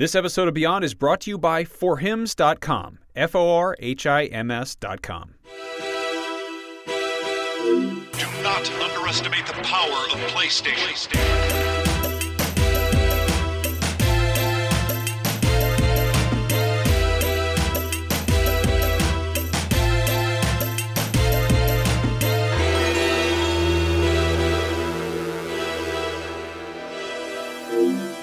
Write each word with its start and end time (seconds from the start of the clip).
This 0.00 0.14
episode 0.14 0.48
of 0.48 0.54
Beyond 0.54 0.82
is 0.82 0.94
brought 0.94 1.20
to 1.20 1.30
you 1.30 1.36
by 1.36 1.62
forhims.com. 1.62 3.00
F 3.14 3.36
O 3.36 3.54
R 3.54 3.76
H 3.80 4.06
I 4.06 4.24
M 4.24 4.50
S.com. 4.50 5.34
Do 6.86 8.26
not 8.42 8.70
underestimate 8.80 9.44
the 9.44 9.52
power 9.62 10.06
of 10.10 10.18
PlayStation. 10.30 11.79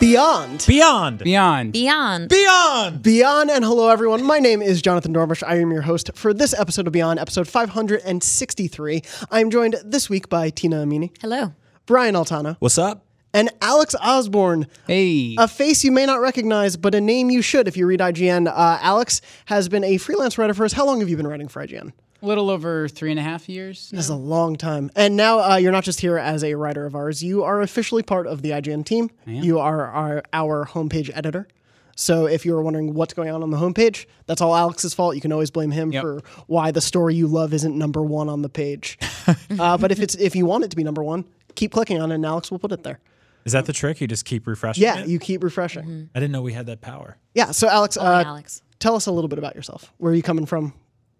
Beyond. 0.07 0.63
Beyond. 0.65 1.19
Beyond. 1.19 1.73
Beyond. 1.73 2.29
Beyond. 2.29 3.03
Beyond 3.03 3.51
and 3.51 3.65
hello 3.65 3.89
everyone. 3.89 4.23
My 4.23 4.39
name 4.39 4.61
is 4.61 4.81
Jonathan 4.81 5.13
Dornbush. 5.13 5.43
I 5.45 5.57
am 5.57 5.69
your 5.69 5.81
host 5.81 6.11
for 6.15 6.33
this 6.33 6.53
episode 6.57 6.87
of 6.87 6.93
Beyond, 6.93 7.19
episode 7.19 7.45
563. 7.45 9.01
I'm 9.31 9.51
joined 9.51 9.75
this 9.83 10.09
week 10.09 10.29
by 10.29 10.49
Tina 10.49 10.77
Amini, 10.77 11.11
Hello. 11.19 11.53
Brian 11.85 12.15
Altano, 12.15 12.55
What's 12.59 12.77
up? 12.77 13.03
and 13.33 13.49
Alex 13.61 13.95
Osborn. 14.01 14.67
Hey. 14.87 15.35
A 15.37 15.45
face 15.45 15.83
you 15.83 15.91
may 15.91 16.05
not 16.05 16.21
recognize, 16.21 16.77
but 16.77 16.95
a 16.95 17.01
name 17.01 17.29
you 17.29 17.41
should 17.41 17.67
if 17.67 17.75
you 17.75 17.85
read 17.85 17.99
IGN. 17.99 18.47
Uh, 18.47 18.79
Alex 18.81 19.19
has 19.47 19.67
been 19.67 19.83
a 19.83 19.97
freelance 19.97 20.37
writer 20.37 20.53
for 20.53 20.63
us. 20.63 20.71
How 20.71 20.85
long 20.85 21.01
have 21.01 21.09
you 21.09 21.17
been 21.17 21.27
writing 21.27 21.49
for 21.49 21.61
IGN? 21.67 21.91
A 22.21 22.25
little 22.25 22.49
over 22.49 22.87
three 22.87 23.11
and 23.11 23.19
a 23.19 23.23
half 23.23 23.47
years. 23.49 23.89
This 23.91 24.05
is 24.05 24.09
a 24.09 24.15
long 24.15 24.55
time. 24.55 24.89
And 24.95 25.15
now 25.15 25.39
uh, 25.39 25.55
you're 25.57 25.71
not 25.71 25.83
just 25.83 25.99
here 26.01 26.17
as 26.17 26.43
a 26.43 26.55
writer 26.55 26.85
of 26.85 26.95
ours, 26.95 27.23
you 27.23 27.43
are 27.43 27.61
officially 27.61 28.03
part 28.03 28.27
of 28.27 28.41
the 28.41 28.51
IGN 28.51 28.85
team. 28.85 29.09
You 29.25 29.59
are 29.59 29.85
our, 29.87 30.23
our 30.33 30.65
homepage 30.65 31.11
editor. 31.15 31.47
So 31.95 32.27
if 32.27 32.45
you 32.45 32.53
were 32.53 32.61
wondering 32.61 32.93
what's 32.93 33.13
going 33.15 33.29
on 33.31 33.41
on 33.41 33.49
the 33.49 33.57
homepage, 33.57 34.05
that's 34.27 34.39
all 34.39 34.55
Alex's 34.55 34.93
fault. 34.93 35.15
You 35.15 35.21
can 35.21 35.31
always 35.31 35.49
blame 35.49 35.71
him 35.71 35.91
Yep. 35.91 36.01
for 36.03 36.21
why 36.45 36.69
the 36.71 36.81
story 36.81 37.15
you 37.15 37.25
love 37.27 37.53
isn't 37.53 37.75
number 37.75 38.03
one 38.03 38.29
on 38.29 38.43
the 38.43 38.49
page. 38.49 38.99
uh, 39.59 39.77
but 39.79 39.91
if 39.91 39.99
it's 39.99 40.13
if 40.15 40.35
you 40.35 40.45
want 40.45 40.63
it 40.63 40.69
to 40.69 40.75
be 40.75 40.83
number 40.83 41.03
one, 41.03 41.25
keep 41.55 41.71
clicking 41.71 41.99
on 41.99 42.11
it, 42.11 42.15
and 42.15 42.25
Alex 42.25 42.51
will 42.51 42.59
put 42.59 42.71
it 42.71 42.83
there. 42.83 42.99
Is 43.45 43.53
that 43.53 43.65
the 43.65 43.73
trick? 43.73 43.99
You 43.99 44.05
just 44.07 44.25
keep 44.25 44.45
refreshing 44.45 44.83
Yeah, 44.83 44.99
it? 44.99 45.07
you 45.07 45.17
keep 45.17 45.43
refreshing. 45.43 46.09
I 46.13 46.19
didn't 46.19 46.33
know 46.33 46.41
we 46.43 46.53
had 46.53 46.67
that 46.67 46.81
power. 46.81 47.17
Yeah. 47.33 47.49
So 47.51 47.67
Alex, 47.67 47.97
uh, 47.97 48.23
Alex. 48.25 48.61
tell 48.77 48.95
us 48.95 49.07
a 49.07 49.11
little 49.11 49.27
bit 49.29 49.39
about 49.39 49.55
yourself. 49.55 49.91
Where 49.97 50.11
are 50.11 50.15
you 50.15 50.21
coming 50.21 50.45
from? 50.45 50.73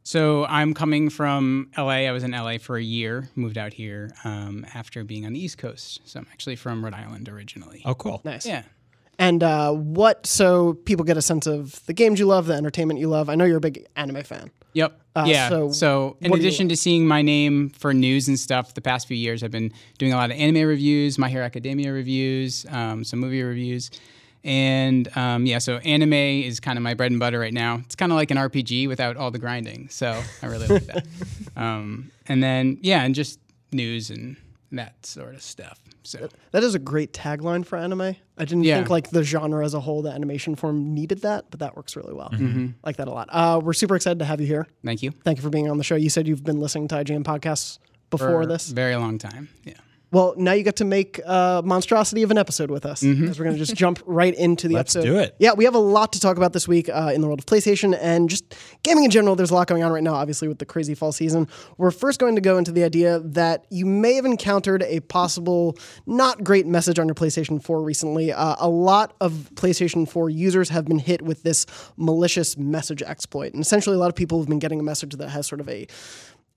So 0.07 0.45
I'm 0.45 0.73
coming 0.73 1.09
from 1.09 1.69
LA. 1.77 2.07
I 2.07 2.11
was 2.11 2.23
in 2.23 2.31
LA 2.31 2.59
for 2.59 2.77
a 2.77 2.81
year, 2.81 3.27
moved 3.35 3.57
out 3.57 3.73
here 3.73 4.13
um, 4.23 4.65
after 4.73 5.03
being 5.03 5.25
on 5.25 5.33
the 5.33 5.39
East 5.43 5.57
Coast. 5.57 5.99
So 6.05 6.21
I'm 6.21 6.27
actually 6.31 6.55
from 6.55 6.81
Rhode 6.81 6.93
Island 6.93 7.27
originally. 7.27 7.81
Oh, 7.83 7.93
cool. 7.93 8.21
Nice. 8.23 8.45
Yeah. 8.45 8.63
And 9.19 9.43
uh, 9.43 9.73
what? 9.73 10.25
So 10.25 10.75
people 10.75 11.03
get 11.03 11.17
a 11.17 11.21
sense 11.21 11.45
of 11.45 11.85
the 11.87 11.93
games 11.93 12.21
you 12.21 12.25
love, 12.25 12.45
the 12.45 12.53
entertainment 12.53 13.01
you 13.01 13.09
love. 13.09 13.27
I 13.27 13.35
know 13.35 13.43
you're 13.43 13.57
a 13.57 13.59
big 13.59 13.85
anime 13.97 14.23
fan. 14.23 14.49
Yep. 14.71 14.97
yeah. 15.25 15.49
so 15.49 15.71
So, 15.71 16.15
in 16.21 16.31
what 16.31 16.37
do 16.37 16.43
you 16.43 16.47
addition 16.47 16.69
to 16.69 16.77
seeing 16.77 17.05
my 17.05 17.21
name 17.21 17.71
for 17.71 17.93
news 17.93 18.29
and 18.29 18.39
stuff, 18.39 18.75
the 18.75 18.81
past 18.81 19.09
few 19.09 19.17
years 19.17 19.43
I've 19.43 19.51
been 19.51 19.73
doing 19.97 20.13
a 20.13 20.15
lot 20.15 20.31
of 20.31 20.37
anime 20.37 20.69
reviews, 20.69 21.17
My 21.17 21.27
Hero 21.27 21.43
Academia 21.43 21.91
reviews, 21.91 22.65
um, 22.69 23.03
some 23.03 23.19
movie 23.19 23.43
reviews, 23.43 23.91
and 24.47 25.15
um, 25.17 25.45
yeah. 25.45 25.59
So 25.59 25.77
anime 25.77 26.13
is 26.13 26.59
kind 26.59 26.77
of 26.79 26.83
my 26.83 26.93
bread 26.95 27.11
and 27.11 27.19
butter 27.19 27.37
right 27.37 27.53
now. 27.53 27.75
It's 27.85 27.95
kind 27.95 28.11
of 28.11 28.15
like 28.15 28.31
an 28.31 28.37
RPG 28.37 28.87
without 28.87 29.17
all 29.17 29.29
the 29.29 29.37
grinding. 29.39 29.89
So 29.89 30.19
I 30.41 30.45
really 30.47 30.67
like 30.67 30.85
that. 30.87 31.05
Um, 31.57 32.11
and 32.27 32.41
then 32.43 32.77
yeah, 32.81 33.03
and 33.03 33.13
just 33.15 33.39
news 33.71 34.09
and 34.11 34.37
that 34.71 35.05
sort 35.05 35.33
of 35.35 35.41
stuff. 35.41 35.79
So 36.03 36.29
That 36.51 36.63
is 36.63 36.75
a 36.75 36.79
great 36.79 37.11
tagline 37.13 37.65
for 37.65 37.77
anime. 37.77 38.01
I 38.01 38.15
didn't 38.45 38.63
Yeah. 38.63 38.75
think 38.77 38.89
like 38.89 39.09
the 39.09 39.23
genre 39.23 39.65
as 39.65 39.73
a 39.73 39.79
whole, 39.79 40.01
the 40.03 40.11
animation 40.11 40.55
form 40.55 40.93
needed 40.93 41.21
that, 41.23 41.45
but 41.49 41.59
that 41.61 41.75
works 41.75 41.95
really 41.95 42.13
well. 42.13 42.29
Mm-hmm. 42.29 42.67
Like 42.85 42.97
that 42.97 43.07
a 43.07 43.11
lot. 43.11 43.27
Uh, 43.31 43.59
we're 43.63 43.73
super 43.73 43.95
excited 43.95 44.19
to 44.19 44.25
have 44.25 44.39
you 44.39 44.45
here. 44.47 44.67
thank 44.85 45.01
you. 45.01 45.11
Thank 45.23 45.37
you 45.39 45.41
for 45.41 45.49
being 45.49 45.69
on 45.69 45.77
the 45.77 45.83
show. 45.83 45.95
You 45.95 46.09
said 46.09 46.27
you've 46.27 46.43
been 46.43 46.59
listening 46.59 46.87
to 46.89 46.95
IGN 46.95 47.23
podcasts 47.23 47.79
before 48.09 48.43
For 48.43 48.45
this. 48.45 48.69
very 48.69 48.95
long 48.95 49.17
time. 49.17 49.49
Yeah. 49.65 49.73
Well, 50.11 50.35
now 50.37 50.53
you 50.53 50.63
get 50.63 50.77
to 50.77 50.85
make 50.85 51.19
a 51.25 51.61
monstrosity 51.65 52.23
of 52.23 52.31
an 52.31 52.37
episode 52.37 52.71
with 52.71 52.85
us. 52.85 53.03
As 53.03 53.37
we're 53.37 53.43
going 53.43 53.55
to 53.55 53.59
just 53.63 53.75
jump 53.75 54.01
right 54.05 54.33
into 54.33 54.67
the 54.69 54.75
Let's 54.75 54.95
episode. 54.95 55.09
do 55.11 55.17
it. 55.19 55.35
Yeah, 55.37 55.53
we 55.53 55.65
have 55.65 55.75
a 55.75 55.79
lot 55.79 56.13
to 56.13 56.19
talk 56.19 56.37
about 56.37 56.53
this 56.53 56.65
week 56.67 56.87
uh, 56.87 57.11
in 57.13 57.19
the 57.19 57.27
world 57.27 57.39
of 57.39 57.45
PlayStation 57.45 57.97
and 57.99 58.29
just 58.29 58.55
gaming 58.83 59.03
in 59.03 59.11
general. 59.11 59.35
There's 59.35 59.51
a 59.51 59.53
lot 59.53 59.67
going 59.67 59.83
on 59.83 59.91
right 59.91 60.03
now, 60.03 60.13
obviously, 60.13 60.47
with 60.47 60.59
the 60.59 60.65
crazy 60.65 60.95
fall 60.95 61.11
season. 61.11 61.47
We're 61.77 61.91
first 61.91 62.19
going 62.19 62.35
to 62.35 62.41
go 62.41 62.57
into 62.57 62.71
the 62.71 62.83
idea 62.85 63.19
that 63.19 63.65
you 63.69 63.85
may 63.85 64.13
have 64.13 64.25
encountered 64.25 64.83
a 64.83 65.01
possible 65.01 65.77
not 66.05 66.41
great 66.43 66.65
message 66.65 66.99
on 66.99 67.07
your 67.07 67.15
PlayStation 67.15 67.61
4 67.61 67.81
recently. 67.81 68.31
Uh, 68.31 68.55
a 68.59 68.69
lot 68.69 69.13
of 69.19 69.49
PlayStation 69.55 70.07
4 70.07 70.29
users 70.29 70.69
have 70.69 70.85
been 70.85 70.99
hit 70.99 71.21
with 71.21 71.43
this 71.43 71.65
malicious 71.97 72.55
message 72.57 73.01
exploit. 73.01 73.53
And 73.53 73.61
essentially, 73.61 73.95
a 73.95 73.99
lot 73.99 74.09
of 74.09 74.15
people 74.15 74.39
have 74.39 74.47
been 74.47 74.59
getting 74.59 74.79
a 74.79 74.83
message 74.83 75.15
that 75.15 75.29
has 75.29 75.47
sort 75.47 75.59
of 75.59 75.67
a 75.67 75.85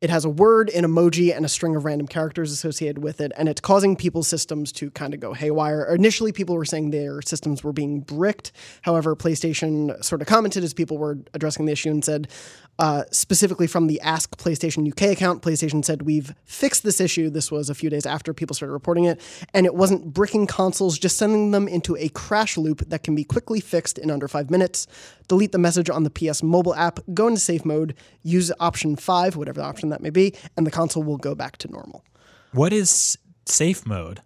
it 0.01 0.09
has 0.09 0.25
a 0.25 0.31
word, 0.31 0.71
an 0.71 0.85
emoji, 0.85 1.35
and 1.35 1.45
a 1.45 1.49
string 1.49 1.77
of 1.77 1.85
random 1.85 2.07
characters 2.07 2.53
associated 2.53 3.03
with 3.03 3.21
it, 3.21 3.33
and 3.37 3.51
it's 3.51 3.61
causing 3.61 3.97
people's 3.97 4.29
systems 4.29 4.73
to 4.73 4.91
kind 4.93 5.13
of 5.13 5.21
go 5.21 5.35
haywire. 5.35 5.85
Initially, 5.95 6.33
people 6.33 6.55
were 6.57 6.65
saying 6.65 6.91
their 6.91 7.21
systems 7.21 7.63
were 7.63 7.73
being 7.73 8.01
bricked. 8.01 8.53
However, 8.83 9.15
PlayStation 9.15 10.03
sort 10.03 10.23
of 10.23 10.27
commented 10.27 10.65
as 10.65 10.73
people 10.73 10.97
were 10.97 11.19
addressing 11.35 11.67
the 11.67 11.73
issue 11.73 11.91
and 11.91 12.03
said, 12.03 12.29
uh, 12.79 13.05
specifically 13.11 13.67
from 13.67 13.89
the 13.89 14.01
Ask 14.01 14.39
PlayStation 14.39 14.91
UK 14.91 15.13
account, 15.13 15.43
PlayStation 15.43 15.85
said, 15.85 16.01
We've 16.03 16.35
fixed 16.47 16.83
this 16.83 16.99
issue. 16.99 17.29
This 17.29 17.53
was 17.53 17.69
a 17.69 17.75
few 17.75 17.91
days 17.91 18.07
after 18.07 18.33
people 18.33 18.57
started 18.57 18.73
reporting 18.73 19.05
it, 19.05 19.21
and 19.53 19.67
it 19.67 19.75
wasn't 19.75 20.15
bricking 20.15 20.47
consoles, 20.47 20.99
just 20.99 21.19
sending 21.19 21.51
them 21.51 21.69
into 21.69 21.95
a 21.97 22.09
crash 22.09 22.57
loop 22.57 22.89
that 22.89 23.03
can 23.03 23.15
be 23.15 23.23
quickly 23.23 23.61
fixed 23.61 23.99
in 23.99 24.11
under 24.11 24.29
five 24.29 24.51
minutes. 24.51 24.87
Delete 25.31 25.53
the 25.53 25.59
message 25.59 25.89
on 25.89 26.03
the 26.03 26.11
PS 26.11 26.43
mobile 26.43 26.75
app, 26.75 26.99
go 27.15 27.29
into 27.29 27.39
safe 27.39 27.65
mode, 27.65 27.95
use 28.25 28.51
option 28.59 28.97
five, 28.97 29.37
whatever 29.37 29.61
the 29.61 29.65
option 29.65 29.89
that 29.91 30.01
may 30.01 30.11
be, 30.11 30.35
and 30.57 30.67
the 30.67 30.73
console 30.73 31.05
will 31.05 31.19
go 31.19 31.37
back 31.37 31.57
to 31.59 31.71
normal. 31.71 32.05
What 32.51 32.73
is 32.73 33.17
safe 33.47 33.87
mode? 33.87 34.23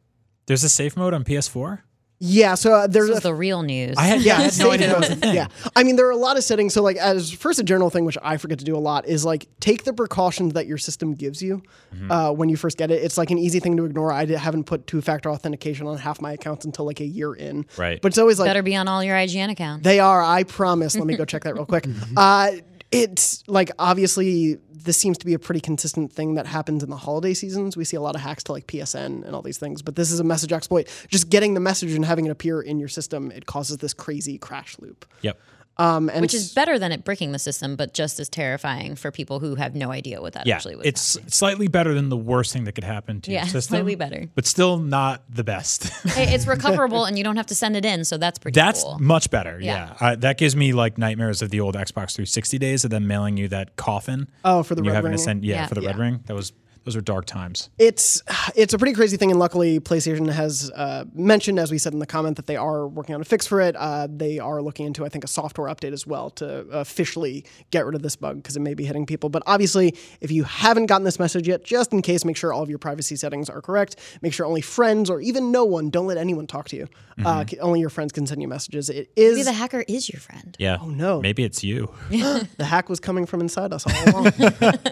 There's 0.47 0.65
a 0.65 0.71
safe 0.71 0.97
mode 0.97 1.13
on 1.13 1.23
PS4? 1.23 1.81
Yeah, 2.21 2.55
so 2.55 2.73
uh, 2.73 2.87
there's 2.87 3.09
This 3.09 3.19
a 3.19 3.23
the 3.23 3.35
real 3.35 3.63
news. 3.63 3.97
I 3.99 4.05
had, 4.05 4.23
yeah, 4.23 4.39
I 4.39 4.43
had 4.43 4.59
no 4.59 4.71
idea 4.71 4.87
that 4.87 4.99
was 4.99 5.11
a 5.11 5.17
thing. 5.17 5.35
Yeah, 5.35 5.49
I 5.77 5.83
mean 5.83 5.97
there 5.97 6.07
are 6.07 6.13
a 6.13 6.17
lot 6.17 6.37
of 6.39 6.45
settings. 6.45 6.73
So 6.73 6.83
like 6.83 6.97
as 6.97 7.31
first 7.31 7.59
a 7.59 7.63
general 7.65 7.91
thing, 7.91 8.05
which 8.05 8.17
I 8.23 8.37
forget 8.39 8.59
to 8.61 8.65
do 8.65 8.77
a 8.77 8.79
lot, 8.79 9.07
is 9.07 9.25
like 9.25 9.47
take 9.61 9.85
the 9.85 9.93
precautions 9.93 10.55
that 10.55 10.67
your 10.67 10.79
system 10.79 11.15
gives 11.15 11.43
you 11.43 11.63
Mm-hmm. 11.95 12.11
uh, 12.11 12.33
when 12.33 12.49
you 12.49 12.57
first 12.57 12.77
get 12.77 12.91
it. 12.91 13.03
It's 13.05 13.17
like 13.17 13.31
an 13.31 13.39
easy 13.39 13.61
thing 13.61 13.77
to 13.77 13.85
ignore. 13.85 14.11
I 14.11 14.27
haven't 14.27 14.65
put 14.65 14.85
two-factor 14.89 15.31
authentication 15.31 15.87
on 15.87 15.97
half 15.97 16.21
my 16.21 16.33
accounts 16.33 16.65
until 16.65 16.85
like 16.87 16.99
a 17.01 17.05
year 17.05 17.33
in. 17.35 17.67
Right. 17.77 18.01
But 18.03 18.09
it's 18.09 18.19
always 18.19 18.41
like 18.41 18.49
Better 18.49 18.65
be 18.65 18.75
on 18.75 18.89
all 18.89 19.05
your 19.05 19.15
IGN 19.15 19.51
accounts. 19.51 19.85
They 19.85 20.01
are. 20.01 20.21
I 20.21 20.43
promise. 20.43 20.97
Let 20.97 21.07
me 21.07 21.17
go 21.17 21.25
check 21.25 21.45
that 21.45 21.55
real 21.55 21.67
quick. 21.67 21.87
Uh, 22.17 22.53
it's 22.91 23.43
like 23.49 23.71
obviously 23.79 24.59
this 24.73 24.97
seems 24.97 25.19
to 25.19 25.27
be 25.27 25.35
a 25.35 25.39
pretty 25.39 25.61
consistent 25.61 26.13
thing 26.13 26.35
that 26.35 26.47
happens 26.47 26.83
in 26.83 26.91
the 26.91 26.97
holiday 26.97 27.35
seasons. 27.35 27.77
We 27.77 27.85
see 27.85 27.97
a 27.97 28.01
lot 28.01 28.15
of 28.15 28.21
hacks 28.21 28.45
to 28.45 28.53
like 28.53 28.67
PSN 28.67 29.25
and 29.25 29.35
all 29.35 29.43
these 29.43 29.59
things, 29.59 29.83
but 29.83 29.97
this 29.97 30.13
is 30.13 30.21
a 30.21 30.25
message 30.25 30.53
exploit. 30.53 30.89
Just 31.09 31.31
getting 31.31 31.55
the 31.55 31.61
message 31.61 31.93
and 31.95 32.05
having 32.05 32.27
it 32.27 32.31
appear 32.31 32.61
in 32.61 32.79
your 32.79 32.89
system, 32.89 33.31
it 33.31 33.47
causes 33.47 33.79
this 33.79 33.95
crazy 33.95 34.39
crash 34.39 34.77
loop. 34.79 35.07
Yep. 35.23 35.39
Um, 35.77 36.09
and 36.09 36.21
which 36.21 36.35
is 36.35 36.55
better 36.55 36.79
than 36.79 36.93
it 36.93 37.05
bricking 37.05 37.33
the 37.33 37.39
system, 37.39 37.75
but 37.75 37.95
just 37.95 38.21
as 38.21 38.29
terrifying 38.29 38.95
for 38.95 39.11
people 39.11 39.41
who 39.41 39.57
have 39.57 39.75
no 39.75 39.91
idea 39.91 40.21
what 40.21 40.35
that 40.35 40.47
Yeah. 40.47 40.55
actually 40.55 40.77
was. 40.77 40.87
It's 40.87 41.19
slightly 41.35 41.67
better 41.67 41.95
than 41.95 42.11
the 42.11 42.17
worst 42.17 42.53
thing 42.53 42.63
that 42.65 42.73
could 42.73 42.85
happen 42.85 43.21
to 43.23 43.33
Yeah, 43.33 43.41
your 43.45 43.47
system. 43.53 43.75
slightly 43.77 43.97
better. 43.97 44.27
But 44.37 44.47
still 44.47 44.79
not 44.79 45.23
the 45.29 45.43
best. 45.43 45.89
Hey, 46.15 46.33
it's 46.33 46.47
recoverable 46.47 47.05
and 47.07 47.19
you 47.19 47.25
don't 47.25 47.37
have 47.37 47.47
to 47.47 47.57
send 47.57 47.77
it 47.77 47.85
in, 47.85 48.05
so 48.05 48.17
that's 48.19 48.39
pretty 48.39 48.55
That's 48.55 48.85
cool. 48.85 48.99
much 49.01 49.31
better. 49.31 49.59
Yeah. 49.61 49.95
Yeah. 50.01 50.07
Uh, 50.09 50.17
that 50.17 50.39
gives 50.39 50.55
me 50.55 50.73
like 50.73 50.97
nightmares 50.97 51.43
of 51.43 51.51
the 51.51 51.59
old 51.61 51.75
Xbox 51.75 52.15
360 52.15 52.59
days 52.59 52.85
of 52.85 52.91
them 52.91 53.09
mailing 53.09 53.37
you 53.37 53.49
that 53.49 53.75
coffin. 53.75 54.29
Oh, 54.45 54.63
for 54.63 54.77
the 54.77 54.83
you 54.83 54.91
red 54.91 54.95
having 54.97 55.11
ring? 55.11 55.19
to 55.19 55.23
send 55.25 55.45
yeah, 55.45 55.55
Yeah. 55.63 55.67
for 55.67 55.75
the 55.75 55.81
red 55.83 55.99
ring. 55.99 56.21
That 56.27 56.35
was 56.35 56.53
those 56.85 56.97
are 56.97 57.01
dark 57.01 57.27
times. 57.27 57.71
it's 57.79 58.23
it's 58.55 58.75
a 58.75 58.79
pretty 58.79 58.95
crazy 58.95 59.17
thing, 59.17 59.31
and 59.31 59.41
luckily 59.41 59.81
PlayStation 59.81 60.31
has 60.31 60.71
uh, 60.75 61.05
mentioned, 61.15 61.59
as 61.59 61.71
we 61.71 61.79
said 61.79 61.93
in 61.93 61.99
the 61.99 62.07
comment, 62.07 62.37
that 62.37 62.47
they 62.47 62.57
are 62.57 62.87
working 62.87 63.15
on 63.15 63.21
a 63.21 63.25
fix 63.25 63.47
for 63.47 63.61
it. 63.61 63.75
Uh, 63.77 64.07
they 64.11 64.39
are 64.39 64.63
looking 64.63 64.87
into, 64.87 65.05
I 65.05 65.09
think, 65.09 65.25
a 65.25 65.29
software 65.29 65.73
update 65.75 65.93
as 65.93 66.07
well 66.07 66.31
to 66.31 66.61
officially 66.71 67.45
get 67.71 67.87
rid 67.87 67.95
of 67.95 68.03
this 68.03 68.17
bug 68.17 68.37
because 68.37 68.57
it 68.57 68.61
may 68.61 68.75
be 68.75 68.85
hitting 68.85 69.07
people. 69.07 69.31
But 69.31 69.43
obviously, 69.47 69.97
if 70.21 70.31
you 70.31 70.45
haven't 70.45 70.87
gotten 70.87 71.05
this 71.05 71.19
message 71.19 71.49
yet, 71.49 71.65
just 71.65 71.93
in 71.93 72.03
case, 72.03 72.25
make 72.25 72.37
sure 72.37 72.53
all 72.53 72.63
of 72.63 72.69
your 72.69 72.79
privacy 72.79 73.17
settings 73.17 73.49
are 73.49 73.61
correct. 73.63 73.97
Make 74.23 74.35
sure 74.35 74.47
only 74.47 74.61
friends 74.61 75.11
or 75.11 75.21
even 75.21 75.51
no 75.51 75.65
one, 75.65 75.91
don't 75.91 76.07
let 76.07 76.19
anyone 76.19 76.47
talk 76.47 76.69
to 76.69 76.77
you. 76.77 76.89
Uh, 77.25 77.45
only 77.61 77.81
your 77.81 77.91
friends 77.91 78.13
can 78.13 78.27
send 78.27 78.43
you 78.43 78.49
messages. 78.49 78.91
It 78.91 79.11
is 79.17 79.37
Maybe 79.37 79.45
the 79.45 79.53
hacker 79.53 79.85
is 79.87 80.13
your 80.13 80.21
friend. 80.21 80.57
Yeah. 80.59 80.79
Oh 80.81 80.89
no. 80.89 81.21
Maybe 81.21 81.45
it's 81.45 81.63
you. 81.63 81.95
the 82.11 82.65
hack 82.65 82.89
was 82.89 83.01
coming 83.01 83.27
from 83.27 83.41
inside 83.41 83.73
us 83.73 83.87
all 83.87 84.11
along. 84.11 84.27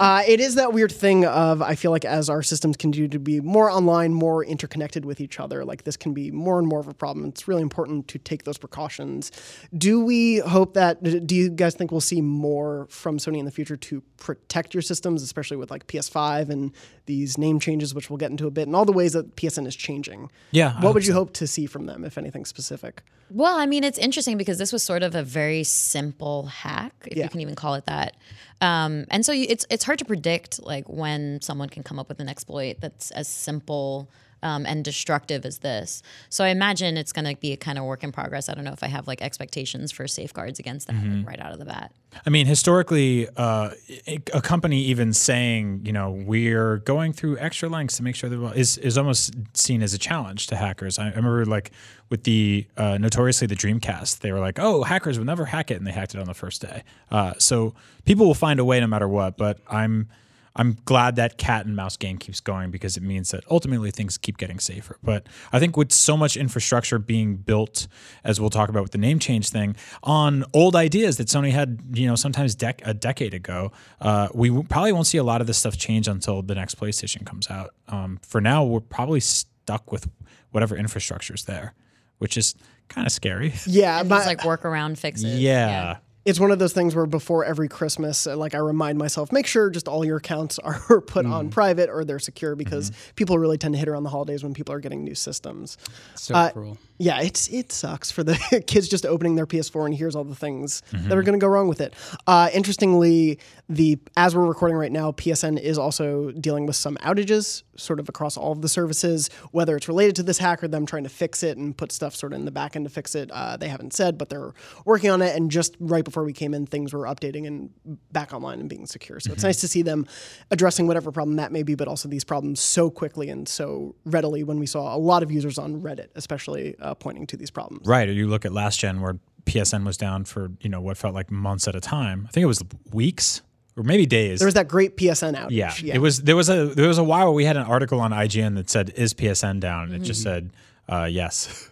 uh, 0.00 0.22
it 0.26 0.40
is 0.40 0.54
that 0.54 0.72
weird 0.72 0.92
thing 0.92 1.26
of 1.26 1.62
I 1.62 1.74
feel 1.82 1.90
like 1.90 2.04
as 2.04 2.30
our 2.30 2.42
systems 2.42 2.76
continue 2.76 3.08
to 3.08 3.18
be 3.18 3.40
more 3.40 3.68
online, 3.68 4.14
more 4.14 4.44
interconnected 4.44 5.04
with 5.04 5.20
each 5.20 5.40
other, 5.40 5.64
like 5.64 5.82
this 5.82 5.96
can 5.96 6.14
be 6.14 6.30
more 6.30 6.58
and 6.60 6.68
more 6.68 6.78
of 6.78 6.86
a 6.86 6.94
problem. 6.94 7.26
It's 7.26 7.48
really 7.48 7.60
important 7.62 8.06
to 8.08 8.18
take 8.18 8.44
those 8.44 8.56
precautions. 8.56 9.32
Do 9.76 10.02
we 10.04 10.38
hope 10.38 10.74
that? 10.74 11.02
Do 11.26 11.34
you 11.34 11.50
guys 11.50 11.74
think 11.74 11.90
we'll 11.90 12.00
see 12.00 12.20
more 12.20 12.86
from 12.88 13.18
Sony 13.18 13.38
in 13.38 13.44
the 13.44 13.50
future 13.50 13.76
to 13.76 14.00
protect 14.16 14.72
your 14.74 14.82
systems, 14.82 15.22
especially 15.24 15.56
with 15.56 15.70
like 15.72 15.88
PS5 15.88 16.48
and 16.50 16.70
these 17.06 17.36
name 17.36 17.58
changes, 17.58 17.94
which 17.96 18.08
we'll 18.08 18.16
get 18.16 18.30
into 18.30 18.46
a 18.46 18.50
bit, 18.52 18.68
and 18.68 18.76
all 18.76 18.84
the 18.84 18.92
ways 18.92 19.12
that 19.14 19.34
PSN 19.34 19.66
is 19.66 19.74
changing? 19.74 20.30
Yeah, 20.52 20.80
What 20.80 20.94
would 20.94 21.04
you 21.04 21.12
so. 21.12 21.18
hope 21.18 21.32
to 21.34 21.46
see 21.48 21.66
from 21.66 21.86
them, 21.86 22.04
if 22.04 22.16
anything 22.16 22.44
specific? 22.44 23.02
Well, 23.28 23.56
I 23.58 23.66
mean, 23.66 23.82
it's 23.82 23.98
interesting 23.98 24.36
because 24.38 24.58
this 24.58 24.72
was 24.72 24.82
sort 24.82 25.02
of 25.02 25.14
a 25.14 25.22
very 25.24 25.64
simple 25.64 26.46
hack, 26.46 26.92
if 27.06 27.16
Yeah. 27.16 27.24
you 27.24 27.30
can 27.30 27.40
even 27.40 27.54
call 27.56 27.74
it 27.74 27.86
that. 27.86 28.14
Um, 28.60 29.06
and 29.10 29.26
so 29.26 29.32
you, 29.32 29.46
it's 29.48 29.66
it's 29.70 29.82
hard 29.84 29.98
to 29.98 30.04
predict 30.04 30.62
like 30.62 30.88
when 30.88 31.40
someone 31.40 31.68
can 31.72 31.82
come 31.82 31.98
up 31.98 32.08
with 32.08 32.20
an 32.20 32.28
exploit 32.28 32.76
that's 32.80 33.10
as 33.12 33.28
simple 33.28 34.08
um, 34.42 34.66
and 34.66 34.84
destructive 34.84 35.46
as 35.46 35.58
this. 35.58 36.02
So 36.28 36.44
I 36.44 36.48
imagine 36.48 36.96
it's 36.96 37.12
going 37.12 37.24
to 37.24 37.36
be 37.40 37.52
a 37.52 37.56
kind 37.56 37.78
of 37.78 37.84
work 37.84 38.02
in 38.02 38.12
progress. 38.12 38.48
I 38.48 38.54
don't 38.54 38.64
know 38.64 38.72
if 38.72 38.82
I 38.82 38.88
have 38.88 39.06
like 39.06 39.22
expectations 39.22 39.92
for 39.92 40.08
safeguards 40.08 40.58
against 40.58 40.88
that 40.88 40.96
like, 40.96 41.26
right 41.26 41.40
out 41.40 41.52
of 41.52 41.58
the 41.58 41.64
bat. 41.64 41.92
I 42.26 42.30
mean, 42.30 42.46
historically, 42.46 43.28
uh, 43.36 43.70
a 44.06 44.20
a 44.34 44.42
company 44.42 44.80
even 44.82 45.12
saying, 45.12 45.82
you 45.84 45.92
know, 45.92 46.10
we're 46.10 46.78
going 46.78 47.12
through 47.12 47.38
extra 47.38 47.68
lengths 47.68 47.96
to 47.98 48.02
make 48.02 48.16
sure 48.16 48.28
that 48.28 48.56
is 48.56 48.78
is 48.78 48.98
almost 48.98 49.34
seen 49.54 49.82
as 49.82 49.94
a 49.94 49.98
challenge 49.98 50.48
to 50.48 50.56
hackers. 50.56 50.98
I, 50.98 51.04
I 51.04 51.10
remember 51.10 51.46
like 51.46 51.70
with 52.10 52.24
the 52.24 52.66
uh, 52.76 52.98
notoriously 52.98 53.46
the 53.46 53.56
Dreamcast, 53.56 54.18
they 54.18 54.32
were 54.32 54.40
like, 54.40 54.58
oh, 54.58 54.82
hackers 54.82 55.18
will 55.18 55.24
never 55.24 55.46
hack 55.46 55.70
it, 55.70 55.76
and 55.76 55.86
they 55.86 55.92
hacked 55.92 56.14
it 56.14 56.20
on 56.20 56.26
the 56.26 56.34
first 56.34 56.60
day. 56.60 56.82
Uh, 57.10 57.34
so 57.38 57.74
people 58.04 58.26
will 58.26 58.34
find 58.34 58.58
a 58.58 58.64
way 58.64 58.80
no 58.80 58.88
matter 58.88 59.08
what. 59.08 59.36
But 59.36 59.58
I'm 59.68 60.08
I'm 60.54 60.76
glad 60.84 61.16
that 61.16 61.38
cat 61.38 61.64
and 61.64 61.74
mouse 61.74 61.96
game 61.96 62.18
keeps 62.18 62.40
going 62.40 62.70
because 62.70 62.96
it 62.98 63.02
means 63.02 63.30
that 63.30 63.42
ultimately 63.50 63.90
things 63.90 64.18
keep 64.18 64.36
getting 64.36 64.58
safer. 64.58 64.98
But 65.02 65.26
I 65.50 65.58
think 65.58 65.76
with 65.78 65.92
so 65.92 66.14
much 66.16 66.36
infrastructure 66.36 66.98
being 66.98 67.36
built, 67.36 67.88
as 68.22 68.38
we'll 68.40 68.50
talk 68.50 68.68
about 68.68 68.82
with 68.82 68.92
the 68.92 68.98
name 68.98 69.18
change 69.18 69.48
thing, 69.48 69.76
on 70.02 70.44
old 70.52 70.76
ideas 70.76 71.16
that 71.16 71.28
Sony 71.28 71.52
had, 71.52 71.80
you 71.94 72.06
know, 72.06 72.16
sometimes 72.16 72.54
dec- 72.54 72.82
a 72.84 72.92
decade 72.92 73.32
ago, 73.32 73.72
uh, 74.02 74.28
we 74.34 74.48
w- 74.48 74.66
probably 74.68 74.92
won't 74.92 75.06
see 75.06 75.18
a 75.18 75.24
lot 75.24 75.40
of 75.40 75.46
this 75.46 75.56
stuff 75.56 75.78
change 75.78 76.06
until 76.06 76.42
the 76.42 76.54
next 76.54 76.78
PlayStation 76.78 77.24
comes 77.24 77.50
out. 77.50 77.70
Um, 77.88 78.18
for 78.22 78.40
now, 78.42 78.62
we're 78.62 78.80
probably 78.80 79.20
stuck 79.20 79.90
with 79.90 80.10
whatever 80.50 80.76
infrastructure 80.76 81.34
is 81.34 81.44
there, 81.46 81.72
which 82.18 82.36
is 82.36 82.54
kind 82.88 83.06
of 83.06 83.12
scary. 83.12 83.54
Yeah, 83.66 84.00
And 84.00 84.08
my- 84.10 84.18
these 84.18 84.26
like 84.26 84.40
workaround 84.40 84.98
fixes. 84.98 85.24
yeah. 85.40 85.96
It's 86.24 86.38
one 86.38 86.50
of 86.50 86.58
those 86.58 86.72
things 86.72 86.94
where 86.94 87.06
before 87.06 87.44
every 87.44 87.68
Christmas, 87.68 88.26
uh, 88.26 88.36
like 88.36 88.54
I 88.54 88.58
remind 88.58 88.98
myself, 88.98 89.32
make 89.32 89.46
sure 89.46 89.70
just 89.70 89.88
all 89.88 90.04
your 90.04 90.18
accounts 90.18 90.58
are 90.60 91.00
put 91.00 91.26
on 91.26 91.50
private 91.50 91.90
or 91.90 92.04
they're 92.04 92.18
secure 92.18 92.54
because 92.54 92.92
people 93.16 93.38
really 93.38 93.58
tend 93.58 93.74
to 93.74 93.78
hit 93.78 93.88
around 93.88 94.04
the 94.04 94.10
holidays 94.10 94.42
when 94.44 94.54
people 94.54 94.74
are 94.74 94.80
getting 94.80 95.02
new 95.04 95.14
systems. 95.14 95.76
So 96.14 96.34
Uh, 96.34 96.50
cruel. 96.52 96.78
Yeah, 97.02 97.20
it's 97.20 97.48
it 97.48 97.72
sucks 97.72 98.12
for 98.12 98.22
the 98.22 98.62
kids 98.68 98.86
just 98.86 99.04
opening 99.04 99.34
their 99.34 99.44
PS4 99.44 99.86
and 99.86 99.94
here's 99.94 100.14
all 100.14 100.22
the 100.22 100.36
things 100.36 100.82
that 100.92 101.18
are 101.18 101.24
going 101.24 101.38
to 101.38 101.44
go 101.44 101.48
wrong 101.48 101.66
with 101.66 101.80
it. 101.80 101.94
Uh, 102.28 102.48
interestingly, 102.54 103.40
the 103.68 103.98
as 104.16 104.36
we're 104.36 104.46
recording 104.46 104.76
right 104.76 104.92
now, 104.92 105.10
PSN 105.10 105.58
is 105.58 105.78
also 105.78 106.30
dealing 106.30 106.64
with 106.64 106.76
some 106.76 106.96
outages, 106.98 107.64
sort 107.76 107.98
of 107.98 108.08
across 108.08 108.36
all 108.36 108.52
of 108.52 108.62
the 108.62 108.68
services. 108.68 109.30
Whether 109.50 109.76
it's 109.76 109.88
related 109.88 110.14
to 110.16 110.22
this 110.22 110.38
hack 110.38 110.62
or 110.62 110.68
them 110.68 110.86
trying 110.86 111.02
to 111.02 111.08
fix 111.08 111.42
it 111.42 111.56
and 111.56 111.76
put 111.76 111.90
stuff 111.90 112.14
sort 112.14 112.34
of 112.34 112.38
in 112.38 112.44
the 112.44 112.52
back 112.52 112.76
end 112.76 112.84
to 112.84 112.90
fix 112.90 113.16
it, 113.16 113.32
uh, 113.32 113.56
they 113.56 113.68
haven't 113.68 113.94
said, 113.94 114.16
but 114.16 114.28
they're 114.28 114.52
working 114.84 115.10
on 115.10 115.22
it. 115.22 115.34
And 115.34 115.50
just 115.50 115.76
right 115.80 116.04
before 116.04 116.22
we 116.22 116.32
came 116.32 116.54
in, 116.54 116.66
things 116.66 116.92
were 116.92 117.04
updating 117.04 117.48
and 117.48 117.70
back 118.12 118.32
online 118.32 118.60
and 118.60 118.68
being 118.68 118.86
secure. 118.86 119.18
So 119.18 119.32
it's 119.32 119.42
nice 119.42 119.60
to 119.62 119.68
see 119.68 119.82
them 119.82 120.06
addressing 120.52 120.86
whatever 120.86 121.10
problem 121.10 121.36
that 121.36 121.50
may 121.50 121.64
be, 121.64 121.74
but 121.74 121.88
also 121.88 122.08
these 122.08 122.24
problems 122.24 122.60
so 122.60 122.90
quickly 122.90 123.28
and 123.28 123.48
so 123.48 123.96
readily. 124.04 124.44
When 124.44 124.58
we 124.58 124.66
saw 124.66 124.94
a 124.94 124.98
lot 124.98 125.22
of 125.22 125.32
users 125.32 125.58
on 125.58 125.82
Reddit, 125.82 126.08
especially 126.14 126.76
uh, 126.78 126.91
pointing 127.00 127.26
to 127.28 127.36
these 127.36 127.50
problems. 127.50 127.86
Right. 127.86 128.08
Or 128.08 128.12
you 128.12 128.28
look 128.28 128.44
at 128.44 128.52
last 128.52 128.80
gen 128.80 129.00
where 129.00 129.18
PSN 129.46 129.84
was 129.84 129.96
down 129.96 130.24
for, 130.24 130.50
you 130.60 130.68
know, 130.68 130.80
what 130.80 130.96
felt 130.96 131.14
like 131.14 131.30
months 131.30 131.66
at 131.68 131.74
a 131.74 131.80
time. 131.80 132.26
I 132.28 132.32
think 132.32 132.42
it 132.42 132.46
was 132.46 132.62
weeks 132.92 133.42
or 133.76 133.82
maybe 133.82 134.06
days. 134.06 134.38
There 134.38 134.46
was 134.46 134.54
that 134.54 134.68
great 134.68 134.96
PSN 134.96 135.34
outage. 135.36 135.82
yeah. 135.82 135.94
It 135.94 135.98
was 135.98 136.22
there 136.22 136.36
was 136.36 136.48
a 136.48 136.66
there 136.66 136.88
was 136.88 136.98
a 136.98 137.04
while 137.04 137.26
where 137.26 137.32
we 137.34 137.44
had 137.44 137.56
an 137.56 137.64
article 137.64 138.00
on 138.00 138.10
IGN 138.12 138.54
that 138.56 138.70
said, 138.70 138.92
Is 138.96 139.14
PSN 139.14 139.60
down? 139.60 139.92
And 139.92 140.02
it 140.02 140.06
just 140.06 140.22
said, 140.22 140.50
uh, 140.88 141.04
yes. 141.10 141.70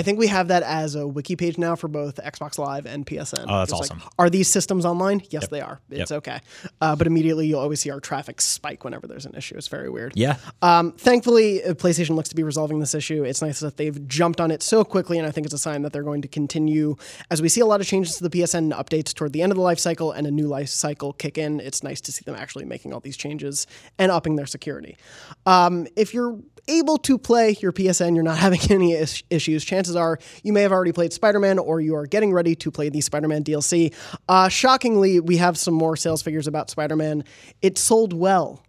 I 0.00 0.02
think 0.02 0.18
we 0.18 0.28
have 0.28 0.48
that 0.48 0.62
as 0.62 0.94
a 0.94 1.06
wiki 1.06 1.36
page 1.36 1.58
now 1.58 1.76
for 1.76 1.86
both 1.86 2.16
Xbox 2.16 2.56
Live 2.58 2.86
and 2.86 3.04
PSN. 3.04 3.44
Oh, 3.46 3.58
that's 3.58 3.70
Just 3.70 3.82
like, 3.82 3.98
awesome. 3.98 4.10
are 4.18 4.30
these 4.30 4.48
systems 4.48 4.86
online? 4.86 5.20
Yes, 5.28 5.48
they 5.48 5.60
are. 5.60 5.78
It's 5.90 6.10
Yep. 6.10 6.18
okay. 6.18 6.40
Uh, 6.80 6.96
but 6.96 7.06
immediately 7.06 7.46
you'll 7.46 7.60
always 7.60 7.80
see 7.80 7.90
our 7.90 8.00
traffic 8.00 8.40
spike 8.40 8.82
whenever 8.82 9.06
there's 9.06 9.26
an 9.26 9.34
issue. 9.34 9.56
It's 9.58 9.68
very 9.68 9.90
weird. 9.90 10.14
Yeah. 10.16 10.36
Um, 10.62 10.92
thankfully, 10.92 11.62
uh, 11.62 11.74
PlayStation 11.74 12.16
looks 12.16 12.30
to 12.30 12.34
be 12.34 12.42
resolving 12.42 12.80
this 12.80 12.94
issue. 12.94 13.24
It's 13.24 13.42
nice 13.42 13.60
that 13.60 13.76
they've 13.76 14.08
jumped 14.08 14.40
on 14.40 14.50
it 14.50 14.62
so 14.62 14.84
quickly, 14.84 15.18
and 15.18 15.26
I 15.26 15.32
think 15.32 15.44
it's 15.44 15.52
a 15.54 15.58
sign 15.58 15.82
that 15.82 15.92
they're 15.92 16.02
going 16.02 16.22
to 16.22 16.28
continue. 16.28 16.96
As 17.30 17.42
we 17.42 17.50
see 17.50 17.60
a 17.60 17.66
lot 17.66 17.82
of 17.82 17.86
changes 17.86 18.16
to 18.16 18.22
the 18.26 18.30
PSN 18.30 18.72
updates 18.72 19.12
toward 19.12 19.34
the 19.34 19.42
end 19.42 19.52
of 19.52 19.56
the 19.56 19.62
life 19.62 19.78
cycle 19.78 20.12
and 20.12 20.26
a 20.26 20.30
new 20.30 20.46
life 20.46 20.70
cycle 20.70 21.12
kick 21.12 21.36
in, 21.36 21.60
it's 21.60 21.82
nice 21.82 22.00
to 22.00 22.10
see 22.10 22.22
them 22.24 22.36
actually 22.36 22.64
making 22.64 22.94
all 22.94 23.00
these 23.00 23.18
changes 23.18 23.66
and 23.98 24.10
upping 24.10 24.36
their 24.36 24.46
security. 24.46 24.96
Um, 25.44 25.86
if 25.94 26.14
you're 26.14 26.38
able 26.70 26.98
to 26.98 27.18
play 27.18 27.56
your 27.60 27.72
PSN, 27.72 28.14
you're 28.14 28.24
not 28.24 28.38
having 28.38 28.60
any 28.70 28.92
is- 28.92 29.22
issues. 29.30 29.64
Chances 29.64 29.96
are 29.96 30.18
you 30.42 30.52
may 30.52 30.62
have 30.62 30.72
already 30.72 30.92
played 30.92 31.12
Spider 31.12 31.40
Man 31.40 31.58
or 31.58 31.80
you 31.80 31.94
are 31.96 32.06
getting 32.06 32.32
ready 32.32 32.54
to 32.56 32.70
play 32.70 32.88
the 32.88 33.00
Spider 33.00 33.28
Man 33.28 33.44
DLC. 33.44 33.94
Uh, 34.28 34.48
shockingly, 34.48 35.20
we 35.20 35.36
have 35.36 35.58
some 35.58 35.74
more 35.74 35.96
sales 35.96 36.22
figures 36.22 36.46
about 36.46 36.70
Spider 36.70 36.96
Man. 36.96 37.24
It 37.62 37.78
sold 37.78 38.12
well. 38.12 38.62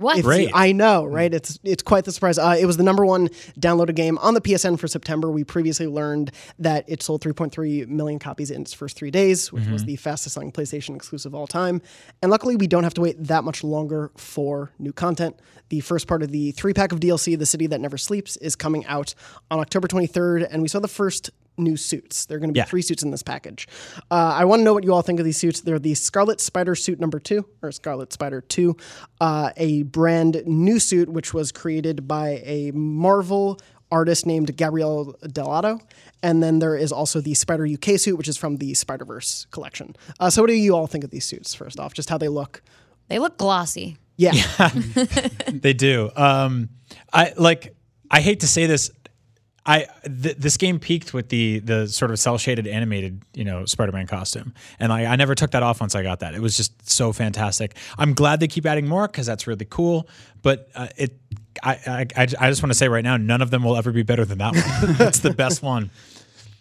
What? 0.00 0.16
If 0.18 0.24
Great. 0.24 0.48
you- 0.48 0.54
I 0.54 0.72
know, 0.72 1.04
right? 1.04 1.32
It's 1.32 1.58
it's 1.62 1.82
quite 1.82 2.04
the 2.06 2.12
surprise. 2.12 2.38
Uh, 2.38 2.56
it 2.58 2.64
was 2.64 2.78
the 2.78 2.82
number 2.82 3.04
one 3.04 3.28
downloaded 3.58 3.94
game 3.94 4.16
on 4.18 4.32
the 4.32 4.40
PSN 4.40 4.78
for 4.78 4.88
September. 4.88 5.30
We 5.30 5.44
previously 5.44 5.86
learned 5.86 6.30
that 6.58 6.84
it 6.88 7.02
sold 7.02 7.20
3.3 7.22 7.86
million 7.86 8.18
copies 8.18 8.50
in 8.50 8.62
its 8.62 8.72
first 8.72 8.96
three 8.96 9.10
days, 9.10 9.52
which 9.52 9.66
was 9.68 9.84
the 9.84 9.96
fastest 9.96 10.34
selling 10.34 10.52
PlayStation 10.52 10.96
exclusive 10.96 11.34
of 11.34 11.38
all 11.38 11.46
time. 11.46 11.82
And 12.22 12.30
luckily, 12.30 12.56
we 12.56 12.66
don't 12.66 12.84
have 12.84 12.94
to 12.94 13.02
wait 13.02 13.22
that 13.24 13.44
much 13.44 13.62
longer 13.62 14.10
for 14.16 14.72
new 14.78 14.92
content. 14.92 15.38
The 15.68 15.80
first 15.80 16.06
part 16.08 16.22
of 16.22 16.30
the 16.32 16.52
three 16.52 16.72
pack 16.72 16.92
of 16.92 17.00
DLC, 17.00 17.38
The 17.38 17.44
City 17.46 17.66
That 17.66 17.80
Never 17.82 17.98
Sleeps, 17.98 18.36
is 18.38 18.56
coming 18.56 18.86
out 18.86 19.14
on 19.50 19.60
October 19.60 19.86
23rd, 19.86 20.48
and 20.50 20.62
we 20.62 20.68
saw 20.68 20.80
the 20.80 20.88
first 20.88 21.30
new 21.60 21.76
suits. 21.76 22.26
There 22.26 22.36
are 22.36 22.40
going 22.40 22.50
to 22.50 22.52
be 22.54 22.58
Yeah. 22.58 22.64
three 22.64 22.82
suits 22.82 23.02
in 23.02 23.10
this 23.10 23.22
package. 23.22 23.68
Uh, 24.10 24.14
I 24.34 24.44
want 24.44 24.60
to 24.60 24.64
know 24.64 24.74
what 24.74 24.84
you 24.84 24.92
all 24.92 25.02
think 25.02 25.18
of 25.20 25.24
these 25.24 25.36
suits. 25.36 25.60
They're 25.60 25.78
the 25.78 25.94
Scarlet 25.94 26.40
Spider 26.40 26.74
suit 26.74 26.98
number 27.00 27.18
two, 27.20 27.46
or 27.62 27.70
Scarlet 27.72 28.12
Spider 28.12 28.40
2, 28.40 28.76
uh, 29.20 29.50
a 29.56 29.82
brand 29.84 30.42
new 30.46 30.78
suit 30.78 31.08
which 31.08 31.32
was 31.34 31.52
created 31.52 32.08
by 32.08 32.42
a 32.44 32.70
Marvel 32.72 33.58
artist 33.92 34.24
named 34.26 34.56
Gabriele 34.56 35.14
Dell'Otto. 35.24 35.80
And 36.22 36.42
then 36.42 36.58
there 36.60 36.76
is 36.76 36.92
also 36.92 37.20
the 37.20 37.34
Spider 37.34 37.66
UK 37.66 37.98
suit, 37.98 38.16
which 38.16 38.28
is 38.28 38.36
from 38.36 38.56
the 38.58 38.74
Spider 38.74 39.04
Verse 39.04 39.46
collection. 39.50 39.96
Uh, 40.18 40.30
so, 40.30 40.42
what 40.42 40.48
do 40.48 40.54
you 40.54 40.74
all 40.76 40.86
think 40.86 41.02
of 41.04 41.10
these 41.10 41.24
suits, 41.24 41.54
first 41.54 41.80
off? 41.80 41.92
Just 41.94 42.08
how 42.10 42.18
they 42.18 42.28
look? 42.28 42.62
They 43.08 43.18
look 43.18 43.36
glossy. 43.38 43.96
Yeah. 44.16 44.32
they 45.50 45.72
do. 45.72 46.10
Um, 46.14 46.68
I 47.12 47.32
like. 47.36 47.74
I 48.10 48.20
hate 48.20 48.40
to 48.40 48.46
say 48.46 48.66
this. 48.66 48.90
I 49.66 49.86
th- 50.04 50.36
this 50.36 50.56
game 50.56 50.78
peaked 50.78 51.12
with 51.12 51.28
the 51.28 51.58
the 51.58 51.86
sort 51.86 52.10
of 52.10 52.18
cell 52.18 52.38
shaded 52.38 52.66
animated 52.66 53.22
you 53.34 53.44
know 53.44 53.66
Spider 53.66 53.92
Man 53.92 54.06
costume, 54.06 54.54
and 54.78 54.92
I, 54.92 55.04
I 55.04 55.16
never 55.16 55.34
took 55.34 55.50
that 55.50 55.62
off 55.62 55.80
once 55.80 55.94
I 55.94 56.02
got 56.02 56.20
that. 56.20 56.34
It 56.34 56.40
was 56.40 56.56
just 56.56 56.90
so 56.90 57.12
fantastic. 57.12 57.76
I'm 57.98 58.14
glad 58.14 58.40
they 58.40 58.48
keep 58.48 58.64
adding 58.64 58.88
more 58.88 59.06
because 59.06 59.26
that's 59.26 59.46
really 59.46 59.66
cool. 59.68 60.08
But 60.42 60.70
uh, 60.74 60.88
it, 60.96 61.14
I, 61.62 61.72
I 61.86 62.06
I 62.16 62.22
I 62.22 62.50
just 62.50 62.62
want 62.62 62.72
to 62.72 62.78
say 62.78 62.88
right 62.88 63.04
now, 63.04 63.16
none 63.16 63.42
of 63.42 63.50
them 63.50 63.62
will 63.62 63.76
ever 63.76 63.92
be 63.92 64.02
better 64.02 64.24
than 64.24 64.38
that 64.38 64.54
one. 64.54 64.94
that's 64.98 65.18
the 65.18 65.34
best 65.34 65.62
one. 65.62 65.90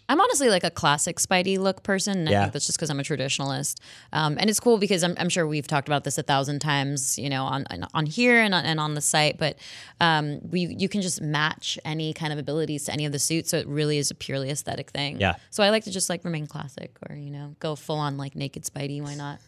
I'm 0.10 0.20
honestly 0.20 0.50
like 0.50 0.63
a 0.63 0.72
classic 0.72 1.18
Spidey 1.20 1.58
look 1.58 1.84
person. 1.84 2.18
And 2.20 2.30
I 2.30 2.32
Yeah. 2.34 2.42
think 2.42 2.54
that's 2.54 2.66
just 2.66 2.78
because 2.78 2.89
I'm 2.89 3.00
a 3.00 3.04
traditionalist. 3.04 3.80
Um, 4.12 4.38
and 4.39 4.50
it's 4.50 4.60
cool 4.60 4.78
because 4.80 5.04
I'm, 5.04 5.13
I'm 5.18 5.30
sure 5.30 5.48
we've 5.48 5.68
talked 5.68 5.88
about 5.88 6.04
this 6.04 6.18
a 6.18 6.24
thousand 6.24 6.60
times, 6.60 7.18
you 7.18 7.30
know, 7.30 7.46
on 7.46 7.66
on, 7.70 7.86
on 7.94 8.06
here 8.08 8.42
and 8.42 8.54
on, 8.54 8.66
and 8.66 8.80
on 8.80 8.96
the 8.96 9.01
site. 9.01 9.38
But 9.38 9.58
um, 10.01 10.39
we 10.50 10.62
you 10.78 10.89
can 10.89 11.01
just 11.01 11.22
match 11.22 11.78
any 11.86 12.12
kind 12.13 12.34
of 12.34 12.39
abilities 12.39 12.86
to 12.86 12.92
any 12.94 13.06
of 13.06 13.12
the 13.12 13.20
suits, 13.20 13.51
so 13.51 13.58
it 13.58 13.68
really 13.68 13.98
is 14.00 14.12
a 14.12 14.16
purely 14.16 14.50
aesthetic 14.50 14.89
thing. 14.89 15.20
Yeah. 15.22 15.36
So 15.51 15.63
I 15.63 15.70
like 15.70 15.84
to 15.86 15.92
just 15.92 16.10
like 16.10 16.25
remain 16.25 16.48
classic, 16.48 16.98
or 17.10 17.16
you 17.16 17.30
know, 17.30 17.56
go 17.60 17.75
full 17.75 17.98
on 17.98 18.18
like 18.18 18.36
naked 18.36 18.63
Spidey. 18.63 19.01
Why 19.01 19.13
not? 19.16 19.39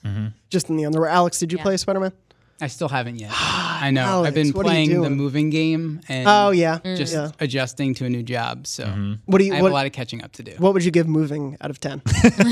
Just 0.50 0.70
in 0.70 0.78
the 0.78 0.86
underwear. 0.86 1.10
Alex, 1.10 1.40
did 1.40 1.52
you 1.52 1.58
play 1.58 1.76
Spider 1.78 2.00
Man? 2.00 2.12
I 2.62 2.68
still 2.68 2.88
haven't 2.90 3.18
yet. 3.20 3.32
I 3.34 3.90
know. 3.92 4.24
I've 4.24 4.34
been 4.36 4.50
what 4.52 4.66
are 4.66 4.70
you 4.70 4.74
playing 4.74 4.90
the 4.90 4.96
doing? 5.08 5.18
moving 5.18 5.50
game 5.50 6.02
and 6.08 6.28
Oh, 6.28 6.52
yeah. 6.52 6.80
just 6.84 7.14
Yeah. 7.14 7.32
adjusting 7.40 7.96
to 7.96 8.06
a 8.06 8.10
new 8.10 8.22
job. 8.24 8.68
So 8.68 8.86
What 9.26 9.40
do 9.40 9.46
you 9.46 9.54
I 9.54 9.56
have 9.56 9.64
what, 9.64 9.72
a 9.72 9.74
lot 9.74 9.86
of 9.88 9.92
catching 9.92 10.24
up 10.24 10.32
to 10.34 10.44
do. 10.44 10.54
what 10.60 10.74
would 10.74 10.86
you 10.86 10.92
give 10.92 11.08
moving 11.08 11.58
out 11.62 11.70
of 11.72 11.80
10? 11.80 12.02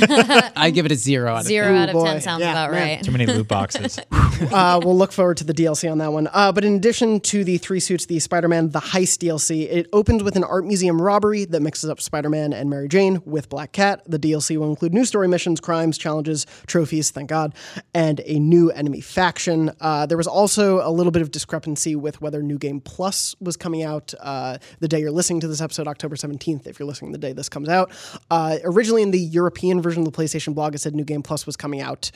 I 0.55 0.71
give 0.73 0.85
it 0.85 0.91
a 0.91 0.95
zero 0.95 1.33
out 1.33 1.41
of 1.41 1.45
Zero 1.45 1.67
ten. 1.67 1.75
out 1.77 1.89
of 1.89 1.93
boy. 1.93 2.05
ten 2.05 2.21
sounds 2.21 2.41
Yeah, 2.41 2.51
about 2.51 2.71
man. 2.71 2.81
right. 2.97 3.03
Too 3.03 3.11
many 3.11 3.25
loot 3.25 3.47
boxes. 3.47 3.99
uh, 4.11 4.79
we'll 4.83 4.97
look 4.97 5.11
forward 5.11 5.37
to 5.37 5.43
the 5.43 5.53
DLC 5.53 5.89
on 5.91 5.97
that 5.99 6.11
one. 6.11 6.27
Uh, 6.33 6.51
but 6.51 6.65
in 6.65 6.75
addition 6.75 7.19
to 7.21 7.43
the 7.43 7.57
three 7.57 7.79
suits, 7.79 8.05
the 8.07 8.19
Spider-Man 8.19 8.69
the 8.71 8.79
Heist 8.79 9.19
DLC, 9.19 9.69
it 9.69 9.87
opens 9.93 10.23
with 10.23 10.35
an 10.35 10.43
art 10.43 10.65
museum 10.65 11.01
robbery 11.01 11.45
that 11.45 11.61
mixes 11.61 11.89
up 11.89 12.01
Spider-Man 12.01 12.53
and 12.53 12.69
Mary 12.69 12.87
Jane 12.87 13.21
with 13.25 13.49
Black 13.49 13.71
Cat. 13.71 14.01
The 14.07 14.19
DLC 14.19 14.57
will 14.57 14.69
include 14.69 14.93
new 14.93 15.05
story 15.05 15.27
missions, 15.27 15.59
crimes, 15.59 15.97
challenges, 15.97 16.45
trophies, 16.67 17.11
thank 17.11 17.29
God, 17.29 17.53
and 17.93 18.21
a 18.25 18.39
new 18.39 18.71
enemy 18.71 19.01
faction. 19.01 19.71
Uh, 19.79 19.98
Uh, 19.99 20.05
there 20.05 20.17
was 20.17 20.27
also 20.27 20.79
a 20.87 20.87
little 20.89 21.11
bit 21.11 21.21
of 21.21 21.29
discrepancy 21.29 21.93
with 21.93 22.21
whether 22.21 22.41
New 22.41 22.57
Game 22.57 22.79
Plus 22.79 23.35
was 23.41 23.57
coming 23.57 23.83
out 23.83 24.13
uh, 24.21 24.57
the 24.79 24.87
day 24.87 24.97
you're 24.97 25.11
listening 25.11 25.41
to 25.41 25.47
this 25.49 25.59
episode, 25.59 25.89
October 25.89 26.15
17th, 26.15 26.67
if 26.67 26.79
you're 26.79 26.87
listening 26.87 27.11
the 27.11 27.17
day 27.17 27.33
this 27.33 27.49
comes 27.49 27.67
out. 27.67 27.91
Uh, 28.31 28.59
originally, 28.63 29.01
in 29.01 29.11
the 29.11 29.19
European 29.19 29.81
version 29.81 30.07
of 30.07 30.13
the 30.13 30.17
PlayStation 30.17 30.55
blog, 30.55 30.73
it 30.73 30.77
said 30.77 30.95
New 30.95 31.03
Game 31.03 31.21
Plus 31.21 31.45
was 31.45 31.57
coming 31.57 31.81
out 31.81 32.11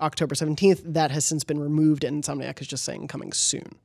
October 0.00 0.34
17th. 0.34 0.82
That 0.92 1.12
has 1.12 1.24
since 1.24 1.44
been 1.44 1.60
removed, 1.60 2.02
and 2.02 2.20
Insomniac 2.24 2.60
is 2.60 2.66
just 2.66 2.84
saying 2.84 3.06
coming 3.06 3.32
soon. 3.32 3.76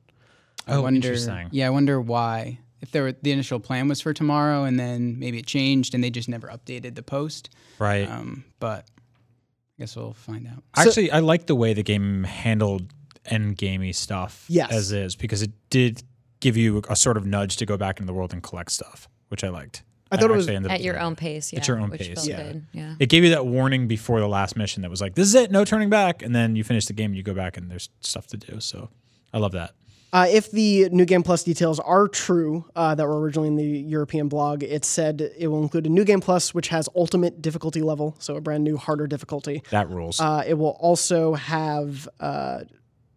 Oh, 0.66 0.82
wonder, 0.82 0.96
interesting. 0.96 1.50
Yeah, 1.52 1.68
I 1.68 1.70
wonder 1.70 2.00
why. 2.00 2.58
If 2.80 2.90
there 2.90 3.04
were, 3.04 3.12
the 3.12 3.30
initial 3.30 3.60
plan 3.60 3.86
was 3.86 4.00
for 4.00 4.12
tomorrow, 4.12 4.64
and 4.64 4.80
then 4.80 5.20
maybe 5.20 5.38
it 5.38 5.46
changed, 5.46 5.94
and 5.94 6.02
they 6.02 6.10
just 6.10 6.28
never 6.28 6.48
updated 6.48 6.96
the 6.96 7.04
post. 7.04 7.50
Right. 7.78 8.10
Um, 8.10 8.42
but 8.58 8.86
I 8.98 9.82
guess 9.82 9.94
we'll 9.94 10.14
find 10.14 10.48
out. 10.48 10.64
Actually, 10.76 11.12
I 11.12 11.20
like 11.20 11.46
the 11.46 11.54
way 11.54 11.74
the 11.74 11.84
game 11.84 12.24
handled 12.24 12.92
end 13.26 13.56
gamey 13.56 13.92
stuff 13.92 14.44
Yes. 14.48 14.72
as 14.72 14.92
is 14.92 15.16
because 15.16 15.42
it 15.42 15.50
did 15.70 16.02
give 16.40 16.56
you 16.56 16.82
a 16.88 16.96
sort 16.96 17.16
of 17.16 17.26
nudge 17.26 17.56
to 17.58 17.66
go 17.66 17.76
back 17.76 18.00
into 18.00 18.06
the 18.06 18.14
world 18.14 18.32
and 18.32 18.42
collect 18.42 18.70
stuff, 18.72 19.08
which 19.28 19.44
I 19.44 19.48
liked. 19.50 19.82
I 20.12 20.16
thought 20.16 20.30
it 20.30 20.34
was- 20.34 20.46
actually 20.46 20.56
ended 20.56 20.70
up 20.72 20.74
At 20.76 20.82
your 20.82 20.98
own 20.98 21.14
pace, 21.14 21.52
yeah. 21.52 21.60
At 21.60 21.68
your 21.68 21.78
own 21.78 21.90
which 21.90 22.00
pace. 22.00 22.14
felt 22.14 22.26
Yeah. 22.28 22.42
good, 22.42 22.66
Yeah. 22.72 22.94
It 22.98 23.08
gave 23.10 23.22
you 23.22 23.30
that 23.30 23.46
warning 23.46 23.86
before 23.86 24.18
the 24.20 24.26
last 24.28 24.56
mission 24.56 24.82
that 24.82 24.90
was 24.90 25.00
like, 25.00 25.14
"This 25.14 25.28
is 25.28 25.34
it, 25.34 25.50
no 25.52 25.64
turning 25.64 25.88
back," 25.90 26.22
and 26.22 26.34
then 26.34 26.56
you 26.56 26.64
finish 26.64 26.86
the 26.86 26.92
game, 26.94 27.10
and 27.10 27.16
you 27.16 27.22
go 27.22 27.34
back, 27.34 27.56
and 27.56 27.70
there's 27.70 27.90
stuff 28.00 28.26
to 28.28 28.36
do. 28.36 28.58
So, 28.58 28.88
I 29.32 29.38
love 29.38 29.52
that. 29.52 29.72
Uh, 30.12 30.26
if 30.28 30.50
the 30.50 30.88
New 30.90 31.04
Game 31.04 31.22
Plus 31.22 31.44
details 31.44 31.78
are 31.78 32.08
true 32.08 32.64
uh, 32.74 32.96
that 32.96 33.06
were 33.06 33.20
originally 33.20 33.46
in 33.46 33.54
the 33.54 33.64
European 33.64 34.26
blog, 34.26 34.64
it 34.64 34.84
said 34.84 35.30
it 35.38 35.46
will 35.46 35.62
include 35.62 35.86
a 35.86 35.88
New 35.88 36.04
Game 36.04 36.20
Plus, 36.20 36.52
which 36.52 36.66
has 36.68 36.88
ultimate 36.96 37.40
difficulty 37.40 37.80
level, 37.80 38.16
so 38.18 38.34
a 38.34 38.40
brand 38.40 38.64
new, 38.64 38.76
harder 38.76 39.06
difficulty. 39.06 39.62
That 39.70 39.88
rules. 39.88 40.18
Uh, 40.20 40.42
it 40.44 40.54
will 40.54 40.76
also 40.80 41.34
have. 41.34 42.08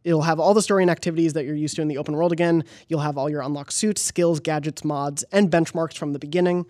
It'll 0.03 0.21
have 0.23 0.39
all 0.39 0.53
the 0.53 0.61
story 0.61 0.83
and 0.83 0.91
activities 0.91 1.33
that 1.33 1.45
you're 1.45 1.55
used 1.55 1.75
to 1.77 1.81
in 1.81 1.87
the 1.87 1.97
open 1.97 2.15
world 2.15 2.31
again. 2.31 2.63
You'll 2.87 2.99
have 3.01 3.17
all 3.17 3.29
your 3.29 3.41
unlocked 3.41 3.73
suits, 3.73 4.01
skills, 4.01 4.39
gadgets, 4.39 4.83
mods, 4.83 5.23
and 5.31 5.49
benchmarks 5.49 5.97
from 5.97 6.13
the 6.13 6.19
beginning. 6.19 6.65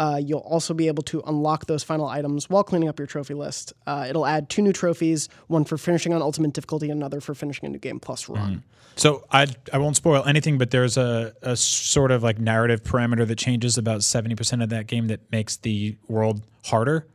Uh, 0.00 0.20
you'll 0.24 0.38
also 0.40 0.74
be 0.74 0.86
able 0.86 1.02
to 1.02 1.20
unlock 1.26 1.66
those 1.66 1.82
final 1.82 2.06
items 2.06 2.48
while 2.48 2.62
cleaning 2.62 2.88
up 2.88 2.98
your 3.00 3.06
trophy 3.06 3.34
list. 3.34 3.72
Uh, 3.86 4.06
it'll 4.08 4.26
add 4.26 4.48
two 4.48 4.62
new 4.62 4.72
trophies 4.72 5.28
one 5.48 5.64
for 5.64 5.76
finishing 5.76 6.14
on 6.14 6.22
Ultimate 6.22 6.52
Difficulty, 6.52 6.88
and 6.88 7.00
another 7.00 7.20
for 7.20 7.34
finishing 7.34 7.66
a 7.66 7.68
New 7.68 7.78
Game 7.78 7.98
Plus 7.98 8.28
run. 8.28 8.62
So 8.94 9.24
I 9.30 9.46
I 9.72 9.78
won't 9.78 9.96
spoil 9.96 10.24
anything, 10.24 10.56
but 10.56 10.70
there's 10.70 10.96
a, 10.96 11.34
a 11.42 11.56
sort 11.56 12.10
of 12.12 12.22
like 12.22 12.38
narrative 12.38 12.82
parameter 12.84 13.26
that 13.26 13.38
changes 13.38 13.76
about 13.76 14.04
seventy 14.04 14.36
percent 14.36 14.62
of 14.62 14.68
that 14.70 14.86
game 14.86 15.08
that 15.08 15.20
makes 15.32 15.56
the 15.56 15.96
world 16.06 16.42
harder. 16.64 17.06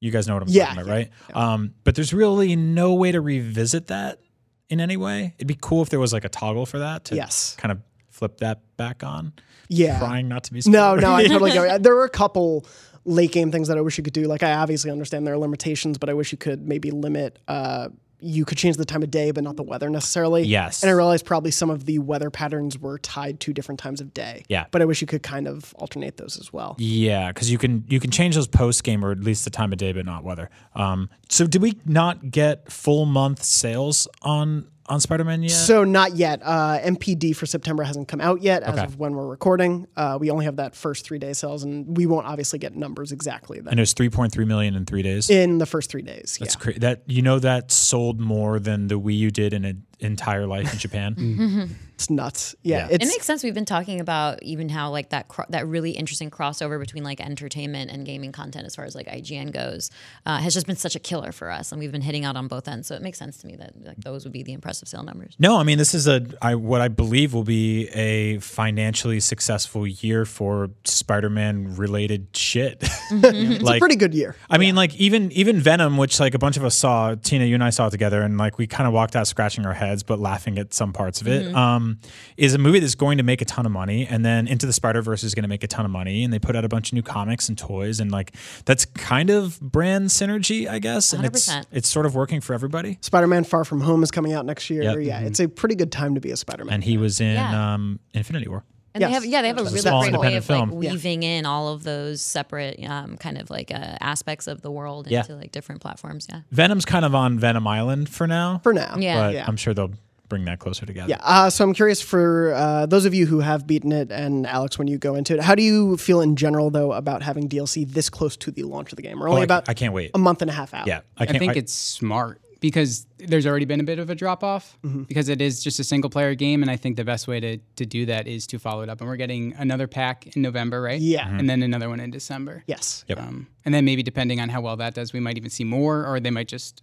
You 0.00 0.12
guys 0.12 0.28
know 0.28 0.34
what 0.34 0.44
I'm 0.44 0.48
Yeah, 0.50 0.66
talking 0.66 0.82
about, 0.82 0.90
right? 0.90 1.10
Um, 1.34 1.74
but 1.82 1.96
there's 1.96 2.14
really 2.14 2.54
no 2.54 2.94
way 2.94 3.10
to 3.10 3.20
revisit 3.20 3.88
that 3.88 4.20
in 4.68 4.80
any 4.80 4.96
way. 4.96 5.34
It'd 5.38 5.46
be 5.48 5.58
cool 5.60 5.82
if 5.82 5.88
there 5.90 6.00
was 6.00 6.12
like 6.12 6.24
a 6.24 6.28
toggle 6.28 6.66
for 6.66 6.78
that 6.80 7.04
to 7.06 7.14
Yes. 7.16 7.54
kind 7.58 7.72
of 7.72 7.78
flip 8.10 8.38
that 8.38 8.60
back 8.76 9.02
on. 9.04 9.32
Yeah. 9.68 9.98
Trying 9.98 10.28
not 10.28 10.44
to 10.44 10.52
be 10.52 10.58
No, 10.66 10.96
spoiled. 10.96 11.00
no, 11.02 11.14
I 11.14 11.24
totally 11.28 11.52
get 11.52 11.64
it. 11.76 11.82
There 11.82 11.94
were 11.94 12.04
a 12.04 12.10
couple 12.10 12.66
late 13.04 13.32
game 13.32 13.50
things 13.52 13.68
that 13.68 13.78
I 13.78 13.80
wish 13.80 13.96
you 13.98 14.04
could 14.04 14.12
do. 14.12 14.24
Like 14.24 14.42
I 14.42 14.52
obviously 14.54 14.90
understand 14.90 15.26
there 15.26 15.34
are 15.34 15.38
limitations, 15.38 15.98
but 15.98 16.08
I 16.10 16.14
wish 16.14 16.32
you 16.32 16.38
could 16.38 16.66
maybe 16.66 16.90
limit. 16.90 17.38
Uh, 17.48 17.88
you 18.20 18.44
could 18.44 18.58
change 18.58 18.76
the 18.76 18.84
time 18.84 19.02
of 19.02 19.10
day, 19.10 19.30
but 19.30 19.44
not 19.44 19.56
the 19.56 19.62
weather 19.62 19.88
necessarily. 19.88 20.42
Yes. 20.42 20.82
And 20.82 20.90
I 20.90 20.94
realized 20.94 21.24
probably 21.24 21.50
some 21.50 21.70
of 21.70 21.84
the 21.84 21.98
weather 21.98 22.30
patterns 22.30 22.78
were 22.78 22.98
tied 22.98 23.40
to 23.40 23.52
different 23.52 23.78
times 23.78 24.00
of 24.00 24.12
day. 24.12 24.44
Yeah. 24.48 24.66
But 24.70 24.82
I 24.82 24.84
wish 24.84 25.00
you 25.00 25.06
could 25.06 25.22
kind 25.22 25.46
of 25.46 25.74
alternate 25.76 26.16
those 26.16 26.38
as 26.38 26.52
well. 26.52 26.76
Yeah, 26.78 27.28
because 27.28 27.50
you 27.50 27.58
can 27.58 27.84
you 27.88 28.00
can 28.00 28.10
change 28.10 28.34
those 28.34 28.48
post 28.48 28.84
game 28.84 29.04
or 29.04 29.12
at 29.12 29.20
least 29.20 29.44
the 29.44 29.50
time 29.50 29.72
of 29.72 29.78
day, 29.78 29.92
but 29.92 30.04
not 30.04 30.24
weather. 30.24 30.50
Um, 30.74 31.10
so 31.28 31.46
did 31.46 31.62
we 31.62 31.78
not 31.84 32.30
get 32.30 32.70
full 32.70 33.04
month 33.04 33.42
sales 33.42 34.08
on 34.22 34.68
on 34.88 35.00
Spider 35.00 35.24
Man 35.24 35.42
yet? 35.42 35.50
So 35.52 35.84
not 35.84 36.16
yet. 36.16 36.40
Uh, 36.42 36.78
NPD 36.80 37.34
for 37.36 37.46
September 37.46 37.82
hasn't 37.82 38.08
come 38.08 38.20
out 38.20 38.42
yet 38.42 38.62
as 38.62 38.74
Okay. 38.74 38.84
of 38.84 38.98
when 38.98 39.12
we're 39.14 39.26
recording. 39.26 39.86
Uh, 39.96 40.18
we 40.20 40.30
only 40.30 40.44
have 40.44 40.56
that 40.56 40.74
first 40.74 41.04
three 41.04 41.18
day 41.18 41.32
sales, 41.32 41.64
and 41.64 41.96
we 41.96 42.06
won't 42.06 42.26
obviously 42.26 42.58
get 42.58 42.74
numbers 42.76 43.12
exactly 43.12 43.58
then 43.60 43.68
and 43.72 43.80
it 43.80 43.82
was 43.82 43.92
three 43.92 44.10
point 44.10 44.32
three 44.32 44.44
million 44.44 44.74
in 44.74 44.84
three 44.86 45.02
days. 45.02 45.28
in 45.30 45.58
the 45.58 45.66
first 45.66 45.90
three 45.90 46.02
days. 46.02 46.36
That's 46.40 46.54
yeah. 46.54 46.60
crazy. 46.60 46.78
That 46.80 47.02
you 47.06 47.22
know 47.22 47.38
that 47.38 47.70
sold 47.70 48.20
more 48.20 48.58
than 48.58 48.88
the 48.88 48.98
Wii 48.98 49.16
U 49.18 49.30
did 49.30 49.52
in 49.52 49.64
an 49.64 49.84
entire 50.00 50.46
life 50.46 50.72
in 50.72 50.78
Japan. 50.78 51.14
Mm-hmm. 51.28 51.42
Mm-hmm. 51.42 51.72
It's 51.94 52.10
nuts. 52.10 52.54
Yeah. 52.62 52.78
Yeah. 52.78 52.88
It's, 52.92 53.04
It 53.04 53.08
makes 53.08 53.26
sense. 53.26 53.42
We've 53.42 53.54
been 53.54 53.64
talking 53.64 53.98
about 53.98 54.40
even 54.44 54.68
how 54.68 54.90
like 54.92 55.08
that 55.08 55.26
cro- 55.26 55.46
that 55.48 55.66
really 55.66 55.90
interesting 55.90 56.30
crossover 56.30 56.78
between 56.78 57.02
like 57.02 57.20
entertainment 57.20 57.90
and 57.90 58.06
gaming 58.06 58.30
content, 58.30 58.66
as 58.66 58.76
far 58.76 58.84
as 58.84 58.94
like 58.94 59.08
IGN 59.08 59.52
goes, 59.52 59.90
uh, 60.24 60.38
has 60.38 60.54
just 60.54 60.68
been 60.68 60.76
such 60.76 60.94
a 60.94 61.00
killer 61.00 61.32
for 61.32 61.50
us, 61.50 61.72
and 61.72 61.80
we've 61.80 61.90
been 61.90 62.02
hitting 62.02 62.24
out 62.24 62.36
on 62.36 62.46
both 62.46 62.68
ends. 62.68 62.86
So 62.86 62.94
it 62.94 63.02
makes 63.02 63.18
sense 63.18 63.38
to 63.38 63.48
me 63.48 63.56
that 63.56 63.72
like 63.84 63.96
those 63.96 64.22
would 64.22 64.32
be 64.32 64.44
the 64.44 64.52
impressive 64.52 64.86
sale 64.86 65.02
numbers. 65.02 65.34
no, 65.40 65.56
I 65.56 65.64
mean 65.64 65.76
this 65.76 65.92
is 65.92 66.06
a 66.06 66.24
I 66.40 66.54
what 66.54 66.80
I 66.80 66.86
believe 66.86 67.34
will 67.34 67.42
be 67.42 67.88
a 67.88 68.38
financially 68.38 69.18
successful 69.18 69.84
year 69.84 70.24
for 70.24 70.70
Spider 70.84 71.30
Man 71.30 71.74
related 71.74 72.28
shit. 72.32 72.78
Mm-hmm. 72.78 73.24
it's 73.52 73.62
like 73.64 73.78
a 73.78 73.80
pretty 73.80 73.96
good 73.96 74.14
year. 74.14 74.36
I 74.48 74.58
mean, 74.58 74.76
like 74.76 74.94
even 74.94 75.32
even 75.32 75.58
Venom, 75.58 75.96
which 75.96 76.20
like 76.20 76.34
a 76.34 76.38
bunch 76.38 76.56
of 76.56 76.64
us 76.64 76.76
saw, 76.76 77.16
Tina, 77.16 77.44
you 77.44 77.54
and 77.54 77.64
I 77.64 77.70
saw 77.70 77.88
it 77.88 77.90
together, 77.90 78.22
and 78.22 78.38
like 78.38 78.56
we 78.56 78.68
kind 78.68 78.86
of 78.86 78.92
walked 78.92 79.16
out 79.16 79.26
scratching 79.26 79.66
our 79.66 79.74
heads, 79.88 80.02
but 80.02 80.18
laughing 80.20 80.58
at 80.58 80.72
some 80.72 80.92
parts 80.92 81.20
of 81.20 81.28
it. 81.28 81.54
Um, 81.54 81.98
is 82.36 82.54
a 82.54 82.58
movie 82.58 82.78
that's 82.80 82.94
going 82.94 83.18
to 83.18 83.24
make 83.24 83.40
a 83.42 83.44
ton 83.44 83.66
of 83.66 83.72
money, 83.72 84.06
and 84.06 84.24
then 84.24 84.46
Into 84.46 84.66
the 84.66 84.72
Spider 84.72 85.02
Verse 85.02 85.24
is 85.24 85.34
going 85.34 85.42
to 85.42 85.48
make 85.48 85.64
a 85.64 85.66
ton 85.66 85.84
of 85.84 85.90
money, 85.90 86.22
and 86.24 86.32
they 86.32 86.38
put 86.38 86.54
out 86.56 86.64
a 86.64 86.68
bunch 86.68 86.90
of 86.90 86.94
new 86.94 87.02
comics 87.02 87.48
and 87.48 87.58
toys, 87.58 88.00
and 88.00 88.10
like 88.12 88.34
that's 88.64 88.84
kind 88.84 89.30
of 89.30 89.60
brand 89.60 90.08
synergy, 90.08 90.68
I 90.68 90.78
guess, 90.78 91.12
and 91.12 91.24
it's 91.24 91.48
100%. 91.48 91.64
it's 91.72 91.88
sort 91.88 92.06
of 92.06 92.14
working 92.14 92.40
for 92.40 92.54
everybody. 92.54 92.98
Spider-Man: 93.00 93.44
Far 93.44 93.64
From 93.64 93.80
Home 93.80 94.02
is 94.02 94.10
coming 94.10 94.32
out 94.32 94.46
next 94.46 94.70
year. 94.70 94.82
Yep. 94.82 94.94
Mm-hmm. 94.96 95.02
Yeah, 95.08 95.20
it's 95.20 95.40
a 95.40 95.48
pretty 95.48 95.74
good 95.74 95.90
time 95.92 96.14
to 96.14 96.20
be 96.20 96.30
a 96.30 96.36
Spider-Man. 96.36 96.74
And 96.74 96.84
he 96.84 96.96
was 96.98 97.20
in 97.20 97.34
Yeah. 97.34 97.74
um, 97.74 97.98
Infinity 98.14 98.48
War. 98.48 98.64
And 98.94 99.04
they 99.04 99.10
have 99.10 99.24
yeah, 99.24 99.42
they 99.42 99.48
have 99.48 99.58
a 99.58 99.64
really 99.64 99.80
great 99.80 99.92
way 99.92 100.06
independent 100.06 100.36
of 100.44 100.48
like 100.50 100.58
film. 100.70 100.82
Yeah. 100.82 100.92
weaving 100.92 101.22
in 101.22 101.46
all 101.46 101.68
of 101.68 101.84
those 101.84 102.20
separate 102.22 102.82
um, 102.84 103.16
kind 103.16 103.38
of 103.38 103.50
like 103.50 103.70
uh, 103.70 103.96
aspects 104.00 104.46
of 104.46 104.62
the 104.62 104.70
world 104.70 105.08
Yeah. 105.10 105.20
into 105.20 105.36
like 105.36 105.52
different 105.52 105.80
platforms. 105.80 106.26
Yeah. 106.28 106.40
Venom's 106.50 106.84
kind 106.84 107.04
of 107.04 107.14
on 107.14 107.38
Venom 107.38 107.66
Island 107.66 108.08
for 108.08 108.26
now, 108.26 108.60
for 108.62 108.72
now. 108.72 108.96
Yeah. 108.98 109.20
but 109.20 109.34
Yeah. 109.34 109.44
I'm 109.46 109.56
sure 109.56 109.74
they'll 109.74 109.92
bring 110.28 110.44
that 110.44 110.58
closer 110.58 110.84
together. 110.84 111.08
Yeah. 111.08 111.18
Uh, 111.22 111.48
so 111.48 111.64
I'm 111.64 111.72
curious 111.72 112.02
for 112.02 112.52
uh, 112.54 112.84
those 112.86 113.04
of 113.06 113.14
you 113.14 113.24
who 113.26 113.40
have 113.40 113.66
beaten 113.66 113.92
it, 113.92 114.10
and 114.12 114.46
Alex, 114.46 114.78
when 114.78 114.86
you 114.88 114.98
go 114.98 115.14
into 115.14 115.32
it, 115.34 115.40
how 115.40 115.54
do 115.54 115.62
you 115.62 115.96
feel 115.96 116.20
in 116.20 116.36
general 116.36 116.68
though 116.70 116.92
about 116.92 117.22
having 117.22 117.48
DLC 117.48 117.90
this 117.90 118.10
close 118.10 118.36
to 118.38 118.50
the 118.50 118.62
launch 118.64 118.92
of 118.92 118.96
the 118.96 119.02
game? 119.02 119.18
We're 119.20 119.28
Oh, 119.28 119.32
only 119.32 119.42
I, 119.42 119.44
about 119.44 119.68
I 119.70 119.74
can't 119.74 119.94
wait. 119.94 120.10
a 120.14 120.18
month 120.18 120.42
and 120.42 120.50
a 120.50 120.54
half 120.54 120.74
out. 120.74 120.86
Yeah, 120.86 121.00
I 121.16 121.22
I, 121.22 121.26
can't. 121.26 121.38
think 121.38 121.52
I- 121.52 121.58
it's 121.60 121.72
smart 121.72 122.40
because 122.60 123.06
there's 123.18 123.46
already 123.46 123.64
been 123.64 123.80
a 123.80 123.84
bit 123.84 123.98
of 123.98 124.10
a 124.10 124.14
drop 124.14 124.42
off 124.42 124.76
Mm-hmm. 124.84 125.02
because 125.04 125.28
it 125.28 125.40
is 125.40 125.62
just 125.62 125.78
a 125.80 125.84
single 125.84 126.10
player 126.10 126.34
game, 126.34 126.62
and 126.62 126.70
I 126.70 126.76
think 126.76 126.96
the 126.96 127.04
best 127.04 127.28
way 127.28 127.38
to, 127.40 127.58
to 127.76 127.86
do 127.86 128.06
that 128.06 128.26
is 128.26 128.46
to 128.48 128.58
follow 128.58 128.82
it 128.82 128.88
up. 128.88 129.00
And 129.00 129.08
we're 129.08 129.16
getting 129.16 129.54
another 129.54 129.86
pack 129.86 130.34
in 130.36 130.42
November, 130.42 130.80
right? 130.82 131.00
Yeah. 131.00 131.26
Mm-hmm. 131.26 131.38
and 131.38 131.50
then 131.50 131.62
another 131.62 131.88
one 131.88 132.00
in 132.00 132.10
December. 132.10 132.64
Yes. 132.66 133.04
Yep. 133.08 133.18
Um, 133.20 133.46
and 133.64 133.72
then 133.74 133.84
maybe 133.84 134.02
depending 134.02 134.40
on 134.40 134.48
how 134.48 134.60
well 134.60 134.76
that 134.76 134.94
does, 134.94 135.12
we 135.12 135.20
might 135.20 135.36
even 135.36 135.50
see 135.50 135.64
more, 135.64 136.04
or 136.06 136.18
they 136.20 136.30
might 136.30 136.48
just 136.48 136.82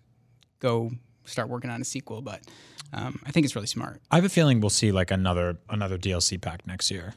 go 0.59 0.91
start 1.25 1.49
working 1.49 1.69
on 1.69 1.81
a 1.81 1.85
sequel. 1.85 2.21
But 2.21 2.41
um, 2.93 3.19
I 3.25 3.31
think 3.31 3.45
it's 3.45 3.55
really 3.55 3.67
smart. 3.67 4.01
I 4.11 4.15
have 4.15 4.25
a 4.25 4.29
feeling 4.29 4.61
we'll 4.61 4.69
see 4.69 4.91
like 4.91 5.11
another 5.11 5.57
another 5.69 5.97
DLC 5.97 6.39
pack 6.39 6.65
next 6.67 6.89
year, 6.91 7.13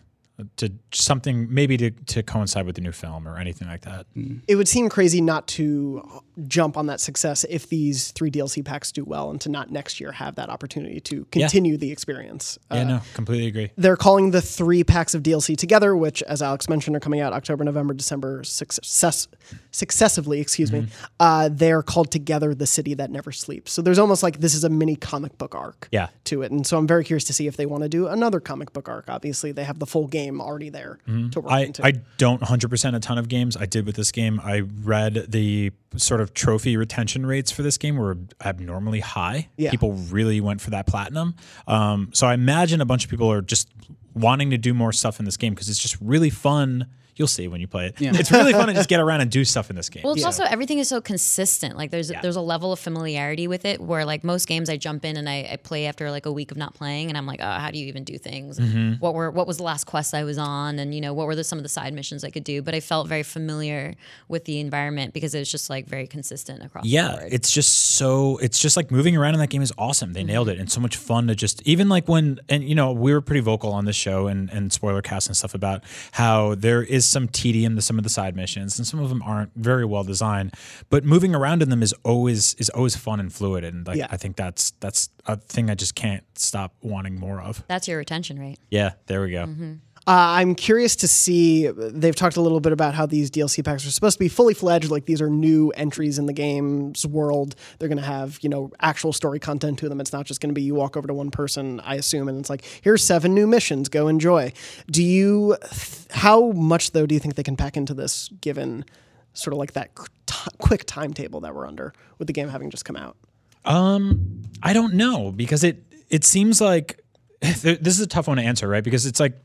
to 0.57 0.73
something 0.93 1.53
maybe 1.53 1.77
to, 1.77 1.91
to 1.91 2.23
coincide 2.23 2.65
with 2.65 2.77
the 2.77 2.81
new 2.81 2.93
film 2.93 3.27
or 3.27 3.39
anything 3.39 3.67
like 3.67 3.83
that. 3.83 4.07
It 4.47 4.57
would 4.57 4.69
seem 4.69 4.89
crazy 4.89 5.21
not 5.21 5.49
to 5.49 6.23
jump 6.47 6.77
on 6.77 6.87
that 6.87 7.01
success 7.01 7.45
if 7.51 7.69
these 7.69 8.13
three 8.13 8.31
DLC 8.31 8.65
packs 8.65 8.93
do 8.93 9.05
well, 9.05 9.31
and 9.31 9.41
to 9.41 9.49
not 9.49 9.71
next 9.73 10.01
year 10.01 10.13
have 10.13 10.37
that 10.37 10.49
opportunity 10.49 11.01
to 11.01 11.25
continue 11.33 11.77
the 11.77 11.91
experience. 11.91 12.59
Yeah, 12.71 12.81
Uh, 12.81 12.85
no, 12.85 13.01
completely 13.15 13.49
agree. 13.49 13.71
They're 13.77 13.97
calling 13.97 14.31
the 14.31 14.41
three 14.41 14.85
packs 14.85 15.15
of 15.15 15.23
DLC 15.25 15.57
together, 15.57 15.97
which, 15.97 16.23
as 16.23 16.41
Alex 16.41 16.69
mentioned, 16.69 16.95
are 16.95 17.01
coming 17.01 17.21
out 17.21 17.33
October, 17.33 17.65
November, 17.65 17.93
December 17.95 18.45
success, 18.45 19.27
successively. 19.73 20.41
Excuse 20.41 20.73
me. 20.73 20.83
Mm-hmm. 20.83 21.05
Uh, 21.19 21.49
they're 21.51 21.83
called 21.83 22.11
together 22.11 22.55
the 22.55 22.67
city 22.67 22.95
that 22.95 23.11
never 23.11 23.33
sleeps. 23.33 23.73
So 23.73 23.83
there's 23.83 23.99
almost 23.99 24.23
like 24.23 24.39
this 24.41 24.55
is 24.55 24.65
a 24.65 24.69
mini 24.69 24.97
comic 24.97 25.37
book 25.39 25.55
arc. 25.55 25.89
Yeah. 25.91 26.09
To 26.25 26.43
it, 26.43 26.53
and 26.53 26.67
so 26.67 26.79
I'm 26.79 26.87
very 26.87 27.05
curious 27.05 27.25
to 27.25 27.33
see 27.33 27.47
if 27.47 27.57
they 27.57 27.67
want 27.67 27.83
to 27.83 27.89
do 27.89 28.07
another 28.07 28.39
comic 28.39 28.73
book 28.73 28.89
arc. 28.89 29.09
Obviously, 29.09 29.51
they 29.51 29.65
have 29.65 29.79
the 29.79 29.87
full 29.87 30.07
game 30.07 30.28
already 30.41 30.69
there 30.71 30.99
to 31.07 31.13
work 31.13 31.33
Mm-hmm. 31.33 31.49
I, 31.49 31.61
into. 31.61 31.87
I 31.87 31.93
don't 32.19 32.41
100% 32.43 32.95
a 32.95 33.01
ton 33.01 33.19
of 33.19 33.29
games. 33.29 33.57
I 33.57 33.67
did 33.67 33.87
with 33.87 33.97
this 33.97 34.13
game. 34.13 34.41
I 34.45 34.61
read 34.61 35.27
the 35.29 35.73
sort 35.97 36.21
of 36.21 36.35
trophy 36.35 36.77
retention 36.77 37.25
rates 37.27 37.51
for 37.51 37.63
this 37.63 37.79
game 37.79 37.97
were 37.97 38.19
abnormally 38.45 39.01
high. 39.01 39.49
Yeah. 39.57 39.71
People 39.71 39.93
really 39.93 40.41
went 40.41 40.61
for 40.61 40.71
that 40.71 40.87
platinum. 40.87 41.35
Um, 41.67 42.11
so 42.13 42.27
I 42.27 42.35
imagine 42.35 42.81
a 42.81 42.85
bunch 42.85 43.05
of 43.05 43.11
people 43.11 43.31
are 43.33 43.41
just 43.43 43.69
wanting 44.15 44.51
to 44.51 44.59
do 44.59 44.75
more 44.75 44.93
stuff 44.93 45.19
in 45.19 45.25
this 45.25 45.37
game 45.37 45.55
because 45.55 45.69
it's 45.69 45.79
just 45.79 45.97
really 46.01 46.31
fun. 46.31 46.87
You'll 47.19 47.29
see 47.29 47.49
when 47.49 47.61
you 47.61 47.67
play 47.67 47.87
it. 47.89 48.01
Yeah. 48.01 48.13
It's 48.15 48.31
really 48.31 48.53
fun 48.53 48.69
to 48.69 48.75
just 48.75 48.89
get 48.95 49.01
around 49.01 49.21
and 49.21 49.31
do 49.31 49.45
stuff 49.45 49.71
in 49.71 49.77
this 49.77 49.89
game. 49.91 50.03
Well, 50.05 50.15
it's 50.15 50.25
also 50.25 50.45
everything 50.45 50.79
is 50.79 50.89
so 50.89 51.01
consistent. 51.01 51.77
Like 51.77 51.91
there's 51.91 52.11
Yeah. 52.11 52.21
there's 52.23 52.37
a 52.37 52.41
level 52.41 52.73
of 52.73 52.79
familiarity 52.79 53.49
with 53.49 53.65
it 53.65 53.81
where 53.81 54.05
like 54.05 54.25
most 54.25 54.47
games 54.47 54.71
I 54.71 54.77
jump 54.77 55.05
in 55.05 55.17
and 55.17 55.29
I, 55.29 55.49
I 55.53 55.57
play 55.57 55.87
after 55.87 56.11
like 56.11 56.27
a 56.27 56.33
week 56.33 56.51
of 56.51 56.57
not 56.57 56.75
playing 56.75 57.09
and 57.09 57.19
I'm 57.19 57.27
like, 57.27 57.41
oh, 57.43 57.51
how 57.51 57.71
do 57.71 57.79
you 57.79 57.87
even 57.87 58.05
do 58.05 58.17
things? 58.19 58.59
Mm-hmm. 58.59 58.95
What 59.01 59.15
were 59.15 59.31
what 59.31 59.47
was 59.47 59.57
the 59.59 59.63
last 59.65 59.85
quest 59.85 60.15
I 60.15 60.25
was 60.25 60.39
on? 60.39 60.79
And 60.79 60.95
you 60.95 61.01
know 61.01 61.13
what 61.13 61.27
were 61.27 61.35
the, 61.35 61.45
some 61.45 61.59
of 61.59 61.65
the 61.65 61.69
side 61.69 61.93
missions 61.93 62.23
I 62.25 62.31
could 62.31 62.45
do? 62.45 62.63
But 62.63 62.75
I 62.75 62.81
felt 62.81 63.09
very 63.09 63.23
familiar 63.25 63.95
with 64.29 64.45
the 64.45 64.61
environment 64.61 65.13
because 65.13 65.35
it 65.35 65.41
was 65.41 65.51
just 65.51 65.69
like 65.69 65.87
very 65.87 66.07
consistent 66.07 66.63
across. 66.63 66.85
the 66.85 66.91
Yeah, 66.91 67.17
board. 67.17 67.33
it's 67.33 67.51
just 67.51 67.75
so 67.97 68.37
it's 68.39 68.59
just 68.59 68.77
like 68.77 68.91
moving 68.91 69.17
around 69.17 69.35
in 69.35 69.41
that 69.41 69.51
game 69.51 69.63
is 69.63 69.73
awesome. 69.77 70.13
They 70.13 70.25
nailed 70.25 70.49
it 70.49 70.59
and 70.59 70.71
so 70.71 70.81
much 70.81 70.97
fun 70.97 71.27
to 71.27 71.35
just 71.35 71.63
even 71.67 71.89
like 71.89 72.07
when 72.09 72.39
and 72.49 72.63
you 72.63 72.75
know 72.75 72.93
we 72.93 73.13
were 73.13 73.21
pretty 73.21 73.41
vocal 73.41 73.73
on 73.73 73.85
this 73.87 73.97
show 73.97 74.29
and 74.29 74.49
and 74.51 74.73
spoiler 74.73 75.03
cast 75.03 75.27
and 75.27 75.37
stuff 75.37 75.55
about 75.55 75.83
how 76.13 76.55
there 76.55 76.83
is 76.83 77.08
some 77.09 77.29
tedium 77.29 77.77
to 77.77 77.83
some 77.83 77.99
of 77.99 78.05
the 78.05 78.11
side 78.11 78.37
missions 78.37 78.79
and 78.79 78.87
some 78.87 79.01
of 79.01 79.09
them 79.09 79.23
aren't 79.23 79.53
very 79.57 79.85
well 79.85 80.05
designed, 80.05 80.55
but 80.91 81.05
moving 81.05 81.35
around 81.35 81.63
in 81.63 81.71
them 81.71 81.83
is 81.83 81.95
always 82.05 82.55
is 82.55 82.69
always 82.71 82.95
fun 82.97 83.21
and 83.21 83.33
fluid 83.33 83.65
and 83.65 83.87
like 83.87 83.97
Yeah. 83.97 84.07
I 84.11 84.17
think 84.17 84.37
that's 84.37 84.71
that's 84.81 85.09
a 85.27 85.37
thing 85.37 85.71
I 85.71 85.75
just 85.75 85.95
can't 85.95 86.25
stop 86.37 86.75
wanting 86.83 87.19
more 87.19 87.41
of. 87.41 87.65
that's 87.69 87.89
your 87.89 87.99
retention 87.99 88.39
rate. 88.39 88.59
Yeah, 88.71 88.93
there 89.07 89.21
we 89.23 89.31
go. 89.33 89.47
Mm-hmm. 89.47 89.73
Uh, 90.09 90.41
I'm 90.41 90.55
curious 90.55 90.97
to 90.97 91.07
see. 91.09 91.67
They've 91.67 92.17
talked 92.17 92.39
a 92.39 92.41
little 92.41 92.61
bit 92.61 92.73
about 92.73 92.95
how 92.95 93.05
these 93.05 93.31
DLC 93.31 93.63
packs 93.63 93.87
are 93.87 93.91
supposed 93.91 94.15
to 94.15 94.19
be 94.19 94.29
fully 94.31 94.55
fledged. 94.55 94.91
Like 94.91 95.05
these 95.05 95.21
are 95.21 95.29
new 95.29 95.69
entries 95.73 96.19
in 96.19 96.25
the 96.25 96.33
game's 96.33 97.05
world. 97.07 97.57
They're 97.79 97.91
going 97.91 97.99
to 97.99 98.05
have 98.05 98.39
you 98.41 98.49
know 98.49 98.71
actual 98.81 99.13
story 99.13 99.39
content 99.39 99.79
to 99.81 99.89
them. 99.91 100.01
It's 100.01 100.11
not 100.11 100.25
just 100.25 100.41
going 100.41 100.49
to 100.49 100.55
be 100.55 100.63
you 100.63 100.75
walk 100.75 100.97
over 100.97 101.07
to 101.07 101.13
one 101.13 101.31
person, 101.31 101.81
I 101.81 101.97
assume, 101.97 102.27
and 102.27 102.39
it's 102.39 102.49
like 102.49 102.65
here's 102.81 103.05
seven 103.05 103.35
new 103.35 103.47
missions. 103.47 103.91
Go 103.91 104.09
enjoy. 104.09 104.55
Do 104.91 105.03
you? 105.03 105.59
th- 105.63 106.07
How 106.11 106.53
much 106.53 106.93
though 106.93 107.05
do 107.05 107.15
you 107.15 107.21
think 107.21 107.35
they 107.35 107.43
can 107.43 107.57
pack 107.57 107.77
into 107.77 107.93
this, 107.93 108.31
given 108.41 108.87
sort 109.35 109.53
of 109.53 109.59
like 109.59 109.75
that 109.75 109.91
t- 110.25 110.51
quick 110.57 110.85
timetable 110.87 111.41
that 111.41 111.55
we're 111.55 111.67
under 111.67 111.93
with 112.17 112.29
the 112.29 112.33
game 112.33 112.49
having 112.49 112.71
just 112.71 112.87
come 112.87 112.97
out? 112.97 113.19
Um, 113.67 114.41
I 114.63 114.73
don't 114.73 114.95
know 114.95 115.33
because 115.33 115.65
it 115.65 115.83
it 116.09 116.25
seems 116.25 116.63
like 116.63 117.05
this 117.41 117.65
is 117.67 118.01
a 118.01 118.07
tough 118.07 118.27
one 118.27 118.39
to 118.39 118.43
answer, 118.43 118.67
right? 118.67 118.83
Because 118.83 119.05
it's 119.05 119.21
like 119.21 119.39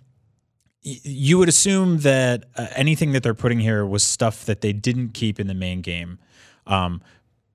you 0.83 1.37
would 1.37 1.49
assume 1.49 1.99
that 1.99 2.45
uh, 2.55 2.67
anything 2.75 3.13
that 3.13 3.23
they're 3.23 3.33
putting 3.33 3.59
here 3.59 3.85
was 3.85 4.03
stuff 4.03 4.45
that 4.45 4.61
they 4.61 4.73
didn't 4.73 5.09
keep 5.09 5.39
in 5.39 5.47
the 5.47 5.53
main 5.53 5.81
game. 5.81 6.19
Um, 6.67 7.01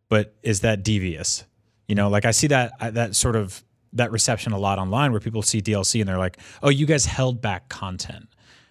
but 0.08 0.34
is 0.42 0.60
that 0.60 0.82
devious? 0.82 1.44
You 1.86 1.94
know, 1.94 2.08
like 2.08 2.24
I 2.24 2.30
see 2.30 2.46
that 2.48 2.72
that 2.94 3.14
sort 3.14 3.36
of 3.36 3.62
that 3.92 4.10
reception 4.12 4.52
a 4.52 4.58
lot 4.58 4.78
online 4.78 5.12
where 5.12 5.20
people 5.20 5.42
see 5.42 5.60
DLC 5.60 6.00
and 6.00 6.08
they're 6.08 6.18
like, 6.18 6.38
"Oh, 6.62 6.68
you 6.68 6.86
guys 6.86 7.06
held 7.06 7.40
back 7.40 7.68
content." 7.68 8.28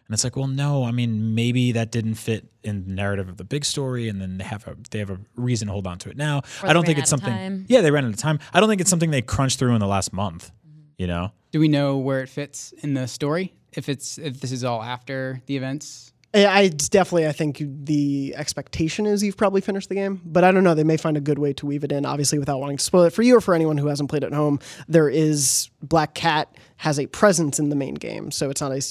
And 0.08 0.14
it's 0.14 0.24
like, 0.24 0.38
well, 0.38 0.48
no. 0.48 0.86
I 0.86 0.92
mean, 0.92 1.36
maybe 1.36 1.74
that 1.74 1.92
didn't 1.92 2.14
fit 2.16 2.48
in 2.64 2.86
the 2.86 2.94
narrative 2.94 3.28
of 3.28 3.36
the 3.36 3.44
big 3.44 3.66
story, 3.66 4.08
and 4.08 4.22
then 4.22 4.38
they 4.38 4.46
have 4.46 4.66
a 4.68 4.78
they 4.90 5.00
have 5.00 5.10
a 5.10 5.20
reason 5.36 5.68
to 5.68 5.74
hold 5.74 5.86
on 5.86 5.98
to 6.00 6.10
it 6.10 6.16
now. 6.18 6.42
I 6.64 6.74
don't 6.74 6.86
think 6.86 6.98
it's 6.98 7.10
something. 7.10 7.66
Yeah, 7.68 7.82
they 7.82 7.92
ran 7.92 8.06
out 8.06 8.12
of 8.12 8.18
time. 8.18 8.40
I 8.54 8.60
don't 8.60 8.70
think 8.70 8.80
it's 8.82 8.90
something 8.90 9.12
they 9.12 9.22
crunched 9.22 9.60
through 9.60 9.74
in 9.74 9.80
the 9.80 9.88
last 9.88 10.14
month. 10.14 10.52
You 10.98 11.08
know, 11.08 11.32
Do 11.52 11.60
we 11.60 11.68
know 11.68 11.98
where 11.98 12.22
it 12.22 12.30
fits 12.30 12.74
in 12.82 12.94
the 12.96 13.08
story? 13.08 13.54
If 13.72 13.88
it's 13.88 14.18
if 14.18 14.40
this 14.40 14.52
is 14.52 14.64
all 14.64 14.82
after 14.82 15.42
the 15.46 15.56
events? 15.56 16.12
I 16.34 16.68
definitely, 16.68 17.26
I 17.26 17.32
think 17.32 17.62
the 17.62 18.34
expectation 18.36 19.06
is 19.06 19.24
you've 19.24 19.38
probably 19.38 19.62
finished 19.62 19.90
the 19.90 19.96
game, 19.96 20.22
but 20.26 20.44
I 20.44 20.52
don't 20.52 20.64
know. 20.64 20.76
They 20.76 20.84
may 20.84 20.98
find 20.98 21.16
a 21.16 21.22
good 21.22 21.40
way 21.40 21.54
to 21.54 21.66
weave 21.66 21.84
it 21.84 21.92
in, 21.92 22.06
obviously, 22.06 22.38
without 22.38 22.60
wanting 22.60 22.78
to 22.78 22.84
spoil 22.84 23.04
it 23.04 23.14
for 23.14 23.24
you 23.24 23.38
or 23.38 23.42
for 23.42 23.56
anyone 23.56 23.78
who 23.78 23.88
hasn't 23.88 24.10
played 24.10 24.24
at 24.24 24.34
home. 24.34 24.60
There 24.88 25.10
is 25.10 25.70
Black 25.82 26.14
Cat 26.14 26.54
has 26.78 27.00
a 27.00 27.08
presence 27.08 27.60
in 27.60 27.70
the 27.70 27.76
main 27.76 27.96
game, 27.96 28.30
so 28.30 28.50
it's 28.50 28.62
not 28.62 28.72
a 28.72 28.82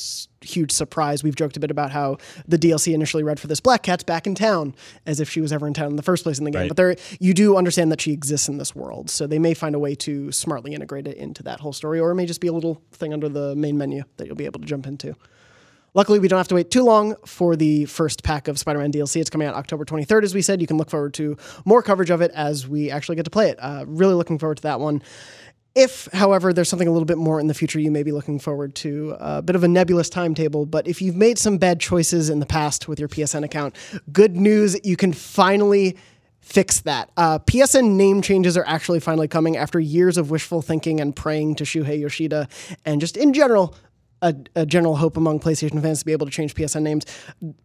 huge 0.45 0.73
surprise. 0.73 1.23
We've 1.23 1.37
joked 1.37 1.57
a 1.57 1.61
bit 1.61 1.71
about 1.71 1.91
how 1.93 2.17
the 2.49 2.59
DLC 2.59 2.95
initially 2.95 3.23
read 3.23 3.39
for 3.39 3.49
this 3.49 3.61
Black 3.61 3.83
Cat's 3.83 4.03
back 4.03 4.27
in 4.27 4.35
town, 4.35 4.75
as 5.05 5.21
if 5.21 5.29
she 5.29 5.41
was 5.41 5.53
ever 5.53 5.67
in 5.67 5.75
town 5.75 5.91
in 5.91 5.97
the 5.97 6.03
first 6.03 6.25
place 6.25 6.39
in 6.39 6.45
the 6.45 6.51
game. 6.51 6.63
Right. 6.63 6.69
But 6.69 6.79
there, 6.79 6.97
you 7.21 7.35
do 7.35 7.57
understand 7.57 7.93
that 7.93 8.01
she 8.01 8.13
exists 8.13 8.49
in 8.49 8.57
this 8.57 8.75
world, 8.75 9.11
so 9.11 9.27
they 9.27 9.39
may 9.39 9.53
find 9.53 9.75
a 9.75 9.79
way 9.79 9.95
to 9.97 10.33
smartly 10.33 10.73
integrate 10.73 11.07
it 11.07 11.19
into 11.19 11.43
that 11.45 11.61
whole 11.61 11.75
story, 11.75 12.01
or 12.01 12.11
it 12.11 12.15
may 12.15 12.27
just 12.27 12.41
be 12.41 12.49
a 12.49 12.53
little 12.53 12.83
thing 12.93 13.13
under 13.13 13.29
the 13.29 13.55
main 13.55 13.77
menu 13.77 14.03
that 14.17 14.27
you'll 14.27 14.37
be 14.37 14.47
able 14.47 14.61
to 14.61 14.67
jump 14.67 14.87
into. 14.87 15.15
Luckily, 15.97 16.19
we 16.19 16.29
don't 16.29 16.37
have 16.37 16.49
to 16.49 16.55
wait 16.55 16.71
too 16.71 16.83
long 16.83 17.17
for 17.25 17.57
the 17.57 17.87
first 17.87 18.23
pack 18.23 18.49
of 18.49 18.59
Spider 18.59 18.81
Man 18.81 18.93
DLC. 18.93 19.19
It's 19.19 19.31
coming 19.31 19.49
out 19.49 19.55
October 19.55 19.87
23rd, 19.87 20.25
as 20.25 20.35
we 20.35 20.43
said. 20.43 20.61
You 20.61 20.67
can 20.67 20.77
look 20.77 20.91
forward 20.91 21.15
to 21.15 21.39
more 21.65 21.83
coverage 21.83 22.11
of 22.11 22.21
it 22.21 22.31
as 22.33 22.69
we 22.69 22.91
actually 22.91 23.17
get 23.17 23.25
to 23.25 23.31
play 23.31 23.49
it. 23.49 23.57
Uh, 23.59 23.87
really 23.89 24.13
looking 24.13 24.39
forward 24.39 24.59
to 24.59 24.63
that 24.65 24.79
one. 24.79 25.03
If, 25.75 26.07
however, 26.13 26.53
there's 26.53 26.69
something 26.69 26.87
a 26.87 26.91
little 26.91 27.07
bit 27.07 27.17
more 27.17 27.41
in 27.41 27.47
the 27.47 27.55
future 27.55 27.81
you 27.81 27.91
may 27.91 28.03
be 28.03 28.13
looking 28.13 28.39
forward 28.39 28.75
to, 28.77 29.17
a 29.19 29.41
bit 29.41 29.57
of 29.57 29.65
a 29.65 29.69
nebulous 29.69 30.11
timetable, 30.11 30.67
but 30.67 30.87
if 30.87 31.01
you've 31.01 31.17
made 31.17 31.39
some 31.39 31.57
bad 31.57 31.81
choices 31.81 32.29
in 32.29 32.41
the 32.41 32.47
past 32.47 32.89
with 32.89 33.01
your 33.01 33.09
PSN 33.09 33.43
account, 33.43 33.75
good 34.13 34.37
news, 34.37 34.77
you 34.85 34.99
can 34.99 35.15
finally 35.15 35.97
fix 36.41 36.81
that. 36.83 37.11
Uh, 37.17 37.39
PSN 37.39 37.93
name 37.93 38.21
changes 38.21 38.57
are 38.57 38.67
actually 38.67 39.01
finally 39.01 39.29
coming 39.29 39.57
after 39.57 39.81
years 39.81 40.17
of 40.17 40.31
wishful 40.31 40.61
thinking 40.63 41.01
and 41.01 41.17
praying 41.17 41.57
to 41.57 41.65
Shuhei 41.65 41.99
Yoshida, 41.99 42.49
and 42.85 43.01
just 43.01 43.17
in 43.17 43.33
general, 43.33 43.75
a, 44.23 44.35
a 44.55 44.67
general 44.67 44.97
hope 44.97 45.17
among 45.17 45.41
PlayStation 45.41 45.81
fans 45.83 46.01
to 46.01 46.05
be 46.05 46.13
able 46.13 46.27
to 46.27 46.33
change 46.33 46.55
PSN 46.55 46.83
names. 46.83 47.05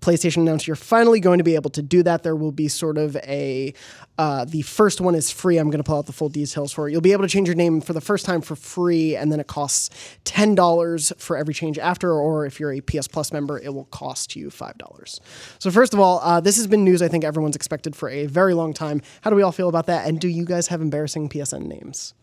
PlayStation 0.01 0.37
announced 0.37 0.67
you're 0.67 0.75
finally 0.75 1.19
going 1.19 1.37
to 1.37 1.43
be 1.43 1.55
able 1.55 1.69
to 1.71 1.81
do 1.81 2.03
that. 2.03 2.23
There 2.23 2.35
will 2.35 2.51
be 2.51 2.67
sort 2.67 2.97
of 2.97 3.15
a 3.17 3.73
uh, 4.17 4.45
the 4.45 4.61
first 4.61 5.01
one 5.01 5.15
is 5.15 5.31
free. 5.31 5.57
I'm 5.57 5.69
going 5.69 5.79
to 5.79 5.83
pull 5.83 5.97
out 5.97 6.05
the 6.05 6.13
full 6.13 6.29
details 6.29 6.71
for 6.71 6.87
it. 6.87 6.91
You'll 6.91 7.01
be 7.01 7.13
able 7.13 7.23
to 7.23 7.29
change 7.29 7.47
your 7.47 7.55
name 7.55 7.81
for 7.81 7.93
the 7.93 8.01
first 8.01 8.25
time 8.25 8.41
for 8.41 8.55
free, 8.55 9.15
and 9.15 9.31
then 9.31 9.39
it 9.39 9.47
costs 9.47 9.89
ten 10.25 10.53
dollars 10.53 11.11
for 11.17 11.37
every 11.37 11.53
change 11.53 11.79
after. 11.79 12.11
Or 12.11 12.45
if 12.45 12.59
you're 12.59 12.73
a 12.73 12.81
PS 12.81 13.07
Plus 13.07 13.31
member, 13.31 13.57
it 13.59 13.73
will 13.73 13.85
cost 13.85 14.35
you 14.35 14.49
five 14.49 14.77
dollars. 14.77 15.19
So 15.59 15.71
first 15.71 15.93
of 15.93 15.99
all, 15.99 16.19
uh, 16.19 16.39
this 16.41 16.57
has 16.57 16.67
been 16.67 16.83
news 16.83 17.01
I 17.01 17.07
think 17.07 17.23
everyone's 17.23 17.55
expected 17.55 17.95
for 17.95 18.09
a 18.09 18.25
very 18.27 18.53
long 18.53 18.73
time. 18.73 19.01
How 19.21 19.29
do 19.29 19.35
we 19.35 19.41
all 19.41 19.51
feel 19.51 19.69
about 19.69 19.87
that? 19.87 20.07
And 20.07 20.19
do 20.19 20.27
you 20.27 20.45
guys 20.45 20.67
have 20.67 20.81
embarrassing 20.81 21.29
PSN 21.29 21.65
names? 21.65 22.13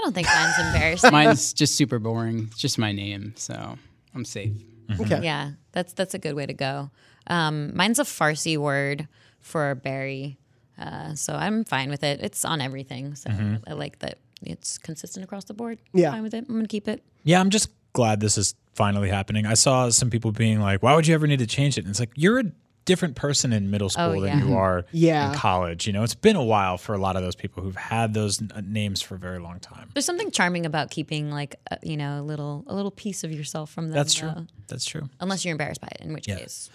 I 0.00 0.04
don't 0.04 0.14
think 0.14 0.26
mine's 0.28 0.58
embarrassing. 0.58 1.12
Mine's 1.12 1.52
just 1.52 1.74
super 1.76 1.98
boring. 1.98 2.48
It's 2.50 2.58
just 2.58 2.78
my 2.78 2.90
name, 2.92 3.34
so 3.36 3.76
I'm 4.14 4.24
safe. 4.24 4.52
Okay. 4.98 5.20
Yeah, 5.22 5.52
that's 5.72 5.92
that's 5.92 6.14
a 6.14 6.18
good 6.18 6.34
way 6.34 6.46
to 6.46 6.54
go. 6.54 6.90
Um, 7.26 7.76
mine's 7.76 7.98
a 7.98 8.04
Farsi 8.04 8.56
word 8.56 9.06
for 9.40 9.74
berry, 9.74 10.38
uh, 10.78 11.14
so 11.14 11.34
I'm 11.34 11.64
fine 11.64 11.90
with 11.90 12.02
it. 12.02 12.20
It's 12.22 12.44
on 12.44 12.60
everything, 12.60 13.14
so 13.14 13.30
I 13.66 13.72
like 13.74 13.98
that 14.00 14.18
it's 14.42 14.78
consistent 14.78 15.22
across 15.24 15.44
the 15.44 15.54
board. 15.54 15.78
I'm 15.94 16.00
Yeah. 16.00 16.10
fine 16.12 16.22
with 16.22 16.34
it. 16.34 16.46
I'm 16.48 16.54
gonna 16.56 16.66
keep 16.66 16.88
it. 16.88 17.02
Yeah, 17.24 17.40
I'm 17.40 17.50
just 17.50 17.68
glad 17.92 18.20
this 18.20 18.38
is 18.38 18.54
finally 18.74 19.10
happening. 19.10 19.44
I 19.46 19.54
saw 19.54 19.90
some 19.90 20.08
people 20.10 20.32
being 20.32 20.60
like, 20.60 20.82
"Why 20.82 20.94
would 20.96 21.06
you 21.06 21.14
ever 21.14 21.26
need 21.26 21.40
to 21.40 21.46
change 21.46 21.76
it?" 21.76 21.82
And 21.84 21.90
it's 21.90 22.00
like 22.00 22.10
you're 22.16 22.40
a 22.40 22.44
different 22.90 23.14
person 23.16 23.52
in 23.52 23.70
middle 23.70 23.88
school 23.88 24.04
Oh, 24.18 24.20
than 24.20 24.46
you 24.46 24.56
are 24.56 24.84
Yeah. 24.92 25.30
in 25.30 25.34
college. 25.38 25.86
You 25.86 25.92
know, 25.92 26.02
it's 26.02 26.14
been 26.14 26.36
a 26.36 26.44
while 26.44 26.76
for 26.76 26.94
a 26.94 26.98
lot 26.98 27.16
of 27.16 27.22
those 27.22 27.36
people 27.36 27.62
who've 27.62 27.76
had 27.76 28.12
those 28.14 28.40
n- 28.42 28.50
names 28.68 29.00
for 29.00 29.14
a 29.14 29.18
very 29.18 29.38
long 29.38 29.60
time. 29.60 29.88
There's 29.94 30.04
something 30.04 30.30
charming 30.30 30.66
about 30.66 30.90
keeping 30.90 31.30
like 31.30 31.56
a, 31.70 31.78
you 31.82 31.96
know 31.96 32.20
a 32.20 32.22
little 32.22 32.64
a 32.66 32.74
little 32.74 32.90
piece 32.90 33.24
of 33.24 33.32
yourself 33.32 33.70
from 33.70 33.86
them. 33.88 33.94
That's 33.94 34.12
true. 34.14 34.32
though. 34.34 34.46
That's 34.68 34.84
true. 34.84 35.08
Unless 35.20 35.44
you're 35.44 35.52
embarrassed 35.52 35.80
by 35.80 35.88
it, 35.98 36.00
in 36.04 36.12
which 36.12 36.28
Yeah. 36.28 36.36
case. 36.38 36.68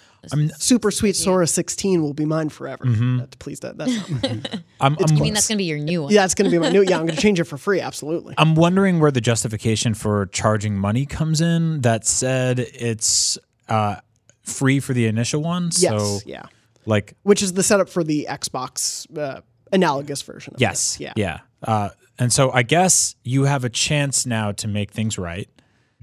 Super 0.57 0.89
Sweet 0.89 1.15
Sora 1.15 1.45
16 1.45 2.01
will 2.01 2.15
be 2.15 2.25
mine 2.25 2.49
forever. 2.49 2.83
Uh, 2.87 3.27
please, 3.37 3.59
that, 3.59 3.77
that's 3.77 4.09
not 4.09 4.23
I'm, 4.81 4.97
I'm, 4.97 4.97
I 4.99 5.11
mean, 5.19 5.33
that's 5.35 5.47
gonna 5.47 5.59
be 5.59 5.65
your 5.65 5.77
new 5.77 6.01
one. 6.03 6.11
Yeah, 6.11 6.25
it's 6.25 6.33
going 6.33 6.49
to 6.49 6.51
be 6.51 6.57
my 6.59 6.69
new. 6.69 6.81
Yeah, 6.81 6.97
I'm 6.97 7.05
going 7.05 7.15
to 7.15 7.21
change 7.21 7.39
it 7.39 7.43
for 7.43 7.57
free. 7.57 7.79
Absolutely. 7.79 8.33
I'm 8.39 8.55
wondering 8.55 8.99
where 8.99 9.11
the 9.11 9.21
justification 9.21 9.93
for 9.93 10.25
charging 10.27 10.77
money 10.79 11.05
comes 11.05 11.41
in. 11.41 11.81
That 11.81 12.07
said, 12.07 12.57
it's 12.59 13.37
uh, 13.69 13.97
free 14.45 14.79
for 14.79 14.93
the 14.93 15.07
initial 15.07 15.41
one. 15.41 15.65
Yes. 15.77 15.81
So, 15.81 16.19
yeah. 16.25 16.43
like, 16.85 17.15
Which 17.23 17.41
is 17.41 17.53
the 17.53 17.63
setup 17.63 17.89
for 17.89 18.03
the 18.03 18.27
Xbox 18.29 19.05
uh, 19.17 19.41
analogous 19.71 20.21
version. 20.21 20.53
Of 20.55 20.61
yes, 20.61 20.93
this. 20.97 21.01
Yeah. 21.01 21.13
yeah. 21.15 21.39
Uh, 21.63 21.89
and 22.17 22.31
so 22.31 22.51
I 22.51 22.63
guess 22.63 23.15
you 23.23 23.43
have 23.43 23.63
a 23.65 23.69
chance 23.69 24.25
now 24.25 24.51
to 24.53 24.67
make 24.67 24.91
things 24.91 25.17
right. 25.17 25.49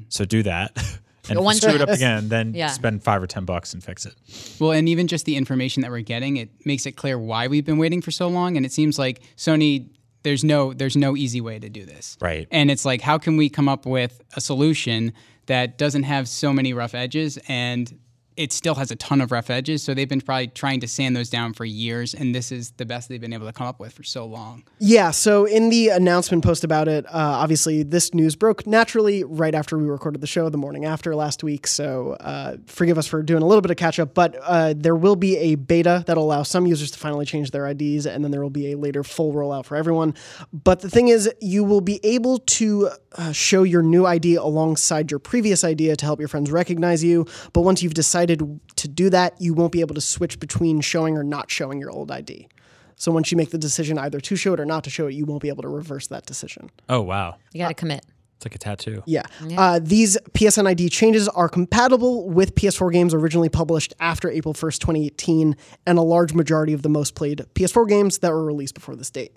So 0.09 0.25
do 0.25 0.43
that. 0.43 0.77
And 1.29 1.39
if 1.39 1.45
you 1.45 1.55
screw 1.55 1.75
it 1.75 1.81
up 1.81 1.89
again, 1.89 2.29
then 2.29 2.53
Yeah. 2.53 2.67
spend 2.67 3.05
five 3.05 3.23
or 3.23 3.29
ten 3.29 3.45
bucks 3.45 3.73
and 3.75 3.83
fix 3.83 4.07
it. 4.07 4.15
Well, 4.59 4.73
and 4.73 4.89
even 4.89 5.07
just 5.07 5.25
the 5.25 5.37
information 5.37 5.83
that 5.83 5.91
we're 5.93 6.01
getting, 6.03 6.37
it 6.37 6.51
makes 6.65 6.85
it 6.85 6.93
clear 6.97 7.17
why 7.17 7.47
we've 7.47 7.65
been 7.65 7.79
waiting 7.79 8.03
for 8.03 8.11
so 8.11 8.27
long. 8.27 8.57
And 8.57 8.67
it 8.67 8.73
seems 8.73 8.99
like 8.99 9.23
Sony, 9.37 9.89
there's 10.25 10.43
no 10.43 10.73
there's 10.73 10.97
no 10.97 11.17
easy 11.17 11.41
way 11.41 11.61
to 11.61 11.69
do 11.69 11.85
this. 11.87 12.17
Right. 12.21 12.49
And 12.51 12.73
it's 12.73 12.85
like, 12.85 13.01
how 13.01 13.19
can 13.19 13.37
we 13.37 13.49
come 13.49 13.69
up 13.69 13.87
with 13.87 14.21
a 14.35 14.41
solution 14.41 15.13
that 15.47 15.79
doesn't 15.79 16.03
have 16.03 16.29
so 16.29 16.53
many 16.53 16.73
rough 16.73 16.93
edges 16.95 17.39
and 17.47 17.97
it 18.37 18.53
still 18.53 18.75
has 18.77 18.91
a 18.91 18.97
ton 18.97 19.21
of 19.21 19.33
rough 19.33 19.51
edges. 19.51 19.83
So 19.83 19.95
they've 19.95 20.09
been 20.09 20.21
probably 20.21 20.49
trying 20.49 20.81
to 20.81 20.89
sand 20.89 21.17
those 21.17 21.31
down 21.31 21.53
for 21.53 21.65
years, 21.65 22.15
and 22.15 22.35
this 22.35 22.53
is 22.53 22.71
the 22.73 22.87
best 22.87 23.09
they've 23.09 23.21
been 23.21 23.33
able 23.33 23.47
to 23.47 23.53
come 23.53 23.67
up 23.67 23.81
with 23.81 23.93
for 23.93 24.03
so 24.03 24.25
long. 24.25 24.65
Yeah, 24.79 25.11
so 25.11 25.45
in 25.45 25.69
the 25.69 25.89
announcement 25.91 26.45
post 26.45 26.65
about 26.65 26.89
it, 26.89 27.05
uh, 27.07 27.11
obviously 27.13 27.83
this 27.83 28.15
news 28.15 28.37
broke 28.37 28.67
naturally 28.67 29.25
right 29.25 29.55
after 29.55 29.79
we 29.79 29.85
recorded 29.85 30.21
the 30.21 30.27
show, 30.27 30.49
the 30.49 30.59
morning 30.59 30.85
after 30.85 31.15
last 31.15 31.43
week. 31.43 31.67
So 31.67 32.13
uh, 32.21 32.57
forgive 32.67 32.99
us 32.99 33.07
for 33.07 33.23
doing 33.23 33.43
a 33.43 33.47
little 33.47 33.63
bit 33.63 33.71
of 33.71 33.77
catch 33.77 33.99
up, 33.99 34.15
but 34.15 34.37
uh, 34.43 34.75
there 34.77 34.97
will 34.97 35.17
be 35.17 35.37
a 35.37 35.55
beta 35.57 36.05
that'll 36.07 36.25
allow 36.25 36.43
some 36.43 36.67
users 36.67 36.91
to 36.93 36.99
finally 36.99 37.25
change 37.25 37.51
their 37.51 37.67
IDs, 37.67 38.07
and 38.07 38.25
then 38.25 38.31
there 38.31 38.43
will 38.43 38.51
be 38.51 38.73
a 38.73 38.77
later 38.77 39.05
full 39.05 39.33
rollout 39.33 39.67
for 39.67 39.77
everyone. 39.77 40.15
But 40.53 40.81
the 40.81 40.91
thing 40.91 41.09
is, 41.09 41.31
you 41.41 41.65
will 41.65 41.81
be 41.81 42.01
able 42.03 42.39
to 42.39 42.91
uh, 43.17 43.33
show 43.33 43.63
your 43.63 43.83
new 43.83 44.07
idea 44.07 44.41
alongside 44.41 45.11
your 45.11 45.21
previous 45.21 45.65
idea 45.65 45.97
to 45.97 46.05
help 46.05 46.19
your 46.19 46.29
friends 46.29 46.51
recognize 46.51 47.03
you. 47.05 47.27
But 47.53 47.63
once 47.63 47.83
you've 47.83 47.95
decided 47.95 48.61
to 48.77 48.89
do 48.89 49.11
that, 49.11 49.41
you 49.41 49.55
won't 49.55 49.73
be 49.73 49.81
able 49.81 49.95
to 49.95 50.01
switch 50.01 50.39
between 50.41 50.81
showing 50.81 51.17
or 51.17 51.23
not 51.25 51.51
showing 51.51 51.79
your 51.79 51.91
old 51.91 52.11
ID. 52.11 52.49
So 52.97 53.11
once 53.11 53.31
you 53.33 53.37
make 53.37 53.51
the 53.51 53.59
decision 53.59 53.99
either 53.99 54.21
to 54.21 54.37
show 54.37 54.55
it 54.55 54.61
or 54.61 54.65
not 54.65 54.85
to 54.85 54.91
show 54.91 55.07
it, 55.09 55.15
you 55.15 55.25
won't 55.25 55.43
be 55.43 55.49
able 55.49 55.63
to 55.63 55.69
reverse 55.69 56.07
that 56.09 56.25
decision. 56.27 56.71
Oh 56.89 57.01
wow, 57.01 57.37
You 57.53 57.59
got 57.61 57.69
to 57.69 57.75
commit. 57.75 58.05
it's 58.37 58.45
like 58.47 58.55
a 58.55 58.59
tattoo. 58.59 59.03
Yeah. 59.07 59.23
Uh, 59.57 59.81
these 59.83 60.17
PSN 60.35 60.67
ID 60.69 60.89
changes 60.89 61.29
are 61.29 61.49
compatible 61.49 62.29
with 62.31 62.55
PS4 62.55 62.93
games 62.93 63.13
originally 63.13 63.49
published 63.49 63.93
after 63.99 64.31
April 64.31 64.55
1st, 64.55 64.79
2018, 64.79 65.57
and 65.87 65.99
a 65.99 66.03
large 66.03 66.33
majority 66.33 66.73
of 66.73 66.83
the 66.83 66.89
most 66.89 67.15
played 67.17 67.45
PS4 67.55 67.89
games 67.89 68.19
that 68.19 68.31
were 68.31 68.45
released 68.45 68.75
before 68.75 68.95
this 68.95 69.11
date. 69.11 69.37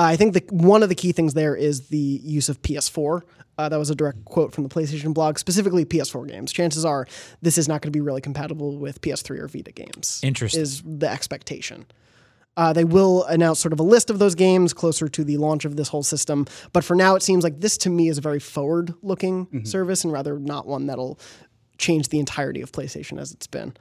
Uh, 0.00 0.04
I 0.04 0.16
think 0.16 0.32
the, 0.32 0.42
one 0.48 0.82
of 0.82 0.88
the 0.88 0.94
key 0.94 1.12
things 1.12 1.34
there 1.34 1.54
is 1.54 1.88
the 1.88 1.98
use 1.98 2.48
of 2.48 2.62
PS4. 2.62 3.20
Uh, 3.58 3.68
that 3.68 3.78
was 3.78 3.90
a 3.90 3.94
direct 3.94 4.24
quote 4.24 4.54
from 4.54 4.64
the 4.64 4.70
PlayStation 4.70 5.12
blog, 5.12 5.38
specifically 5.38 5.84
PS4 5.84 6.26
games. 6.26 6.52
Chances 6.52 6.86
are 6.86 7.06
this 7.42 7.58
is 7.58 7.68
not 7.68 7.82
going 7.82 7.88
to 7.88 7.96
be 7.96 8.00
really 8.00 8.22
compatible 8.22 8.78
with 8.78 9.02
PS3 9.02 9.38
or 9.38 9.46
Vita 9.46 9.72
games. 9.72 10.18
Interesting. 10.22 10.62
Is 10.62 10.82
the 10.82 11.06
expectation. 11.06 11.84
Uh, 12.56 12.72
they 12.72 12.84
will 12.84 13.24
announce 13.24 13.60
sort 13.60 13.74
of 13.74 13.80
a 13.80 13.82
list 13.82 14.08
of 14.08 14.18
those 14.18 14.34
games 14.34 14.72
closer 14.72 15.06
to 15.06 15.22
the 15.22 15.36
launch 15.36 15.66
of 15.66 15.76
this 15.76 15.88
whole 15.88 16.02
system. 16.02 16.46
But 16.72 16.82
for 16.82 16.96
now, 16.96 17.14
it 17.14 17.22
seems 17.22 17.44
like 17.44 17.60
this 17.60 17.76
to 17.78 17.90
me 17.90 18.08
is 18.08 18.16
a 18.16 18.22
very 18.22 18.40
forward 18.40 18.94
looking 19.02 19.48
service 19.66 20.02
and 20.02 20.12
rather 20.14 20.38
not 20.38 20.66
one 20.66 20.86
that'll 20.86 21.20
change 21.76 22.08
the 22.08 22.18
entirety 22.18 22.62
of 22.62 22.72
PlayStation 22.72 23.20
as 23.20 23.32
it's 23.32 23.46
been. 23.46 23.74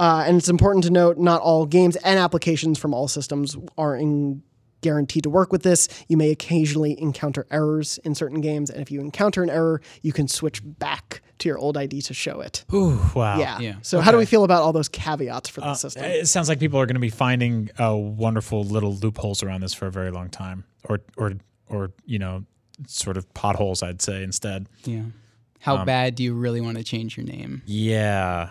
Uh, 0.00 0.24
and 0.26 0.36
it's 0.36 0.48
important 0.48 0.84
to 0.84 0.90
note 0.90 1.18
not 1.18 1.40
all 1.40 1.64
games 1.64 1.94
and 1.96 2.18
applications 2.18 2.76
from 2.76 2.92
all 2.92 3.06
systems 3.06 3.56
are 3.78 3.94
in 3.94 4.42
guaranteed 4.80 5.22
to 5.24 5.30
work 5.30 5.52
with 5.52 5.62
this. 5.62 5.88
You 6.08 6.16
may 6.16 6.30
occasionally 6.30 7.00
encounter 7.00 7.46
errors 7.50 7.98
in 8.04 8.14
certain 8.14 8.40
games. 8.40 8.70
And 8.70 8.80
if 8.82 8.90
you 8.90 9.00
encounter 9.00 9.42
an 9.42 9.50
error, 9.50 9.80
you 10.02 10.12
can 10.12 10.28
switch 10.28 10.60
back 10.64 11.22
to 11.38 11.48
your 11.48 11.58
old 11.58 11.76
ID 11.76 12.02
to 12.02 12.14
show 12.14 12.40
it. 12.40 12.64
Ooh, 12.72 13.00
wow. 13.14 13.38
Yeah. 13.38 13.58
Yeah. 13.60 13.74
So, 13.82 14.00
how 14.00 14.10
do 14.12 14.18
we 14.18 14.26
feel 14.26 14.44
about 14.44 14.62
all 14.62 14.72
those 14.72 14.88
caveats 14.88 15.48
for 15.48 15.60
the 15.62 15.74
system? 15.74 16.04
It 16.04 16.28
sounds 16.28 16.48
like 16.48 16.58
people 16.60 16.78
are 16.78 16.86
going 16.86 16.94
to 16.94 17.00
be 17.00 17.10
finding 17.10 17.70
uh, 17.80 17.94
wonderful 17.96 18.64
little 18.64 18.94
loopholes 18.94 19.42
around 19.42 19.62
this 19.62 19.72
for 19.74 19.86
a 19.86 19.90
very 19.90 20.10
long 20.10 20.28
time, 20.28 20.64
or 20.88 21.00
or 21.16 21.32
or 21.68 21.92
you 22.04 22.18
know, 22.18 22.44
sort 22.86 23.16
of 23.16 23.32
potholes. 23.34 23.82
I'd 23.82 24.02
say 24.02 24.22
instead. 24.22 24.68
Yeah. 24.84 25.02
How 25.60 25.76
Um, 25.78 25.86
bad 25.86 26.14
do 26.14 26.22
you 26.22 26.32
really 26.34 26.60
want 26.62 26.78
to 26.78 26.84
change 26.84 27.16
your 27.18 27.26
name? 27.26 27.62
Yeah, 27.66 28.50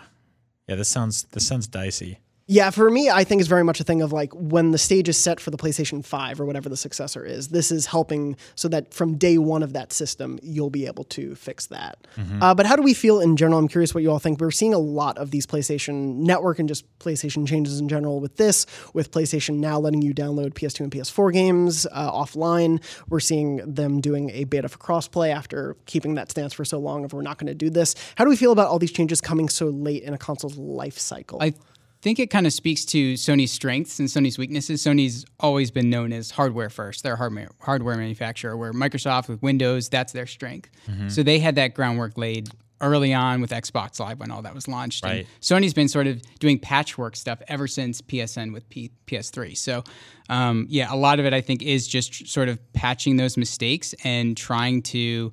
yeah. 0.68 0.74
This 0.76 0.88
sounds 0.88 1.24
this 1.24 1.46
sounds 1.46 1.66
dicey. 1.66 2.18
Yeah, 2.52 2.70
for 2.70 2.90
me, 2.90 3.08
I 3.08 3.22
think 3.22 3.38
it's 3.38 3.48
very 3.48 3.62
much 3.62 3.78
a 3.78 3.84
thing 3.84 4.02
of 4.02 4.12
like 4.12 4.32
when 4.32 4.72
the 4.72 4.76
stage 4.76 5.08
is 5.08 5.16
set 5.16 5.38
for 5.38 5.52
the 5.52 5.56
PlayStation 5.56 6.04
5 6.04 6.40
or 6.40 6.44
whatever 6.44 6.68
the 6.68 6.76
successor 6.76 7.24
is, 7.24 7.50
this 7.50 7.70
is 7.70 7.86
helping 7.86 8.36
so 8.56 8.66
that 8.66 8.92
from 8.92 9.16
day 9.16 9.38
one 9.38 9.62
of 9.62 9.72
that 9.74 9.92
system, 9.92 10.36
you'll 10.42 10.68
be 10.68 10.84
able 10.86 11.04
to 11.04 11.36
fix 11.36 11.66
that. 11.66 12.08
Uh, 12.42 12.52
but 12.52 12.66
how 12.66 12.74
do 12.74 12.82
we 12.82 12.92
feel 12.92 13.20
in 13.20 13.36
general? 13.36 13.56
I'm 13.56 13.68
curious 13.68 13.94
what 13.94 14.02
you 14.02 14.10
all 14.10 14.18
think. 14.18 14.40
We're 14.40 14.50
seeing 14.50 14.74
a 14.74 14.80
lot 14.80 15.16
of 15.16 15.30
these 15.30 15.46
PlayStation 15.46 16.16
Network 16.16 16.58
and 16.58 16.68
just 16.68 16.84
PlayStation 16.98 17.46
changes 17.46 17.78
in 17.78 17.88
general 17.88 18.18
with 18.18 18.34
this, 18.34 18.66
with 18.94 19.12
PlayStation 19.12 19.58
now 19.58 19.78
letting 19.78 20.02
you 20.02 20.12
download 20.12 20.54
PS2 20.54 20.80
and 20.80 20.90
PS4 20.90 21.32
games 21.32 21.86
uh, 21.92 22.10
offline. 22.10 22.82
We're 23.08 23.20
seeing 23.20 23.58
them 23.58 24.00
doing 24.00 24.28
a 24.30 24.42
beta 24.42 24.68
for 24.68 24.78
crossplay 24.78 25.32
after 25.32 25.76
keeping 25.86 26.16
that 26.16 26.32
stance 26.32 26.52
for 26.52 26.64
so 26.64 26.80
long 26.80 27.04
of 27.04 27.12
we're 27.12 27.22
not 27.22 27.38
going 27.38 27.46
to 27.46 27.54
do 27.54 27.70
this. 27.70 27.94
How 28.16 28.24
do 28.24 28.30
we 28.30 28.34
feel 28.34 28.50
about 28.50 28.66
all 28.66 28.80
these 28.80 28.90
changes 28.90 29.20
coming 29.20 29.48
so 29.48 29.66
late 29.66 30.02
in 30.02 30.14
a 30.14 30.18
console's 30.18 30.56
life 30.56 30.98
cycle? 30.98 31.38
I 31.40 31.54
think 32.02 32.18
it 32.18 32.30
kind 32.30 32.46
of 32.46 32.52
speaks 32.52 32.84
to 32.86 33.14
Sony's 33.14 33.52
strengths 33.52 33.98
and 33.98 34.08
Sony's 34.08 34.38
weaknesses. 34.38 34.82
Sony's 34.82 35.24
always 35.38 35.70
been 35.70 35.90
known 35.90 36.12
as 36.12 36.30
hardware 36.30 36.70
first. 36.70 37.02
They're 37.02 37.14
a 37.14 37.16
hardware 37.16 37.48
hardware 37.60 37.96
manufacturer, 37.96 38.56
where 38.56 38.72
Microsoft 38.72 39.28
with 39.28 39.42
Windows, 39.42 39.88
that's 39.88 40.12
their 40.12 40.26
strength. 40.26 40.70
So 41.10 41.22
they 41.22 41.38
had 41.38 41.54
that 41.56 41.74
groundwork 41.74 42.16
laid 42.16 42.48
early 42.82 43.12
on 43.12 43.42
with 43.42 43.50
Xbox 43.50 44.00
Live 44.00 44.18
when 44.20 44.30
all 44.30 44.40
that 44.40 44.54
was 44.54 44.66
launched. 44.66 45.04
And 45.04 45.26
Sony's 45.42 45.74
been 45.74 45.88
sort 45.88 46.06
of 46.06 46.22
doing 46.38 46.58
patchwork 46.58 47.14
stuff 47.14 47.42
ever 47.46 47.66
since 47.66 48.00
PSN 48.00 48.54
with 48.54 48.66
P- 48.70 48.90
PS3. 49.06 49.54
So, 49.54 49.84
um, 50.30 50.66
yeah, 50.70 50.88
a 50.90 50.96
lot 50.96 51.20
of 51.20 51.26
it 51.26 51.34
I 51.34 51.42
think 51.42 51.60
is 51.62 51.86
just 51.86 52.26
sort 52.26 52.48
of 52.48 52.58
patching 52.72 53.16
those 53.18 53.36
mistakes 53.36 53.94
and 54.02 54.34
trying 54.34 54.80
to 54.82 55.30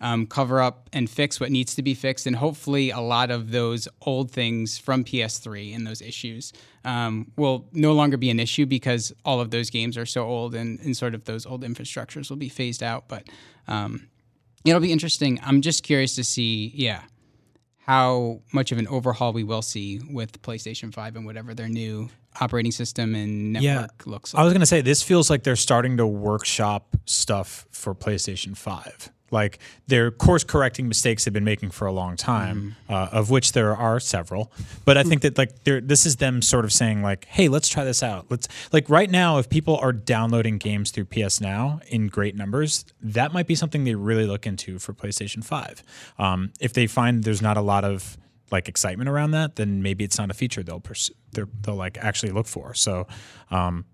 um, 0.00 0.26
cover 0.26 0.60
up 0.60 0.88
and 0.92 1.08
fix 1.08 1.40
what 1.40 1.50
needs 1.50 1.74
to 1.74 1.82
be 1.82 1.94
fixed. 1.94 2.26
And 2.26 2.36
hopefully, 2.36 2.90
a 2.90 3.00
lot 3.00 3.30
of 3.30 3.50
those 3.50 3.88
old 4.02 4.30
things 4.30 4.78
from 4.78 5.04
PS3 5.04 5.74
and 5.74 5.86
those 5.86 6.02
issues 6.02 6.52
um, 6.84 7.32
will 7.36 7.66
no 7.72 7.92
longer 7.92 8.16
be 8.16 8.30
an 8.30 8.40
issue 8.40 8.66
because 8.66 9.12
all 9.24 9.40
of 9.40 9.50
those 9.50 9.70
games 9.70 9.96
are 9.96 10.06
so 10.06 10.24
old 10.24 10.54
and, 10.54 10.78
and 10.80 10.96
sort 10.96 11.14
of 11.14 11.24
those 11.24 11.46
old 11.46 11.62
infrastructures 11.62 12.30
will 12.30 12.36
be 12.36 12.48
phased 12.48 12.82
out. 12.82 13.08
But 13.08 13.28
um, 13.68 14.08
it'll 14.64 14.80
be 14.80 14.92
interesting. 14.92 15.40
I'm 15.42 15.62
just 15.62 15.82
curious 15.82 16.14
to 16.16 16.24
see, 16.24 16.72
yeah, 16.74 17.02
how 17.86 18.40
much 18.52 18.72
of 18.72 18.78
an 18.78 18.88
overhaul 18.88 19.32
we 19.32 19.44
will 19.44 19.62
see 19.62 20.00
with 20.10 20.42
PlayStation 20.42 20.92
5 20.92 21.16
and 21.16 21.24
whatever 21.24 21.54
their 21.54 21.68
new 21.68 22.08
operating 22.40 22.72
system 22.72 23.14
and 23.14 23.52
network 23.54 24.06
looks 24.06 24.34
like. 24.34 24.40
I 24.40 24.44
was 24.44 24.52
gonna 24.52 24.66
say 24.66 24.80
this 24.80 25.02
feels 25.02 25.30
like 25.30 25.44
they're 25.44 25.56
starting 25.56 25.96
to 25.98 26.06
workshop 26.06 26.96
stuff 27.06 27.66
for 27.70 27.94
PlayStation 27.94 28.56
Five. 28.56 29.10
Like 29.30 29.58
they're 29.86 30.10
course 30.10 30.44
correcting 30.44 30.88
mistakes 30.88 31.24
they've 31.24 31.34
been 31.34 31.44
making 31.44 31.70
for 31.70 31.86
a 31.86 31.92
long 31.92 32.16
time, 32.16 32.76
uh, 32.88 33.08
of 33.12 33.30
which 33.30 33.52
there 33.52 33.74
are 33.76 33.98
several. 33.98 34.52
But 34.84 34.96
I 34.96 35.02
think 35.02 35.22
that 35.22 35.36
like 35.36 35.64
this 35.64 36.06
is 36.06 36.16
them 36.16 36.42
sort 36.42 36.64
of 36.64 36.72
saying 36.72 37.02
like, 37.02 37.24
hey, 37.26 37.48
let's 37.48 37.68
try 37.68 37.84
this 37.84 38.02
out. 38.02 38.26
Let's 38.30 38.48
like 38.72 38.88
right 38.88 39.10
now, 39.10 39.38
if 39.38 39.48
people 39.48 39.76
are 39.78 39.92
downloading 39.92 40.58
games 40.58 40.90
through 40.90 41.06
PS 41.06 41.40
Now 41.40 41.80
in 41.88 42.06
great 42.08 42.36
numbers, 42.36 42.84
that 43.00 43.32
might 43.32 43.46
be 43.46 43.54
something 43.54 43.84
they 43.84 43.94
really 43.94 44.26
look 44.26 44.46
into 44.46 44.78
for 44.78 44.92
PlayStation 44.92 45.44
Five. 45.44 45.82
Um, 46.18 46.52
if 46.60 46.72
they 46.72 46.86
find 46.86 47.24
there's 47.24 47.42
not 47.42 47.56
a 47.56 47.62
lot 47.62 47.84
of 47.84 48.16
like 48.50 48.68
excitement 48.68 49.08
around 49.08 49.32
that, 49.32 49.56
then 49.56 49.82
maybe 49.82 50.04
it's 50.04 50.18
not 50.18 50.30
a 50.30 50.34
feature 50.34 50.62
they'll. 50.62 50.82
They're, 51.32 51.48
they'll 51.62 51.74
like 51.74 51.98
actually 51.98 52.32
look 52.32 52.46
for. 52.46 52.74
So, 52.74 53.06
um, 53.50 53.84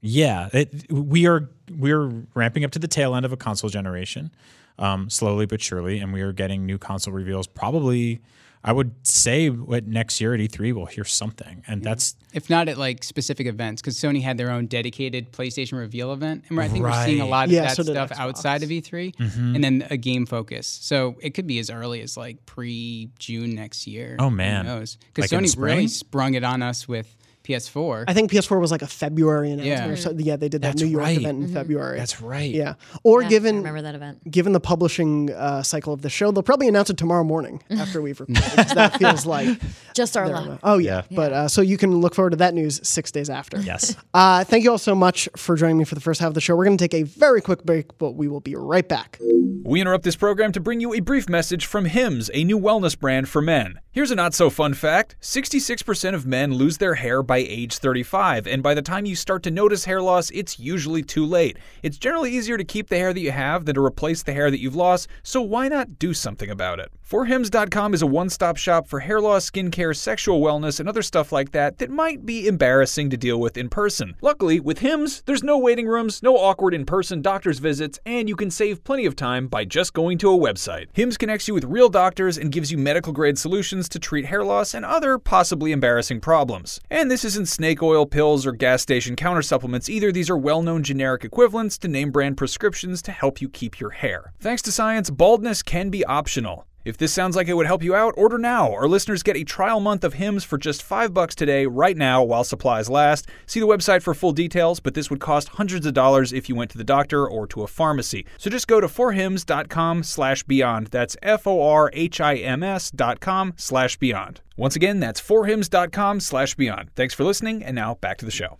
yeah, 0.00 0.48
it, 0.52 0.90
we 0.92 1.26
are 1.26 1.50
we 1.76 1.90
are 1.92 2.08
ramping 2.34 2.64
up 2.64 2.70
to 2.72 2.78
the 2.78 2.88
tail 2.88 3.14
end 3.14 3.26
of 3.26 3.32
a 3.32 3.36
console 3.36 3.70
generation, 3.70 4.30
um, 4.78 5.10
slowly 5.10 5.46
but 5.46 5.60
surely, 5.60 5.98
and 5.98 6.12
we 6.12 6.22
are 6.22 6.32
getting 6.32 6.66
new 6.66 6.78
console 6.78 7.12
reveals. 7.14 7.46
Probably, 7.46 8.20
I 8.64 8.72
would 8.72 8.94
say, 9.06 9.48
what 9.50 9.86
next 9.86 10.20
year 10.20 10.34
at 10.34 10.40
E3 10.40 10.74
we'll 10.74 10.86
hear 10.86 11.04
something, 11.04 11.62
and 11.66 11.82
that's 11.82 12.16
if 12.32 12.50
not 12.50 12.68
at 12.68 12.76
like 12.76 13.02
specific 13.04 13.46
events, 13.46 13.80
because 13.80 13.96
Sony 13.96 14.22
had 14.22 14.36
their 14.36 14.50
own 14.50 14.66
dedicated 14.66 15.32
PlayStation 15.32 15.78
reveal 15.78 16.12
event, 16.12 16.44
and 16.48 16.60
I 16.60 16.68
think 16.68 16.84
we're 16.84 17.04
seeing 17.04 17.20
a 17.20 17.26
lot 17.26 17.46
of 17.46 17.52
Yeah, 17.52 17.62
that 17.62 17.76
so 17.76 17.82
stuff 17.82 18.12
outside 18.16 18.62
of 18.62 18.68
E3, 18.68 19.14
and 19.54 19.64
then 19.64 19.86
a 19.90 19.96
game 19.96 20.26
focus. 20.26 20.66
So 20.66 21.16
it 21.22 21.30
could 21.30 21.46
be 21.46 21.58
as 21.58 21.70
early 21.70 22.02
as 22.02 22.16
like 22.16 22.44
pre 22.44 23.10
June 23.18 23.54
next 23.54 23.86
year. 23.86 24.16
Oh, 24.18 24.30
man. 24.30 24.66
who 24.66 24.72
knows? 24.74 24.98
Because 25.14 25.32
Like 25.32 25.42
Sony 25.42 25.56
really 25.58 25.88
sprung 25.88 26.34
it 26.34 26.44
on 26.44 26.62
us 26.62 26.86
with 26.86 27.16
PS4. 27.46 28.04
I 28.08 28.12
think 28.14 28.30
PS4 28.30 28.60
was 28.60 28.70
like 28.70 28.82
a 28.82 28.86
February 28.86 29.50
announcement. 29.52 29.86
Yeah. 29.86 29.88
Or 29.92 29.96
so, 29.96 30.12
yeah, 30.16 30.36
they 30.36 30.48
did 30.48 30.62
that 30.62 30.68
That's 30.72 30.82
New 30.82 30.88
York 30.88 31.04
right. 31.04 31.16
event 31.16 31.42
in 31.44 31.48
February. 31.54 31.98
that's 31.98 32.20
right. 32.20 32.50
yeah. 32.50 32.74
Or 33.04 33.20
Yeah, 33.22 33.26
I 33.26 33.30
given 33.30 33.56
remember 33.58 33.82
that 33.82 33.94
event. 33.94 34.30
given 34.30 34.52
the 34.52 34.60
publishing 34.60 35.30
uh, 35.32 35.62
cycle 35.62 35.92
of 35.92 36.02
the 36.02 36.10
show, 36.10 36.30
they'll 36.32 36.42
probably 36.42 36.68
announce 36.68 36.90
it 36.90 36.96
tomorrow 36.96 37.24
morning 37.24 37.62
after 37.70 38.02
we've 38.02 38.18
recorded. 38.18 38.42
'cause 38.44 38.74
that 38.74 38.98
feels 38.98 39.24
like 39.36 39.58
Just 39.94 40.16
our 40.16 40.26
they're- 40.28 40.36
luck. 40.40 40.60
oh 40.62 40.78
yeah. 40.78 41.02
But 41.10 41.32
uh, 41.32 41.48
so 41.48 41.60
you 41.62 41.76
can 41.78 41.96
look 42.00 42.14
forward 42.14 42.30
to 42.30 42.36
that 42.38 42.54
news 42.54 42.80
six 42.86 43.10
days 43.12 43.30
after. 43.30 43.60
Yes. 43.60 43.96
Uh, 44.14 44.44
thank 44.44 44.64
you 44.64 44.70
all 44.70 44.78
so 44.78 44.94
much 44.94 45.28
for 45.36 45.56
joining 45.56 45.76
me 45.76 45.84
for 45.84 45.94
the 45.94 46.00
first 46.00 46.20
half 46.20 46.28
of 46.28 46.34
the 46.34 46.40
show. 46.40 46.56
We're 46.56 46.64
going 46.64 46.78
to 46.78 46.82
take 46.82 46.94
a 46.94 47.02
very 47.02 47.42
quick 47.42 47.64
break, 47.64 47.98
but 47.98 48.12
we 48.12 48.28
will 48.28 48.40
be 48.40 48.54
right 48.56 48.88
back. 48.88 49.18
We 49.62 49.80
interrupt 49.80 50.04
this 50.04 50.16
program 50.16 50.52
to 50.52 50.60
bring 50.60 50.80
you 50.80 50.94
a 50.94 51.00
brief 51.00 51.28
message 51.28 51.66
from 51.66 51.84
Hims, 51.84 52.30
a 52.32 52.42
new 52.44 52.58
wellness 52.58 52.98
brand 52.98 53.28
for 53.28 53.42
men. 53.42 53.78
Here's 53.92 54.10
a 54.10 54.14
not 54.14 54.32
so 54.32 54.48
fun 54.48 54.72
fact 54.74 55.16
66% 55.20 56.14
of 56.14 56.24
men 56.26 56.54
lose 56.54 56.78
their 56.78 56.94
hair 56.94 57.22
by 57.22 57.35
age 57.38 57.78
35, 57.78 58.46
and 58.46 58.62
by 58.62 58.74
the 58.74 58.82
time 58.82 59.06
you 59.06 59.16
start 59.16 59.42
to 59.44 59.50
notice 59.50 59.84
hair 59.84 60.02
loss, 60.02 60.30
it's 60.30 60.58
usually 60.58 61.02
too 61.02 61.24
late. 61.24 61.58
It's 61.82 61.98
generally 61.98 62.32
easier 62.32 62.56
to 62.56 62.64
keep 62.64 62.88
the 62.88 62.98
hair 62.98 63.12
that 63.12 63.20
you 63.20 63.32
have 63.32 63.64
than 63.64 63.74
to 63.74 63.84
replace 63.84 64.22
the 64.22 64.32
hair 64.32 64.50
that 64.50 64.60
you've 64.60 64.76
lost, 64.76 65.08
so 65.22 65.42
why 65.42 65.68
not 65.68 65.98
do 65.98 66.14
something 66.14 66.50
about 66.50 66.80
it? 66.80 66.90
ForHims.com 67.08 67.94
is 67.94 68.02
a 68.02 68.06
one 68.06 68.28
stop 68.28 68.56
shop 68.56 68.88
for 68.88 68.98
hair 68.98 69.20
loss, 69.20 69.48
skincare, 69.48 69.94
sexual 69.94 70.40
wellness, 70.40 70.80
and 70.80 70.88
other 70.88 71.02
stuff 71.02 71.30
like 71.30 71.52
that 71.52 71.78
that 71.78 71.88
might 71.88 72.26
be 72.26 72.48
embarrassing 72.48 73.10
to 73.10 73.16
deal 73.16 73.38
with 73.38 73.56
in 73.56 73.68
person. 73.68 74.16
Luckily, 74.22 74.58
with 74.58 74.80
Hims, 74.80 75.22
there's 75.24 75.44
no 75.44 75.56
waiting 75.56 75.86
rooms, 75.86 76.20
no 76.20 76.36
awkward 76.36 76.74
in 76.74 76.84
person 76.84 77.22
doctor's 77.22 77.60
visits, 77.60 78.00
and 78.06 78.28
you 78.28 78.34
can 78.34 78.50
save 78.50 78.82
plenty 78.82 79.06
of 79.06 79.14
time 79.14 79.46
by 79.46 79.64
just 79.64 79.92
going 79.92 80.18
to 80.18 80.32
a 80.32 80.36
website. 80.36 80.86
Hims 80.94 81.16
connects 81.16 81.46
you 81.46 81.54
with 81.54 81.62
real 81.66 81.88
doctors 81.88 82.38
and 82.38 82.50
gives 82.50 82.72
you 82.72 82.76
medical 82.76 83.12
grade 83.12 83.38
solutions 83.38 83.88
to 83.90 84.00
treat 84.00 84.26
hair 84.26 84.42
loss 84.42 84.74
and 84.74 84.84
other 84.84 85.16
possibly 85.16 85.70
embarrassing 85.70 86.20
problems. 86.20 86.80
And 86.90 87.08
this 87.08 87.24
isn't 87.24 87.46
snake 87.46 87.84
oil 87.84 88.06
pills 88.06 88.44
or 88.44 88.50
gas 88.50 88.82
station 88.82 89.14
counter 89.14 89.42
supplements 89.42 89.88
either, 89.88 90.10
these 90.10 90.28
are 90.28 90.36
well 90.36 90.60
known 90.60 90.82
generic 90.82 91.22
equivalents 91.22 91.78
to 91.78 91.86
name 91.86 92.10
brand 92.10 92.36
prescriptions 92.36 93.00
to 93.02 93.12
help 93.12 93.40
you 93.40 93.48
keep 93.48 93.78
your 93.78 93.90
hair. 93.90 94.32
Thanks 94.40 94.62
to 94.62 94.72
science, 94.72 95.08
baldness 95.08 95.62
can 95.62 95.88
be 95.88 96.04
optional. 96.06 96.66
If 96.86 96.96
this 96.96 97.12
sounds 97.12 97.34
like 97.34 97.48
it 97.48 97.54
would 97.54 97.66
help 97.66 97.82
you 97.82 97.96
out, 97.96 98.14
order 98.16 98.38
now. 98.38 98.72
Our 98.72 98.86
listeners 98.86 99.24
get 99.24 99.36
a 99.36 99.42
trial 99.42 99.80
month 99.80 100.04
of 100.04 100.14
Hims 100.14 100.44
for 100.44 100.56
just 100.56 100.84
5 100.84 101.12
bucks 101.12 101.34
today 101.34 101.66
right 101.66 101.96
now 101.96 102.22
while 102.22 102.44
supplies 102.44 102.88
last. 102.88 103.26
See 103.44 103.58
the 103.58 103.66
website 103.66 104.02
for 104.02 104.14
full 104.14 104.30
details, 104.30 104.78
but 104.78 104.94
this 104.94 105.10
would 105.10 105.18
cost 105.18 105.48
hundreds 105.48 105.84
of 105.84 105.94
dollars 105.94 106.32
if 106.32 106.48
you 106.48 106.54
went 106.54 106.70
to 106.70 106.78
the 106.78 106.84
doctor 106.84 107.26
or 107.28 107.48
to 107.48 107.64
a 107.64 107.66
pharmacy. 107.66 108.24
So 108.38 108.50
just 108.50 108.68
go 108.68 108.80
to 108.80 108.86
forhims.com 108.86 110.04
slash 110.04 110.44
beyond. 110.44 110.86
That's 110.86 111.16
F-O-R-H-I-M-S 111.24 112.92
dot 112.92 113.18
com 113.18 113.54
slash 113.56 113.96
beyond. 113.96 114.40
Once 114.56 114.76
again, 114.76 115.00
that's 115.00 115.20
forhims.com 115.20 116.20
slash 116.20 116.54
beyond. 116.54 116.90
Thanks 116.94 117.14
for 117.14 117.24
listening, 117.24 117.64
and 117.64 117.74
now 117.74 117.96
back 117.96 118.18
to 118.18 118.24
the 118.24 118.30
show. 118.30 118.56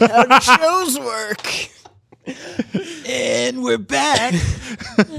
How 0.00 0.38
Shows 0.40 0.98
work. 0.98 1.68
And 2.26 3.62
we're 3.62 3.78
back. 3.78 4.34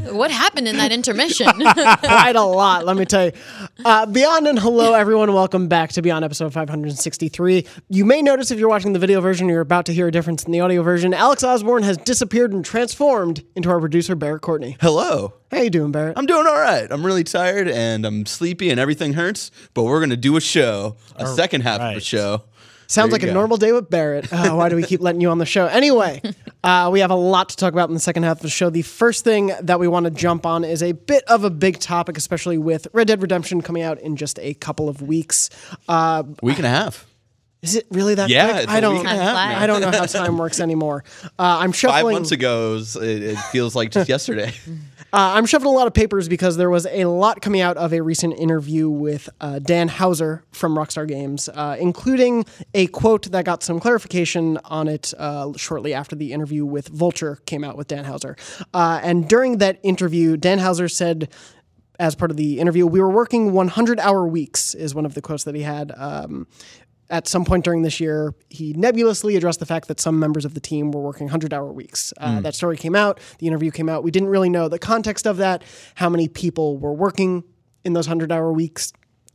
What 0.09 0.31
happened 0.31 0.67
in 0.67 0.77
that 0.77 0.91
intermission? 0.91 1.47
Quite 1.55 2.35
a 2.35 2.41
lot, 2.41 2.85
let 2.85 2.97
me 2.97 3.05
tell 3.05 3.25
you. 3.25 3.31
Uh, 3.83 4.05
Beyond 4.05 4.47
and 4.47 4.57
hello, 4.57 4.93
everyone. 4.93 5.31
Welcome 5.33 5.67
back 5.67 5.91
to 5.93 6.01
Beyond 6.01 6.25
episode 6.25 6.51
563. 6.53 7.67
You 7.89 8.05
may 8.05 8.21
notice 8.21 8.49
if 8.49 8.57
you're 8.57 8.69
watching 8.69 8.93
the 8.93 8.99
video 8.99 9.21
version, 9.21 9.47
you're 9.47 9.61
about 9.61 9.85
to 9.85 9.93
hear 9.93 10.07
a 10.07 10.11
difference 10.11 10.43
in 10.45 10.51
the 10.51 10.61
audio 10.61 10.81
version. 10.81 11.13
Alex 11.13 11.43
Osborn 11.43 11.83
has 11.83 11.97
disappeared 11.97 12.53
and 12.53 12.65
transformed 12.65 13.43
into 13.55 13.69
our 13.69 13.79
producer, 13.79 14.15
Barrett 14.15 14.41
Courtney. 14.41 14.77
Hello. 14.81 15.33
How 15.51 15.61
you 15.61 15.69
doing, 15.69 15.91
Barrett? 15.91 16.17
I'm 16.17 16.25
doing 16.25 16.47
all 16.47 16.59
right. 16.59 16.91
I'm 16.91 17.05
really 17.05 17.23
tired 17.23 17.67
and 17.67 18.05
I'm 18.05 18.25
sleepy 18.25 18.71
and 18.71 18.79
everything 18.79 19.13
hurts, 19.13 19.51
but 19.73 19.83
we're 19.83 19.99
going 19.99 20.09
to 20.09 20.17
do 20.17 20.37
a 20.37 20.41
show, 20.41 20.97
a 21.17 21.27
second 21.27 21.61
half 21.61 21.75
of 21.75 21.81
right. 21.81 21.97
a 21.97 22.01
show. 22.01 22.43
Sounds 22.87 23.11
like 23.11 23.21
you 23.23 23.29
a 23.29 23.33
normal 23.33 23.57
day 23.57 23.71
with 23.71 23.89
Barrett. 23.89 24.31
Uh, 24.31 24.51
why 24.55 24.69
do 24.69 24.75
we 24.75 24.83
keep 24.83 25.01
letting 25.01 25.21
you 25.21 25.29
on 25.29 25.37
the 25.39 25.45
show? 25.45 25.65
Anyway, 25.67 26.21
uh, 26.63 26.89
we 26.91 26.99
have 26.99 27.11
a 27.11 27.15
lot 27.15 27.49
to 27.49 27.55
talk 27.57 27.73
about 27.73 27.89
in 27.89 27.93
the 27.95 27.99
second 27.99 28.23
half 28.23 28.37
of 28.37 28.41
the 28.43 28.49
show. 28.49 28.69
The 28.69 28.81
first 28.83 29.23
thing 29.23 29.51
that 29.61 29.79
we 29.79 29.87
want 29.87 30.05
to 30.05 30.11
jump 30.11 30.45
on 30.45 30.63
is 30.63 30.83
a 30.83 30.91
bit 30.93 31.23
of 31.25 31.43
a 31.43 31.49
big 31.49 31.79
topic, 31.79 32.17
especially 32.17 32.57
with 32.57 32.87
Red 32.93 33.07
Dead 33.07 33.21
Redemption 33.21 33.61
coming 33.61 33.83
out 33.83 33.99
in 33.99 34.15
just 34.15 34.37
a 34.39 34.53
couple 34.55 34.87
of 34.89 35.01
weeks. 35.01 35.49
Uh, 35.87 36.23
Week 36.41 36.57
and 36.57 36.65
a 36.65 36.69
half. 36.69 37.05
is 37.61 37.75
it 37.75 37.87
really 37.89 38.15
that 38.15 38.29
Yeah, 38.29 38.51
quick? 38.51 38.63
it's 38.63 38.71
I 38.71 38.77
a 38.77 38.81
don't. 38.81 38.93
week 38.99 39.07
and 39.07 39.19
a 39.19 39.23
half 39.23 39.33
now. 39.35 39.59
I 39.59 39.67
don't 39.67 39.81
know 39.81 39.91
how 39.91 40.05
time 40.05 40.37
works 40.37 40.59
anymore. 40.59 41.03
Uh, 41.23 41.27
I'm 41.39 41.71
shuffling. 41.71 41.93
Five 41.93 41.99
shuffling. 42.01 42.15
months 42.15 42.31
ago, 42.31 42.75
it, 43.01 43.23
it 43.23 43.37
feels 43.51 43.75
like 43.75 43.91
just 43.91 44.07
yesterday. 44.09 44.53
Uh, 45.15 45.31
I'm 45.35 45.45
shuffling 45.45 45.73
a 45.73 45.77
lot 45.77 45.87
of 45.87 45.93
papers 45.93 46.27
because 46.27 46.57
there 46.57 46.69
was 46.69 46.85
a 46.87 47.05
lot 47.05 47.41
coming 47.41 47.61
out 47.61 47.77
of 47.77 47.93
a 47.93 48.01
recent 48.01 48.37
interview 48.37 48.89
with 48.89 49.29
uh, 49.39 49.59
Dan 49.59 49.87
Houser 49.87 50.43
from 50.51 50.75
Rockstar 50.75 51.07
Games, 51.07 51.47
uh, 51.47 51.77
including 51.79 52.43
a 52.73 52.87
quote 52.87 53.31
that 53.31 53.45
got 53.45 53.63
some 53.63 53.79
clarification 53.79 54.59
on 54.65 54.89
it 54.89 55.13
uh, 55.17 55.53
shortly 55.55 55.93
after 55.93 56.17
the 56.17 56.33
interview 56.33 56.65
with 56.65 56.89
Vulture 56.89 57.37
came 57.45 57.63
out 57.63 57.77
with 57.77 57.87
Dan 57.87 58.03
Houser. 58.03 58.35
Uh, 58.73 58.99
and 59.01 59.29
during 59.29 59.59
that 59.59 59.79
interview, 59.83 60.35
Dan 60.35 60.59
Houser 60.59 60.89
said, 60.89 61.29
as 61.97 62.13
part 62.13 62.29
of 62.29 62.35
the 62.35 62.59
interview, 62.59 62.85
we 62.85 62.99
were 62.99 63.09
working 63.09 63.53
100 63.53 64.01
hour 64.01 64.27
weeks, 64.27 64.75
is 64.75 64.93
one 64.93 65.05
of 65.05 65.13
the 65.13 65.21
quotes 65.21 65.45
that 65.45 65.55
he 65.55 65.61
had. 65.61 65.93
Um, 65.95 66.45
at 67.09 67.27
some 67.27 67.45
point 67.45 67.63
during 67.63 67.83
this 67.83 67.99
year, 67.99 68.33
he 68.49 68.73
nebulously 68.73 69.35
addressed 69.35 69.59
the 69.59 69.65
fact 69.65 69.87
that 69.87 69.99
some 69.99 70.19
members 70.19 70.45
of 70.45 70.53
the 70.53 70.59
team 70.59 70.91
were 70.91 71.01
working 71.01 71.25
100 71.27 71.53
hour 71.53 71.71
weeks. 71.71 72.13
Uh, 72.17 72.41
That 72.41 72.55
story 72.55 72.77
came 72.77 72.95
out, 72.95 73.19
the 73.39 73.47
interview 73.47 73.71
came 73.71 73.89
out. 73.89 74.03
We 74.03 74.11
didn't 74.11 74.29
really 74.29 74.49
know 74.49 74.67
the 74.67 74.79
context 74.79 75.27
of 75.27 75.37
that, 75.37 75.63
how 75.95 76.09
many 76.09 76.27
people 76.27 76.77
were 76.77 76.93
working 76.93 77.43
in 77.83 77.93
those 77.93 78.07
100 78.07 78.31
hour 78.31 78.51
weeks, 78.51 78.91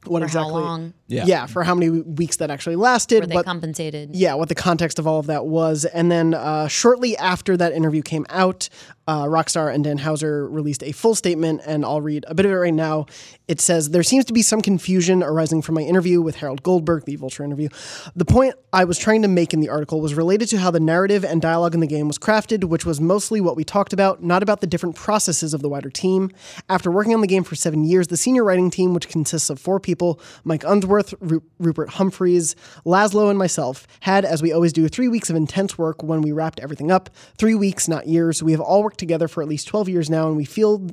what 0.07 0.23
For 0.23 0.39
how 0.39 0.43
exactly. 0.43 0.63
Long? 1.11 1.27
Yeah. 1.27 1.47
for 1.47 1.65
how 1.65 1.75
many 1.75 1.91
weeks 1.91 2.37
that 2.37 2.51
actually 2.51 2.77
lasted. 2.77 3.21
Were 3.21 3.27
they 3.27 3.35
what, 3.35 3.45
compensated? 3.45 4.15
yeah, 4.15 4.35
what 4.35 4.49
the 4.49 4.55
context 4.55 4.99
of 4.99 5.07
all 5.07 5.19
of 5.19 5.27
that 5.27 5.47
was. 5.47 5.85
And 5.85 6.11
then 6.11 6.35
uh, 6.35 6.69
shortly 6.69 7.17
after 7.17 7.57
that 7.57 7.73
interview 7.73 8.03
came 8.03 8.27
out, 8.31 8.69
uh, 9.11 9.25
Rockstar 9.25 9.75
and 9.75 9.83
Dan 9.83 9.99
Houser 9.99 10.49
released 10.49 10.85
a 10.85 10.93
full 10.93 11.17
statement, 11.17 11.63
and 11.67 11.85
I'll 11.85 12.01
read 12.01 12.25
a 12.29 12.35
bit 12.35 12.47
of 12.47 12.53
it 12.53 12.55
right 12.55 12.73
now. 12.73 13.07
It 13.49 13.61
says, 13.61 13.91
There 13.91 14.05
seems 14.05 14.25
to 14.27 14.33
be 14.33 14.43
some 14.43 14.61
confusion 14.61 15.25
arising 15.25 15.63
from 15.63 15.75
my 15.75 15.81
interview 15.81 16.21
with 16.21 16.37
Harold 16.37 16.63
Goldberg, 16.63 17.07
the 17.07 17.17
Vulture 17.17 17.43
interview. 17.43 17.69
The 18.15 18.25
point 18.25 18.55
I 18.73 18.85
was 18.85 18.99
trying 18.99 19.23
to 19.23 19.29
make 19.29 19.53
in 19.53 19.59
the 19.59 19.69
article 19.69 20.01
was 20.01 20.15
related 20.15 20.49
to 20.51 20.59
how 20.59 20.71
the 20.71 20.79
narrative 20.79 21.25
and 21.25 21.43
dialogue 21.43 21.75
in 21.75 21.81
the 21.81 21.89
game 21.89 22.07
was 22.07 22.19
crafted, 22.19 22.65
which 22.65 22.87
was 22.87 23.01
mostly 23.01 23.41
what 23.41 23.57
we 23.57 23.65
talked 23.65 23.93
about, 23.93 24.23
not 24.23 24.45
about 24.45 24.61
the 24.61 24.69
different 24.69 24.95
processes 24.95 25.55
of 25.55 25.61
the 25.61 25.69
wider 25.69 25.91
team. 25.91 26.31
After 26.69 26.89
working 26.89 27.13
on 27.13 27.21
the 27.21 27.27
game 27.27 27.43
for 27.43 27.57
seven 27.57 27.83
years, 27.83 28.07
the 28.07 28.17
senior 28.17 28.45
writing 28.45 28.71
team, 28.71 28.95
which 28.95 29.09
consists 29.09 29.51
of 29.51 29.59
four 29.59 29.81
people 29.81 30.21
Mike 30.45 30.63
Unsworth, 30.63 31.00
Ru- 31.21 31.43
Rupert 31.59 31.91
Humphries, 31.91 32.55
Lazlow, 32.85 33.31
and 33.31 33.39
myself, 33.39 33.87
had, 34.01 34.25
as 34.25 34.43
we 34.43 34.53
always 34.53 34.73
do, 34.73 34.89
three 34.89 35.09
weeks 35.09 35.31
of 35.31 35.37
intense 35.37 35.77
work 35.79 36.03
when 36.03 36.23
we 36.23 36.33
wrapped 36.33 36.61
everything 36.61 36.91
up. 36.91 37.11
Three 37.39 37.55
weeks, 37.55 37.89
not 37.89 38.07
years. 38.07 38.43
We 38.43 38.53
have 38.53 38.61
all 38.61 38.83
worked 38.83 38.99
together 38.99 39.29
for 39.29 39.43
at 39.43 39.49
least 39.49 39.69
12 39.69 39.89
years 39.89 40.11
now, 40.11 40.29
and 40.29 40.37
we 40.37 40.45
feel 40.45 40.89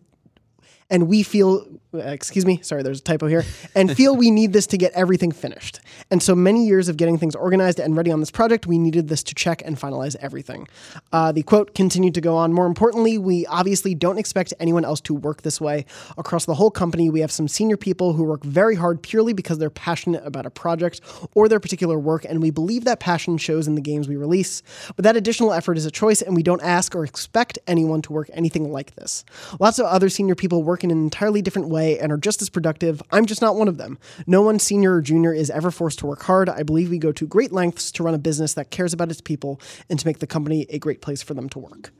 and 0.89 1.07
we 1.07 1.23
feel 1.23 1.65
excuse 1.93 2.45
me 2.45 2.59
sorry 2.61 2.83
there's 2.83 2.99
a 2.99 3.03
typo 3.03 3.27
here 3.27 3.43
and 3.73 3.95
feel 3.95 4.15
we 4.15 4.29
need 4.29 4.53
this 4.53 4.67
to 4.67 4.77
get 4.77 4.91
everything 4.93 5.31
finished. 5.31 5.79
And 6.11 6.21
so 6.21 6.35
many 6.35 6.65
years 6.67 6.89
of 6.89 6.97
getting 6.97 7.17
things 7.17 7.35
organized 7.35 7.79
and 7.79 7.95
ready 7.95 8.11
on 8.11 8.19
this 8.19 8.31
project 8.31 8.67
we 8.67 8.77
needed 8.77 9.07
this 9.07 9.23
to 9.23 9.35
check 9.35 9.61
and 9.65 9.77
finalize 9.77 10.15
everything. 10.17 10.67
Uh, 11.11 11.31
the 11.31 11.43
quote 11.43 11.73
continued 11.75 12.13
to 12.13 12.21
go 12.21 12.35
on. 12.35 12.53
More 12.53 12.65
importantly 12.65 13.17
we 13.17 13.45
obviously 13.47 13.95
don't 13.95 14.17
expect 14.17 14.53
anyone 14.59 14.85
else 14.85 15.01
to 15.01 15.13
work 15.13 15.41
this 15.41 15.59
way. 15.59 15.85
Across 16.17 16.45
the 16.45 16.55
whole 16.55 16.71
company 16.71 17.09
we 17.09 17.21
have 17.21 17.31
some 17.31 17.47
senior 17.47 17.77
people 17.77 18.13
who 18.13 18.23
work 18.23 18.43
very 18.43 18.75
hard 18.75 19.01
purely 19.01 19.33
because 19.33 19.57
they're 19.57 19.69
passionate 19.69 20.25
about 20.25 20.45
a 20.45 20.51
project 20.51 21.01
or 21.33 21.47
their 21.47 21.59
particular 21.59 21.97
work 21.97 22.25
and 22.25 22.41
we 22.41 22.51
believe 22.51 22.83
that 22.83 22.99
passion 22.99 23.37
shows 23.37 23.67
in 23.67 23.75
the 23.75 23.81
games 23.81 24.07
we 24.07 24.15
release. 24.15 24.61
But 24.95 25.03
that 25.03 25.17
additional 25.17 25.53
effort 25.53 25.77
is 25.77 25.85
a 25.85 25.91
choice 25.91 26.21
and 26.21 26.35
we 26.35 26.43
don't 26.43 26.61
ask 26.61 26.95
or 26.95 27.03
expect 27.03 27.57
anyone 27.65 28.01
to 28.03 28.13
work 28.13 28.29
anything 28.33 28.71
like 28.71 28.95
this. 28.95 29.25
Lots 29.59 29.79
of 29.79 29.85
other 29.85 30.09
senior 30.09 30.35
people 30.35 30.63
work 30.63 30.76
in 30.83 30.91
an 30.91 30.97
entirely 30.97 31.41
different 31.41 31.69
way 31.69 31.99
and 31.99 32.11
are 32.11 32.17
just 32.17 32.41
as 32.41 32.49
productive. 32.49 33.01
I'm 33.11 33.25
just 33.25 33.41
not 33.41 33.55
one 33.55 33.67
of 33.67 33.77
them. 33.77 33.97
No 34.25 34.41
one 34.41 34.59
senior 34.59 34.95
or 34.95 35.01
junior 35.01 35.33
is 35.33 35.49
ever 35.49 35.71
forced 35.71 35.99
to 35.99 36.07
work 36.07 36.23
hard. 36.23 36.49
I 36.49 36.63
believe 36.63 36.89
we 36.89 36.97
go 36.97 37.11
to 37.11 37.27
great 37.27 37.51
lengths 37.51 37.91
to 37.93 38.03
run 38.03 38.13
a 38.13 38.19
business 38.19 38.53
that 38.55 38.71
cares 38.71 38.93
about 38.93 39.09
its 39.09 39.21
people 39.21 39.59
and 39.89 39.99
to 39.99 40.05
make 40.05 40.19
the 40.19 40.27
company 40.27 40.65
a 40.69 40.79
great 40.79 41.01
place 41.01 41.21
for 41.21 41.33
them 41.33 41.49
to 41.49 41.59
work. 41.59 41.91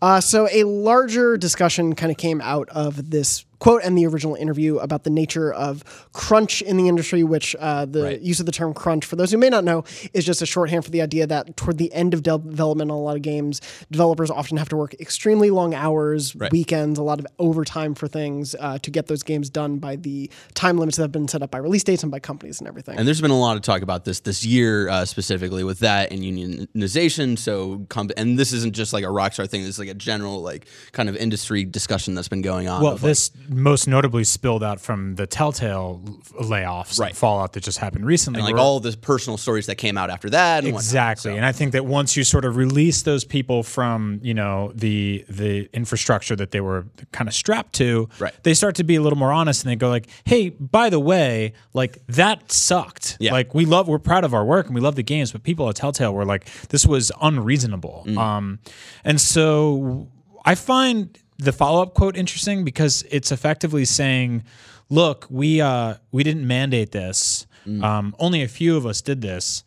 Uh, 0.00 0.20
so, 0.20 0.48
a 0.50 0.64
larger 0.64 1.36
discussion 1.36 1.94
kind 1.94 2.10
of 2.10 2.18
came 2.18 2.40
out 2.40 2.68
of 2.70 3.10
this 3.10 3.44
quote 3.62 3.80
and 3.84 3.96
the 3.96 4.04
original 4.04 4.34
interview 4.34 4.76
about 4.78 5.04
the 5.04 5.10
nature 5.10 5.52
of 5.52 5.84
crunch 6.12 6.62
in 6.62 6.76
the 6.76 6.88
industry, 6.88 7.22
which 7.22 7.54
uh, 7.60 7.84
the 7.84 8.18
use 8.20 8.40
of 8.40 8.46
the 8.46 8.50
term 8.50 8.74
crunch, 8.74 9.04
for 9.04 9.14
those 9.14 9.30
who 9.30 9.38
may 9.38 9.48
not 9.48 9.62
know, 9.62 9.84
is 10.12 10.24
just 10.24 10.42
a 10.42 10.46
shorthand 10.46 10.84
for 10.84 10.90
the 10.90 11.00
idea 11.00 11.28
that 11.28 11.56
toward 11.56 11.78
the 11.78 11.92
end 11.92 12.12
of 12.12 12.24
de- 12.24 12.38
development 12.38 12.90
on 12.90 12.96
a 12.96 13.00
lot 13.00 13.14
of 13.14 13.22
games, 13.22 13.60
developers 13.92 14.32
often 14.32 14.56
have 14.56 14.68
to 14.68 14.76
work 14.76 14.94
extremely 14.94 15.48
long 15.50 15.74
hours, 15.74 16.34
weekends, 16.50 16.98
a 16.98 17.04
lot 17.04 17.20
of 17.20 17.26
overtime 17.38 17.94
for 17.94 18.08
things 18.08 18.56
uh, 18.58 18.78
to 18.78 18.90
get 18.90 19.06
those 19.06 19.22
games 19.22 19.48
done 19.48 19.78
by 19.78 19.94
the 19.94 20.28
time 20.54 20.76
limits 20.76 20.96
that 20.96 21.04
have 21.04 21.12
been 21.12 21.28
set 21.28 21.40
up 21.40 21.52
by 21.52 21.58
release 21.58 21.84
dates 21.84 22.02
and 22.02 22.10
by 22.10 22.18
companies 22.18 22.58
and 22.58 22.66
everything. 22.66 22.98
And 22.98 23.06
there's 23.06 23.20
been 23.20 23.30
a 23.30 23.38
lot 23.38 23.54
of 23.54 23.62
talk 23.62 23.82
about 23.82 24.04
this 24.04 24.18
this 24.18 24.44
year 24.44 24.88
uh, 24.88 25.04
specifically 25.04 25.62
with 25.62 25.78
that 25.78 26.10
and 26.10 26.22
unionization. 26.22 27.38
So, 27.38 27.86
com- 27.88 28.10
and 28.16 28.36
this 28.36 28.52
isn't 28.52 28.74
just 28.74 28.92
like 28.92 29.04
a 29.04 29.08
Rockstar 29.08 29.48
thing. 29.48 29.60
This 29.60 29.76
is 29.76 29.78
like 29.78 29.88
a 29.88 29.94
general 29.94 30.42
like 30.42 30.66
kind 30.90 31.08
of 31.08 31.14
industry 31.14 31.64
discussion 31.64 32.16
that's 32.16 32.26
been 32.26 32.42
going 32.42 32.66
on. 32.66 32.82
Well, 32.82 32.94
of, 32.94 33.02
like, 33.04 33.10
this 33.10 33.30
most 33.52 33.86
notably 33.86 34.24
spilled 34.24 34.62
out 34.64 34.80
from 34.80 35.14
the 35.16 35.26
Telltale 35.26 36.00
layoffs, 36.40 36.98
Right. 36.98 37.14
fallout 37.16 37.52
that 37.52 37.62
just 37.62 37.78
happened 37.78 38.06
recently. 38.06 38.40
and 38.40 38.46
like 38.48 38.56
all 38.60 38.80
the 38.80 38.96
personal 38.96 39.36
stories 39.36 39.66
that 39.66 39.76
came 39.76 39.96
out 39.98 40.10
after 40.10 40.30
that. 40.30 40.64
And 40.64 40.72
whatnot. 40.72 40.80
exactly, 40.82 41.36
and 41.36 41.44
I 41.44 41.52
think 41.52 41.72
that 41.72 41.84
once 41.86 42.16
you 42.16 42.24
sort 42.24 42.44
of 42.44 42.56
release 42.56 43.02
those 43.02 43.24
people 43.24 43.62
from 43.62 44.20
you 44.22 44.34
know 44.34 44.72
the 44.74 45.24
the 45.28 45.68
infrastructure 45.72 46.34
that 46.36 46.50
they 46.50 46.60
were 46.60 46.86
kind 47.12 47.28
of 47.28 47.34
strapped 47.34 47.74
to, 47.74 48.08
Right. 48.18 48.32
they 48.42 48.54
start 48.54 48.74
to 48.76 48.84
be 48.84 48.96
a 48.96 49.02
little 49.02 49.18
more 49.18 49.32
honest, 49.32 49.64
and 49.64 49.70
they 49.70 49.76
go 49.76 49.88
like, 49.88 50.06
"Hey, 50.24 50.50
by 50.50 50.90
the 50.90 51.00
way, 51.00 51.52
like 51.74 51.98
that 52.08 52.50
sucked. 52.52 53.16
Yeah. 53.20 53.32
Like 53.32 53.54
we 53.54 53.64
love, 53.64 53.88
we're 53.88 53.98
proud 53.98 54.24
of 54.24 54.34
our 54.34 54.44
work, 54.44 54.66
and 54.66 54.74
we 54.74 54.80
love 54.80 54.94
the 54.96 55.02
games, 55.02 55.32
but 55.32 55.42
people 55.42 55.68
at 55.68 55.76
Telltale 55.76 56.12
were 56.14 56.24
like, 56.24 56.46
this 56.68 56.86
was 56.86 57.12
unreasonable." 57.20 58.04
Mm. 58.06 58.18
Um, 58.18 58.58
and 59.04 59.20
so 59.20 60.08
I 60.44 60.54
find 60.54 61.18
the 61.42 61.52
follow 61.52 61.82
up 61.82 61.94
quote 61.94 62.16
interesting 62.16 62.64
because 62.64 63.04
it's 63.10 63.32
effectively 63.32 63.84
saying, 63.84 64.44
"Look, 64.88 65.26
we 65.30 65.60
uh, 65.60 65.96
we 66.10 66.22
didn't 66.22 66.46
mandate 66.46 66.92
this. 66.92 67.46
Um, 67.84 68.14
only 68.18 68.42
a 68.42 68.48
few 68.48 68.76
of 68.76 68.86
us 68.86 69.00
did 69.02 69.20
this, 69.20 69.62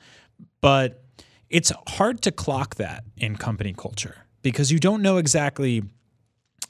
but 0.60 1.04
it's 1.50 1.72
hard 1.88 2.22
to 2.24 2.32
clock 2.32 2.76
that 2.76 3.04
in 3.18 3.38
company 3.38 3.74
culture 3.74 4.26
because 4.42 4.72
you 4.72 4.80
don't 4.80 5.02
know 5.02 5.18
exactly 5.18 5.84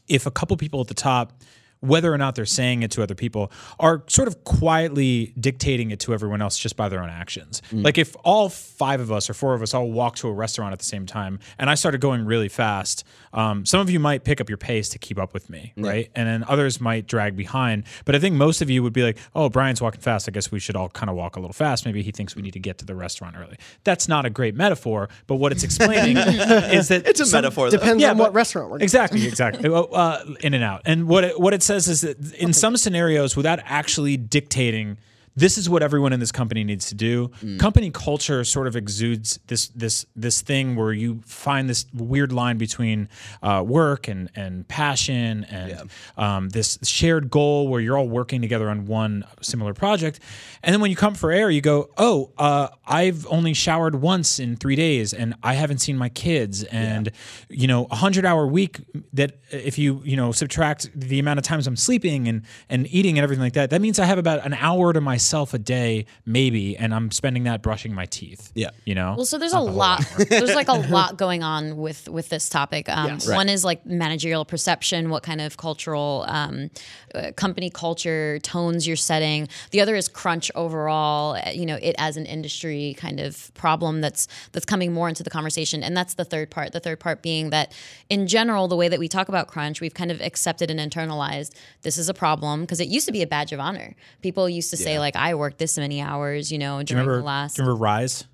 if 0.07 0.25
a 0.25 0.31
couple 0.31 0.55
people 0.57 0.81
at 0.81 0.87
the 0.87 0.93
top 0.93 1.41
whether 1.87 2.13
or 2.13 2.17
not 2.17 2.35
they're 2.35 2.45
saying 2.45 2.83
it 2.83 2.91
to 2.91 3.03
other 3.03 3.15
people, 3.15 3.51
are 3.79 4.03
sort 4.07 4.27
of 4.27 4.43
quietly 4.43 5.33
dictating 5.39 5.91
it 5.91 5.99
to 6.01 6.13
everyone 6.13 6.41
else 6.41 6.57
just 6.57 6.75
by 6.75 6.89
their 6.89 7.01
own 7.01 7.09
actions. 7.09 7.61
Like 7.71 7.97
if 7.97 8.15
all 8.23 8.49
five 8.49 8.99
of 8.99 9.11
us 9.11 9.29
or 9.29 9.33
four 9.33 9.53
of 9.53 9.61
us 9.61 9.73
all 9.73 9.91
walk 9.91 10.15
to 10.17 10.27
a 10.27 10.33
restaurant 10.33 10.73
at 10.73 10.79
the 10.79 10.85
same 10.85 11.05
time, 11.05 11.39
and 11.59 11.69
I 11.69 11.75
started 11.75 12.01
going 12.01 12.25
really 12.25 12.49
fast, 12.49 13.03
um, 13.33 13.65
some 13.65 13.79
of 13.79 13.89
you 13.89 13.99
might 13.99 14.23
pick 14.23 14.39
up 14.41 14.49
your 14.49 14.57
pace 14.57 14.89
to 14.89 14.99
keep 14.99 15.19
up 15.19 15.33
with 15.33 15.49
me, 15.49 15.73
right? 15.77 16.09
And 16.15 16.27
then 16.27 16.43
others 16.47 16.79
might 16.81 17.05
drag 17.07 17.35
behind. 17.35 17.83
But 18.05 18.15
I 18.15 18.19
think 18.19 18.35
most 18.35 18.61
of 18.61 18.69
you 18.69 18.81
would 18.83 18.93
be 18.93 19.03
like, 19.03 19.17
"Oh, 19.35 19.49
Brian's 19.49 19.81
walking 19.81 20.01
fast. 20.01 20.27
I 20.29 20.31
guess 20.31 20.51
we 20.51 20.59
should 20.59 20.75
all 20.75 20.89
kind 20.89 21.09
of 21.09 21.15
walk 21.15 21.35
a 21.35 21.39
little 21.39 21.53
fast. 21.53 21.85
Maybe 21.85 22.01
he 22.01 22.11
thinks 22.11 22.35
we 22.35 22.41
need 22.41 22.53
to 22.53 22.59
get 22.59 22.77
to 22.79 22.85
the 22.85 22.95
restaurant 22.95 23.35
early." 23.37 23.57
That's 23.83 24.07
not 24.07 24.25
a 24.25 24.29
great 24.29 24.55
metaphor, 24.55 25.09
but 25.27 25.35
what 25.35 25.51
it's 25.51 25.63
explaining 25.63 26.17
is 26.17 26.87
that 26.87 27.05
It's 27.07 27.19
a 27.19 27.25
some- 27.25 27.37
metaphor. 27.41 27.69
Though. 27.69 27.77
Depends 27.77 28.01
Yeah, 28.01 28.11
on 28.11 28.17
what 28.17 28.33
restaurant 28.33 28.71
we're 28.71 28.77
Exactly, 28.79 29.27
exactly. 29.27 29.69
Well, 29.69 29.89
uh, 29.91 30.23
in 30.41 30.53
and 30.53 30.63
out. 30.63 30.81
And 30.85 31.07
what 31.07 31.23
it, 31.25 31.39
what 31.39 31.53
it 31.53 31.61
says 31.61 31.74
is 31.75 32.01
that 32.01 32.33
in 32.33 32.53
some 32.53 32.77
scenarios, 32.77 33.35
without 33.35 33.59
actually 33.65 34.17
dictating, 34.17 34.97
this 35.35 35.57
is 35.57 35.69
what 35.69 35.83
everyone 35.83 36.13
in 36.13 36.19
this 36.19 36.31
company 36.31 36.63
needs 36.63 36.87
to 36.87 36.95
do. 36.95 37.29
Company 37.57 37.91
culture 37.91 38.43
sort 38.45 38.67
of 38.67 38.75
exudes 38.75 39.37
this 39.47 39.67
this 39.69 40.05
this 40.15 40.41
thing 40.41 40.75
where 40.75 40.93
you 40.93 41.21
find 41.25 41.69
this 41.69 41.85
weird 41.93 42.31
line 42.31 42.57
between 42.57 43.09
uh, 43.43 43.61
work 43.65 44.07
and 44.07 44.29
and 44.35 44.65
passion 44.67 45.43
and 45.45 45.89
um, 46.17 46.49
this 46.49 46.79
shared 46.83 47.29
goal 47.29 47.67
where 47.67 47.81
you're 47.81 47.97
all 47.97 48.07
working 48.07 48.41
together 48.41 48.69
on 48.69 48.85
one 48.85 49.25
similar 49.41 49.73
project. 49.73 50.21
And 50.63 50.73
then 50.73 50.79
when 50.79 50.89
you 50.89 50.95
come 50.97 51.15
for 51.15 51.31
air, 51.31 51.49
you 51.49 51.61
go, 51.61 51.89
"Oh, 51.97 52.31
uh, 52.37 52.69
I've 52.87 53.27
only 53.27 53.53
showered 53.53 53.95
once 53.95 54.39
in 54.39 54.55
three 54.55 54.75
days, 54.75 55.13
and 55.13 55.35
I 55.43 55.55
haven't 55.55 55.79
seen 55.79 55.97
my 55.97 56.09
kids." 56.09 56.63
And 56.63 57.11
you 57.49 57.67
know, 57.67 57.87
a 57.91 57.95
hundred 57.95 58.25
hour 58.25 58.47
week 58.47 58.79
that 59.11 59.37
if 59.51 59.77
you 59.77 60.01
you 60.05 60.15
know 60.15 60.31
subtract 60.31 60.89
the 60.97 61.19
amount 61.19 61.39
of 61.39 61.43
times 61.43 61.67
I'm 61.67 61.75
sleeping 61.75 62.29
and 62.29 62.43
and 62.69 62.87
eating 62.89 63.17
and 63.17 63.23
everything 63.23 63.43
like 63.43 63.53
that, 63.53 63.69
that 63.71 63.81
means 63.81 63.99
I 63.99 64.05
have 64.05 64.17
about 64.17 64.45
an 64.45 64.53
hour 64.53 64.93
to 64.93 65.01
myself 65.01 65.24
a 65.33 65.59
day, 65.59 66.05
maybe, 66.25 66.77
and 66.77 66.93
I'm 66.93 67.11
spending 67.11 67.43
that 67.43 67.61
brushing 67.61 67.93
my 67.93 68.05
teeth. 68.05 68.51
Yeah. 68.55 68.69
you 68.85 68.95
know. 68.95 69.13
Well, 69.17 69.25
so 69.25 69.37
there's 69.37 69.53
a 69.53 69.59
lot. 69.59 70.03
there's 70.29 70.55
like 70.55 70.67
a 70.67 70.73
lot 70.89 71.17
going 71.17 71.43
on 71.43 71.77
with 71.77 72.07
with 72.09 72.29
this 72.29 72.49
topic. 72.49 72.89
Um, 72.89 73.05
Yes. 73.05 73.27
One 73.29 73.49
is 73.49 73.63
like 73.63 73.85
managerial 73.85 74.45
perception, 74.45 75.09
what 75.09 75.23
kind 75.23 75.39
of 75.39 75.57
cultural 75.57 76.25
um, 76.27 76.69
uh, 77.13 77.31
company 77.35 77.69
culture 77.69 78.39
tones 78.39 78.87
you're 78.87 78.95
setting. 78.95 79.47
The 79.71 79.81
other 79.81 79.95
is 79.95 80.07
crunch 80.07 80.51
overall. 80.55 81.35
uh, 81.35 81.51
You 81.51 81.65
know, 81.65 81.77
it 81.81 81.95
as 81.97 82.17
an 82.17 82.25
industry 82.25 82.95
kind 82.97 83.19
of 83.19 83.53
problem 83.53 84.01
that's 84.01 84.27
that's 84.51 84.65
coming 84.65 84.91
more 84.93 85.07
into 85.09 85.23
the 85.23 85.29
conversation, 85.29 85.83
and 85.83 85.95
that's 85.95 86.15
the 86.15 86.25
third 86.25 86.49
part. 86.49 86.71
The 86.71 86.79
third 86.79 86.99
part 86.99 87.21
being 87.21 87.49
that 87.51 87.73
in 88.09 88.27
general, 88.27 88.67
the 88.67 88.75
way 88.75 88.87
that 88.87 88.99
we 88.99 89.07
talk 89.07 89.29
about 89.29 89.47
crunch, 89.47 89.81
we've 89.81 89.93
kind 89.93 90.11
of 90.11 90.21
accepted 90.21 90.69
and 90.71 90.79
internalized 90.79 91.53
this 91.81 91.97
is 91.97 92.09
a 92.09 92.13
problem 92.13 92.61
because 92.61 92.79
it 92.79 92.87
used 92.87 93.05
to 93.05 93.11
be 93.11 93.21
a 93.21 93.27
badge 93.27 93.51
of 93.53 93.59
honor. 93.59 93.95
People 94.21 94.49
used 94.49 94.69
to 94.71 94.77
say 94.77 94.99
like, 94.99 95.14
"I 95.15 95.35
worked 95.35 95.57
this 95.57 95.77
many 95.77 96.01
hours," 96.01 96.51
you 96.51 96.57
know, 96.59 96.77
do 96.77 96.93
you 96.93 96.97
during 96.97 97.07
remember? 97.07 97.17
the 97.21 97.25
last 97.25 97.55
do 97.55 97.63
you 97.63 97.67
remember 97.69 97.85
Ryse? 97.85 98.25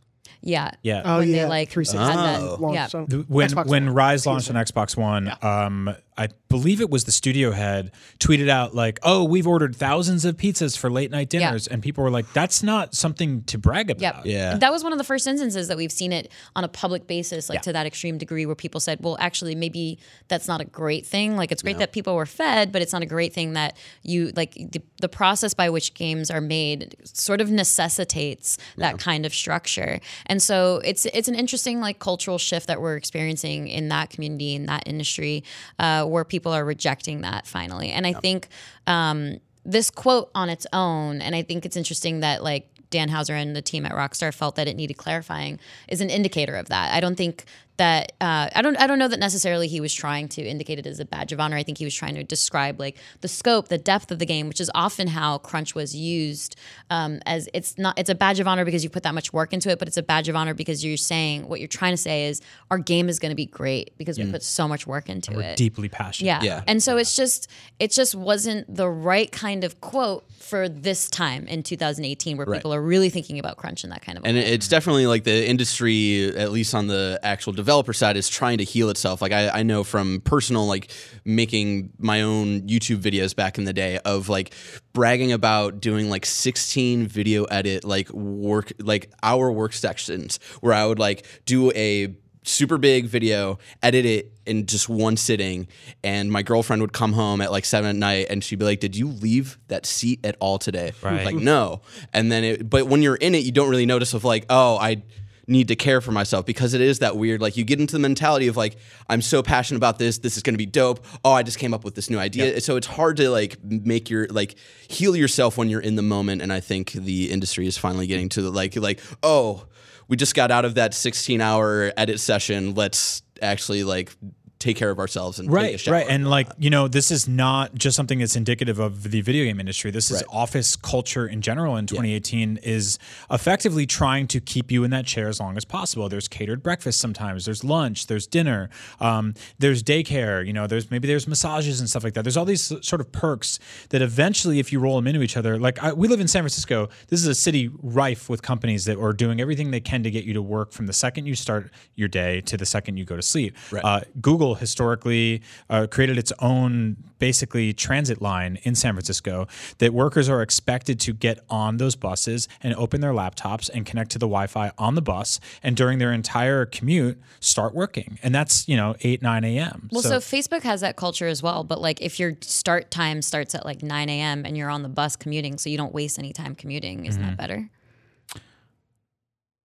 yeah. 0.42 0.72
Yeah. 0.82 1.02
Oh 1.06 1.20
when 1.20 1.30
yeah, 1.30 1.44
they 1.44 1.50
like 1.50 1.70
360 1.70 1.98
had 1.98 2.18
that- 2.18 2.42
Oh. 2.42 2.74
yeah. 2.74 2.88
launched 2.92 3.30
when 3.30 3.50
Xbox 3.50 3.66
when 3.68 3.86
Ryse 3.90 4.26
launched 4.26 4.50
on 4.50 4.56
Xbox 4.56 4.98
One, 4.98 5.32
um, 5.44 5.96
I 6.18 6.30
believe 6.50 6.82
it 6.82 6.90
was 6.90 7.06
the 7.06 7.12
studio 7.12 7.52
head 7.52 7.92
tweeted 8.20 8.50
out 8.50 8.76
like, 8.76 9.00
"Oh, 9.04 9.24
we've 9.24 9.48
ordered 9.48 9.76
thousands 9.76 10.26
of 10.26 10.38
pizzas 10.38 10.78
for 10.78 10.90
late 10.92 11.10
night 11.12 11.34
Yeah. 11.34 11.40
dinners," 11.48 11.68
and 11.68 11.82
people 11.82 12.04
were 12.04 12.12
like, 12.12 12.32
"That's 12.34 12.62
not 12.62 12.94
something 12.96 13.44
to 13.44 13.58
brag 13.58 13.90
Yep. 13.90 13.98
about." 13.98 14.26
Yeah. 14.26 14.58
That 14.58 14.72
was 14.72 14.84
one 14.84 14.92
of 14.92 14.98
the 14.98 15.04
first 15.04 15.26
instances 15.26 15.68
that 15.70 15.78
we've 15.78 15.92
seen 15.92 16.12
it 16.12 16.32
on 16.56 16.64
a 16.64 16.68
public 16.68 17.08
basis, 17.08 17.50
like 17.50 17.58
Yeah. 17.58 17.62
to 17.62 17.74
that 17.74 17.86
extreme 17.86 18.18
degree 18.18 18.46
where 18.46 18.56
people 18.56 18.80
said, 18.80 19.00
well, 19.02 19.16
actually, 19.20 19.56
maybe 19.56 20.00
that's 20.28 20.48
not 20.48 20.62
a 20.62 20.66
great 20.66 21.06
thing. 21.06 21.38
Like, 21.38 21.52
it's 21.52 21.62
great 21.62 21.78
that 21.78 21.92
people 21.94 22.16
were 22.16 22.26
fed, 22.26 22.72
but 22.72 22.82
it's 22.82 22.94
not 22.94 23.02
a 23.02 23.06
great 23.06 23.34
thing 23.34 23.54
that 23.54 23.78
you, 24.04 24.32
like, 24.36 24.54
the, 24.56 24.82
the 25.00 25.10
process 25.10 25.54
by 25.54 25.70
which 25.70 25.94
games 25.94 26.30
are 26.30 26.42
made 26.42 26.96
sort 27.04 27.42
of 27.42 27.50
necessitates 27.50 28.58
that 28.78 28.98
kind 29.00 29.26
of 29.26 29.34
structure. 29.34 30.00
And 30.28 30.42
so 30.42 30.82
it's, 30.84 31.06
it's 31.08 31.28
an 31.28 31.36
interesting, 31.36 31.80
like, 31.80 32.00
cultural 32.00 32.38
shift 32.38 32.68
that 32.68 32.82
we're 32.82 32.96
experiencing 32.98 33.68
in 33.68 33.90
that 33.90 34.10
community, 34.10 34.56
in 34.56 34.66
that 34.68 34.84
industry, 34.86 35.44
uh, 35.80 36.06
where 36.12 36.26
people 36.26 36.52
are 36.52 36.64
rejecting 36.64 37.22
that 37.22 37.48
finally. 37.48 37.90
And 37.90 38.06
I 38.06 38.14
think, 38.14 38.48
um, 38.88 39.38
this 39.64 39.90
quote 39.90 40.32
on 40.34 40.50
its 40.50 40.66
own, 40.74 41.22
and 41.22 41.36
I 41.36 41.44
think 41.44 41.66
it's 41.66 41.78
interesting 41.78 42.22
that 42.22 42.44
like 42.44 42.68
Dan 42.90 43.10
Houser 43.10 43.36
and 43.36 43.56
the 43.56 43.62
team 43.62 43.86
at 43.86 43.94
Rockstar 43.94 44.34
felt 44.34 44.56
that 44.56 44.68
it 44.68 44.76
needed 44.76 44.98
clarifying, 44.98 45.60
is 45.88 46.02
an 46.02 46.10
indicator 46.10 46.56
of 46.56 46.68
that. 46.70 46.94
I 46.94 47.00
don't 47.00 47.16
think 47.16 47.46
that 47.82 48.12
uh, 48.22 48.48
I 48.56 48.62
don't 48.62 48.78
I 48.78 48.86
don't 48.88 49.00
know 49.00 49.08
that 49.08 49.20
necessarily 49.20 49.68
he 49.68 49.82
was 49.82 49.94
trying 49.94 50.28
to 50.30 50.42
indicate 50.44 50.78
it 50.80 50.86
as 50.86 51.00
a 51.00 51.06
badge 51.06 51.32
of 51.34 51.40
honor. 51.40 51.58
I 51.58 51.64
think 51.64 51.78
he 51.80 51.84
was 51.86 51.96
trying 51.96 52.16
to 52.16 52.24
describe 52.24 52.80
like 52.80 52.96
the 53.22 53.28
scope, 53.28 53.68
the 53.70 53.78
depth 53.78 54.12
of 54.12 54.20
the 54.20 54.26
game, 54.26 54.48
which 54.48 54.62
is 54.62 54.70
often 54.76 55.08
how 55.08 55.40
crunch 55.40 55.74
was 55.74 55.96
used. 55.96 56.56
Um, 56.90 57.20
as 57.26 57.50
it's 57.54 57.78
not 57.78 57.98
it's 57.98 58.10
a 58.10 58.16
badge 58.16 58.40
of 58.40 58.48
honor 58.48 58.66
because 58.66 58.84
you 58.84 58.90
put 58.90 59.04
that 59.04 59.16
much 59.16 59.34
work 59.34 59.52
into 59.54 59.70
it, 59.72 59.80
but 59.80 59.88
it's 59.88 59.98
a 59.98 60.04
badge 60.04 60.30
of 60.30 60.36
honor 60.36 60.54
because 60.54 60.86
you're 60.86 60.96
saying 60.98 61.48
what 61.50 61.60
you're 61.60 61.68
trying 61.68 61.94
to 61.94 61.98
say 61.98 62.26
is 62.26 62.40
our 62.70 62.78
game 62.78 63.10
is 63.10 63.18
going 63.20 63.32
to 63.32 63.36
be 63.36 63.46
great 63.48 63.98
because 63.98 64.20
we 64.20 64.30
put 64.32 64.44
so 64.44 64.68
much 64.68 64.86
work 64.86 65.10
into 65.10 65.34
We're 65.34 65.42
it. 65.42 65.58
deeply 65.58 65.90
passionate. 65.90 66.28
Yeah. 66.28 66.42
Yeah. 66.44 66.64
And 66.68 66.84
so 66.84 66.98
it's 66.98 67.16
just 67.16 67.50
it 67.80 67.92
just 67.92 68.14
wasn't 68.14 68.74
the 68.74 68.90
right 68.90 69.32
kind 69.32 69.64
of 69.64 69.82
quote 69.82 70.24
for 70.40 70.68
this 70.68 71.10
time 71.10 71.48
in 71.48 71.64
2018 71.64 72.36
where 72.38 72.46
people 72.46 72.74
are 72.74 72.82
really 72.82 73.10
thinking 73.10 73.40
about 73.40 73.58
crunch 73.58 73.84
in 73.84 73.90
that 73.90 74.02
kind 74.02 74.18
of 74.18 74.26
And 74.26 74.36
way. 74.38 74.46
it's 74.46 74.68
definitely 74.68 75.08
like 75.08 75.24
the 75.24 75.48
industry, 75.50 76.36
at 76.36 76.52
least 76.52 76.76
on 76.76 76.88
the 76.88 77.20
actual 77.24 77.54
developer 77.72 77.94
side, 77.94 78.18
is 78.18 78.28
trying 78.28 78.58
to 78.58 78.66
heal 78.66 78.90
itself. 78.90 79.22
Like 79.22 79.32
I, 79.32 79.50
I 79.50 79.64
know 79.64 79.86
from 79.86 80.20
personal, 80.22 80.68
like 80.68 80.92
making 81.24 81.92
my 81.98 82.22
own 82.22 82.62
YouTube 82.62 82.98
videos 82.98 83.34
back 83.34 83.58
in 83.58 83.64
the 83.64 83.72
day 83.72 83.98
of 84.00 84.28
like 84.28 84.54
bragging 84.92 85.32
about 85.32 85.80
doing 85.80 86.10
like 86.10 86.26
16 86.26 87.08
video 87.08 87.46
edit, 87.46 87.86
like 87.86 88.10
work, 88.12 88.74
like 88.80 89.10
hour 89.24 89.50
work 89.52 89.72
sections 89.72 90.38
where 90.60 90.74
I 90.74 90.86
would 90.86 91.00
like 91.00 91.26
do 91.46 91.72
a 91.72 92.14
super 92.44 92.78
big 92.78 93.06
video, 93.06 93.58
edit 93.82 94.06
it 94.06 94.34
in 94.46 94.66
just 94.66 94.90
one 94.90 95.16
sitting, 95.16 95.68
and 96.04 96.30
my 96.30 96.42
girlfriend 96.42 96.82
would 96.82 96.92
come 96.92 97.14
home 97.14 97.40
at 97.40 97.52
like 97.52 97.64
seven 97.64 97.90
at 97.92 97.96
night, 97.96 98.28
and 98.30 98.44
she'd 98.44 98.60
be 98.60 98.66
like, 98.66 98.82
"Did 98.82 98.98
you 98.98 99.08
leave 99.08 99.60
that 99.70 99.86
seat 99.86 100.20
at 100.26 100.36
all 100.42 100.58
today?" 100.58 100.92
Right. 101.02 101.26
Like, 101.26 101.36
no. 101.36 101.82
And 102.12 102.32
then, 102.32 102.44
it, 102.44 102.70
but 102.70 102.88
when 102.88 103.02
you're 103.02 103.16
in 103.16 103.34
it, 103.34 103.44
you 103.46 103.52
don't 103.54 103.70
really 103.70 103.86
notice 103.86 104.14
of 104.14 104.26
like, 104.26 104.46
oh, 104.50 104.78
I 104.78 105.04
need 105.48 105.68
to 105.70 105.76
care 105.76 106.02
for 106.02 106.12
myself 106.12 106.46
because 106.46 106.74
it 106.74 106.82
is 106.82 107.00
that 107.00 107.18
weird. 107.18 107.42
Like, 107.42 107.58
you 107.58 107.64
get 107.64 107.80
into 107.80 107.94
the 107.94 108.00
mentality 108.00 108.48
of 108.48 108.58
like, 108.58 108.78
I'm 109.10 109.22
so 109.22 109.42
passionate 109.44 109.78
about 109.78 110.00
this. 110.00 110.20
This 110.20 110.38
is 110.38 110.44
going 110.44 110.54
to 110.54 110.58
be 110.58 110.66
dope. 110.66 111.06
Oh, 111.26 111.34
I 111.34 111.44
just 111.44 111.60
came 111.60 111.74
up 111.74 111.84
with 111.84 111.96
this 111.96 112.10
new 112.10 112.20
idea. 112.20 112.62
So 112.62 112.76
it's 112.76 112.88
hard 112.88 113.18
to 113.18 113.30
like 113.30 113.64
make 113.64 114.10
your 114.10 114.28
like 114.28 114.56
heal 114.88 115.16
yourself 115.16 115.58
when 115.58 115.70
you're 115.70 115.82
in 115.82 115.96
the 115.96 116.02
moment. 116.02 116.42
And 116.42 116.52
I 116.52 116.60
think 116.60 116.92
the 116.92 117.32
industry 117.32 117.68
is 117.68 117.78
finally 117.78 118.08
getting 118.08 118.30
to 118.30 118.42
the 118.42 118.52
like, 118.52 118.76
like, 118.76 119.00
oh 119.24 119.66
we 120.12 120.18
just 120.18 120.36
got 120.36 120.52
out 120.52 120.66
of 120.66 120.76
that 120.76 120.94
16 120.94 121.40
hour 121.40 121.94
edit 121.96 122.20
session. 122.20 122.76
Let's 122.76 123.22
actually 123.42 123.86
like 123.86 124.14
take 124.62 124.78
care 124.78 124.90
of 124.92 125.00
ourselves 125.00 125.40
and 125.40 125.50
take 125.50 125.52
a 125.52 125.56
Right, 125.56 125.80
shower. 125.80 125.94
right, 125.96 126.06
and 126.10 126.30
like 126.30 126.48
you 126.58 126.70
know, 126.70 126.88
this 126.88 127.12
is 127.12 127.28
not 127.28 127.76
just 127.76 127.96
something 127.98 128.20
that's 128.20 128.36
indicative 128.38 128.80
of 128.80 129.12
the 129.12 129.20
video 129.22 129.44
game 129.44 129.60
industry. 129.60 129.92
This 129.92 130.10
is 130.12 130.24
office 130.30 130.76
culture 130.78 131.28
in 131.28 131.42
general. 131.42 131.76
In 131.76 131.86
2018, 131.88 132.58
is 132.64 132.98
effectively 133.30 133.86
trying 133.86 134.28
to 134.28 134.40
keep 134.40 134.72
you 134.72 134.84
in 134.84 134.92
that 134.92 135.06
chair 135.06 135.28
as 135.28 135.40
long 135.40 135.58
as 135.58 135.66
possible. 135.66 136.08
There's 136.08 136.28
catered 136.28 136.64
breakfast 136.64 137.00
sometimes. 137.00 137.46
There's 137.46 137.64
lunch. 137.64 138.08
There's 138.08 138.28
dinner. 138.28 138.70
Um, 139.00 139.34
there's 139.60 139.84
daycare. 139.84 140.46
You 140.46 140.54
know, 140.54 140.68
there's 140.68 140.92
maybe 140.92 141.08
there's 141.08 141.28
massages 141.28 141.80
and 141.80 141.90
stuff 141.90 142.04
like 142.04 142.14
that. 142.14 142.24
There's 142.24 142.38
all 142.38 142.46
these 142.46 142.62
sort 142.64 143.02
of 143.02 143.12
perks 143.12 143.60
that 143.90 144.02
eventually, 144.02 144.60
if 144.60 144.72
you 144.72 144.80
roll 144.80 144.96
them 144.96 145.08
into 145.08 145.22
each 145.22 145.36
other, 145.36 145.58
like 145.60 145.82
I, 145.84 145.92
we 145.94 146.08
live 146.08 146.20
in 146.20 146.28
San 146.28 146.44
Francisco. 146.44 146.90
This 147.08 147.20
is 147.20 147.28
a 147.28 147.36
city 147.36 147.70
rife 147.82 148.30
with 148.30 148.42
companies 148.42 148.86
that 148.86 148.98
are 149.00 149.14
doing 149.14 149.42
everything 149.42 149.72
they 149.72 149.80
can 149.80 150.04
to 150.04 150.12
get 150.12 150.24
you 150.24 150.34
to 150.34 150.42
work 150.42 150.72
from 150.72 150.86
the 150.88 150.94
second 150.94 151.26
you 151.26 151.36
start 151.36 151.72
your 151.96 152.08
day 152.08 152.42
to 152.42 152.58
the 152.58 152.66
second 152.66 152.98
you 152.98 153.06
go 153.06 153.16
to 153.16 153.22
sleep. 153.22 153.56
Uh, 153.84 154.02
Google 154.22 154.51
historically 154.56 155.42
uh, 155.70 155.88
created 155.90 156.18
its 156.18 156.32
own 156.40 156.98
basically 157.20 157.72
transit 157.72 158.20
line 158.20 158.58
in 158.64 158.74
San 158.74 158.94
Francisco 158.96 159.48
that 159.78 159.94
workers 159.94 160.28
are 160.28 160.42
expected 160.42 161.00
to 161.00 161.14
get 161.14 161.40
on 161.52 161.78
those 161.78 161.96
buses 161.96 162.48
and 162.64 162.74
open 162.76 163.00
their 163.00 163.12
laptops 163.14 163.70
and 163.72 163.86
connect 163.86 164.10
to 164.12 164.18
the 164.18 164.26
Wi-Fi 164.26 164.72
on 164.80 164.96
the 164.96 165.04
bus 165.04 165.40
and 165.62 165.78
during 165.78 166.00
their 166.00 166.12
entire 166.12 166.66
commute 166.66 167.20
start 167.40 167.76
working. 167.76 168.18
And 168.24 168.34
that's 168.34 168.68
you 168.68 168.76
know 168.76 168.96
eight 169.02 169.22
nine 169.22 169.44
a.m. 169.44 169.90
well, 169.92 170.02
so, 170.02 170.18
Facebook 170.18 170.64
has 170.64 170.82
that 170.82 170.96
culture 170.96 171.28
as 171.28 171.44
well, 171.44 171.64
but 171.64 171.80
like 171.80 172.02
if 172.02 172.20
your 172.20 172.38
start 172.42 172.90
time 172.90 173.22
starts 173.22 173.54
at 173.54 173.66
like 173.66 173.84
9 173.84 174.10
a.m. 174.10 174.46
and 174.46 174.58
you're 174.58 174.70
on 174.70 174.82
the 174.82 174.90
bus 174.90 175.16
commuting, 175.16 175.58
so 175.60 175.70
you 175.70 175.78
don't 175.78 175.94
waste 175.94 176.18
any 176.18 176.34
time 176.34 176.56
commuting, 176.56 177.06
isn't 177.06 177.22
Mm-hmm. 177.22 177.30
that 177.32 177.38
better? 177.38 177.70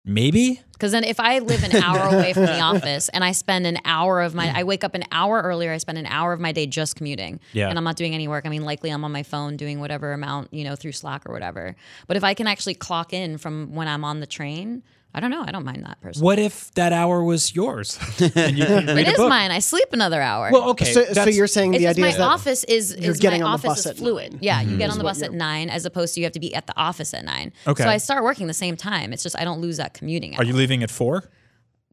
Maybe 0.06 0.62
Because 0.72 0.92
then 0.92 1.04
if 1.04 1.18
I 1.18 1.38
live 1.38 1.64
an 1.64 1.74
hour 1.82 2.14
away 2.14 2.32
from 2.34 2.44
the 2.44 2.60
office 2.60 3.08
and 3.08 3.24
I 3.24 3.32
spend 3.32 3.66
an 3.66 3.78
hour 3.84 4.20
of 4.20 4.34
my, 4.34 4.52
I 4.54 4.62
wake 4.64 4.84
up 4.84 4.94
an 4.94 5.04
hour 5.10 5.40
earlier, 5.40 5.72
I 5.72 5.78
spend 5.78 5.96
an 5.96 6.06
hour 6.06 6.32
of 6.32 6.40
my 6.40 6.52
day 6.52 6.66
just 6.66 6.96
commuting. 6.96 7.40
Yeah. 7.52 7.68
And 7.70 7.78
I'm 7.78 7.84
not 7.84 7.96
doing 7.96 8.14
any 8.14 8.28
work. 8.28 8.44
I 8.46 8.50
mean, 8.50 8.62
likely 8.62 8.90
I'm 8.90 9.02
on 9.02 9.10
my 9.10 9.22
phone 9.22 9.56
doing 9.56 9.80
whatever 9.80 10.12
amount, 10.12 10.52
you 10.52 10.64
know, 10.64 10.76
through 10.76 10.92
Slack 10.92 11.26
or 11.26 11.32
whatever. 11.32 11.74
But 12.06 12.16
if 12.16 12.24
I 12.24 12.34
can 12.34 12.46
actually 12.46 12.74
clock 12.74 13.12
in 13.12 13.38
from 13.38 13.74
when 13.74 13.88
I'm 13.88 14.04
on 14.04 14.20
the 14.20 14.26
train, 14.26 14.82
I 15.16 15.20
don't 15.20 15.30
know. 15.30 15.42
I 15.42 15.50
don't 15.50 15.64
mind 15.64 15.82
that 15.86 15.98
person. 16.02 16.22
What 16.22 16.38
if 16.38 16.70
that 16.74 16.92
hour 16.92 17.24
was 17.24 17.56
yours? 17.56 17.98
and 18.20 18.58
you 18.58 18.66
can 18.66 18.86
read 18.86 19.08
It 19.08 19.08
a 19.08 19.12
is 19.12 19.18
mine. 19.18 19.50
I 19.50 19.60
sleep 19.60 19.88
another 19.92 20.20
hour. 20.20 20.50
Well, 20.52 20.68
okay. 20.70 20.92
So, 20.92 21.04
so 21.04 21.24
you're 21.24 21.46
saying 21.46 21.72
It's 21.72 21.80
the 21.80 21.86
just 21.86 21.98
idea 21.98 22.04
my 22.04 22.10
is 22.10 22.16
that 22.18 22.22
office 22.22 22.64
is, 22.64 22.94
you're 22.98 23.12
is 23.12 23.18
getting 23.18 23.40
my 23.40 23.46
on 23.48 23.52
the 23.52 23.68
office 23.68 23.68
bus 23.68 23.78
is 23.78 23.86
at 23.86 23.96
fluid. 23.96 24.32
nine. 24.34 24.42
Yeah, 24.42 24.60
you 24.60 24.68
mm-hmm. 24.68 24.78
get 24.78 24.90
on 24.90 24.98
the 24.98 25.04
bus 25.04 25.22
at 25.22 25.32
nine 25.32 25.70
as 25.70 25.86
opposed 25.86 26.14
to 26.14 26.20
you 26.20 26.26
have 26.26 26.34
to 26.34 26.40
be 26.40 26.54
at 26.54 26.66
the 26.66 26.76
office 26.76 27.14
at 27.14 27.24
nine. 27.24 27.54
Okay. 27.66 27.82
So 27.82 27.88
I 27.88 27.96
start 27.96 28.24
working 28.24 28.46
the 28.46 28.52
same 28.54 28.76
time. 28.76 29.14
It's 29.14 29.22
just 29.22 29.40
I 29.40 29.44
don't 29.44 29.62
lose 29.62 29.78
that 29.78 29.94
commuting. 29.94 30.36
Are 30.36 30.44
you 30.44 30.52
leaving 30.52 30.82
at 30.82 30.90
four? 30.90 31.24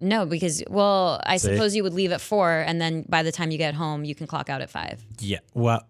No, 0.02 0.26
because 0.26 0.62
well, 0.70 1.22
I 1.26 1.38
See? 1.38 1.48
suppose 1.48 1.78
you 1.78 1.84
would 1.84 1.94
leave 1.94 2.12
at 2.12 2.20
four, 2.20 2.52
and 2.52 2.82
then 2.82 3.06
by 3.08 3.24
the 3.24 3.32
time 3.32 3.52
you 3.52 3.58
get 3.58 3.74
home, 3.74 4.04
you 4.04 4.16
can 4.16 4.28
clock 4.28 4.50
out 4.50 4.62
at 4.62 4.70
five. 4.70 5.02
Yeah. 5.20 5.40
Well, 5.54 5.88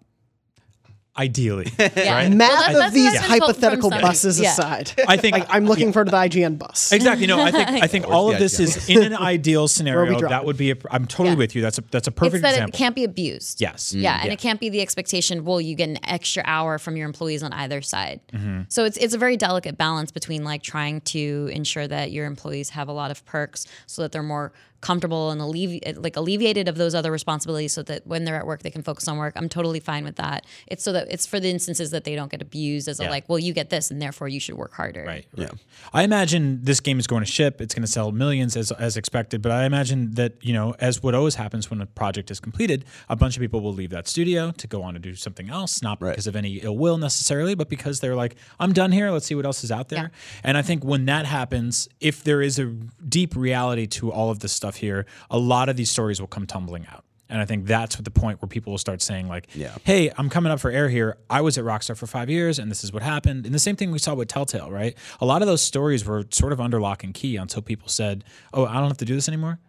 ideally. 1.17 1.71
Yeah. 1.95 2.15
Right? 2.15 2.32
math 2.32 2.73
Well, 2.73 2.88
of 2.88 2.93
these 2.93 3.13
what 3.13 3.23
I've 3.23 3.30
been 3.30 3.39
told 3.39 3.56
from 3.56 3.62
hypothetical 3.62 3.89
buses 3.89 4.39
yeah. 4.39 4.52
aside. 4.52 4.91
I 5.08 5.17
think 5.17 5.38
like, 5.38 5.47
I'm 5.49 5.65
looking 5.65 5.93
for 5.93 6.04
the 6.04 6.12
IGN 6.12 6.58
bus. 6.58 6.91
Exactly. 6.91 7.28
No, 7.28 7.39
I 7.41 7.52
think 7.52 7.69
I 7.84 7.88
think 7.88 8.08
all 8.08 8.32
of 8.32 8.39
this 8.39 8.60
is 8.60 8.89
in 8.89 9.04
an 9.04 9.13
ideal 9.13 9.67
scenario. 9.67 10.19
That 10.28 10.45
would 10.45 10.58
be. 10.58 10.71
A, 10.71 10.76
I'm 10.89 11.06
totally 11.06 11.32
Yeah. 11.32 11.36
with 11.36 11.56
you. 11.56 11.62
That's 11.62 11.78
a 11.78 11.82
that's 11.91 12.08
a 12.08 12.12
It's 12.12 12.17
perfect 12.19 12.41
that 12.43 12.54
example. 12.54 12.76
it 12.76 12.78
can't 12.78 12.95
be 12.95 13.04
abused. 13.04 13.62
yes. 13.62 13.93
Yeah, 13.93 14.15
mm-hmm. 14.15 14.23
and 14.23 14.34
it 14.34 14.39
can't 14.39 14.60
be 14.60 14.69
the 14.69 14.82
expectation. 14.82 15.45
Well, 15.45 15.62
you 15.62 15.76
get 15.76 15.89
an 15.89 15.99
extra 16.04 16.41
hour 16.45 16.80
from 16.80 16.95
your 16.97 17.06
employees 17.06 17.43
on 17.43 17.54
either 17.54 17.82
side. 17.82 18.19
Mm-hmm. 18.32 18.62
So 18.69 18.86
it's 18.86 18.97
it's 18.97 19.13
a 19.13 19.17
very 19.19 19.38
delicate 19.38 19.78
balance 19.78 20.12
between 20.12 20.43
like 20.43 20.63
trying 20.63 21.02
to 21.02 21.49
ensure 21.54 21.88
that 21.88 22.12
your 22.12 22.26
employees 22.26 22.69
have 22.69 22.88
a 22.88 22.93
lot 22.93 23.12
of 23.12 23.23
perks, 23.26 23.67
so 23.86 24.02
that 24.02 24.12
they're 24.12 24.23
more 24.23 24.52
comfortable 24.84 25.32
and 25.32 25.39
allevi- 25.39 25.80
eh, 25.84 25.93
like 25.96 26.17
alleviated 26.17 26.67
of 26.67 26.76
those 26.76 26.93
other 26.93 27.12
responsibilities, 27.12 27.72
so 27.74 27.82
that 27.84 28.06
when 28.06 28.26
they're 28.26 28.36
at 28.36 28.46
work 28.46 28.62
they 28.63 28.69
can 28.69 28.84
focus 28.84 29.08
on 29.08 29.17
work. 29.17 29.34
I'm 29.36 29.50
totally 29.50 29.80
fine 29.80 30.04
with 30.04 30.17
that. 30.17 30.46
It's 30.68 30.84
so 30.84 30.91
that 30.91 31.07
it's 31.10 31.26
for 31.26 31.39
the 31.39 31.49
instances 31.49 31.91
that 31.91 32.03
they 32.03 32.16
don't 32.16 32.30
get 32.30 32.41
abused 32.41 32.88
as 32.88 32.99
a 32.99 33.10
like, 33.10 33.28
well, 33.30 33.39
you 33.39 33.53
get 33.53 33.70
this, 33.70 33.89
and 33.89 34.01
therefore 34.01 34.28
you 34.28 34.39
should 34.39 34.55
work 34.55 34.74
harder. 34.74 35.05
Right. 35.05 35.26
right. 35.38 35.49
I 35.93 36.03
imagine 36.03 36.60
this 36.64 36.80
game 36.82 36.99
is 36.99 37.07
going 37.07 37.22
to 37.22 37.32
ship. 37.32 37.62
It's 37.62 37.74
going 37.74 37.84
to 37.84 37.91
sell 37.91 38.12
millions 38.12 38.55
as 38.57 38.72
as 38.74 38.97
expected. 38.97 39.41
But 39.41 39.53
I 39.53 39.66
imagine 39.66 40.12
that 40.16 40.34
you 40.41 40.53
know, 40.53 40.76
as 40.80 41.01
what 41.01 41.16
always 41.16 41.36
happens 41.36 41.70
when 41.70 41.82
a 41.82 41.86
project 41.86 42.30
is 42.30 42.39
completed, 42.39 42.84
a 43.07 43.16
bunch 43.16 43.38
of 43.38 43.41
people 43.41 43.62
will 43.62 43.74
leave 43.74 43.91
that 43.91 44.07
studio 44.07 44.51
to 44.51 44.68
go 44.68 44.84
on 44.84 44.93
to 44.93 44.99
do 44.99 45.16
something 45.16 45.49
else, 45.49 45.82
not 45.82 45.99
because 45.99 46.28
of 46.28 46.36
any 46.36 46.55
ill 46.57 46.78
will 46.78 46.97
necessarily, 46.97 47.55
but 47.55 47.70
because 47.70 48.01
they're 48.01 48.16
like, 48.16 48.36
I'm 48.60 48.74
done 48.74 48.91
here. 48.91 49.10
Let's 49.12 49.26
see 49.26 49.36
what 49.36 49.45
else 49.45 49.64
is 49.64 49.72
out 49.72 49.88
there. 49.89 50.12
And 50.43 50.57
I 50.57 50.62
think 50.62 50.84
when 50.84 51.05
that 51.05 51.26
happens, 51.26 51.88
if 52.01 52.24
there 52.24 52.41
is 52.41 52.60
a 52.60 52.66
deep 53.14 53.36
reality 53.36 53.86
to 53.97 54.11
all 54.11 54.30
of 54.32 54.39
this 54.39 54.51
stuff 54.51 54.76
here, 54.76 55.05
a 55.30 55.38
lot 55.38 55.70
of 55.70 55.76
these 55.78 55.91
stories 55.91 56.20
will 56.20 56.28
come 56.36 56.45
tumbling 56.47 56.86
out. 56.91 57.03
And 57.30 57.41
I 57.41 57.45
think 57.45 57.66
that's 57.66 57.95
what 57.97 58.05
the 58.05 58.11
point 58.11 58.41
where 58.41 58.49
people 58.49 58.72
will 58.74 58.78
start 58.88 59.01
saying, 59.01 59.28
like, 59.28 59.47
Yeah. 59.55 59.76
hey, 59.84 60.11
I'm 60.18 60.30
coming 60.30 60.51
up 60.51 60.59
for 60.59 60.70
air 60.70 60.89
here. 60.89 61.18
I 61.30 61.41
was 61.41 61.57
at 61.57 61.64
Rockstar 61.64 61.95
for 61.97 62.05
five 62.07 62.30
years, 62.30 62.59
and 62.59 62.70
this 62.70 62.84
is 62.84 62.91
what 62.93 63.01
happened. 63.01 63.45
And 63.45 63.53
the 63.55 63.59
same 63.59 63.76
thing 63.76 63.91
we 63.91 63.97
saw 63.99 64.14
with 64.14 64.28
Telltale, 64.28 64.70
right? 64.72 64.95
A 65.22 65.26
lot 65.26 65.41
of 65.41 65.47
those 65.47 65.61
stories 65.64 66.05
were 66.05 66.26
sort 66.32 66.51
of 66.53 66.59
under 66.59 66.80
lock 66.82 67.03
and 67.03 67.14
key 67.14 67.36
until 67.38 67.61
people 67.61 67.88
said, 67.88 68.24
oh, 68.53 68.66
I 68.66 68.74
don't 68.80 68.88
have 68.89 68.97
to 68.97 69.05
do 69.05 69.16
this 69.16 69.28
anymore. 69.28 69.59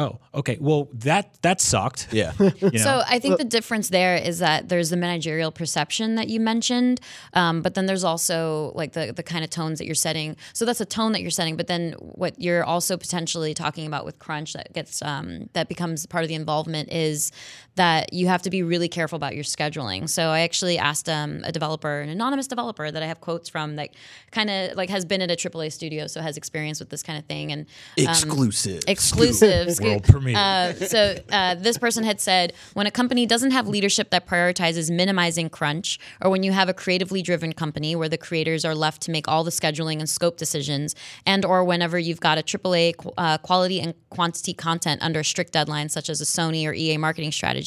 Oh, 0.00 0.18
okay. 0.34 0.56
Well, 0.58 0.88
that 0.94 1.40
that 1.42 1.60
sucked. 1.60 2.08
Yeah. 2.10 2.32
You 2.60 2.70
know? 2.72 2.78
So 2.78 3.02
I 3.06 3.18
think 3.18 3.38
the 3.38 3.44
difference 3.44 3.88
there 3.88 4.16
is 4.16 4.38
that 4.38 4.68
there's 4.68 4.90
the 4.90 4.96
managerial 4.96 5.50
perception 5.50 6.14
that 6.16 6.28
you 6.28 6.40
mentioned, 6.40 7.00
um, 7.32 7.62
but 7.62 7.74
then 7.74 7.86
there's 7.86 8.04
also 8.04 8.72
like 8.74 8.92
the 8.92 9.12
the 9.12 9.22
kind 9.22 9.44
of 9.44 9.50
tones 9.50 9.78
that 9.78 9.86
you're 9.86 9.94
setting. 9.94 10.36
So 10.52 10.64
that's 10.64 10.80
a 10.80 10.86
tone 10.86 11.12
that 11.12 11.20
you're 11.20 11.30
setting, 11.30 11.56
but 11.56 11.66
then 11.66 11.92
what 12.00 12.40
you're 12.40 12.64
also 12.64 12.96
potentially 12.96 13.54
talking 13.54 13.86
about 13.86 14.04
with 14.04 14.18
crunch 14.18 14.52
that 14.54 14.72
gets 14.72 15.02
um, 15.02 15.48
that 15.52 15.68
becomes 15.68 16.06
part 16.06 16.24
of 16.24 16.28
the 16.28 16.34
involvement 16.34 16.90
is 16.92 17.30
that 17.76 18.12
you 18.12 18.26
have 18.26 18.42
to 18.42 18.50
be 18.50 18.62
really 18.62 18.88
careful 18.88 19.16
about 19.16 19.34
your 19.34 19.44
scheduling. 19.44 20.08
So 20.08 20.28
I 20.28 20.40
actually 20.40 20.76
asked 20.76 21.08
um, 21.08 21.40
a 21.44 21.52
developer, 21.52 22.00
an 22.00 22.08
anonymous 22.08 22.46
developer 22.46 22.90
that 22.90 23.02
I 23.02 23.06
have 23.06 23.20
quotes 23.20 23.48
from 23.48 23.76
that 23.76 23.90
kind 24.32 24.50
of 24.50 24.76
like 24.76 24.90
has 24.90 25.04
been 25.04 25.22
at 25.22 25.30
a 25.30 25.36
AAA 25.36 25.72
studio, 25.72 26.06
so 26.08 26.20
has 26.20 26.36
experience 26.36 26.80
with 26.80 26.90
this 26.90 27.02
kind 27.02 27.18
of 27.18 27.24
thing 27.26 27.52
and 27.52 27.62
um, 27.62 28.04
Exclusive. 28.08 28.82
exclusive 28.88 29.78
World 29.80 30.04
premiere. 30.04 30.36
uh, 30.36 30.72
so 30.74 31.16
uh, 31.30 31.54
this 31.54 31.78
person 31.78 32.02
had 32.04 32.20
said 32.20 32.52
when 32.74 32.86
a 32.86 32.90
company 32.90 33.24
doesn't 33.24 33.52
have 33.52 33.68
leadership 33.68 34.10
that 34.10 34.26
prioritizes 34.26 34.90
minimizing 34.90 35.48
crunch 35.48 35.98
or 36.20 36.28
when 36.30 36.42
you 36.42 36.52
have 36.52 36.68
a 36.68 36.74
creatively 36.74 37.22
driven 37.22 37.52
company 37.52 37.94
where 37.94 38.08
the 38.08 38.18
creators 38.18 38.64
are 38.64 38.74
left 38.74 39.00
to 39.02 39.10
make 39.10 39.28
all 39.28 39.44
the 39.44 39.50
scheduling 39.50 40.00
and 40.00 40.08
scope 40.08 40.36
decisions 40.36 40.94
and 41.24 41.44
or 41.44 41.64
whenever 41.64 41.98
you've 41.98 42.20
got 42.20 42.36
a 42.36 42.42
aaa 42.42 42.96
qu- 42.96 43.12
uh, 43.16 43.38
quality 43.38 43.80
and 43.80 43.94
quantity 44.10 44.52
content 44.52 45.00
under 45.02 45.22
strict 45.22 45.52
deadlines 45.52 45.92
such 45.92 46.10
as 46.10 46.20
a 46.20 46.24
sony 46.24 46.66
or 46.66 46.74
ea 46.74 46.96
marketing 46.96 47.30
strategy 47.30 47.59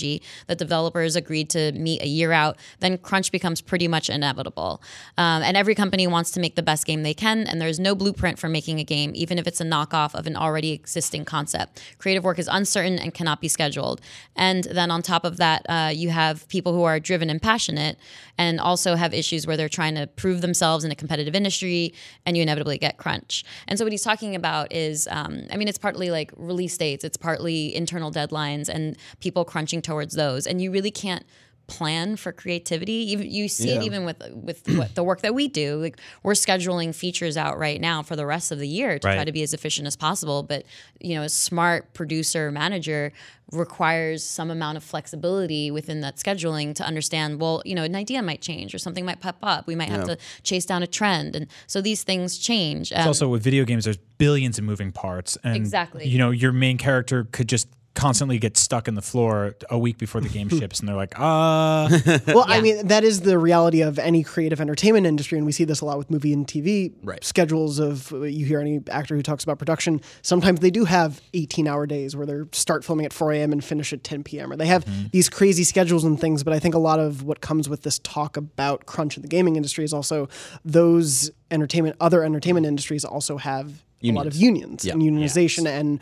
that 0.47 0.57
developers 0.57 1.15
agreed 1.15 1.49
to 1.49 1.71
meet 1.73 2.01
a 2.01 2.07
year 2.07 2.31
out 2.31 2.57
then 2.79 2.97
crunch 2.97 3.31
becomes 3.31 3.61
pretty 3.61 3.87
much 3.87 4.09
inevitable. 4.09 4.81
Um, 5.17 5.43
and 5.43 5.55
every 5.57 5.75
company 5.75 6.07
wants 6.07 6.31
to 6.31 6.39
make 6.39 6.55
the 6.55 6.63
best 6.63 6.85
game 6.85 7.03
they 7.03 7.13
can 7.13 7.47
and 7.47 7.61
there's 7.61 7.79
no 7.79 7.95
blueprint 7.95 8.39
for 8.39 8.49
making 8.49 8.79
a 8.79 8.83
game 8.83 9.11
even 9.15 9.37
if 9.37 9.47
it's 9.47 9.61
a 9.61 9.65
knockoff 9.65 10.15
of 10.15 10.27
an 10.27 10.35
already 10.35 10.71
existing 10.71 11.25
concept. 11.25 11.81
Creative 11.97 12.23
work 12.23 12.39
is 12.39 12.49
uncertain 12.51 12.99
and 12.99 13.13
cannot 13.13 13.41
be 13.41 13.47
scheduled. 13.47 14.01
And 14.35 14.63
then 14.65 14.91
on 14.91 15.01
top 15.01 15.25
of 15.25 15.37
that 15.37 15.65
uh, 15.69 15.91
you 15.93 16.09
have 16.09 16.47
people 16.47 16.73
who 16.73 16.83
are 16.83 16.99
driven 16.99 17.29
and 17.29 17.41
passionate 17.41 17.97
and 18.37 18.59
also 18.59 18.95
have 18.95 19.13
issues 19.13 19.45
where 19.45 19.57
they're 19.57 19.69
trying 19.69 19.95
to 19.95 20.07
prove 20.07 20.41
themselves 20.41 20.83
in 20.83 20.91
a 20.91 20.95
competitive 20.95 21.35
industry 21.35 21.93
and 22.25 22.35
you 22.35 22.43
inevitably 22.43 22.77
get 22.77 22.97
crunch. 22.97 23.43
And 23.67 23.77
so 23.77 23.85
what 23.85 23.91
he's 23.91 24.01
talking 24.01 24.35
about 24.35 24.71
is 24.71 25.07
um, 25.11 25.43
i 25.51 25.57
mean 25.57 25.67
it's 25.67 25.77
partly 25.77 26.11
like 26.11 26.31
release 26.37 26.77
dates 26.77 27.03
it's 27.03 27.17
partly 27.17 27.75
internal 27.75 28.11
deadlines 28.11 28.69
and 28.69 28.97
people 29.19 29.45
crunching 29.45 29.81
towards 29.83 30.15
those. 30.15 30.47
And 30.47 30.61
you 30.61 30.71
really 30.71 30.91
can't 30.91 31.25
plan 31.67 32.17
for 32.17 32.31
creativity. 32.31 32.91
Even 33.11 33.29
you 33.29 33.47
see 33.47 33.71
it 33.71 33.83
even 33.83 34.03
with 34.03 34.21
with 34.33 34.67
what 34.77 34.95
the 34.95 35.03
work 35.03 35.21
that 35.21 35.33
we 35.33 35.47
do. 35.47 35.77
Like 35.77 35.97
we're 36.21 36.33
scheduling 36.33 36.93
features 36.93 37.37
out 37.37 37.57
right 37.57 37.79
now 37.79 38.03
for 38.03 38.15
the 38.15 38.25
rest 38.25 38.51
of 38.51 38.59
the 38.59 38.67
year 38.67 38.93
to 38.93 38.99
try 38.99 39.23
to 39.23 39.31
be 39.31 39.43
as 39.43 39.53
efficient 39.53 39.87
as 39.87 39.95
possible. 39.95 40.43
But 40.43 40.65
you 40.99 41.15
know 41.15 41.23
a 41.23 41.29
smart 41.29 41.93
producer 41.93 42.51
manager 42.51 43.13
requires 43.51 44.23
some 44.23 44.49
amount 44.51 44.77
of 44.77 44.83
flexibility 44.83 45.69
within 45.69 46.01
that 46.01 46.15
scheduling 46.17 46.73
to 46.73 46.83
understand 46.83 47.39
well 47.39 47.61
you 47.65 47.75
know 47.75 47.83
an 47.83 47.95
idea 47.95 48.21
might 48.21 48.41
change 48.41 48.73
or 48.73 48.77
something 48.77 49.05
might 49.05 49.21
pop 49.21 49.37
up. 49.41 49.65
We 49.65 49.75
might 49.75 49.89
have 49.89 50.05
to 50.07 50.17
chase 50.43 50.65
down 50.65 50.83
a 50.83 50.87
trend. 50.87 51.35
And 51.35 51.47
so 51.67 51.81
these 51.81 52.03
things 52.03 52.37
change. 52.37 52.91
Um, 52.91 53.07
also 53.07 53.29
with 53.29 53.41
video 53.41 53.63
games, 53.63 53.85
there's 53.85 53.97
billions 54.17 54.57
of 54.57 54.65
moving 54.65 54.91
parts, 54.91 55.37
and 55.43 55.55
Exactly. 55.55 56.07
you 56.07 56.17
know 56.17 56.31
your 56.31 56.51
main 56.51 56.77
character 56.77 57.25
could 57.31 57.47
just 57.47 57.69
constantly 57.95 58.39
get 58.39 58.57
stuck 58.57 58.87
in 58.87 58.95
the 58.95 59.01
floor 59.01 59.55
a 59.69 59.77
week 59.77 59.97
before 59.99 60.19
the 60.19 60.29
game 60.29 60.49
ships, 60.59 60.79
and 60.79 60.89
they're 60.89 60.95
like, 60.95 61.13
uh, 61.19 61.87
Well, 62.27 62.45
I 62.47 62.59
mean, 62.59 62.87
that 62.87 63.03
is 63.03 63.21
the 63.21 63.37
reality 63.37 63.81
of 63.81 63.99
any 63.99 64.23
creative 64.23 64.59
entertainment 64.59 65.05
industry, 65.05 65.37
and 65.37 65.45
we 65.45 65.51
see 65.51 65.63
this 65.63 65.81
a 65.81 65.85
lot 65.85 65.97
with 65.99 66.09
movie 66.09 66.33
and 66.33 66.47
TV 66.47 66.91
Right. 67.03 67.23
schedules. 67.23 67.79
Of 67.79 68.11
you 68.11 68.45
hear 68.45 68.59
any 68.59 68.81
actor 68.89 69.15
who 69.15 69.21
talks 69.21 69.43
about 69.43 69.59
production, 69.59 70.01
sometimes 70.23 70.59
they 70.59 70.71
do 70.71 70.85
have 70.85 71.21
18-hour 71.33 71.85
days 71.87 72.15
where 72.15 72.25
they 72.25 72.39
start 72.51 72.83
filming 72.83 73.05
at 73.05 73.13
4 73.13 73.31
a.m. 73.33 73.51
and 73.51 73.63
finish 73.63 73.93
at 73.93 74.03
10 74.03 74.23
p.m. 74.23 74.51
Or 74.51 74.55
they 74.55 74.67
have 74.67 74.85
these 75.11 75.29
crazy 75.29 75.63
schedules 75.63 76.03
and 76.03 76.19
things. 76.19 76.43
But 76.43 76.53
I 76.53 76.59
think 76.59 76.73
a 76.75 76.79
lot 76.79 76.99
of 76.99 77.23
what 77.23 77.41
comes 77.41 77.69
with 77.69 77.83
this 77.83 77.99
talk 77.99 78.37
about 78.37 78.85
crunch 78.87 79.17
in 79.17 79.21
the 79.21 79.27
gaming 79.27 79.55
industry 79.55 79.83
is 79.85 79.93
also 79.93 80.29
those 80.65 81.29
entertainment, 81.51 81.95
other 81.99 82.23
entertainment 82.23 82.65
industries 82.65 83.05
also 83.05 83.37
have. 83.37 83.83
A 84.05 84.11
lot 84.11 84.27
of 84.27 84.35
unions 84.35 84.83
and 84.85 85.01
unionization 85.01 85.65
and 85.65 86.01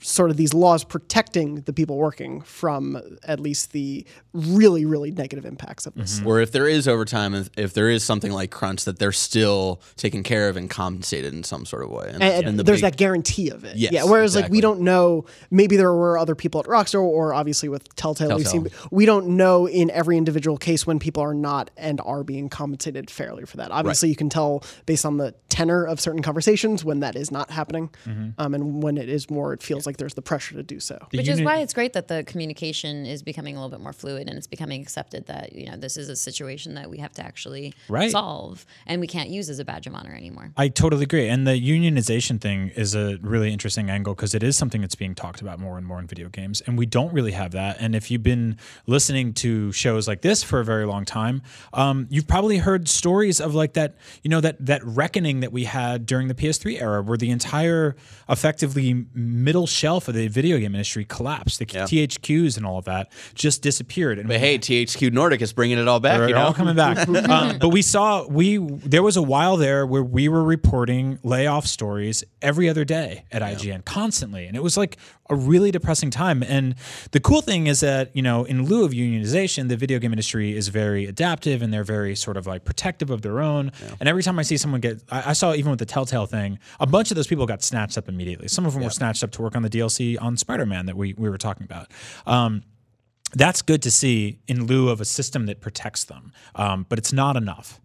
sort 0.00 0.30
of 0.30 0.36
these 0.36 0.52
laws 0.52 0.84
protecting 0.84 1.62
the 1.62 1.72
people 1.72 1.96
working 1.96 2.42
from 2.42 3.00
at 3.24 3.40
least 3.40 3.72
the 3.72 4.04
really, 4.34 4.84
really 4.84 5.10
negative 5.10 5.46
impacts 5.46 5.86
of 5.86 5.94
this. 5.94 6.20
Or 6.24 6.40
if 6.40 6.52
there 6.52 6.68
is 6.68 6.86
overtime, 6.86 7.34
if- 7.34 7.50
if 7.56 7.72
there 7.72 7.88
is 7.88 8.04
something 8.04 8.30
like 8.30 8.50
crunch, 8.50 8.84
that 8.84 8.98
they're 8.98 9.10
still 9.10 9.80
taken 9.96 10.22
care 10.22 10.48
of 10.50 10.56
and 10.56 10.68
compensated 10.68 11.32
in 11.32 11.44
some 11.44 11.64
sort 11.64 11.82
of 11.82 11.90
way. 11.90 12.10
And, 12.12 12.22
And, 12.22 12.46
and 12.46 12.58
the 12.58 12.62
there's 12.62 12.78
big- 12.82 12.92
that 12.92 12.96
guarantee 12.98 13.48
of 13.50 13.64
it. 13.64 13.76
Yes, 13.76 13.92
yeah. 13.92 14.04
Whereas 14.04 14.36
like 14.36 14.50
we 14.50 14.60
don't 14.60 14.80
know. 14.82 15.24
Maybe 15.50 15.76
there 15.76 15.92
were 15.92 16.18
other 16.18 16.34
people 16.34 16.60
at 16.60 16.66
Rockstar, 16.66 17.00
or 17.00 17.32
obviously 17.32 17.68
with 17.68 17.94
Telltale, 17.96 18.36
we've 18.36 18.44
Telltale. 18.46 18.70
seen. 18.70 18.88
We 18.90 19.06
don't 19.06 19.28
know 19.36 19.66
in 19.66 19.90
every 19.90 20.16
individual 20.18 20.58
case 20.58 20.86
when 20.86 20.98
people 20.98 21.22
are 21.22 21.34
not 21.34 21.70
and 21.76 22.00
are 22.04 22.22
being 22.22 22.48
compensated 22.50 23.10
fairly 23.10 23.46
for 23.46 23.56
that. 23.56 23.70
Obviously, 23.70 24.10
you 24.10 24.16
can 24.16 24.28
tell 24.28 24.62
based 24.86 25.06
on 25.06 25.16
the 25.16 25.34
tenor 25.48 25.84
of 25.84 26.00
certain 26.00 26.22
conversations 26.22 26.84
when 26.84 27.00
that 27.00 27.16
is 27.16 27.30
not 27.30 27.50
happening, 27.50 27.88
Mm-hmm. 28.06 28.30
um, 28.38 28.54
and 28.54 28.82
when 28.82 28.98
it 28.98 29.08
is 29.08 29.30
more. 29.30 29.52
It 29.52 29.62
feels 29.74 29.86
like 29.86 29.96
there's 29.96 30.14
the 30.14 30.22
pressure 30.22 30.54
to 30.54 30.62
do 30.62 30.80
so. 30.80 30.98
The 31.10 31.18
Which 31.18 31.28
is 31.28 31.40
why 31.42 31.58
it's 31.58 31.72
great 31.72 31.92
that 31.92 32.08
the 32.08 32.24
communication 32.24 33.06
is 33.06 33.22
becoming 33.22 33.56
a 33.56 33.58
little 33.60 33.70
bit 33.70 33.80
more 33.80 33.92
fluid 33.92 34.28
and 34.28 34.36
it's 34.36 34.46
becoming 34.46 34.82
accepted 34.82 35.26
that 35.26 35.54
you 35.54 35.66
know 35.70 35.76
this 35.76 35.96
is 35.96 36.08
a 36.08 36.16
situation 36.16 36.74
that 36.74 36.90
we 36.90 36.98
have 36.98 37.12
to 37.14 37.24
actually 37.24 37.74
Right. 37.88 38.10
solve 38.10 38.66
and 38.86 39.00
we 39.00 39.06
can't 39.06 39.30
use 39.30 39.48
as 39.48 39.58
a 39.58 39.64
badge 39.64 39.86
of 39.86 39.94
honor 39.94 40.14
anymore. 40.14 40.52
I 40.56 40.68
totally 40.68 41.04
agree. 41.04 41.28
And 41.28 41.46
the 41.46 41.52
unionization 41.52 42.40
thing 42.40 42.70
is 42.74 42.94
a 42.94 43.18
really 43.22 43.52
interesting 43.52 43.90
angle 43.90 44.14
because 44.14 44.34
it 44.34 44.42
is 44.42 44.56
something 44.56 44.80
that's 44.80 44.94
being 44.94 45.14
talked 45.14 45.40
about 45.40 45.58
more 45.58 45.78
and 45.78 45.86
more 45.86 45.98
in 46.00 46.06
video 46.06 46.28
games. 46.28 46.60
And 46.62 46.76
we 46.76 46.86
don't 46.86 47.12
really 47.12 47.32
have 47.32 47.52
that. 47.52 47.76
And 47.80 47.94
if 47.94 48.10
you've 48.10 48.22
been 48.22 48.56
listening 48.86 49.32
to 49.34 49.72
shows 49.72 50.08
like 50.08 50.22
this 50.22 50.42
for 50.42 50.60
a 50.60 50.64
very 50.64 50.86
long 50.86 51.04
time, 51.04 51.42
um, 51.72 52.06
you've 52.10 52.26
probably 52.26 52.58
heard 52.58 52.88
stories 52.88 53.40
of 53.40 53.54
like 53.54 53.74
that, 53.74 53.94
you 54.22 54.30
know, 54.30 54.40
that 54.40 54.64
that 54.66 54.84
reckoning 54.84 55.40
that 55.40 55.52
we 55.52 55.64
had 55.64 56.06
during 56.06 56.28
the 56.28 56.34
PS3 56.34 56.80
era 56.80 57.02
where 57.02 57.16
the 57.16 57.30
entire 57.30 57.96
effectively 58.28 59.06
middle 59.14 59.59
shelf 59.66 60.08
of 60.08 60.14
the 60.14 60.28
video 60.28 60.58
game 60.58 60.74
industry 60.74 61.04
collapsed. 61.04 61.58
The 61.58 61.66
THQs 61.66 62.56
and 62.56 62.66
all 62.66 62.78
of 62.78 62.84
that 62.86 63.10
just 63.34 63.62
disappeared. 63.62 64.18
And 64.18 64.28
But 64.28 64.38
hey, 64.38 64.58
THQ 64.58 65.12
Nordic 65.12 65.40
is 65.42 65.52
bringing 65.52 65.78
it 65.78 65.88
all 65.88 66.00
back. 66.00 66.18
they're 66.18 66.28
you 66.28 66.34
know, 66.34 66.42
all 66.42 66.54
coming 66.54 66.76
back. 66.76 67.08
um, 67.28 67.58
but 67.58 67.68
we 67.68 67.82
saw 67.82 68.26
we 68.26 68.58
there 68.58 69.02
was 69.02 69.16
a 69.16 69.22
while 69.22 69.56
there 69.56 69.86
where 69.86 70.02
we 70.02 70.28
were 70.28 70.42
reporting 70.42 71.18
layoff 71.22 71.66
stories 71.66 72.24
every 72.42 72.68
other 72.68 72.84
day 72.84 73.24
at 73.32 73.42
IGN 73.42 73.84
constantly, 73.84 74.46
and 74.46 74.56
it 74.56 74.62
was 74.62 74.76
like 74.76 74.96
a 75.30 75.34
really 75.34 75.70
depressing 75.70 76.10
time. 76.10 76.42
And 76.42 76.74
the 77.12 77.20
cool 77.20 77.40
thing 77.40 77.66
is 77.66 77.80
that 77.80 78.14
you 78.14 78.22
know, 78.22 78.44
in 78.44 78.66
lieu 78.66 78.84
of 78.84 78.92
unionization, 78.92 79.68
the 79.68 79.76
video 79.76 79.98
game 79.98 80.12
industry 80.12 80.56
is 80.56 80.68
very 80.68 81.06
adaptive 81.06 81.62
and 81.62 81.72
they're 81.72 81.84
very 81.84 82.14
sort 82.14 82.36
of 82.36 82.46
like 82.46 82.64
protective 82.64 83.10
of 83.10 83.22
their 83.22 83.40
own. 83.40 83.72
And 83.98 84.08
every 84.08 84.22
time 84.22 84.38
I 84.38 84.42
see 84.42 84.56
someone 84.56 84.80
get, 84.80 85.02
I, 85.10 85.30
I 85.30 85.32
saw 85.32 85.54
even 85.54 85.70
with 85.70 85.78
the 85.78 85.86
Telltale 85.86 86.26
thing, 86.26 86.58
a 86.78 86.86
bunch 86.86 87.10
of 87.10 87.14
those 87.14 87.26
people 87.26 87.46
got 87.46 87.62
snatched 87.62 87.96
up 87.96 88.08
immediately. 88.08 88.48
Some 88.48 88.66
of 88.66 88.74
them 88.74 88.82
were 88.82 88.90
snatched 88.90 89.24
up 89.24 89.30
to 89.32 89.42
work 89.42 89.56
on 89.56 89.62
the 89.62 89.70
DLC 89.70 90.20
on 90.20 90.36
Spider 90.36 90.66
Man 90.66 90.86
that 90.86 90.96
we 90.96 91.14
we 91.14 91.30
were 91.30 91.38
talking 91.38 91.64
about. 91.64 91.90
Um, 92.26 92.62
that's 93.32 93.62
good 93.62 93.82
to 93.82 93.90
see 93.90 94.40
in 94.48 94.66
lieu 94.66 94.88
of 94.88 95.00
a 95.00 95.04
system 95.04 95.46
that 95.46 95.60
protects 95.60 96.04
them. 96.04 96.32
Um, 96.54 96.86
but 96.88 96.98
it's 96.98 97.12
not 97.12 97.36
enough. 97.36 97.80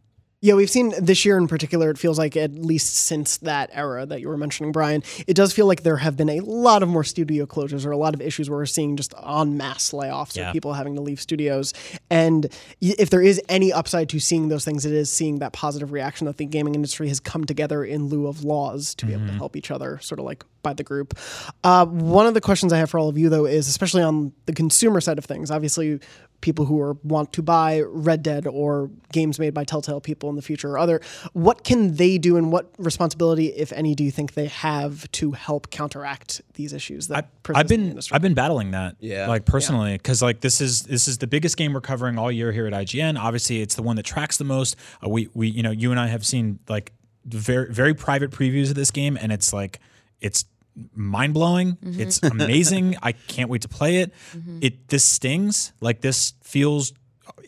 Yeah, 0.46 0.54
we've 0.54 0.70
seen 0.70 0.94
this 1.02 1.26
year 1.26 1.38
in 1.40 1.48
particular, 1.48 1.90
it 1.90 1.98
feels 1.98 2.20
like 2.20 2.38
at 2.38 2.54
least 2.54 2.98
since 2.98 3.38
that 3.38 3.72
era 3.74 4.06
that 4.06 4.22
you 4.22 4.28
were 4.28 4.38
mentioning, 4.38 4.72
Brian, 4.72 5.02
it 5.26 5.34
does 5.34 5.52
feel 5.52 5.66
like 5.66 5.82
there 5.82 5.98
have 5.98 6.16
been 6.16 6.30
a 6.30 6.40
lot 6.42 6.84
of 6.84 6.88
more 6.90 7.04
studio 7.04 7.48
closures 7.48 7.84
or 7.84 7.90
a 7.90 7.98
lot 7.98 8.14
of 8.14 8.22
issues 8.22 8.48
where 8.48 8.60
we're 8.60 8.68
seeing 8.68 8.96
just 8.96 9.16
en 9.28 9.58
masse 9.58 9.90
layoffs 9.90 10.36
Yeah. 10.36 10.52
or 10.52 10.54
people 10.54 10.74
having 10.74 10.94
to 10.98 11.02
leave 11.02 11.20
studios. 11.20 11.74
And 12.12 12.48
if 12.80 13.10
there 13.10 13.24
is 13.24 13.42
any 13.50 13.74
upside 13.74 14.08
to 14.10 14.20
seeing 14.20 14.50
those 14.50 14.64
things, 14.64 14.86
it 14.86 14.94
is 14.94 15.10
seeing 15.12 15.40
that 15.40 15.52
positive 15.52 15.92
reaction 15.92 16.26
that 16.28 16.38
the 16.38 16.46
gaming 16.46 16.76
industry 16.76 17.08
has 17.08 17.20
come 17.20 17.46
together 17.46 17.84
in 17.84 18.10
lieu 18.10 18.28
of 18.28 18.44
laws 18.44 18.94
to 18.96 19.08
be 19.08 19.14
able 19.14 19.26
to 19.26 19.34
help 19.34 19.56
each 19.56 19.72
other, 19.72 19.98
sort 20.04 20.20
of 20.20 20.26
like 20.26 20.44
by 20.62 20.74
the 20.74 20.84
group. 20.84 21.18
Uh, 21.64 21.88
one 21.88 22.28
of 22.28 22.36
the 22.36 22.42
questions 22.42 22.72
I 22.72 22.78
have 22.78 22.92
for 22.92 23.00
all 23.00 23.10
of 23.10 23.18
you, 23.18 23.30
though, 23.30 23.46
is 23.48 23.68
especially 23.68 24.04
on 24.04 24.32
the 24.46 24.54
consumer 24.54 25.02
side 25.02 25.18
of 25.18 25.26
things, 25.26 25.50
obviously, 25.50 26.00
people 26.42 26.66
who 26.66 26.80
are 26.80 26.94
want 27.04 27.34
to 27.34 27.42
buy 27.42 27.82
Red 27.82 28.22
Dead 28.22 28.46
or 28.46 28.90
games 29.12 29.40
made 29.40 29.54
by 29.54 29.64
Telltale 29.64 30.00
people 30.02 30.30
in 30.30 30.36
the 30.36 30.42
future 30.42 30.70
or 30.70 30.78
other, 30.78 31.02
what 31.34 31.64
can 31.64 31.96
they 31.96 32.18
do 32.18 32.38
and 32.38 32.52
what 32.52 32.72
responsibility, 32.78 33.48
if 33.48 33.72
any, 33.74 33.96
do 33.96 34.04
you 34.04 34.12
think 34.12 34.34
they 34.34 34.46
have 34.48 35.10
to 35.14 35.32
help 35.32 35.72
counteract 35.72 36.42
these 36.54 36.72
issues 36.74 37.08
that 37.08 37.30
persist 37.44 37.58
I've 37.60 37.72
in 37.72 37.80
the 37.80 37.84
been 37.84 37.90
industry? 37.92 38.16
I've 38.16 38.22
been 38.22 38.34
battling 38.34 38.72
that, 38.72 38.96
Yeah. 39.00 39.28
like 39.28 39.46
personally, 39.46 39.94
because 39.94 40.22
like 40.22 40.42
this 40.42 40.62
is 40.62 40.84
this 40.84 41.08
is 41.08 41.18
the 41.18 41.28
biggest 41.28 41.58
game 41.58 41.74
we're 41.74 41.82
covering 41.82 42.18
all 42.20 42.32
year 42.32 42.52
here 42.52 42.68
at 42.68 42.74
IGN. 42.74 43.18
Obviously, 43.18 43.62
it's 43.62 43.76
the 43.76 43.84
one 43.84 43.96
that 43.96 44.04
tracks 44.06 44.38
the 44.38 44.44
most. 44.44 44.76
Uh, 45.04 45.10
we 45.10 45.30
we 45.34 45.48
you 45.48 45.64
know 45.64 45.72
you 45.72 45.92
and 45.92 46.00
I 46.00 46.08
have 46.08 46.26
seen 46.26 46.60
like 46.70 46.92
very 47.26 47.72
very 47.74 47.94
private 47.96 48.30
previews 48.32 48.70
of 48.70 48.76
this 48.76 48.92
game, 48.92 49.18
and 49.20 49.32
it's 49.32 49.52
like 49.52 49.80
it's 50.22 50.46
mind 50.94 51.34
blowing. 51.34 51.74
Mm-hmm. 51.78 52.00
It's 52.02 52.22
amazing. 52.24 52.96
I 53.04 53.14
can't 53.14 53.50
wait 53.50 53.62
to 53.64 53.70
play 53.70 53.98
it. 53.98 54.14
Mm-hmm. 54.36 54.60
It 54.62 54.88
this 54.88 55.04
stings 55.04 55.74
like 55.82 56.02
this 56.02 56.34
feels 56.42 56.94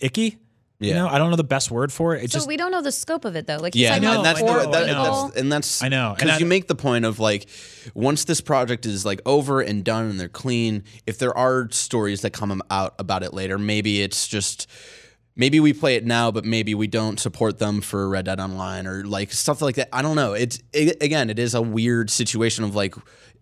icky. 0.01 0.37
You 0.79 0.89
Yeah. 0.89 0.95
know, 0.99 1.07
I 1.07 1.17
don't 1.17 1.31
know 1.31 1.35
the 1.37 1.43
best 1.43 1.71
word 1.71 1.91
for 1.91 2.15
it. 2.15 2.23
It 2.23 2.31
So 2.31 2.37
just 2.37 2.47
we 2.47 2.55
don't 2.55 2.69
know 2.71 2.83
the 2.83 2.91
scope 2.91 3.25
of 3.25 3.35
it 3.35 3.47
though. 3.47 3.57
Like 3.57 3.73
Yeah, 3.73 3.95
you 3.95 4.01
said, 4.03 4.15
and 4.17 4.23
that's 4.25 4.39
the, 4.39 4.45
four 4.45 4.57
that, 4.71 4.87
people- 4.87 5.23
that's 5.27 5.35
and 5.37 5.51
that's 5.51 5.81
I 5.81 5.89
know. 5.89 6.09
And 6.09 6.17
because 6.19 6.39
you 6.39 6.45
make 6.45 6.67
the 6.67 6.75
point 6.75 7.03
of 7.03 7.19
like 7.19 7.47
once 7.95 8.25
this 8.25 8.41
project 8.41 8.85
is 8.85 9.03
like 9.03 9.19
over 9.25 9.59
and 9.59 9.83
done 9.83 10.05
and 10.09 10.19
they're 10.19 10.29
clean. 10.29 10.83
If 11.07 11.17
there 11.17 11.35
are 11.35 11.67
stories 11.71 12.21
that 12.21 12.29
come 12.31 12.61
out 12.69 12.93
about 12.99 13.23
it 13.23 13.33
later, 13.33 13.57
maybe 13.57 14.03
it's 14.03 14.27
just 14.27 14.67
maybe 15.37 15.59
we 15.59 15.71
play 15.71 15.95
it 15.95 16.05
now, 16.05 16.31
but 16.31 16.43
maybe 16.43 16.75
we 16.75 16.87
don't 16.87 17.19
support 17.19 17.59
them 17.59 17.79
for 17.79 18.09
Red 18.09 18.25
Dead 18.25 18.39
Online 18.39 18.85
or 18.85 19.05
like 19.05 19.31
stuff 19.31 19.61
like 19.61 19.75
that. 19.75 19.87
I 19.93 20.01
don't 20.01 20.15
know. 20.15 20.33
It's 20.33 20.59
it, 20.73 21.01
again, 21.01 21.29
it 21.29 21.39
is 21.39 21.53
a 21.53 21.61
weird 21.61 22.09
situation 22.09 22.65
of 22.65 22.75
like 22.75 22.95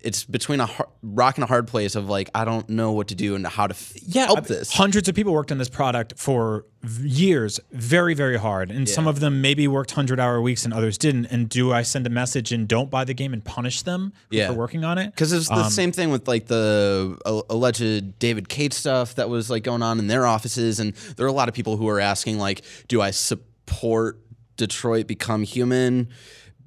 it's 0.05 0.23
between 0.23 0.59
a 0.61 0.65
har- 0.67 0.87
rock 1.01 1.35
and 1.37 1.43
a 1.43 1.47
hard 1.47 1.67
place 1.67 1.95
of 1.95 2.07
like 2.07 2.29
I 2.33 2.45
don't 2.45 2.69
know 2.69 2.91
what 2.93 3.07
to 3.09 3.15
do 3.15 3.35
and 3.35 3.45
how 3.45 3.67
to 3.67 3.73
f- 3.73 3.93
yeah, 4.05 4.27
help 4.27 4.37
I- 4.39 4.41
this. 4.41 4.71
Hundreds 4.71 5.09
of 5.09 5.15
people 5.15 5.33
worked 5.33 5.51
on 5.51 5.57
this 5.57 5.67
product 5.69 6.13
for 6.17 6.65
years, 7.01 7.59
very, 7.71 8.13
very 8.13 8.37
hard. 8.37 8.69
And 8.69 8.87
some 8.87 9.07
of 9.07 9.19
them 9.19 9.41
maybe 9.41 9.67
worked 9.67 9.91
100 9.91 10.19
hour 10.19 10.39
weeks 10.39 10.65
and 10.65 10.73
others 10.73 10.99
didn't. 10.99 11.25
And 11.27 11.49
do 11.49 11.73
I 11.73 11.81
send 11.81 12.05
a 12.05 12.11
message 12.11 12.51
and 12.51 12.67
don't 12.67 12.91
buy 12.91 13.03
the 13.03 13.15
game 13.15 13.33
and 13.33 13.43
punish 13.43 13.81
them 13.81 14.13
Yeah. 14.29 14.47
for 14.49 14.53
working 14.53 14.83
on 14.85 14.99
it? 14.99 15.07
Because 15.07 15.33
it's 15.33 15.49
the 15.49 15.55
Um, 15.55 15.69
same 15.71 15.91
thing 15.91 16.11
with 16.11 16.27
like 16.27 16.45
the 16.45 17.17
uh, 17.25 17.41
alleged 17.49 18.19
David 18.19 18.47
Cage 18.49 18.73
stuff 18.73 19.15
that 19.15 19.29
was 19.29 19.49
like 19.49 19.63
going 19.63 19.81
on 19.81 19.97
in 19.97 20.05
their 20.07 20.27
offices, 20.27 20.79
and 20.79 20.93
there 21.17 21.25
are 21.25 21.29
a 21.29 21.33
lot 21.33 21.49
of 21.49 21.55
people 21.55 21.75
who 21.77 21.87
are 21.89 21.99
asking 21.99 22.37
like, 22.37 22.61
do 22.87 23.01
I 23.01 23.09
support 23.11 24.19
Detroit 24.57 25.07
Become 25.07 25.43
Human 25.43 26.09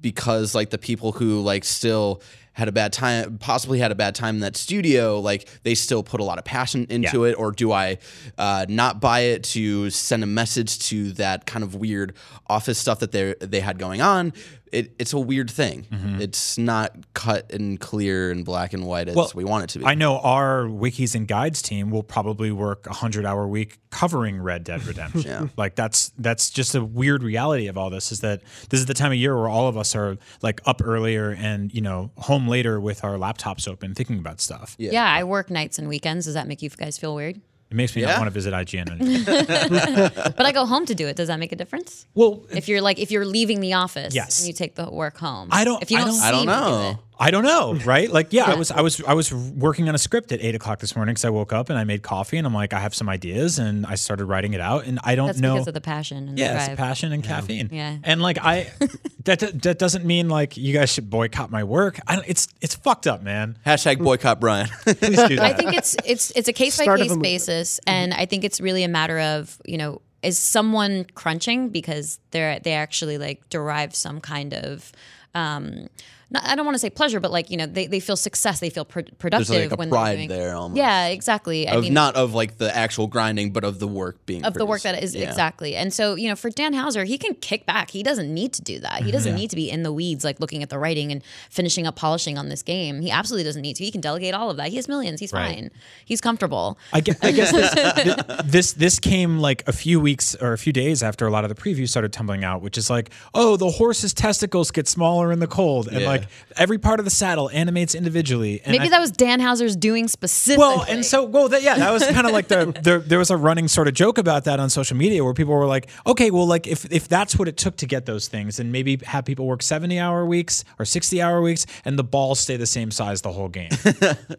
because 0.01 0.55
like 0.55 0.69
the 0.69 0.77
people 0.77 1.11
who 1.13 1.41
like 1.41 1.63
still 1.65 2.21
had 2.59 2.67
a 2.67 2.71
bad 2.71 2.93
time 2.93 3.37
possibly 3.39 3.79
had 3.79 3.91
a 3.91 3.95
bad 3.95 4.13
time 4.13 4.35
in 4.35 4.41
that 4.41 4.55
studio 4.55 5.19
like 5.19 5.47
they 5.63 5.73
still 5.73 6.03
put 6.03 6.19
a 6.19 6.23
lot 6.23 6.37
of 6.37 6.45
passion 6.45 6.85
into 6.89 7.23
Yeah. 7.23 7.31
it 7.31 7.33
or 7.39 7.51
do 7.51 7.71
i 7.71 7.97
uh, 8.37 8.65
not 8.69 8.99
buy 9.01 9.21
it 9.21 9.43
to 9.55 9.89
send 9.89 10.23
a 10.23 10.27
message 10.27 10.77
to 10.89 11.11
that 11.13 11.45
kind 11.47 11.63
of 11.63 11.73
weird 11.73 12.13
office 12.47 12.77
stuff 12.77 12.99
that 12.99 13.11
they 13.11 13.33
they 13.39 13.59
had 13.61 13.79
going 13.79 14.01
on 14.01 14.33
it, 14.71 14.93
it's 14.99 15.13
a 15.13 15.19
weird 15.19 15.49
thing 15.49 15.87
Mm-hmm. 15.91 16.21
it's 16.21 16.57
not 16.57 16.95
cut 17.13 17.51
and 17.51 17.79
clear 17.79 18.31
and 18.31 18.43
black 18.45 18.73
and 18.73 18.85
white 18.85 19.07
as 19.09 19.15
Well, 19.15 19.31
we 19.35 19.43
want 19.43 19.63
it 19.65 19.69
to 19.71 19.79
be 19.79 19.85
I 19.85 19.95
know 19.95 20.19
our 20.19 20.63
wikis 20.63 21.15
and 21.15 21.27
guides 21.27 21.61
team 21.61 21.89
will 21.89 22.03
probably 22.03 22.51
work 22.51 22.85
a 22.87 22.93
hundred 22.93 23.25
hour 23.25 23.47
week 23.47 23.79
covering 23.89 24.39
Red 24.41 24.63
Dead 24.63 24.83
Redemption. 24.85 25.51
Like 25.57 25.75
that's 25.75 26.11
that's 26.17 26.49
just 26.49 26.75
a 26.75 26.83
weird 26.83 27.23
reality 27.23 27.67
of 27.67 27.77
all 27.77 27.89
this 27.89 28.11
is 28.11 28.19
that 28.21 28.41
this 28.69 28.79
is 28.79 28.85
the 28.85 28.93
time 28.93 29.11
of 29.11 29.17
year 29.17 29.35
where 29.35 29.49
all 29.49 29.67
of 29.67 29.77
us 29.77 29.95
are 29.95 30.17
like 30.41 30.61
up 30.65 30.81
earlier 30.83 31.31
and 31.31 31.73
you 31.73 31.81
know 31.81 32.11
home 32.17 32.47
later 32.47 32.79
with 32.79 33.03
our 33.03 33.17
laptops 33.17 33.67
open 33.67 33.93
thinking 33.95 34.19
about 34.19 34.39
stuff. 34.41 34.75
yeah, 34.77 35.11
I 35.11 35.23
work 35.23 35.49
nights 35.49 35.79
and 35.79 35.87
weekends. 35.87 36.25
Does 36.25 36.33
that 36.35 36.47
make 36.47 36.61
you 36.61 36.69
guys 36.69 36.97
feel 36.97 37.15
weird? 37.15 37.41
It 37.71 37.75
makes 37.75 37.95
me 37.95 38.01
Yeah. 38.01 38.09
not 38.09 38.19
want 38.21 38.27
to 38.27 38.31
visit 38.33 38.51
IGN 38.53 38.89
anymore. 38.99 40.09
But 40.37 40.45
I 40.45 40.51
go 40.51 40.65
home 40.65 40.85
to 40.87 40.95
do 40.95 41.07
it. 41.07 41.15
Does 41.15 41.27
that 41.27 41.39
make 41.39 41.51
a 41.51 41.55
difference? 41.55 42.07
well, 42.15 42.43
If 42.51 42.67
you're 42.67 42.81
like 42.81 42.97
if 42.99 43.11
you're 43.11 43.25
leaving 43.25 43.59
the 43.61 43.73
office 43.73 44.13
Yes. 44.15 44.39
and 44.39 44.47
you 44.47 44.53
take 44.53 44.73
the 44.75 44.89
work 44.89 45.17
home. 45.17 45.49
I 45.51 45.63
don't- 45.65 45.81
If 45.83 45.91
you 45.91 45.97
I 45.97 46.01
don't, 46.01 46.09
don't- 46.09 46.17
see 46.19 46.25
i 46.27 46.31
don't 46.31 46.45
me 46.47 46.53
do 46.53 46.59
know 46.59 46.89
it. 46.91 46.97
I 47.19 47.31
don't 47.31 47.43
know, 47.43 47.73
right? 47.85 48.09
Like, 48.09 48.31
yeah, 48.31 48.45
I 48.45 48.55
was, 48.55 48.71
I 48.71 48.81
was, 48.81 49.03
I 49.03 49.13
was 49.13 49.33
working 49.33 49.89
on 49.89 49.95
a 49.95 49.97
script 49.97 50.31
at 50.31 50.41
eight 50.41 50.55
o'clock 50.55 50.79
this 50.79 50.95
morning 50.95 51.13
because 51.13 51.25
I 51.25 51.29
woke 51.29 51.51
up 51.51 51.69
and 51.69 51.77
I 51.77 51.83
made 51.83 52.01
coffee 52.01 52.37
and 52.37 52.47
I'm 52.47 52.53
like, 52.53 52.71
I 52.71 52.79
have 52.79 52.95
some 52.95 53.09
ideas 53.09 53.59
and 53.59 53.85
I 53.85 53.95
started 53.95 54.25
writing 54.25 54.53
it 54.53 54.61
out 54.61 54.85
and 54.85 54.99
I 55.03 55.15
don't 55.15 55.27
That's 55.27 55.39
know. 55.39 55.55
because 55.55 55.67
of 55.67 55.73
the 55.73 55.81
passion 55.81 56.29
and 56.29 56.37
the 56.37 56.41
yeah, 56.41 56.65
it's 56.67 56.75
passion 56.75 57.11
and 57.11 57.23
caffeine. 57.23 57.69
Yeah. 57.71 57.97
and 58.03 58.21
like 58.21 58.37
I, 58.41 58.71
that 59.25 59.61
that 59.63 59.77
doesn't 59.79 60.05
mean 60.05 60.29
like 60.29 60.55
you 60.55 60.73
guys 60.73 60.89
should 60.91 61.09
boycott 61.09 61.51
my 61.51 61.63
work. 61.65 61.99
I 62.07 62.15
don't, 62.15 62.27
it's 62.27 62.47
it's 62.61 62.75
fucked 62.75 63.05
up, 63.05 63.21
man. 63.21 63.57
hashtag 63.65 64.01
boycott 64.01 64.39
brian 64.39 64.67
Please 64.85 64.99
do 64.99 65.35
that. 65.35 65.39
I 65.41 65.53
think 65.53 65.73
it's 65.73 65.97
it's 66.05 66.31
it's 66.31 66.47
a 66.47 66.53
case 66.53 66.77
by 66.77 66.83
Start 66.83 66.99
of 66.99 67.01
a 67.01 67.03
case 67.03 67.09
movement. 67.09 67.23
basis, 67.23 67.79
and 67.85 68.13
I 68.13 68.25
think 68.25 68.43
it's 68.45 68.61
really 68.61 68.83
a 68.83 68.87
matter 68.87 69.19
of 69.19 69.59
you 69.65 69.77
know 69.77 70.01
is 70.23 70.37
someone 70.37 71.05
crunching 71.15 71.69
because 71.69 72.19
they're 72.31 72.59
they 72.59 72.73
actually 72.73 73.17
like 73.17 73.49
derive 73.49 73.93
some 73.93 74.21
kind 74.21 74.53
of. 74.53 74.91
Um, 75.35 75.87
not, 76.31 76.45
I 76.45 76.55
don't 76.55 76.65
want 76.65 76.75
to 76.75 76.79
say 76.79 76.89
pleasure, 76.89 77.19
but 77.19 77.31
like 77.31 77.49
you 77.49 77.57
know, 77.57 77.65
they, 77.65 77.87
they 77.87 77.99
feel 77.99 78.15
success, 78.15 78.59
they 78.59 78.69
feel 78.69 78.85
pr- 78.85 79.01
productive 79.17 79.47
there's 79.47 79.63
like 79.63 79.71
a 79.71 79.75
when 79.75 79.89
they're 79.89 79.99
pride 79.99 80.15
doing- 80.15 80.29
there 80.29 80.55
almost 80.55 80.77
Yeah, 80.77 81.07
exactly. 81.07 81.67
I 81.67 81.75
of 81.75 81.83
mean, 81.83 81.93
not 81.93 82.15
of 82.15 82.33
like 82.33 82.57
the 82.57 82.75
actual 82.75 83.07
grinding 83.07 83.51
but 83.51 83.63
of 83.63 83.79
the 83.79 83.87
work 83.87 84.25
being 84.25 84.43
of 84.45 84.53
the 84.53 84.65
work 84.65 84.81
that 84.83 85.01
is 85.03 85.15
Yeah. 85.15 85.27
exactly. 85.29 85.75
And 85.75 85.93
so, 85.93 86.15
you 86.15 86.29
know, 86.29 86.35
for 86.35 86.49
Dan 86.49 86.73
Houser, 86.73 87.03
he 87.03 87.17
can 87.17 87.33
kick 87.35 87.65
back. 87.65 87.91
He 87.91 88.03
doesn't 88.03 88.31
need 88.33 88.53
to 88.53 88.61
do 88.61 88.79
that. 88.79 89.03
He 89.03 89.11
doesn't 89.11 89.35
need 89.35 89.49
to 89.49 89.55
be 89.55 89.69
in 89.69 89.83
the 89.83 89.91
weeds, 89.93 90.23
like 90.23 90.39
looking 90.39 90.61
at 90.63 90.69
the 90.69 90.77
writing 90.77 91.11
and 91.11 91.23
finishing 91.49 91.87
up 91.87 91.95
polishing 91.95 92.37
on 92.37 92.49
this 92.49 92.61
game. 92.63 93.01
He 93.01 93.09
absolutely 93.11 93.43
doesn't 93.45 93.61
need 93.61 93.75
to. 93.77 93.83
He 93.83 93.91
can 93.91 94.01
delegate 94.01 94.33
all 94.33 94.49
of 94.49 94.57
that. 94.57 94.69
He 94.69 94.75
has 94.75 94.87
millions. 94.87 95.19
He's 95.19 95.33
Right. 95.33 95.55
fine. 95.55 95.71
He's 96.05 96.21
comfortable. 96.21 96.77
I 96.93 97.01
guess, 97.01 97.17
I 97.23 97.31
guess 97.31 97.51
this, 97.51 98.15
this 98.45 98.71
this 98.73 98.99
came 98.99 99.39
like 99.39 99.63
a 99.67 99.71
few 99.73 99.99
weeks 99.99 100.35
or 100.35 100.53
a 100.53 100.57
few 100.57 100.73
days 100.73 101.01
after 101.03 101.25
a 101.27 101.31
lot 101.31 101.43
of 101.43 101.49
the 101.49 101.55
previews 101.61 101.89
started 101.89 102.13
tumbling 102.13 102.43
out, 102.43 102.61
which 102.61 102.77
is 102.77 102.89
like, 102.89 103.09
oh, 103.33 103.57
the 103.57 103.69
horse's 103.69 104.13
testicles 104.13 104.71
get 104.71 104.87
smaller 104.87 105.31
in 105.31 105.39
the 105.39 105.47
cold, 105.47 105.87
and 105.87 106.01
Yeah. 106.01 106.07
like 106.07 106.18
every 106.57 106.77
part 106.77 106.99
of 106.99 107.05
the 107.05 107.09
saddle 107.11 107.49
animates 107.51 107.95
individually. 107.95 108.61
And 108.63 108.71
Maybe 108.71 108.85
I- 108.85 108.89
that 108.89 108.99
was 108.99 109.11
Dan 109.11 109.39
Houser's 109.39 109.75
doing 109.75 110.07
specifically. 110.07 110.59
well, 110.65 110.85
and 110.87 111.05
so 111.05 111.23
well, 111.23 111.49
that, 111.49 111.61
yeah, 111.63 111.77
that 111.77 111.91
was 111.91 112.05
kind 112.05 112.25
of 112.25 112.31
like 112.33 112.47
the, 112.47 112.65
the 112.83 112.99
there 112.99 113.19
was 113.19 113.29
a 113.31 113.37
running 113.37 113.67
sort 113.67 113.87
of 113.87 113.93
joke 113.93 114.17
about 114.17 114.43
that 114.45 114.59
on 114.59 114.69
social 114.69 114.97
media 114.97 115.23
where 115.23 115.33
people 115.33 115.53
were 115.53 115.65
like, 115.65 115.89
okay, 116.05 116.31
well, 116.31 116.47
like 116.47 116.67
if 116.67 116.85
if 116.91 117.07
that's 117.07 117.37
what 117.37 117.47
it 117.47 117.57
took 117.57 117.77
to 117.77 117.85
get 117.85 118.05
those 118.05 118.27
things, 118.27 118.57
then 118.57 118.71
maybe 118.71 118.97
have 119.05 119.25
people 119.25 119.45
work 119.45 119.61
seventy 119.61 119.99
hour 119.99 120.25
weeks 120.25 120.63
or 120.77 120.85
sixty 120.85 121.21
hour 121.21 121.41
weeks, 121.41 121.65
and 121.85 121.97
the 121.99 122.03
balls 122.03 122.39
stay 122.39 122.57
the 122.57 122.65
same 122.65 122.91
size 122.91 123.21
the 123.21 123.31
whole 123.31 123.49
game. 123.49 123.69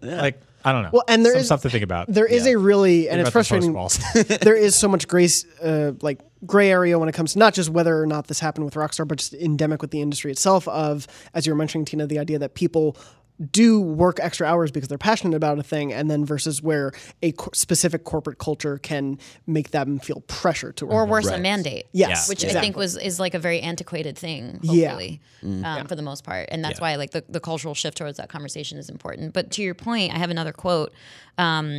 Like 0.03 0.41
I 0.65 0.73
don't 0.73 0.83
know. 0.83 0.91
Well, 0.93 1.05
and 1.09 1.25
there 1.25 1.33
Some 1.33 1.41
is- 1.41 1.47
stuff 1.47 1.63
to 1.63 1.71
think 1.71 1.85
about. 1.85 2.09
There 2.09 2.27
is 2.27 2.47
a 2.47 2.57
really, 2.57 3.09
and 3.09 3.21
it's 3.21 3.31
frustrating. 3.31 3.73
there 4.43 4.57
is 4.57 4.77
so 4.77 4.89
much 4.89 5.09
grace, 5.09 5.45
uh, 5.61 5.93
like 6.03 6.21
gray 6.47 6.71
area 6.71 6.99
when 6.99 7.09
it 7.09 7.13
comes 7.13 7.33
to 7.35 7.39
not 7.39 7.55
just 7.55 7.71
whether 7.71 8.01
or 8.01 8.07
not 8.07 8.27
this 8.27 8.41
happened 8.41 8.65
with 8.65 8.75
Rockstar, 8.75 9.07
but 9.09 9.19
just 9.19 9.35
endemic 9.35 9.81
with 9.83 9.91
the 9.91 10.01
industry 10.01 10.31
itself. 10.31 10.69
Of 10.69 11.07
as 11.35 11.47
you 11.47 11.53
were 11.53 11.57
mentioning, 11.59 11.85
Tina, 11.85 12.07
the 12.07 12.19
idea 12.19 12.39
that 12.39 12.55
people 12.55 12.97
do 13.51 13.81
work 13.81 14.19
extra 14.21 14.47
hours 14.47 14.71
because 14.71 14.89
they're 14.89 14.99
passionate 14.99 15.35
about 15.35 15.59
a 15.59 15.63
thing, 15.63 15.93
and 15.93 16.11
then 16.11 16.25
versus 16.25 16.63
where 16.63 16.93
a 17.23 17.33
co- 17.33 17.51
specific 17.55 18.05
corporate 18.05 18.39
culture 18.39 18.79
can 18.79 19.19
make 19.47 19.71
them 19.71 19.99
feel 19.99 20.21
pressure 20.23 20.73
to 20.73 20.87
work. 20.87 20.95
or 20.95 21.07
worse, 21.07 21.27
a 21.27 21.39
mandate. 21.39 21.87
Yes, 21.93 22.29
which 22.29 22.45
exactly. 22.45 22.59
I 22.59 22.63
think 22.63 22.77
was 22.77 22.97
is 22.97 23.19
like 23.19 23.35
a 23.35 23.39
very 23.39 23.61
antiquated 23.61 24.19
thing. 24.19 24.59
Yeah. 24.63 24.91
Hopefully, 24.91 25.21
um, 25.65 25.87
for 25.87 25.97
the 25.97 26.03
most 26.03 26.25
part, 26.25 26.49
and 26.51 26.65
that's 26.65 26.81
why 26.81 26.97
like 26.97 27.13
the, 27.13 27.25
the 27.29 27.41
cultural 27.41 27.75
shift 27.75 27.97
towards 27.97 28.19
that 28.19 28.29
conversation 28.29 28.79
is 28.79 28.89
important. 28.89 29.33
But 29.33 29.51
to 29.53 29.63
your 29.63 29.75
point, 29.75 30.13
I 30.13 30.19
have 30.19 30.31
another 30.31 30.53
quote. 30.53 30.93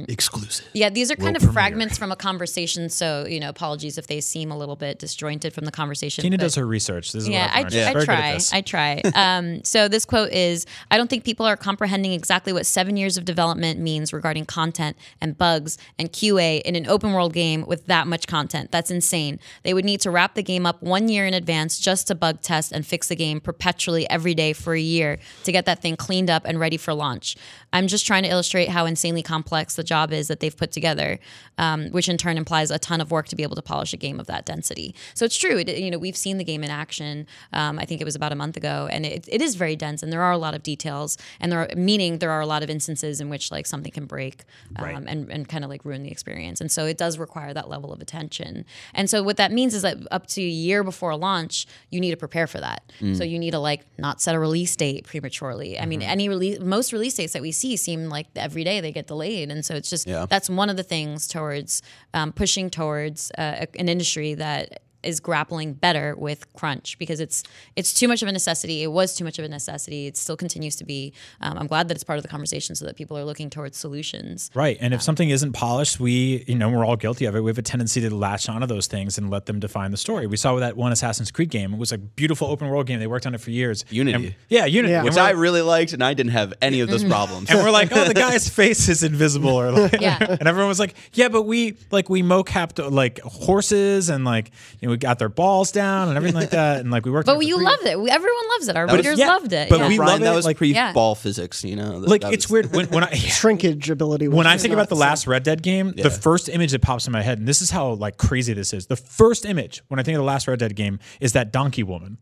Exclusive. 0.07 0.67
Yeah, 0.73 0.89
these 0.89 1.11
are 1.11 1.15
kind 1.15 1.35
of 1.35 1.43
fragments 1.53 1.97
from 1.97 2.11
a 2.11 2.15
conversation. 2.15 2.89
So 2.89 3.25
you 3.27 3.39
know, 3.39 3.49
apologies 3.49 3.97
if 3.97 4.07
they 4.07 4.21
seem 4.21 4.51
a 4.51 4.57
little 4.57 4.75
bit 4.75 4.99
disjointed 4.99 5.53
from 5.53 5.65
the 5.65 5.71
conversation. 5.71 6.23
Tina 6.23 6.37
but- 6.37 6.43
does 6.43 6.55
her 6.55 6.65
research. 6.65 7.11
This 7.11 7.23
is 7.23 7.29
yeah, 7.29 7.45
what 7.45 7.55
I, 7.55 7.59
I've. 7.59 7.65
I 7.65 7.69
She's 7.69 7.73
very 7.73 7.93
good 7.93 8.09
at 8.09 8.41
try. 8.41 8.57
I 8.57 8.61
try. 8.61 9.01
Um, 9.21 9.63
so 9.63 9.87
this 9.87 10.03
quote 10.03 10.31
is: 10.31 10.65
"I 10.89 10.97
don't 10.97 11.09
think 11.09 11.23
people 11.23 11.45
are 11.45 11.55
comprehending 11.55 12.13
exactly 12.13 12.53
what 12.53 12.65
seven 12.65 12.97
years 12.97 13.17
of 13.17 13.25
development 13.25 13.79
means 13.79 14.13
regarding 14.13 14.45
content 14.45 14.97
and 15.19 15.37
bugs 15.37 15.77
and 15.99 16.11
QA 16.11 16.61
in 16.61 16.75
an 16.75 16.87
open 16.87 17.13
world 17.13 17.33
game 17.33 17.63
with 17.67 17.85
that 17.85 18.07
much 18.07 18.25
content. 18.25 18.71
That's 18.71 18.89
insane. 18.89 19.39
They 19.63 19.75
would 19.75 19.85
need 19.85 20.01
to 20.01 20.11
wrap 20.11 20.33
the 20.33 20.41
game 20.41 20.65
up 20.65 20.81
one 20.81 21.07
year 21.07 21.27
in 21.27 21.35
advance 21.35 21.77
just 21.77 22.07
to 22.07 22.15
bug 22.15 22.41
test 22.41 22.71
and 22.71 22.85
fix 22.85 23.09
the 23.09 23.15
game 23.15 23.39
perpetually 23.39 24.09
every 24.09 24.33
day 24.33 24.53
for 24.53 24.73
a 24.73 24.79
year 24.79 25.19
to 25.43 25.51
get 25.51 25.65
that 25.65 25.81
thing 25.83 25.95
cleaned 25.95 26.31
up 26.31 26.43
and 26.45 26.59
ready 26.59 26.77
for 26.77 26.93
launch. 26.93 27.35
I'm 27.71 27.87
just 27.87 28.07
trying 28.07 28.23
to 28.23 28.29
illustrate 28.29 28.69
how 28.69 28.85
insanely 28.85 29.21
complex 29.21 29.50
the 29.51 29.83
job 29.83 30.11
is 30.11 30.27
that 30.27 30.39
they've 30.39 30.55
put 30.55 30.71
together, 30.71 31.19
um, 31.57 31.89
which 31.91 32.07
in 32.09 32.17
turn 32.17 32.37
implies 32.37 32.71
a 32.71 32.79
ton 32.79 33.01
of 33.01 33.11
work 33.11 33.27
to 33.29 33.35
be 33.35 33.43
able 33.43 33.55
to 33.55 33.61
polish 33.61 33.93
a 33.93 33.97
game 33.97 34.19
of 34.19 34.27
that 34.27 34.45
density. 34.45 34.95
So 35.13 35.25
it's 35.25 35.37
true. 35.37 35.57
It, 35.57 35.77
you 35.77 35.91
know, 35.91 35.99
we've 35.99 36.17
seen 36.17 36.37
the 36.37 36.43
game 36.43 36.63
in 36.63 36.69
action. 36.69 37.27
Um, 37.53 37.79
I 37.79 37.85
think 37.85 38.01
it 38.01 38.05
was 38.05 38.15
about 38.15 38.31
a 38.31 38.35
month 38.35 38.57
ago, 38.57 38.87
and 38.91 39.05
it, 39.05 39.27
it 39.27 39.41
is 39.41 39.55
very 39.55 39.75
dense, 39.75 40.03
and 40.03 40.11
there 40.11 40.21
are 40.21 40.31
a 40.31 40.37
lot 40.37 40.53
of 40.53 40.63
details, 40.63 41.17
and 41.39 41.51
there 41.51 41.59
are 41.59 41.69
meaning 41.75 42.19
there 42.19 42.31
are 42.31 42.41
a 42.41 42.45
lot 42.45 42.63
of 42.63 42.69
instances 42.69 43.21
in 43.21 43.29
which 43.29 43.51
like 43.51 43.65
something 43.67 43.91
can 43.91 44.05
break 44.05 44.43
um, 44.77 45.05
and 45.07 45.29
and 45.31 45.47
kind 45.47 45.63
of 45.63 45.69
like 45.69 45.83
ruin 45.85 46.03
the 46.03 46.11
experience. 46.11 46.61
And 46.61 46.71
so 46.71 46.85
it 46.85 46.97
does 46.97 47.17
require 47.17 47.53
that 47.53 47.69
level 47.69 47.91
of 47.91 48.01
attention. 48.01 48.65
And 48.93 49.09
so 49.09 49.23
what 49.23 49.37
that 49.37 49.51
means 49.51 49.73
is 49.73 49.81
that 49.81 49.97
up 50.11 50.27
to 50.27 50.41
a 50.41 50.45
year 50.45 50.83
before 50.83 51.15
launch, 51.15 51.65
you 51.89 51.99
need 51.99 52.11
to 52.11 52.17
prepare 52.17 52.47
for 52.47 52.59
that. 52.59 52.83
So 53.15 53.23
you 53.23 53.39
need 53.39 53.51
to 53.51 53.59
like 53.59 53.85
not 53.97 54.21
set 54.21 54.35
a 54.35 54.39
release 54.39 54.75
date 54.75 55.05
prematurely. 55.05 55.79
I 55.79 55.85
mean, 55.85 56.01
any 56.01 56.29
release, 56.29 56.59
most 56.59 56.93
release 56.93 57.15
dates 57.15 57.33
that 57.33 57.41
we 57.41 57.51
see 57.51 57.75
seem 57.77 58.09
like 58.09 58.27
every 58.35 58.63
day 58.63 58.79
they 58.79 58.91
get 58.91 59.07
delayed, 59.07 59.40
and 59.49 59.65
so 59.65 59.73
it's 59.73 59.89
just 59.89 60.05
Yeah. 60.05 60.25
that's 60.29 60.49
one 60.49 60.69
of 60.69 60.77
the 60.77 60.83
things 60.83 61.27
towards 61.27 61.81
um, 62.13 62.31
pushing 62.33 62.69
towards 62.69 63.31
uh, 63.37 63.65
an 63.79 63.89
industry 63.89 64.33
that 64.35 64.81
is 65.03 65.19
grappling 65.19 65.73
better 65.73 66.15
with 66.17 66.51
crunch 66.53 66.97
because 66.99 67.19
it's 67.19 67.43
it's 67.75 67.93
too 67.93 68.07
much 68.07 68.21
of 68.21 68.27
a 68.27 68.31
necessity. 68.31 68.83
It 68.83 68.91
was 68.91 69.15
too 69.15 69.23
much 69.23 69.39
of 69.39 69.45
a 69.45 69.49
necessity. 69.49 70.07
It 70.07 70.17
still 70.17 70.37
continues 70.37 70.75
to 70.77 70.83
be. 70.83 71.13
Um, 71.41 71.57
I'm 71.57 71.67
glad 71.67 71.87
that 71.87 71.95
it's 71.95 72.03
part 72.03 72.17
of 72.17 72.23
the 72.23 72.29
conversation 72.29 72.75
so 72.75 72.85
that 72.85 72.95
people 72.95 73.17
are 73.17 73.23
looking 73.25 73.49
towards 73.49 73.77
solutions. 73.77 74.49
Right. 74.53 74.77
And 74.79 74.93
if 74.93 75.01
something 75.01 75.29
isn't 75.29 75.53
polished, 75.53 75.99
we, 75.99 76.43
you 76.47 76.55
know, 76.55 76.69
we're 76.69 76.85
all 76.85 76.95
guilty 76.95 77.25
of 77.25 77.35
it. 77.35 77.41
We 77.41 77.49
have 77.49 77.57
a 77.57 77.61
tendency 77.61 78.01
to 78.01 78.13
latch 78.15 78.47
onto 78.49 78.67
those 78.67 78.87
things 78.87 79.17
and 79.17 79.29
let 79.29 79.45
them 79.45 79.59
define 79.59 79.91
the 79.91 79.97
story. 79.97 80.27
We 80.27 80.37
saw 80.37 80.53
with 80.53 80.61
that 80.61 80.77
one 80.77 80.91
Assassin's 80.91 81.31
Creed 81.31 81.49
game. 81.49 81.73
It 81.73 81.79
was 81.79 81.91
a 81.91 81.97
beautiful 81.97 82.47
open 82.47 82.67
world 82.69 82.85
game. 82.87 82.99
They 82.99 83.07
worked 83.07 83.25
on 83.25 83.33
it 83.35 83.41
for 83.41 83.51
years. 83.51 83.85
Unity. 83.89 84.25
And- 84.27 84.35
yeah, 84.49 84.65
Unity. 84.65 84.91
Yeah. 84.91 85.03
Which 85.03 85.17
I 85.17 85.31
really 85.31 85.61
liked, 85.61 85.93
and 85.93 86.03
I 86.03 86.13
didn't 86.13 86.31
have 86.33 86.53
any 86.61 86.81
of 86.81 86.89
those 86.89 87.03
problems. 87.03 87.49
and 87.49 87.59
we're 87.59 87.71
like, 87.71 87.91
oh, 87.91 88.05
the 88.05 88.13
guy's 88.27 88.47
face 88.49 88.87
is 88.89 89.03
invisible, 89.03 89.49
or 89.59 89.71
like, 89.71 89.99
Yeah. 90.01 90.17
and 90.39 90.47
everyone 90.47 90.67
was 90.67 90.79
like, 90.79 90.95
yeah, 91.13 91.27
but 91.29 91.43
we 91.43 91.77
like 91.91 92.09
we 92.09 92.21
mocapped 92.23 92.91
like 92.91 93.19
horses 93.21 94.09
and 94.09 94.25
like 94.25 94.51
you 94.79 94.87
know 94.87 94.90
we 94.91 94.97
got 94.97 95.17
their 95.19 95.29
balls 95.29 95.71
down 95.71 96.09
and 96.09 96.17
everything 96.17 96.39
like 96.39 96.51
that, 96.51 96.81
and 96.81 96.91
like 96.91 97.05
we 97.05 97.11
worked. 97.11 97.27
on 97.29 97.35
But 97.37 97.43
it 97.43 97.47
you 97.47 97.55
three- 97.57 97.65
loved 97.65 97.83
it. 97.85 97.91
Everyone 98.13 98.43
loves 98.51 98.67
it. 98.67 98.75
Our 98.77 98.85
was- 98.85 98.95
readers 98.95 99.17
yeah, 99.19 99.27
loved 99.27 99.51
it. 99.53 99.69
but 99.69 99.79
yeah. 99.79 99.87
we 99.87 99.97
Brian, 99.97 100.11
love 100.11 100.19
that 100.21 100.33
it, 100.33 100.35
was 100.35 100.45
like- 100.45 100.57
pre 100.57 100.73
Yeah. 100.73 100.93
ball 100.93 101.15
physics, 101.15 101.63
you 101.63 101.75
know. 101.75 101.99
That- 102.01 102.09
Like 102.09 102.21
that 102.21 102.33
it's 102.33 102.45
was- 102.47 102.51
weird 102.51 102.75
when 102.75 102.85
when 102.89 103.03
I 103.03 103.13
Shrinkage 103.15 103.89
ability. 103.89 104.27
when 104.27 104.45
I 104.47 104.57
think 104.57 104.73
about 104.73 104.89
the 104.89 104.95
last 104.95 105.25
Red 105.27 105.43
Dead 105.43 105.63
game, 105.63 105.93
the 105.97 106.09
first 106.11 106.49
image 106.49 106.71
that 106.71 106.81
pops 106.81 107.07
in 107.07 107.13
my 107.13 107.21
head, 107.21 107.39
and 107.39 107.47
this 107.47 107.61
is 107.61 107.71
how 107.71 107.93
like 107.93 108.17
crazy 108.17 108.53
this 108.53 108.73
is. 108.73 108.85
The 108.87 108.95
first 108.97 109.45
image 109.45 109.81
when 109.87 109.99
I 109.99 110.03
think 110.03 110.15
of 110.15 110.19
the 110.19 110.25
last 110.27 110.47
Red 110.47 110.59
Dead 110.59 110.75
game 110.75 110.99
is 111.19 111.33
that 111.33 111.51
donkey 111.51 111.83
woman. 111.83 112.17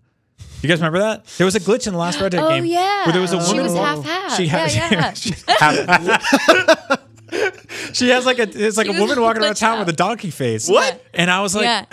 You 0.62 0.70
guys 0.70 0.80
remember 0.80 1.00
that? 1.00 1.26
There 1.38 1.46
was 1.46 1.56
a 1.56 1.60
glitch 1.60 1.88
in 1.88 1.94
the 1.94 2.00
last 2.00 2.20
Red 2.22 2.32
Dead 2.32 2.42
Oh 2.44 2.50
game. 2.50 2.66
yeah, 2.66 3.06
where 3.06 3.12
there 3.14 3.22
was 3.22 3.34
a 3.34 3.42
she 3.46 3.58
woman. 3.58 3.66
was 3.66 3.76
half 3.76 4.04
half. 4.04 4.36
She 4.38 4.44
yeah, 4.46 4.68
has, 4.68 5.26
yeah. 5.26 6.94
she 6.94 7.00
has 8.10 8.26
like 8.26 8.40
a 8.40 8.44
it's 8.44 8.78
like 8.78 8.88
She 8.88 8.96
a 8.96 9.00
woman 9.00 9.22
walking 9.22 9.44
around 9.44 9.56
town 9.56 9.76
out. 9.78 9.86
with 9.86 9.90
a 9.94 9.98
donkey 9.98 10.32
face. 10.32 10.68
What? 10.70 11.04
And 11.14 11.30
I 11.30 11.42
was 11.42 11.56
like, 11.56 11.64
yeah, 11.64 11.86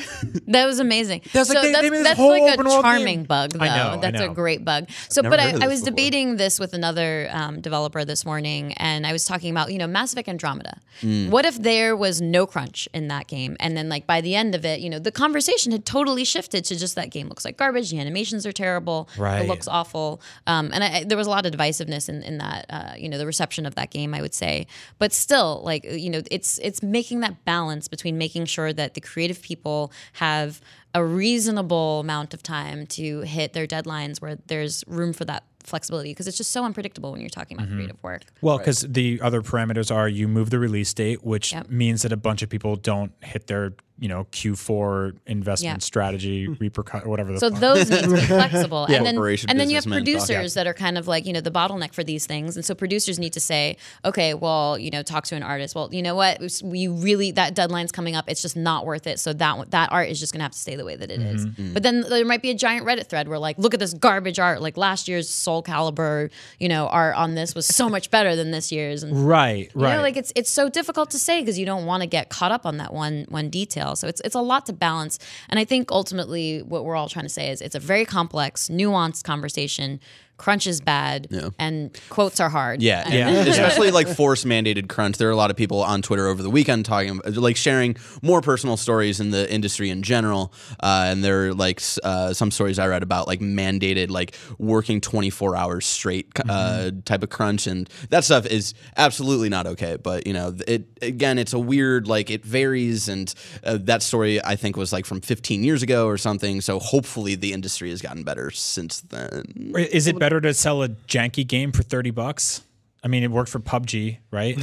that 0.49 0.67
was 0.67 0.79
amazing. 0.81 1.23
That's 1.33 1.49
like 1.49 1.59
so 1.59 1.63
they- 1.63 1.69
they 1.73 1.73
that's, 1.73 1.91
this 1.91 2.03
that's 2.05 2.21
like 2.21 2.59
a 2.61 2.83
charming 2.83 3.25
bug, 3.25 3.51
though. 3.53 3.65
I 3.65 3.77
know, 3.95 4.01
that's 4.01 4.21
a 4.21 4.29
great 4.29 4.65
bug. 4.65 4.89
So, 5.09 5.23
but 5.23 5.39
I, 5.41 5.51
I 5.65 5.69
was 5.69 5.81
before. 5.81 5.91
debating 5.91 6.37
this 6.37 6.59
with 6.61 6.73
another 6.75 7.29
um, 7.33 7.61
developer 7.61 8.05
this 8.05 8.25
morning, 8.25 8.73
and 8.75 9.07
I 9.07 9.13
was 9.13 9.25
talking 9.25 9.51
about 9.51 9.73
you 9.73 9.79
know 9.79 9.87
Mass 9.87 10.13
Effect 10.13 10.29
Andromeda. 10.29 10.79
Hmm. 11.01 11.31
What 11.31 11.45
if 11.45 11.61
there 11.61 11.97
was 11.97 12.21
no 12.21 12.47
crunch 12.47 12.89
in 12.95 13.09
that 13.09 13.27
game, 13.27 13.57
and 13.61 13.77
then 13.77 13.89
like 13.89 14.07
by 14.07 14.21
the 14.21 14.35
end 14.35 14.55
of 14.55 14.65
it, 14.65 14.81
you 14.81 14.89
know, 14.91 14.99
the 14.99 15.13
conversation 15.13 15.73
had 15.73 15.85
totally 15.85 16.25
shifted 16.25 16.65
to 16.67 16.77
just 16.77 16.95
that 16.97 17.11
game 17.11 17.29
looks 17.29 17.45
like 17.45 17.57
garbage. 17.57 17.91
The 17.91 17.99
animations 17.99 18.47
are 18.47 18.53
terrible. 18.53 19.09
Right. 19.19 19.43
It 19.45 19.49
looks 19.49 19.69
awful. 19.69 20.21
Um, 20.47 20.71
and 20.73 20.83
I, 20.85 20.99
I- 20.99 21.05
there 21.05 21.17
was 21.19 21.27
a 21.27 21.31
lot 21.31 21.47
of 21.47 21.53
divisiveness 21.53 22.09
in, 22.09 22.23
in 22.23 22.39
that, 22.39 22.67
uh, 22.71 22.93
you 22.97 23.09
know, 23.09 23.19
the 23.19 23.27
reception 23.27 23.67
of 23.67 23.75
that 23.77 23.91
game, 23.91 24.15
I 24.15 24.21
would 24.21 24.35
say. 24.35 24.67
But 24.99 25.13
still, 25.27 25.61
like, 25.65 25.83
you 25.85 26.09
know, 26.09 26.23
it's 26.31 26.59
it's 26.59 26.83
making 26.85 27.19
that 27.21 27.45
balance 27.45 27.89
between 27.89 28.17
making 28.17 28.45
sure 28.47 28.73
that 28.73 28.95
the 28.95 29.01
creative 29.01 29.43
people 29.43 29.91
have 30.13 30.61
a 30.97 31.05
reasonable 31.05 32.01
amount 32.01 32.33
of 32.33 32.43
time 32.43 32.87
to 32.87 33.21
hit 33.21 33.53
their 33.53 33.67
deadlines 33.67 34.21
where 34.23 34.37
there's 34.47 34.83
room 34.87 35.13
for 35.13 35.27
that 35.27 35.45
flexibility 35.63 36.11
because 36.13 36.27
it's 36.29 36.37
just 36.39 36.53
so 36.53 36.65
unpredictable 36.65 37.11
when 37.13 37.21
you're 37.21 37.29
talking 37.29 37.57
about 37.57 37.67
mm-hmm. 37.67 37.77
creative 37.77 38.03
work. 38.03 38.23
well, 38.41 38.57
because 38.57 38.81
the 38.83 39.21
other 39.21 39.43
parameters 39.43 39.95
are 39.95 40.09
you 40.09 40.27
move 40.29 40.49
the 40.51 40.59
release 40.61 40.95
date, 40.95 41.25
which 41.25 41.53
Yep. 41.53 41.69
means 41.69 42.03
that 42.03 42.13
a 42.13 42.17
bunch 42.17 42.41
of 42.43 42.49
people 42.49 42.77
don't 42.77 43.13
hit 43.21 43.47
their 43.49 43.75
you 43.99 44.09
know 44.09 44.25
Q4 44.31 45.17
investment 45.27 45.77
Yeah. 45.77 45.85
strategy 45.85 46.47
repercut 46.49 47.07
whatever 47.07 47.33
the 47.33 47.41
So 47.41 47.51
fuck. 47.51 47.61
those 47.61 47.91
need 47.91 48.05
to 48.05 48.11
be 48.11 48.21
flexible, 48.27 48.87
yeah. 48.91 48.97
and 48.99 49.07
then 49.07 49.17
and 49.17 49.59
then 49.59 49.71
you 49.71 49.77
have 49.77 49.85
businessmen 49.87 50.05
talk. 50.05 50.27
producers 50.27 50.55
that 50.55 50.67
are 50.67 50.75
kind 50.75 50.99
of 50.99 51.09
like 51.09 51.27
you 51.27 51.33
know 51.33 51.41
the 51.41 51.51
bottleneck 51.51 51.95
for 51.95 52.05
these 52.05 52.27
things, 52.27 52.57
and 52.57 52.65
so 52.65 52.75
producers 52.75 53.19
need 53.19 53.33
to 53.33 53.41
say, 53.41 53.77
okay, 54.05 54.35
well, 54.35 54.79
you 54.79 54.91
know, 54.91 55.03
talk 55.03 55.25
to 55.25 55.35
an 55.35 55.43
artist. 55.43 55.75
Well, 55.75 55.89
you 55.93 56.03
know 56.03 56.15
what, 56.15 56.41
we 56.63 56.87
really 56.89 57.33
that 57.33 57.55
deadline's 57.55 57.91
coming 57.91 58.15
up. 58.15 58.27
It's 58.29 58.43
just 58.43 58.55
not 58.57 58.85
worth 58.87 59.07
it. 59.07 59.19
So 59.19 59.33
that 59.33 59.71
that 59.71 59.91
art 59.91 60.11
is 60.11 60.21
just 60.21 60.33
gonna 60.33 60.45
have 60.45 60.53
to 60.53 60.59
stay 60.59 60.77
the 60.77 60.85
way 60.87 60.97
that 60.97 61.11
it 61.11 61.21
is. 61.21 61.47
Mm-hmm. 61.47 61.75
But 61.75 61.83
then 61.83 62.01
there 62.01 62.25
might 62.25 62.41
be 62.41 62.51
a 62.51 62.55
giant 62.55 62.87
Reddit 62.87 63.09
thread 63.09 63.29
where 63.29 63.39
like, 63.39 63.59
look 63.59 63.75
at 63.75 63.81
this 63.81 63.93
garbage 63.93 64.39
art. 64.39 64.63
Like 64.63 64.77
last 64.77 65.09
year's 65.09 65.29
Soulcalibur, 65.29 66.31
you 66.59 66.69
know, 66.69 66.87
art 66.89 67.17
on 67.17 67.35
this 67.35 67.55
was 67.55 67.67
so 67.67 67.89
much 67.89 68.11
better 68.11 68.35
than 68.37 68.51
this 68.53 68.73
year's, 68.73 69.03
and 69.03 69.29
right, 69.29 69.71
you 69.75 69.83
right. 69.83 69.97
know, 69.97 70.03
like 70.03 70.17
it's 70.17 70.33
it's 70.35 70.51
so 70.51 70.69
difficult 70.71 71.11
to 71.11 71.19
say 71.19 71.41
because 71.41 71.59
you 71.59 71.67
don't 71.67 71.85
want 71.85 72.03
to 72.03 72.07
get 72.07 72.31
caught 72.31 72.53
up 72.53 72.65
on 72.65 72.79
that 72.79 72.95
one 72.95 73.27
one 73.29 73.51
detail. 73.51 73.97
So 73.97 74.09
it's 74.09 74.21
it's 74.23 74.35
a 74.35 74.41
lot 74.41 74.67
to 74.67 74.73
balance. 74.73 75.19
And 75.49 75.59
I 75.59 75.65
think 75.65 75.91
ultimately 75.91 76.63
what 76.63 76.85
we're 76.85 76.97
all 76.97 77.09
trying 77.09 77.27
to 77.27 77.31
say 77.31 77.51
is 77.51 77.61
it's 77.61 77.75
a 77.75 77.81
very 77.81 78.05
complex, 78.05 78.69
nuanced 78.69 79.25
conversation. 79.25 80.01
Crunch 80.37 80.67
is 80.67 80.81
bad, 80.81 81.29
and 81.59 81.99
quotes 82.11 82.41
are 82.41 82.49
hard. 82.51 82.83
Yeah, 82.83 83.05
And- 83.07 83.15
Yeah. 83.15 83.31
especially 83.53 83.91
like 83.91 84.07
force 84.09 84.45
mandated 84.45 84.89
crunch. 84.89 85.17
There 85.17 85.29
are 85.29 85.33
a 85.33 85.37
lot 85.37 85.51
of 85.51 85.57
people 85.57 85.83
on 85.83 86.03
Twitter 86.03 86.27
over 86.27 86.43
the 86.43 86.51
weekend 86.51 86.85
talking, 86.85 87.21
like 87.25 87.57
sharing 87.57 87.97
more 88.23 88.41
personal 88.43 88.77
stories 88.77 89.19
in 89.19 89.31
the 89.31 89.51
industry 89.53 89.89
in 89.91 90.03
general. 90.03 90.53
Uh, 90.81 91.07
and 91.09 91.25
there 91.25 91.47
are 91.49 91.55
like 91.55 91.81
uh, 92.05 92.33
some 92.35 92.51
stories 92.51 92.79
I 92.79 92.87
read 92.87 93.03
about 93.03 93.27
like 93.27 93.41
mandated 93.41 94.11
like 94.11 94.37
working 94.59 95.01
twenty 95.01 95.31
four 95.31 95.57
hours 95.57 95.87
straight 95.87 96.29
uh, 96.49 96.91
type 97.05 97.23
of 97.23 97.31
crunch, 97.31 97.67
and 97.67 97.89
that 98.11 98.25
stuff 98.25 98.45
is 98.47 98.75
absolutely 98.97 99.49
not 99.49 99.67
okay. 99.67 99.97
But 99.97 100.27
you 100.27 100.33
know, 100.35 100.55
it 100.67 100.85
again, 101.03 101.39
it's 101.39 101.53
a 101.55 101.59
weird 101.59 102.09
like 102.09 102.31
it 102.31 102.45
varies, 102.45 103.09
and 103.09 103.33
uh, 103.65 103.79
that 103.83 104.03
story 104.03 104.43
I 104.45 104.57
think 104.57 104.77
was 104.77 104.93
like 104.93 105.07
from 105.07 105.21
fifteen 105.23 105.65
years 105.65 105.83
ago 105.83 106.07
or 106.07 106.19
something. 106.19 106.61
So 106.61 106.79
hopefully 106.79 107.37
the 107.37 107.53
industry 107.55 107.89
has 107.91 108.03
gotten 108.03 108.23
better 108.23 108.51
since 108.51 109.01
then. 109.01 109.73
Is 109.77 110.07
it 110.07 110.19
better 110.27 110.41
to 110.41 110.53
sell 110.53 110.83
a 110.83 110.89
janky 110.89 111.47
game 111.47 111.71
for 111.71 111.85
thirty 111.85 112.11
bucks? 112.11 112.63
I 113.07 113.09
mean, 113.09 113.23
it 113.23 113.31
worked 113.31 113.51
for 113.51 113.61
PUBG, 113.61 114.19
right? 114.33 114.59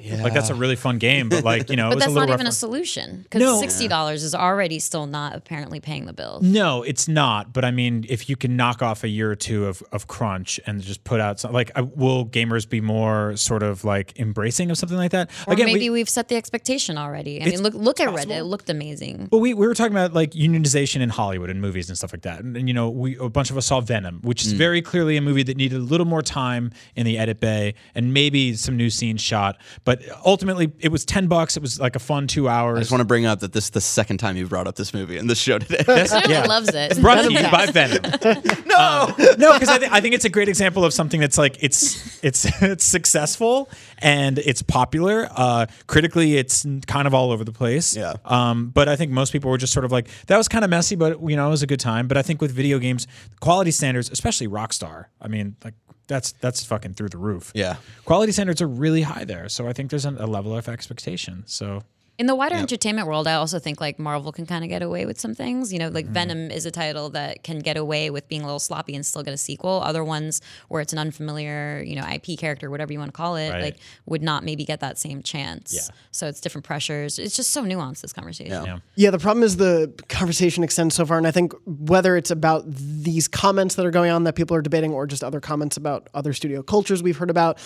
yeah. 0.00 0.18
Like 0.28 0.34
that's 0.34 0.50
a 0.50 0.54
really 0.56 0.74
fun 0.74 0.98
game, 0.98 1.28
but 1.28 1.44
like 1.44 1.70
you 1.70 1.76
know, 1.76 1.86
it 1.86 1.90
But 1.90 1.94
was 1.94 2.04
that's 2.06 2.12
a 2.12 2.14
not 2.16 2.28
rough 2.28 2.40
even 2.40 2.48
a 2.48 2.52
solution 2.52 3.22
because 3.22 3.40
No. 3.40 3.60
sixty 3.60 3.86
dollars 3.86 4.24
is 4.24 4.34
already 4.34 4.80
still 4.80 5.06
not 5.06 5.36
apparently 5.36 5.78
paying 5.78 6.06
the 6.06 6.12
bill. 6.12 6.40
No, 6.42 6.82
it's 6.82 7.06
not. 7.06 7.52
But 7.52 7.64
I 7.64 7.70
mean, 7.70 8.04
if 8.08 8.28
you 8.28 8.34
can 8.34 8.56
knock 8.56 8.82
off 8.82 9.04
a 9.04 9.08
year 9.08 9.30
or 9.30 9.36
two 9.36 9.66
of, 9.66 9.80
of 9.92 10.08
crunch 10.08 10.58
and 10.66 10.82
just 10.82 11.04
put 11.04 11.20
out 11.20 11.38
some, 11.38 11.52
like, 11.52 11.70
uh, 11.76 11.84
will 11.94 12.26
gamers 12.26 12.68
be 12.68 12.80
more 12.80 13.36
sort 13.36 13.62
of 13.62 13.84
like 13.84 14.18
embracing 14.18 14.72
of 14.72 14.78
something 14.78 14.98
like 14.98 15.12
that? 15.12 15.30
Or 15.46 15.52
Again, 15.52 15.66
maybe 15.66 15.88
we, 15.88 15.90
we, 15.90 15.98
have 16.00 16.08
set 16.08 16.26
the 16.26 16.34
expectation 16.34 16.98
already. 16.98 17.40
I 17.40 17.44
mean, 17.44 17.62
look 17.62 17.74
look 17.74 18.00
at 18.00 18.08
Reddit. 18.08 18.38
It 18.38 18.44
looked 18.44 18.68
amazing. 18.68 19.28
But 19.30 19.38
we, 19.38 19.54
we 19.54 19.68
were 19.68 19.74
talking 19.74 19.92
about 19.92 20.14
like 20.14 20.32
unionization 20.32 21.00
in 21.00 21.10
Hollywood 21.10 21.48
and 21.48 21.60
movies 21.60 21.88
and 21.88 21.96
stuff 21.96 22.12
like 22.12 22.22
that. 22.22 22.40
And, 22.40 22.56
and, 22.56 22.66
you 22.66 22.74
know, 22.74 22.90
we 22.90 23.16
a 23.18 23.28
bunch 23.28 23.50
of 23.50 23.56
us 23.56 23.66
saw 23.66 23.80
Venom, 23.80 24.20
which 24.22 24.44
is 24.44 24.50
very 24.52 24.82
clearly 24.82 25.16
a 25.16 25.20
movie 25.20 25.44
that 25.44 25.56
needed 25.56 25.78
a 25.78 25.84
little 25.84 26.06
more 26.06 26.22
time 26.22 26.72
in 26.96 27.06
the 27.06 27.16
edit 27.16 27.38
bay 27.38 27.67
and 27.94 28.12
maybe 28.12 28.54
some 28.54 28.76
new 28.76 28.90
scenes 28.90 29.20
shot. 29.20 29.58
But 29.84 30.02
ultimately, 30.24 30.72
it 30.80 30.90
was 30.90 31.04
ten 31.04 31.26
bucks. 31.26 31.56
It 31.56 31.60
was 31.60 31.80
like 31.80 31.96
a 31.96 31.98
fun 31.98 32.26
two 32.26 32.48
hours. 32.48 32.78
I 32.78 32.80
just 32.80 32.92
want 32.92 33.00
to 33.00 33.06
bring 33.06 33.26
up 33.26 33.40
that 33.40 33.52
this 33.52 33.64
is 33.64 33.70
the 33.70 33.80
second 33.80 34.18
time 34.18 34.36
you've 34.36 34.50
brought 34.50 34.66
up 34.66 34.76
this 34.76 34.94
movie 34.94 35.18
in 35.18 35.26
this 35.26 35.38
show 35.38 35.58
today. 35.58 35.84
Everyone 35.88 36.48
loves 36.48 36.68
it. 36.68 36.92
It's 36.92 37.00
brought 37.00 37.24
to 37.24 37.32
you 37.32 37.50
by 37.50 37.66
Venom. 37.66 38.02
no, 38.66 39.14
no, 39.38 39.52
because 39.54 39.68
I, 39.68 39.78
th- 39.78 39.90
I 39.90 40.00
think 40.00 40.14
it's 40.14 40.24
a 40.24 40.28
great 40.30 40.48
example 40.48 40.84
of 40.84 40.92
something 40.92 41.20
that's 41.20 41.38
like 41.38 41.62
it's 41.62 42.22
it's 42.24 42.46
it's 42.62 42.84
successful 42.84 43.68
and 43.98 44.38
it's 44.38 44.62
popular. 44.62 45.28
Uh, 45.30 45.66
critically, 45.86 46.36
it's 46.36 46.66
kind 46.86 47.06
of 47.06 47.14
all 47.14 47.30
over 47.30 47.44
the 47.44 47.52
place. 47.52 47.96
Yeah. 47.96 48.14
Um, 48.24 48.70
but 48.70 48.88
I 48.88 48.96
think 48.96 49.10
most 49.10 49.32
people 49.32 49.50
were 49.50 49.58
just 49.58 49.72
sort 49.72 49.84
of 49.84 49.92
like 49.92 50.08
that 50.26 50.36
was 50.36 50.48
kind 50.48 50.64
of 50.64 50.70
messy, 50.70 50.96
but 50.96 51.20
you 51.22 51.36
know 51.36 51.46
it 51.48 51.50
was 51.50 51.62
a 51.62 51.66
good 51.66 51.80
time. 51.80 52.08
But 52.08 52.16
I 52.16 52.22
think 52.22 52.40
with 52.40 52.52
video 52.52 52.78
games, 52.78 53.06
quality 53.40 53.70
standards, 53.70 54.10
especially 54.10 54.48
Rockstar, 54.48 55.06
I 55.20 55.28
mean, 55.28 55.56
like 55.64 55.74
that's 56.08 56.32
that's 56.32 56.64
fucking 56.64 56.94
through 56.94 57.10
the 57.10 57.18
roof. 57.18 57.52
Yeah. 57.54 57.76
Quality 58.04 58.32
standards 58.32 58.60
are 58.60 58.66
really 58.66 59.02
high 59.02 59.24
there, 59.24 59.48
so 59.48 59.68
I 59.68 59.72
think 59.72 59.90
there's 59.90 60.04
a, 60.04 60.10
a 60.18 60.26
level 60.26 60.56
of 60.56 60.68
expectation. 60.68 61.44
So 61.46 61.82
In 62.18 62.26
the 62.26 62.34
wider 62.34 62.56
entertainment 62.56 63.06
world, 63.06 63.28
I 63.28 63.34
also 63.34 63.60
think 63.60 63.80
like 63.80 63.96
Marvel 64.00 64.32
can 64.32 64.44
kind 64.44 64.64
of 64.64 64.68
get 64.68 64.82
away 64.82 65.06
with 65.06 65.20
some 65.20 65.34
things. 65.36 65.72
You 65.72 65.78
know, 65.78 65.86
Mm-hmm. 65.86 65.94
like 65.94 66.06
Venom 66.06 66.50
is 66.50 66.66
a 66.66 66.70
title 66.72 67.10
that 67.10 67.44
can 67.44 67.60
get 67.60 67.76
away 67.76 68.10
with 68.10 68.28
being 68.28 68.42
a 68.42 68.44
little 68.44 68.58
sloppy 68.58 68.96
and 68.96 69.06
still 69.06 69.22
get 69.22 69.32
a 69.32 69.36
sequel. 69.38 69.80
Other 69.84 70.02
ones 70.02 70.40
where 70.66 70.80
it's 70.82 70.92
an 70.92 70.98
unfamiliar, 70.98 71.80
you 71.86 71.94
know, 71.94 72.04
IP 72.04 72.36
character, 72.36 72.70
whatever 72.70 72.92
you 72.92 72.98
want 72.98 73.08
to 73.12 73.16
call 73.16 73.36
it, 73.36 73.50
Right. 73.50 73.62
like 73.62 73.76
would 74.06 74.20
not 74.22 74.42
maybe 74.44 74.64
get 74.64 74.80
that 74.80 74.98
same 74.98 75.22
chance. 75.22 75.72
Yeah. 75.72 75.94
So 76.10 76.26
it's 76.26 76.40
different 76.40 76.64
pressures. 76.64 77.18
It's 77.20 77.36
just 77.36 77.50
so 77.50 77.62
nuanced 77.62 78.00
this 78.00 78.12
conversation. 78.12 78.52
yeah. 78.64 78.78
Yeah, 78.96 79.10
the 79.10 79.18
problem 79.20 79.44
is 79.44 79.56
the 79.56 79.92
conversation 80.08 80.64
extends 80.64 80.96
so 80.96 81.06
far, 81.06 81.18
and 81.18 81.26
I 81.26 81.30
think 81.30 81.52
whether 81.66 82.16
it's 82.16 82.32
about 82.32 82.64
these 82.66 83.28
comments 83.28 83.76
that 83.76 83.86
are 83.86 83.92
going 83.92 84.10
on 84.10 84.24
that 84.24 84.34
people 84.34 84.56
are 84.56 84.62
debating, 84.62 84.92
or 84.92 85.06
just 85.06 85.22
other 85.22 85.40
comments 85.40 85.76
about 85.76 86.08
other 86.14 86.32
studio 86.32 86.62
cultures 86.64 87.00
we've 87.00 87.16
heard 87.16 87.30
about, 87.30 87.58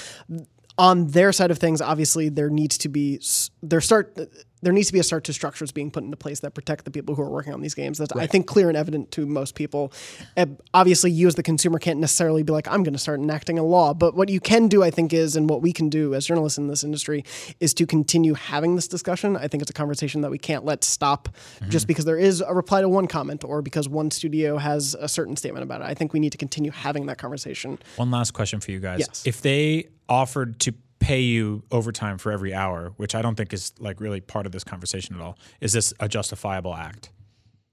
on 0.83 1.07
their 1.07 1.31
side 1.33 1.53
of 1.53 1.59
things, 1.59 1.81
obviously 1.81 2.29
there 2.29 2.51
needs 2.51 2.77
to 2.77 2.89
be 2.89 3.21
there 3.63 3.81
start 3.81 4.19
there 4.63 4.73
needs 4.73 4.87
to 4.87 4.93
be 4.93 5.01
a 5.01 5.03
start 5.03 5.25
to 5.25 5.33
structures 5.33 5.73
being 5.73 5.91
put 5.91 6.05
into 6.05 6.17
place 6.17 6.41
that 6.41 6.55
protect 6.55 6.85
the 6.85 6.91
people 6.91 7.15
who 7.15 7.23
are 7.23 7.31
working 7.31 7.53
on 7.53 7.61
these 7.61 7.75
games. 7.75 7.99
That's 7.99 8.13
I 8.13 8.27
think 8.27 8.47
clear 8.47 8.69
and 8.69 8.77
evident 8.77 9.11
to 9.13 9.27
most 9.27 9.55
people. 9.55 9.93
Uh, 10.37 10.47
obviously, 10.73 11.11
you 11.11 11.27
as 11.27 11.35
the 11.35 11.43
consumer 11.43 11.79
can't 11.79 11.99
necessarily 11.99 12.43
be 12.43 12.53
like, 12.53 12.69
I'm 12.69 12.83
going 12.83 12.95
to 12.95 12.99
start 12.99 13.21
enacting 13.21 13.59
a 13.59 13.65
law, 13.65 13.93
but 13.93 14.15
what 14.15 14.29
you 14.29 14.41
can 14.41 14.69
do, 14.69 14.83
I 14.83 14.91
think, 14.91 15.13
is 15.13 15.37
and 15.37 15.51
what 15.51 15.63
we 15.63 15.73
can 15.73 15.89
do 15.89 16.15
as 16.15 16.27
journalists 16.27 16.59
in 16.59 16.69
this 16.69 16.85
industry 16.85 17.25
is 17.61 17.75
to 17.75 17.87
continue 17.87 18.35
having 18.35 18.77
this 18.77 18.89
discussion. 18.89 19.37
I 19.37 19.49
think 19.49 19.63
it's 19.63 19.71
a 19.71 19.75
conversation 19.75 20.21
that 20.23 20.31
we 20.31 20.39
can't 20.39 20.65
let 20.65 20.85
stop 20.85 21.29
just 21.69 21.87
because 21.87 22.05
there 22.05 22.19
is 22.19 22.41
a 22.41 22.55
reply 22.55 22.81
to 22.81 22.89
one 22.89 23.07
comment 23.07 23.45
or 23.45 23.63
because 23.63 23.89
one 23.89 24.11
studio 24.11 24.59
has 24.59 24.95
a 24.95 25.09
certain 25.09 25.37
statement 25.37 25.65
about 25.65 25.81
it. 25.81 25.85
I 25.85 25.95
think 25.95 26.13
we 26.13 26.21
need 26.21 26.33
to 26.33 26.39
continue 26.39 26.71
having 26.71 27.07
that 27.07 27.19
conversation. 27.19 27.79
One 27.97 28.11
last 28.11 28.33
question 28.33 28.61
for 28.61 28.71
you 28.71 28.81
guys. 28.81 29.01
Yes. 29.01 29.23
If 29.27 29.43
they 29.43 29.89
offered 30.09 30.61
to 30.61 30.75
pay 31.03 31.21
you 31.21 31.65
overtime 31.73 32.17
for 32.17 32.31
every 32.31 32.55
hour, 32.55 32.93
which 32.97 33.15
I 33.15 33.23
don't 33.23 33.35
think 33.35 33.53
is 33.53 33.73
like 33.81 34.01
really 34.01 34.21
part 34.21 34.47
of 34.47 34.53
this 34.53 34.63
conversation 34.65 35.17
at 35.17 35.21
all, 35.21 35.37
is 35.61 35.73
this 35.73 35.93
a 36.01 36.09
justifiable 36.09 36.75
act? 36.75 37.11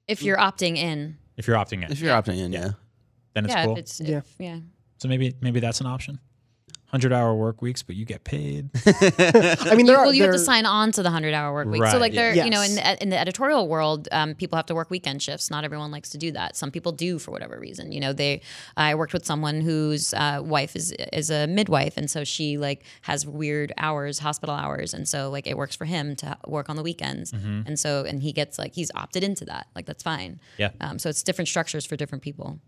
If 0.07 0.23
you're 0.23 0.37
opting 0.37 0.75
in, 0.77 1.17
If 1.37 1.47
you're 1.47 1.55
opting 1.55 1.83
in, 1.85 1.91
if 1.91 2.01
you're 2.01 2.13
opting 2.13 2.37
in, 2.39 2.51
yeah. 2.51 2.71
then 3.35 3.45
it's 3.45 3.53
yeah, 3.53 3.65
cool. 3.65 3.73
if 3.73 3.79
it's 3.79 4.01
Yeah. 4.01 4.17
if, 4.17 4.35
yeah. 4.39 4.59
so 4.97 5.07
maybe 5.07 5.35
maybe 5.41 5.59
that's 5.59 5.79
an 5.79 5.85
option. 5.87 6.19
Hundred 6.91 7.13
hour 7.13 7.35
work 7.35 7.61
weeks, 7.61 7.83
but 7.83 7.95
you 7.95 8.03
get 8.03 8.23
paid. 8.23 8.71
I 8.85 9.75
mean, 9.75 9.85
there 9.85 9.97
are 9.97 10.05
well, 10.05 10.13
you 10.13 10.23
have 10.23 10.31
to 10.31 10.39
sign 10.39 10.65
on 10.65 10.91
to 10.93 11.03
the 11.03 11.11
hundred 11.11 11.35
hour 11.35 11.53
work 11.53 11.67
week. 11.67 11.85
So 11.85 11.99
like 11.99 12.13
yeah. 12.13 12.33
there, 12.33 12.45
you 12.45 12.49
know, 12.49 12.61
in 12.61 12.73
the, 12.73 13.03
in 13.03 13.09
the 13.09 13.17
editorial 13.17 13.67
world, 13.67 14.07
um, 14.11 14.33
people 14.33 14.55
have 14.55 14.65
to 14.67 14.75
work 14.75 14.89
weekend 14.89 15.21
shifts. 15.21 15.51
Not 15.51 15.63
everyone 15.63 15.91
likes 15.91 16.09
to 16.09 16.17
do 16.17 16.31
that. 16.31 16.55
Some 16.55 16.71
people 16.71 16.91
do 16.91 17.19
for 17.19 17.29
whatever 17.29 17.59
reason. 17.59 17.91
You 17.91 17.99
know, 17.99 18.11
they. 18.11 18.41
I 18.75 18.95
worked 18.95 19.13
with 19.13 19.23
someone 19.23 19.61
whose 19.61 20.15
uh, 20.15 20.41
wife 20.43 20.75
is 20.75 20.91
is 21.13 21.29
a 21.29 21.45
midwife, 21.45 21.95
and 21.95 22.09
so 22.09 22.23
she 22.23 22.57
like 22.57 22.83
has 23.03 23.23
weird 23.23 23.71
hours, 23.77 24.17
hospital 24.17 24.55
hours, 24.55 24.95
and 24.95 25.07
so 25.07 25.29
like 25.29 25.45
it 25.45 25.57
works 25.57 25.75
for 25.75 25.85
him 25.85 26.15
to 26.17 26.37
work 26.47 26.69
on 26.69 26.75
the 26.75 26.83
weekends, 26.83 27.33
and 27.33 27.77
so 27.77 28.03
and 28.03 28.23
he 28.23 28.31
gets 28.31 28.57
like 28.57 28.73
he's 28.73 28.89
opted 28.95 29.23
into 29.23 29.45
that. 29.45 29.67
Like 29.75 29.85
that's 29.85 30.01
fine. 30.01 30.39
Yeah. 30.57 30.71
Um, 30.81 30.97
so 30.97 31.09
it's 31.09 31.21
different 31.21 31.49
structures 31.49 31.85
for 31.85 31.95
different 31.95 32.23
people. 32.23 32.59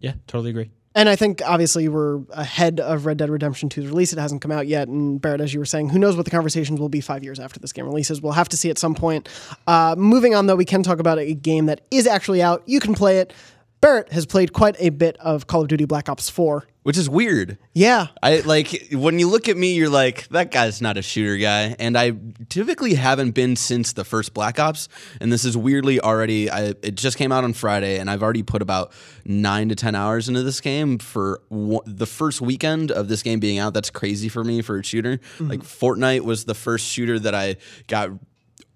yeah, 0.00 0.14
totally 0.26 0.50
agree. 0.50 0.70
And 0.94 1.08
I 1.08 1.14
think 1.14 1.40
obviously 1.46 1.88
we're 1.88 2.20
ahead 2.30 2.80
of 2.80 3.06
Red 3.06 3.18
Dead 3.18 3.30
Redemption 3.30 3.68
2's 3.68 3.86
release. 3.86 4.12
It 4.12 4.18
hasn't 4.18 4.42
come 4.42 4.50
out 4.50 4.66
yet. 4.66 4.88
And 4.88 5.20
Barrett, 5.20 5.40
as 5.40 5.54
you 5.54 5.60
were 5.60 5.66
saying, 5.66 5.90
who 5.90 6.00
knows 6.00 6.16
what 6.16 6.24
the 6.24 6.32
conversations 6.32 6.80
will 6.80 6.88
be 6.88 7.00
five 7.00 7.22
years 7.22 7.38
after 7.38 7.60
this 7.60 7.72
game 7.72 7.84
releases? 7.84 8.20
We'll 8.20 8.32
have 8.32 8.48
to 8.48 8.56
see 8.56 8.70
at 8.70 8.78
some 8.78 8.96
point. 8.96 9.28
Uh, 9.68 9.94
moving 9.96 10.34
on, 10.34 10.46
though, 10.46 10.56
we 10.56 10.64
can 10.64 10.82
talk 10.82 10.98
about 10.98 11.18
a 11.18 11.32
game 11.32 11.66
that 11.66 11.82
is 11.92 12.08
actually 12.08 12.42
out. 12.42 12.64
You 12.66 12.80
can 12.80 12.94
play 12.94 13.18
it. 13.18 13.32
Barrett 13.80 14.12
has 14.12 14.26
played 14.26 14.52
quite 14.52 14.76
a 14.78 14.90
bit 14.90 15.16
of 15.18 15.46
Call 15.46 15.62
of 15.62 15.68
Duty 15.68 15.86
Black 15.86 16.08
Ops 16.08 16.28
4. 16.28 16.66
Which 16.82 16.96
is 16.96 17.10
weird. 17.10 17.58
Yeah. 17.74 18.08
I 18.22 18.40
like 18.40 18.88
when 18.92 19.18
you 19.18 19.28
look 19.28 19.48
at 19.48 19.56
me, 19.56 19.74
you're 19.74 19.90
like, 19.90 20.28
that 20.28 20.50
guy's 20.50 20.80
not 20.80 20.96
a 20.96 21.02
shooter 21.02 21.36
guy. 21.36 21.76
And 21.78 21.96
I 21.96 22.12
typically 22.48 22.94
haven't 22.94 23.32
been 23.32 23.54
since 23.56 23.92
the 23.92 24.04
first 24.04 24.32
Black 24.32 24.58
Ops. 24.58 24.88
And 25.20 25.30
this 25.30 25.44
is 25.44 25.56
weirdly 25.56 26.00
already, 26.00 26.50
I, 26.50 26.74
it 26.82 26.94
just 26.94 27.18
came 27.18 27.32
out 27.32 27.44
on 27.44 27.52
Friday, 27.52 27.98
and 27.98 28.10
I've 28.10 28.22
already 28.22 28.42
put 28.42 28.62
about 28.62 28.92
nine 29.26 29.68
to 29.68 29.74
10 29.74 29.94
hours 29.94 30.28
into 30.28 30.42
this 30.42 30.60
game 30.60 30.98
for 30.98 31.42
one, 31.48 31.82
the 31.86 32.06
first 32.06 32.40
weekend 32.40 32.90
of 32.90 33.08
this 33.08 33.22
game 33.22 33.40
being 33.40 33.58
out. 33.58 33.74
That's 33.74 33.90
crazy 33.90 34.28
for 34.30 34.42
me 34.42 34.62
for 34.62 34.78
a 34.78 34.84
shooter. 34.84 35.20
Like, 35.38 35.60
Fortnite 35.60 36.22
was 36.22 36.44
the 36.46 36.54
first 36.54 36.86
shooter 36.86 37.18
that 37.18 37.34
I 37.34 37.56
got 37.88 38.10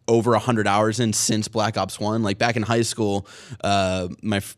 over 0.08 0.32
100 0.32 0.66
hours 0.66 1.00
in 1.00 1.14
since 1.14 1.48
Black 1.48 1.78
Ops 1.78 1.98
1. 1.98 2.22
Like, 2.22 2.36
back 2.36 2.56
in 2.56 2.62
high 2.62 2.82
school, 2.82 3.26
uh, 3.62 4.08
my 4.22 4.36
f- 4.38 4.56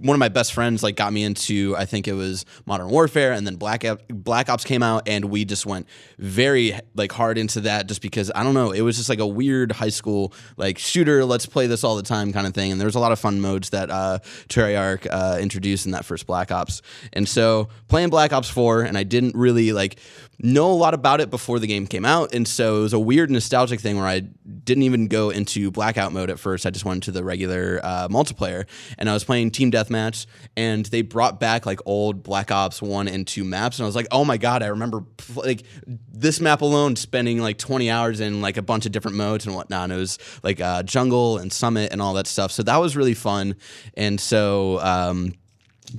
one 0.00 0.14
of 0.14 0.18
my 0.18 0.28
best 0.28 0.52
friends 0.52 0.82
like 0.82 0.96
got 0.96 1.12
me 1.12 1.22
into 1.22 1.74
I 1.76 1.84
think 1.84 2.08
it 2.08 2.14
was 2.14 2.44
Modern 2.66 2.88
Warfare 2.88 3.32
and 3.32 3.46
then 3.46 3.56
Black 3.56 3.84
Op- 3.84 4.02
Black 4.08 4.48
Ops 4.48 4.64
came 4.64 4.82
out 4.82 5.06
and 5.06 5.26
we 5.26 5.44
just 5.44 5.66
went 5.66 5.86
very 6.18 6.78
like 6.94 7.12
hard 7.12 7.38
into 7.38 7.60
that 7.62 7.86
just 7.86 8.00
because 8.00 8.32
I 8.34 8.42
don't 8.42 8.54
know 8.54 8.72
it 8.72 8.80
was 8.80 8.96
just 8.96 9.08
like 9.08 9.18
a 9.18 9.26
weird 9.26 9.72
high 9.72 9.90
school 9.90 10.32
like 10.56 10.78
shooter 10.78 11.24
let's 11.24 11.46
play 11.46 11.66
this 11.66 11.84
all 11.84 11.96
the 11.96 12.02
time 12.02 12.32
kind 12.32 12.46
of 12.46 12.54
thing 12.54 12.72
and 12.72 12.80
there 12.80 12.86
was 12.86 12.94
a 12.94 13.00
lot 13.00 13.12
of 13.12 13.18
fun 13.18 13.40
modes 13.40 13.70
that 13.70 13.90
uh, 13.90 14.18
Treyarch 14.48 15.06
uh, 15.10 15.38
introduced 15.40 15.86
in 15.86 15.92
that 15.92 16.04
first 16.04 16.26
Black 16.26 16.50
Ops. 16.50 16.82
And 17.12 17.28
so 17.28 17.68
playing 17.88 18.10
Black 18.10 18.32
Ops 18.32 18.48
4 18.48 18.82
and 18.82 18.96
I 18.96 19.02
didn't 19.02 19.34
really 19.34 19.72
like 19.72 19.98
know 20.42 20.70
a 20.70 20.74
lot 20.74 20.94
about 20.94 21.20
it 21.20 21.30
before 21.30 21.58
the 21.58 21.66
game 21.66 21.86
came 21.86 22.04
out 22.04 22.34
and 22.34 22.46
so 22.48 22.78
it 22.78 22.80
was 22.80 22.92
a 22.92 22.98
weird 22.98 23.30
nostalgic 23.30 23.80
thing 23.80 23.96
where 23.96 24.06
I 24.06 24.20
didn't 24.20 24.84
even 24.84 25.06
go 25.06 25.30
into 25.30 25.70
blackout 25.70 26.12
mode 26.12 26.30
at 26.30 26.38
first. 26.38 26.66
I 26.66 26.70
just 26.70 26.84
went 26.84 27.02
to 27.04 27.12
the 27.12 27.22
regular 27.22 27.80
uh, 27.82 28.08
multiplayer 28.08 28.66
and 28.98 29.08
I 29.10 29.12
was 29.12 29.24
playing 29.24 29.50
team 29.50 29.70
deathmatch 29.70 30.26
and 30.56 30.84
they 30.86 31.02
brought 31.02 31.40
back 31.40 31.66
like 31.66 31.80
old 31.84 32.22
Black 32.22 32.50
Ops 32.50 32.80
1 32.80 33.08
and 33.08 33.26
2 33.26 33.44
maps 33.44 33.78
and 33.78 33.84
I 33.84 33.86
was 33.86 33.96
like 33.96 34.08
oh 34.10 34.24
my 34.24 34.36
god 34.36 34.62
I 34.62 34.68
remember 34.68 35.04
like 35.34 35.64
this 35.86 36.40
map 36.40 36.62
alone 36.62 36.96
spending 36.96 37.38
like 37.40 37.58
20 37.58 37.90
hours 37.90 38.20
in 38.20 38.40
like 38.40 38.56
a 38.56 38.62
bunch 38.62 38.86
of 38.86 38.92
different 38.92 39.16
modes 39.16 39.46
and 39.46 39.54
whatnot 39.54 39.84
and 39.84 39.92
it 39.92 39.96
was 39.96 40.18
like 40.42 40.60
uh, 40.60 40.82
jungle 40.82 41.38
and 41.38 41.52
summit 41.52 41.92
and 41.92 42.00
all 42.00 42.14
that 42.14 42.26
stuff. 42.26 42.50
So 42.52 42.62
that 42.62 42.76
was 42.78 42.96
really 42.96 43.14
fun 43.14 43.56
and 43.94 44.20
so 44.20 44.80
um, 44.80 45.34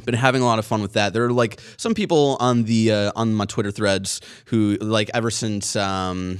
been 0.06 0.16
having 0.16 0.42
a 0.42 0.46
lot 0.46 0.60
of 0.60 0.66
fun 0.66 0.82
with 0.82 0.94
that. 0.94 1.14
There 1.14 1.26
are 1.26 1.32
like 1.34 1.60
some 1.78 1.94
people 1.94 2.38
on 2.40 2.64
the 2.64 2.92
uh, 2.92 3.12
on 3.16 3.34
my 3.34 3.46
Twitter 3.46 3.72
threads 3.72 4.22
who 4.46 4.78
like 4.82 5.10
ever 5.14 5.32
since 5.32 5.76
um, 5.76 6.40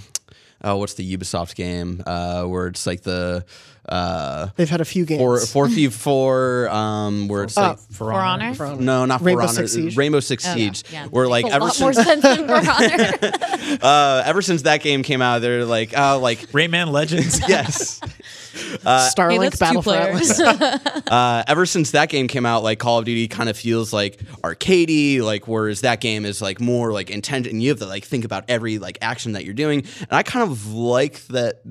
oh, 0.64 0.78
what's 0.78 0.94
the 0.96 1.18
Ubisoft 1.18 1.56
game 1.56 2.04
uh, 2.06 2.44
where 2.46 2.68
it's 2.68 2.86
like 2.88 3.02
the 3.02 3.46
uh, 3.90 4.48
They've 4.56 4.70
had 4.70 4.80
a 4.80 4.86
few 4.86 5.06
games. 5.06 5.20
four 5.20 5.40
four 5.40 5.68
v 5.68 5.90
four 5.90 6.70
um, 6.70 7.28
where 7.28 7.44
it's 7.44 7.58
like 7.58 7.80
For 7.92 8.14
honor. 8.14 8.54
honor. 8.60 8.76
no 8.80 9.06
not 9.06 9.22
Rainbow 9.22 9.42
For 9.42 9.48
Honor, 9.50 9.68
Six 9.68 9.72
Siege? 9.74 9.98
Rainbow 9.98 10.20
Six 10.20 10.48
Oh, 10.48 10.54
Siege 10.54 10.84
yeah. 10.94 11.08
where 11.08 11.28
like 11.28 11.46
a 11.46 11.50
ever 11.54 11.66
lot 11.66 11.80
more 11.80 11.92
since 11.94 12.06
sense 12.08 12.22
than 12.22 12.48
For 12.48 12.54
honor. 12.72 13.78
uh, 13.82 14.24
ever 14.26 14.42
since 14.44 14.62
that 14.62 14.82
game 14.84 15.02
came 15.02 15.22
out 15.22 15.40
they're 15.42 15.66
like 15.66 15.94
oh 15.98 16.20
like 16.22 16.40
Rayman 16.52 16.92
Legends. 16.92 17.40
yes 17.50 18.00
hey, 18.54 18.78
Starlink 18.84 19.42
that's 19.42 19.60
Battle 19.60 19.82
two 19.82 19.90
for 19.90 19.96
Atlas. 19.96 20.40
uh, 21.12 21.44
ever 21.48 21.66
since 21.66 21.92
that 21.92 22.10
game 22.10 22.28
came 22.28 22.46
out, 22.46 22.64
like 22.64 22.80
Call 22.80 23.00
of 23.00 23.06
Duty 23.06 23.28
kind 23.28 23.50
of 23.50 23.58
feels 23.58 23.94
like 23.94 24.18
arcadey, 24.44 25.22
like 25.22 25.48
whereas 25.48 25.82
that 25.82 26.02
game 26.02 26.26
is 26.26 26.42
like 26.42 26.60
more 26.60 26.92
like 26.92 27.10
intent, 27.10 27.48
and 27.48 27.62
you 27.62 27.70
have 27.70 27.80
to 27.80 27.86
like 27.86 28.06
think 28.06 28.26
about 28.26 28.46
every 28.48 28.80
like 28.80 28.98
action 29.02 29.34
that 29.34 29.46
you're 29.46 29.54
doing. 29.54 29.86
And 30.00 30.12
I 30.12 30.24
kind 30.24 30.50
of 30.50 30.74
like 30.74 31.22
that 31.28 31.62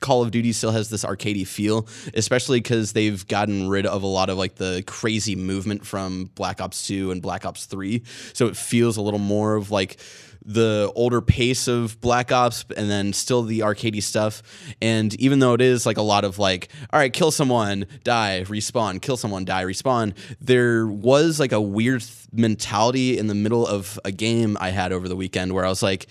Call 0.00 0.22
of 0.22 0.30
Duty 0.30 0.52
still 0.52 0.70
has 0.70 0.90
this 0.90 1.04
arcadey 1.04 1.46
feel, 1.46 1.88
especially 2.14 2.60
because 2.60 2.92
they've 2.92 3.26
gotten 3.26 3.68
rid 3.68 3.84
of 3.84 4.02
a 4.02 4.06
lot 4.06 4.30
of 4.30 4.38
like 4.38 4.54
the 4.54 4.84
crazy 4.86 5.34
movement 5.34 5.84
from 5.84 6.30
Black 6.34 6.60
Ops 6.60 6.86
2 6.86 7.10
and 7.10 7.20
Black 7.20 7.44
Ops 7.44 7.66
3. 7.66 8.02
So 8.32 8.46
it 8.46 8.56
feels 8.56 8.96
a 8.96 9.02
little 9.02 9.18
more 9.18 9.56
of 9.56 9.70
like 9.70 9.98
the 10.44 10.90
older 10.94 11.20
pace 11.20 11.68
of 11.68 12.00
Black 12.00 12.32
Ops 12.32 12.64
and 12.76 12.90
then 12.90 13.12
still 13.12 13.42
the 13.42 13.60
arcadey 13.60 14.02
stuff. 14.02 14.42
And 14.80 15.14
even 15.20 15.38
though 15.38 15.54
it 15.54 15.60
is 15.60 15.86
like 15.86 15.96
a 15.96 16.02
lot 16.02 16.24
of 16.24 16.38
like, 16.38 16.68
all 16.92 16.98
right, 16.98 17.12
kill 17.12 17.30
someone, 17.30 17.86
die, 18.04 18.44
respawn, 18.46 19.00
kill 19.02 19.16
someone, 19.16 19.44
die, 19.44 19.64
respawn, 19.64 20.14
there 20.40 20.86
was 20.86 21.38
like 21.38 21.52
a 21.52 21.60
weird 21.60 22.02
th- 22.02 22.28
mentality 22.32 23.18
in 23.18 23.26
the 23.26 23.34
middle 23.34 23.66
of 23.66 23.98
a 24.04 24.12
game 24.12 24.56
I 24.60 24.70
had 24.70 24.92
over 24.92 25.08
the 25.08 25.16
weekend 25.16 25.52
where 25.52 25.64
I 25.64 25.68
was 25.68 25.82
like, 25.82 26.06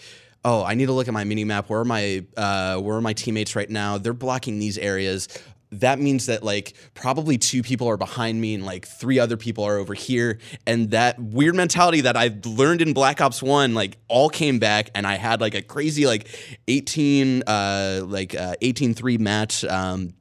oh, 0.45 0.63
I 0.63 0.75
need 0.75 0.86
to 0.86 0.93
look 0.93 1.07
at 1.07 1.13
my 1.13 1.23
mini 1.23 1.43
map. 1.43 1.69
Where 1.69 1.82
are 1.82 1.86
my 1.86 2.23
uh, 2.36 2.78
where 2.78 2.95
are 2.95 3.01
my 3.01 3.13
teammates 3.13 3.55
right 3.55 3.69
now? 3.69 3.97
They're 3.97 4.13
blocking 4.13 4.59
these 4.59 4.78
areas. 4.78 5.28
That 5.72 5.99
means 5.99 6.28
that 6.28 6.43
like 6.43 6.74
probably 6.93 7.38
two 7.38 7.61
people 7.61 7.88
are 7.89 7.97
behind 7.97 8.39
me 8.39 8.53
and 8.53 8.65
like 8.65 8.88
three 8.88 9.20
other 9.20 9.36
people 9.36 9.65
are 9.65 9.78
over 9.78 9.93
here. 9.93 10.39
And 10.65 10.91
that 10.91 11.20
weird 11.20 11.55
mentality 11.55 12.01
that 12.01 12.15
I 12.15 12.34
learned 12.45 12.82
in 12.82 12.93
Black 12.93 13.20
Ops 13.20 13.43
One 13.43 13.74
like 13.74 13.97
all 14.07 14.30
came 14.30 14.59
back, 14.59 14.91
and 14.95 15.05
I 15.05 15.15
had 15.15 15.41
like 15.41 15.55
a 15.55 15.61
crazy 15.61 16.05
like 16.05 16.30
eighteen 16.70 17.43
uh, 17.45 18.01
like 18.05 18.34
uh, 18.34 18.55
18-3 18.61 19.20
match. 19.20 19.65
Um, 19.65 20.13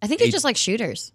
I 0.00 0.06
think 0.06 0.20
you 0.20 0.30
just 0.30 0.44
like 0.44 0.56
shooters. 0.56 1.12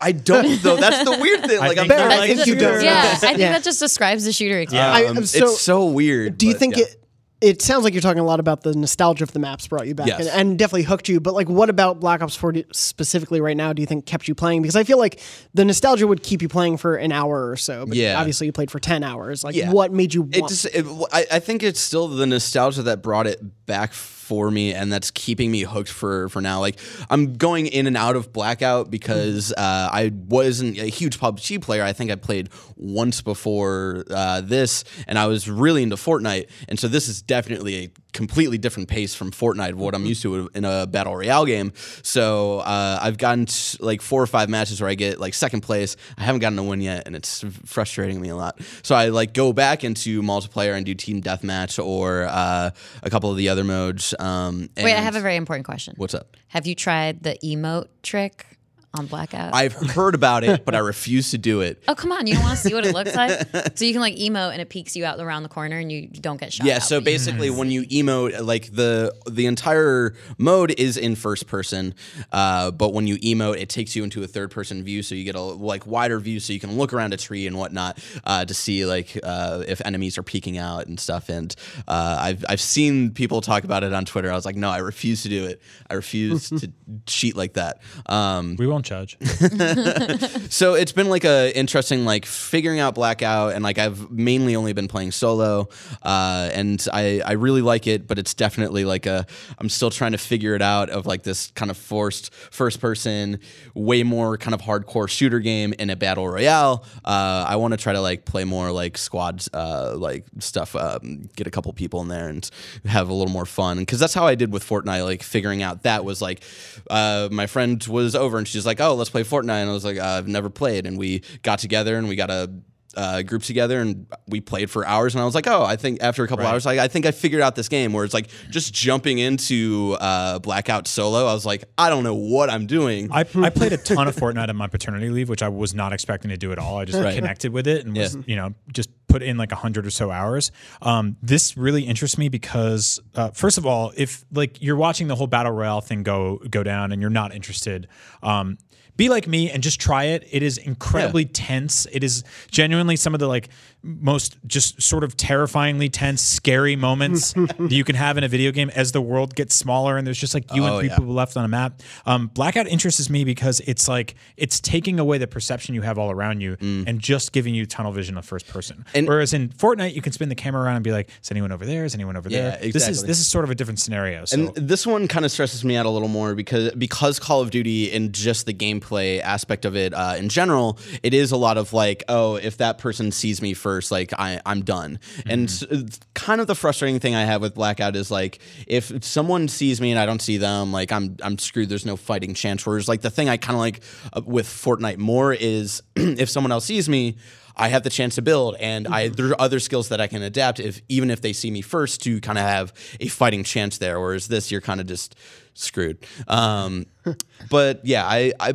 I 0.00 0.12
don't 0.12 0.60
though. 0.62 0.76
That's 0.76 1.04
the 1.08 1.18
weird 1.20 1.44
thing. 1.46 1.58
Like 1.60 1.78
I'm 1.78 1.86
think 1.88 2.00
you're 2.00 2.10
I 2.10 2.16
like 2.18 2.30
think 2.34 2.46
you 2.46 2.54
don't. 2.56 2.82
Yeah, 2.82 3.02
I 3.12 3.16
think 3.16 3.38
Yeah. 3.38 3.52
that 3.52 3.62
just 3.62 3.78
describes 3.80 4.24
the 4.24 4.32
shooter 4.32 4.58
experience. 4.58 4.98
Yeah. 4.98 5.06
I- 5.08 5.10
um, 5.10 5.24
so- 5.26 5.44
it's 5.50 5.60
so 5.60 5.86
weird. 5.86 6.38
Do 6.38 6.46
you 6.46 6.54
but 6.54 6.58
think 6.58 6.76
yeah. 6.76 6.84
it? 6.84 6.96
It 7.40 7.62
sounds 7.62 7.84
like 7.84 7.94
you're 7.94 8.02
talking 8.02 8.20
a 8.20 8.24
lot 8.24 8.38
about 8.38 8.62
the 8.62 8.74
nostalgia 8.74 9.24
of 9.24 9.32
the 9.32 9.38
maps 9.38 9.66
brought 9.66 9.86
you 9.86 9.94
back 9.94 10.08
Yes. 10.08 10.20
and, 10.20 10.28
and 10.50 10.58
definitely 10.58 10.82
hooked 10.82 11.08
you. 11.08 11.20
But 11.20 11.32
like, 11.32 11.48
what 11.48 11.70
about 11.70 11.98
Black 11.98 12.20
Ops 12.20 12.36
4 12.36 12.54
specifically 12.72 13.40
right 13.40 13.56
now? 13.56 13.72
Do 13.72 13.80
you 13.80 13.86
think 13.86 14.04
kept 14.04 14.28
you 14.28 14.34
playing? 14.34 14.60
Because 14.60 14.76
I 14.76 14.84
feel 14.84 14.98
like 14.98 15.20
the 15.54 15.64
nostalgia 15.64 16.06
would 16.06 16.22
keep 16.22 16.42
you 16.42 16.48
playing 16.48 16.76
for 16.76 16.96
an 16.96 17.12
hour 17.12 17.48
or 17.50 17.56
so. 17.56 17.86
But 17.86 17.96
Yeah. 17.96 18.18
obviously 18.18 18.46
you 18.46 18.52
played 18.52 18.70
for 18.70 18.78
10 18.78 19.02
hours. 19.02 19.42
Like, 19.42 19.54
Yeah. 19.56 19.70
what 19.72 19.90
made 19.90 20.12
you? 20.12 20.22
Want- 20.22 20.36
It 20.36 20.48
just, 20.48 20.64
it, 20.66 20.84
I, 21.12 21.26
I 21.32 21.38
think 21.38 21.62
it's 21.62 21.80
still 21.80 22.08
the 22.08 22.26
nostalgia 22.26 22.82
that 22.82 23.00
brought 23.02 23.26
it 23.26 23.40
back 23.64 23.94
for 24.30 24.48
me, 24.48 24.72
and 24.72 24.92
that's 24.92 25.10
keeping 25.10 25.50
me 25.50 25.62
hooked 25.62 25.90
for 25.90 26.28
for 26.28 26.40
now. 26.40 26.60
Like 26.60 26.78
I'm 27.10 27.34
going 27.34 27.66
in 27.66 27.88
and 27.88 27.96
out 27.96 28.14
of 28.14 28.32
Blackout 28.32 28.88
because 28.88 29.52
uh, 29.52 29.88
I 29.92 30.12
wasn't 30.28 30.78
a 30.78 30.86
huge 30.86 31.18
PUBG 31.18 31.60
player. 31.60 31.82
I 31.82 31.92
think 31.92 32.12
I 32.12 32.14
played 32.14 32.48
once 32.76 33.22
before 33.22 34.04
uh, 34.08 34.40
this, 34.42 34.84
and 35.08 35.18
I 35.18 35.26
was 35.26 35.50
really 35.50 35.82
into 35.82 35.96
Fortnite, 35.96 36.48
and 36.68 36.78
so 36.78 36.86
this 36.86 37.08
is 37.08 37.22
definitely 37.22 37.74
a 37.74 37.90
completely 38.12 38.58
different 38.58 38.88
pace 38.88 39.14
from 39.14 39.30
Fortnite, 39.30 39.74
what 39.74 39.94
I'm 39.94 40.06
used 40.06 40.22
to 40.22 40.48
in 40.54 40.64
a 40.64 40.86
battle 40.86 41.16
royale 41.16 41.46
game. 41.46 41.72
So 42.02 42.60
uh, 42.60 42.98
I've 43.00 43.18
gotten 43.18 43.46
t- 43.46 43.78
like 43.80 44.02
four 44.02 44.22
or 44.22 44.26
five 44.26 44.48
matches 44.48 44.80
where 44.80 44.90
I 44.90 44.94
get 44.94 45.20
like 45.20 45.34
second 45.34 45.62
place. 45.62 45.96
I 46.18 46.22
haven't 46.22 46.40
gotten 46.40 46.58
a 46.58 46.64
win 46.64 46.80
yet, 46.80 47.04
and 47.06 47.16
it's 47.16 47.44
frustrating 47.64 48.20
me 48.20 48.28
a 48.28 48.36
lot. 48.36 48.60
So 48.82 48.94
I 48.94 49.08
like 49.08 49.34
go 49.34 49.52
back 49.52 49.84
into 49.84 50.22
multiplayer 50.22 50.76
and 50.76 50.84
do 50.84 50.94
team 50.94 51.22
deathmatch 51.22 51.82
or 51.84 52.26
uh, 52.28 52.70
a 53.02 53.10
couple 53.10 53.30
of 53.30 53.36
the 53.36 53.48
other 53.48 53.64
modes. 53.64 54.14
Um, 54.18 54.70
Wait, 54.76 54.94
I 54.94 55.00
have 55.00 55.16
a 55.16 55.20
very 55.20 55.36
important 55.36 55.66
question. 55.66 55.94
What's 55.96 56.14
up? 56.14 56.36
Have 56.48 56.66
you 56.66 56.74
tried 56.74 57.22
the 57.22 57.38
emote 57.44 57.88
trick 58.02 58.49
on 58.94 59.06
Blackout? 59.06 59.54
I've 59.54 59.72
heard 59.94 60.14
about 60.14 60.42
it, 60.44 60.64
but 60.64 60.74
I 60.74 60.78
refuse 60.78 61.30
to 61.30 61.38
do 61.38 61.60
it. 61.60 61.82
oh 61.88 61.94
come 61.94 62.10
on, 62.12 62.26
you 62.26 62.34
don't 62.34 62.42
want 62.42 62.58
to 62.58 62.68
see 62.68 62.74
what 62.74 62.84
it 62.84 62.92
looks 62.94 63.14
like? 63.14 63.30
so 63.76 63.84
you 63.84 63.92
can 63.92 64.00
like 64.00 64.16
emote 64.16 64.52
and 64.52 64.60
it 64.60 64.68
peeks 64.68 64.96
you 64.96 65.04
out 65.04 65.18
around 65.20 65.42
the 65.44 65.48
corner 65.48 65.78
and 65.78 65.90
you 65.92 66.08
don't 66.08 66.38
get 66.40 66.52
shot. 66.52 66.66
Yeah, 66.66 66.76
out, 66.76 66.82
so 66.82 67.00
but 67.00 67.10
you- 67.10 67.14
basically, 67.18 67.50
when 67.50 67.70
you 67.70 67.82
emote, 67.84 68.44
like 68.44 68.72
the 68.72 69.14
the 69.30 69.46
entire 69.46 70.14
mode 70.38 70.72
is 70.72 70.96
in 70.96 71.14
first 71.14 71.46
person, 71.46 71.94
uh, 72.32 72.70
but 72.72 72.92
when 72.92 73.06
you 73.06 73.16
emote, 73.18 73.58
it 73.60 73.68
takes 73.68 73.94
you 73.94 74.02
into 74.04 74.22
a 74.22 74.26
third 74.26 74.50
person 74.50 74.82
view, 74.82 75.02
so 75.02 75.14
you 75.14 75.24
get 75.24 75.34
a 75.36 75.40
like 75.40 75.86
wider 75.86 76.18
view, 76.18 76.40
so 76.40 76.52
you 76.52 76.60
can 76.60 76.76
look 76.76 76.92
around 76.92 77.12
a 77.14 77.16
tree 77.16 77.46
and 77.46 77.56
whatnot 77.56 77.98
uh, 78.24 78.44
to 78.44 78.54
see 78.54 78.84
like 78.86 79.18
uh, 79.22 79.62
if 79.68 79.80
enemies 79.84 80.18
are 80.18 80.22
peeking 80.22 80.58
out 80.58 80.86
and 80.86 80.98
stuff. 80.98 81.28
And 81.28 81.54
uh, 81.86 82.18
I've 82.20 82.44
I've 82.48 82.60
seen 82.60 83.12
people 83.12 83.40
talk 83.40 83.64
about 83.64 83.84
it 83.84 83.92
on 83.92 84.04
Twitter. 84.04 84.30
I 84.30 84.34
was 84.34 84.44
like, 84.44 84.56
no, 84.56 84.68
I 84.68 84.78
refuse 84.78 85.22
to 85.22 85.28
do 85.28 85.46
it. 85.46 85.62
I 85.88 85.94
refuse 85.94 86.48
to 86.60 86.72
cheat 87.06 87.36
like 87.36 87.54
that. 87.54 87.80
Um, 88.06 88.56
We 88.58 88.66
won't 88.66 88.79
judge. 88.82 89.16
so 90.50 90.74
it's 90.74 90.92
been 90.92 91.08
like 91.08 91.24
a 91.24 91.56
interesting 91.56 92.04
like 92.04 92.26
figuring 92.26 92.80
out 92.80 92.94
blackout 92.94 93.54
and 93.54 93.64
like 93.64 93.78
i've 93.78 94.10
mainly 94.10 94.56
only 94.56 94.72
been 94.72 94.88
playing 94.88 95.10
solo 95.10 95.68
uh, 96.02 96.50
and 96.52 96.86
I, 96.92 97.20
I 97.24 97.32
really 97.32 97.62
like 97.62 97.86
it 97.86 98.06
but 98.06 98.18
it's 98.18 98.34
definitely 98.34 98.84
like 98.84 99.06
a 99.06 99.26
i'm 99.58 99.68
still 99.68 99.90
trying 99.90 100.12
to 100.12 100.18
figure 100.18 100.54
it 100.54 100.62
out 100.62 100.90
of 100.90 101.06
like 101.06 101.22
this 101.22 101.50
kind 101.52 101.70
of 101.70 101.76
forced 101.76 102.32
first 102.34 102.80
person 102.80 103.40
way 103.74 104.02
more 104.02 104.36
kind 104.36 104.54
of 104.54 104.60
hardcore 104.60 105.08
shooter 105.08 105.40
game 105.40 105.74
in 105.78 105.90
a 105.90 105.96
battle 105.96 106.28
royale 106.28 106.84
uh, 107.04 107.44
i 107.48 107.56
want 107.56 107.72
to 107.72 107.78
try 107.78 107.92
to 107.92 108.00
like 108.00 108.24
play 108.24 108.44
more 108.44 108.70
like 108.70 108.96
squads 108.96 109.48
uh, 109.52 109.94
like 109.96 110.24
stuff 110.38 110.76
um, 110.76 111.28
get 111.36 111.46
a 111.46 111.50
couple 111.50 111.72
people 111.72 112.00
in 112.02 112.08
there 112.08 112.28
and 112.28 112.50
have 112.84 113.08
a 113.08 113.14
little 113.14 113.32
more 113.32 113.46
fun 113.46 113.78
because 113.78 113.98
that's 113.98 114.14
how 114.14 114.26
i 114.26 114.34
did 114.34 114.52
with 114.52 114.66
fortnite 114.66 115.04
like 115.04 115.22
figuring 115.22 115.62
out 115.62 115.82
that 115.82 116.04
was 116.04 116.22
like 116.22 116.42
uh, 116.88 117.28
my 117.30 117.46
friend 117.46 117.84
was 117.86 118.14
over 118.14 118.38
and 118.38 118.46
she's 118.46 118.66
like 118.66 118.69
oh 118.78 118.94
let's 118.94 119.10
play 119.10 119.24
fortnite. 119.24 119.62
And 119.62 119.70
i 119.70 119.72
was 119.72 119.84
like 119.84 119.98
i've 119.98 120.28
never 120.28 120.50
played. 120.50 120.86
And 120.86 120.98
we 120.98 121.22
got 121.42 121.58
together 121.58 121.96
and 121.96 122.06
we 122.08 122.14
got 122.14 122.30
a 122.30 122.50
uh, 122.96 123.22
group 123.22 123.42
together 123.42 123.80
and 123.80 124.06
we 124.26 124.40
played 124.40 124.70
for 124.70 124.86
hours 124.86 125.14
and 125.14 125.22
I 125.22 125.24
was 125.24 125.34
like, 125.34 125.46
oh, 125.46 125.62
I 125.62 125.76
think 125.76 126.02
after 126.02 126.24
a 126.24 126.28
couple 126.28 126.46
hours, 126.46 126.66
like 126.66 126.78
I 126.78 126.88
think 126.88 127.06
I 127.06 127.10
figured 127.12 127.40
out 127.40 127.54
this 127.54 127.68
game 127.68 127.92
where 127.92 128.04
it's 128.04 128.14
like 128.14 128.28
just 128.50 128.74
jumping 128.74 129.18
into 129.18 129.96
uh, 130.00 130.38
Blackout 130.40 130.88
solo. 130.88 131.26
I 131.26 131.32
was 131.32 131.46
like, 131.46 131.64
I 131.78 131.88
don't 131.90 132.02
know 132.04 132.14
what 132.14 132.50
I'm 132.50 132.66
doing. 132.66 133.10
I, 133.12 133.20
I 133.20 133.50
played 133.50 133.72
a 133.72 133.76
ton 133.76 134.08
of 134.08 134.16
Fortnite 134.16 134.48
on 134.48 134.56
my 134.56 134.66
paternity 134.66 135.08
leave, 135.10 135.28
which 135.28 135.42
I 135.42 135.48
was 135.48 135.74
not 135.74 135.92
expecting 135.92 136.30
to 136.30 136.36
do 136.36 136.52
at 136.52 136.58
all. 136.58 136.78
I 136.78 136.84
just 136.84 136.98
Right. 137.00 137.14
connected 137.14 137.52
with 137.52 137.66
it 137.68 137.86
and 137.86 137.96
was, 137.96 138.14
Yeah. 138.16 138.22
you 138.26 138.36
know, 138.36 138.54
just 138.72 138.90
put 139.08 139.22
in 139.22 139.36
like 139.36 139.50
a 139.52 139.56
hundred 139.56 139.86
or 139.86 139.90
so 139.90 140.10
hours. 140.10 140.52
Um, 140.82 141.16
this 141.22 141.56
really 141.56 141.82
interests 141.82 142.16
me 142.18 142.28
because, 142.28 143.00
uh, 143.14 143.30
first 143.30 143.58
of 143.58 143.66
all, 143.66 143.92
if 143.96 144.24
like 144.32 144.60
you're 144.62 144.76
watching 144.76 145.08
the 145.08 145.14
whole 145.16 145.26
battle 145.26 145.52
royale 145.52 145.80
thing 145.80 146.02
go 146.02 146.38
go 146.50 146.62
down 146.62 146.92
and 146.92 147.00
you're 147.00 147.10
not 147.10 147.34
interested, 147.34 147.88
um, 148.22 148.58
be 149.00 149.08
like 149.08 149.26
me 149.26 149.50
and 149.50 149.62
just 149.62 149.80
try 149.80 150.04
it. 150.04 150.28
It 150.30 150.42
is 150.42 150.58
incredibly 150.58 151.24
tense. 151.24 151.86
It 151.90 152.04
is 152.04 152.22
genuinely 152.50 152.96
some 152.96 153.14
of 153.14 153.20
the 153.20 153.26
like 153.26 153.48
most 153.82 154.36
just 154.46 154.80
sort 154.82 155.04
of 155.04 155.16
terrifyingly 155.16 155.88
tense, 155.88 156.20
scary 156.22 156.76
moments 156.76 157.32
that 157.58 157.70
you 157.70 157.84
can 157.84 157.94
have 157.96 158.18
in 158.18 158.24
a 158.24 158.28
video 158.28 158.50
game 158.52 158.70
as 158.74 158.92
the 158.92 159.00
world 159.00 159.34
gets 159.34 159.54
smaller 159.54 159.96
and 159.96 160.06
there's 160.06 160.18
just 160.18 160.34
like 160.34 160.44
you 160.54 160.64
Oh, 160.64 160.66
and 160.66 160.78
three 160.80 160.88
yeah. 160.88 160.96
people 160.98 161.14
left 161.14 161.36
on 161.36 161.44
a 161.44 161.48
map. 161.48 161.80
Um, 162.06 162.26
Blackout 162.28 162.66
interests 162.66 163.08
me 163.08 163.24
because 163.24 163.60
it's 163.60 163.88
like 163.88 164.14
it's 164.36 164.60
taking 164.60 164.98
away 165.00 165.18
the 165.18 165.26
perception 165.26 165.74
you 165.74 165.82
have 165.82 165.98
all 165.98 166.10
around 166.10 166.40
you 166.40 166.56
and 166.60 166.98
just 167.00 167.32
giving 167.32 167.54
you 167.54 167.64
tunnel 167.66 167.92
vision 167.92 168.16
of 168.18 168.24
first 168.24 168.46
person. 168.48 168.84
Mm. 168.92 168.98
And- 168.98 169.08
Whereas 169.08 169.32
in 169.32 169.48
Fortnite, 169.48 169.94
you 169.94 170.02
can 170.02 170.12
spin 170.12 170.28
the 170.28 170.34
camera 170.34 170.62
around 170.62 170.76
and 170.76 170.84
be 170.84 170.92
like, 170.92 171.08
"Is 171.22 171.30
anyone 171.30 171.50
over 171.52 171.64
there? 171.66 171.84
Is 171.84 171.94
anyone 171.94 172.16
over 172.16 172.28
Yeah, 172.28 172.56
there?" 172.56 172.70
This 172.72 172.86
is 172.86 173.02
this 173.02 173.18
is 173.18 173.26
sort 173.26 173.44
of 173.44 173.50
a 173.50 173.54
different 173.54 173.80
scenario. 173.80 174.24
So 174.24 174.38
And 174.38 174.54
this 174.68 174.86
one 174.86 175.08
kind 175.08 175.24
of 175.24 175.30
stresses 175.32 175.64
me 175.64 175.76
out 175.76 175.86
a 175.86 175.90
little 175.90 176.08
more 176.08 176.34
because 176.34 176.72
because 176.74 177.18
Call 177.18 177.40
of 177.40 177.50
Duty 177.50 177.90
and 177.92 178.12
just 178.12 178.46
the 178.46 178.54
gameplay 178.54 179.20
aspect 179.20 179.64
of 179.64 179.74
it 179.76 179.94
uh, 179.94 180.14
in 180.18 180.28
general, 180.28 180.78
it 181.02 181.12
is 181.14 181.32
a 181.32 181.36
lot 181.36 181.56
of 181.58 181.72
like, 181.72 182.04
oh, 182.08 182.36
if 182.36 182.58
that 182.58 182.78
person 182.78 183.10
sees 183.10 183.40
me 183.42 183.54
first, 183.54 183.69
like 183.90 184.12
I, 184.18 184.40
I'm 184.44 184.62
done. 184.62 184.98
And 185.26 185.48
s- 185.48 185.62
it's 185.62 186.00
kind 186.14 186.40
of 186.40 186.46
the 186.46 186.54
frustrating 186.54 186.98
thing 186.98 187.14
I 187.14 187.24
have 187.24 187.40
with 187.40 187.54
Blackout 187.54 187.94
is 187.94 188.10
like, 188.10 188.40
if 188.66 189.04
someone 189.04 189.48
sees 189.48 189.80
me 189.80 189.90
and 189.90 190.00
I 190.00 190.06
don't 190.06 190.20
see 190.22 190.38
them, 190.38 190.72
like 190.72 190.90
I'm 190.90 191.16
I'm 191.22 191.38
screwed. 191.38 191.68
There's 191.68 191.86
no 191.86 191.96
fighting 191.96 192.34
chance. 192.34 192.66
Whereas 192.66 192.88
like 192.88 193.02
the 193.02 193.10
thing 193.10 193.28
I 193.28 193.36
kind 193.36 193.54
of 193.54 193.60
like 193.60 193.80
uh, 194.12 194.22
with 194.24 194.46
Fortnite 194.46 194.98
more 194.98 195.32
is 195.32 195.82
if 195.96 196.28
someone 196.28 196.52
else 196.52 196.64
sees 196.64 196.88
me. 196.88 197.16
I 197.56 197.68
have 197.68 197.82
the 197.82 197.90
chance 197.90 198.14
to 198.14 198.22
build, 198.22 198.56
and 198.58 198.88
I 198.88 199.08
there 199.08 199.26
are 199.30 199.40
other 199.40 199.60
skills 199.60 199.90
that 199.90 200.00
I 200.00 200.06
can 200.06 200.22
adapt 200.22 200.60
if 200.60 200.80
even 200.88 201.10
if 201.10 201.20
they 201.20 201.34
see 201.34 201.50
me 201.50 201.60
first 201.60 202.02
to 202.04 202.18
kind 202.20 202.38
of 202.38 202.44
have 202.44 202.72
a 203.00 203.08
fighting 203.08 203.44
chance 203.44 203.76
there. 203.76 204.00
Whereas 204.00 204.28
this, 204.28 204.50
you're 204.50 204.62
kind 204.62 204.80
of 204.80 204.86
just 204.86 205.14
screwed. 205.52 205.98
Um, 206.26 206.86
but 207.50 207.84
yeah, 207.84 208.06
I, 208.06 208.32
I 208.40 208.54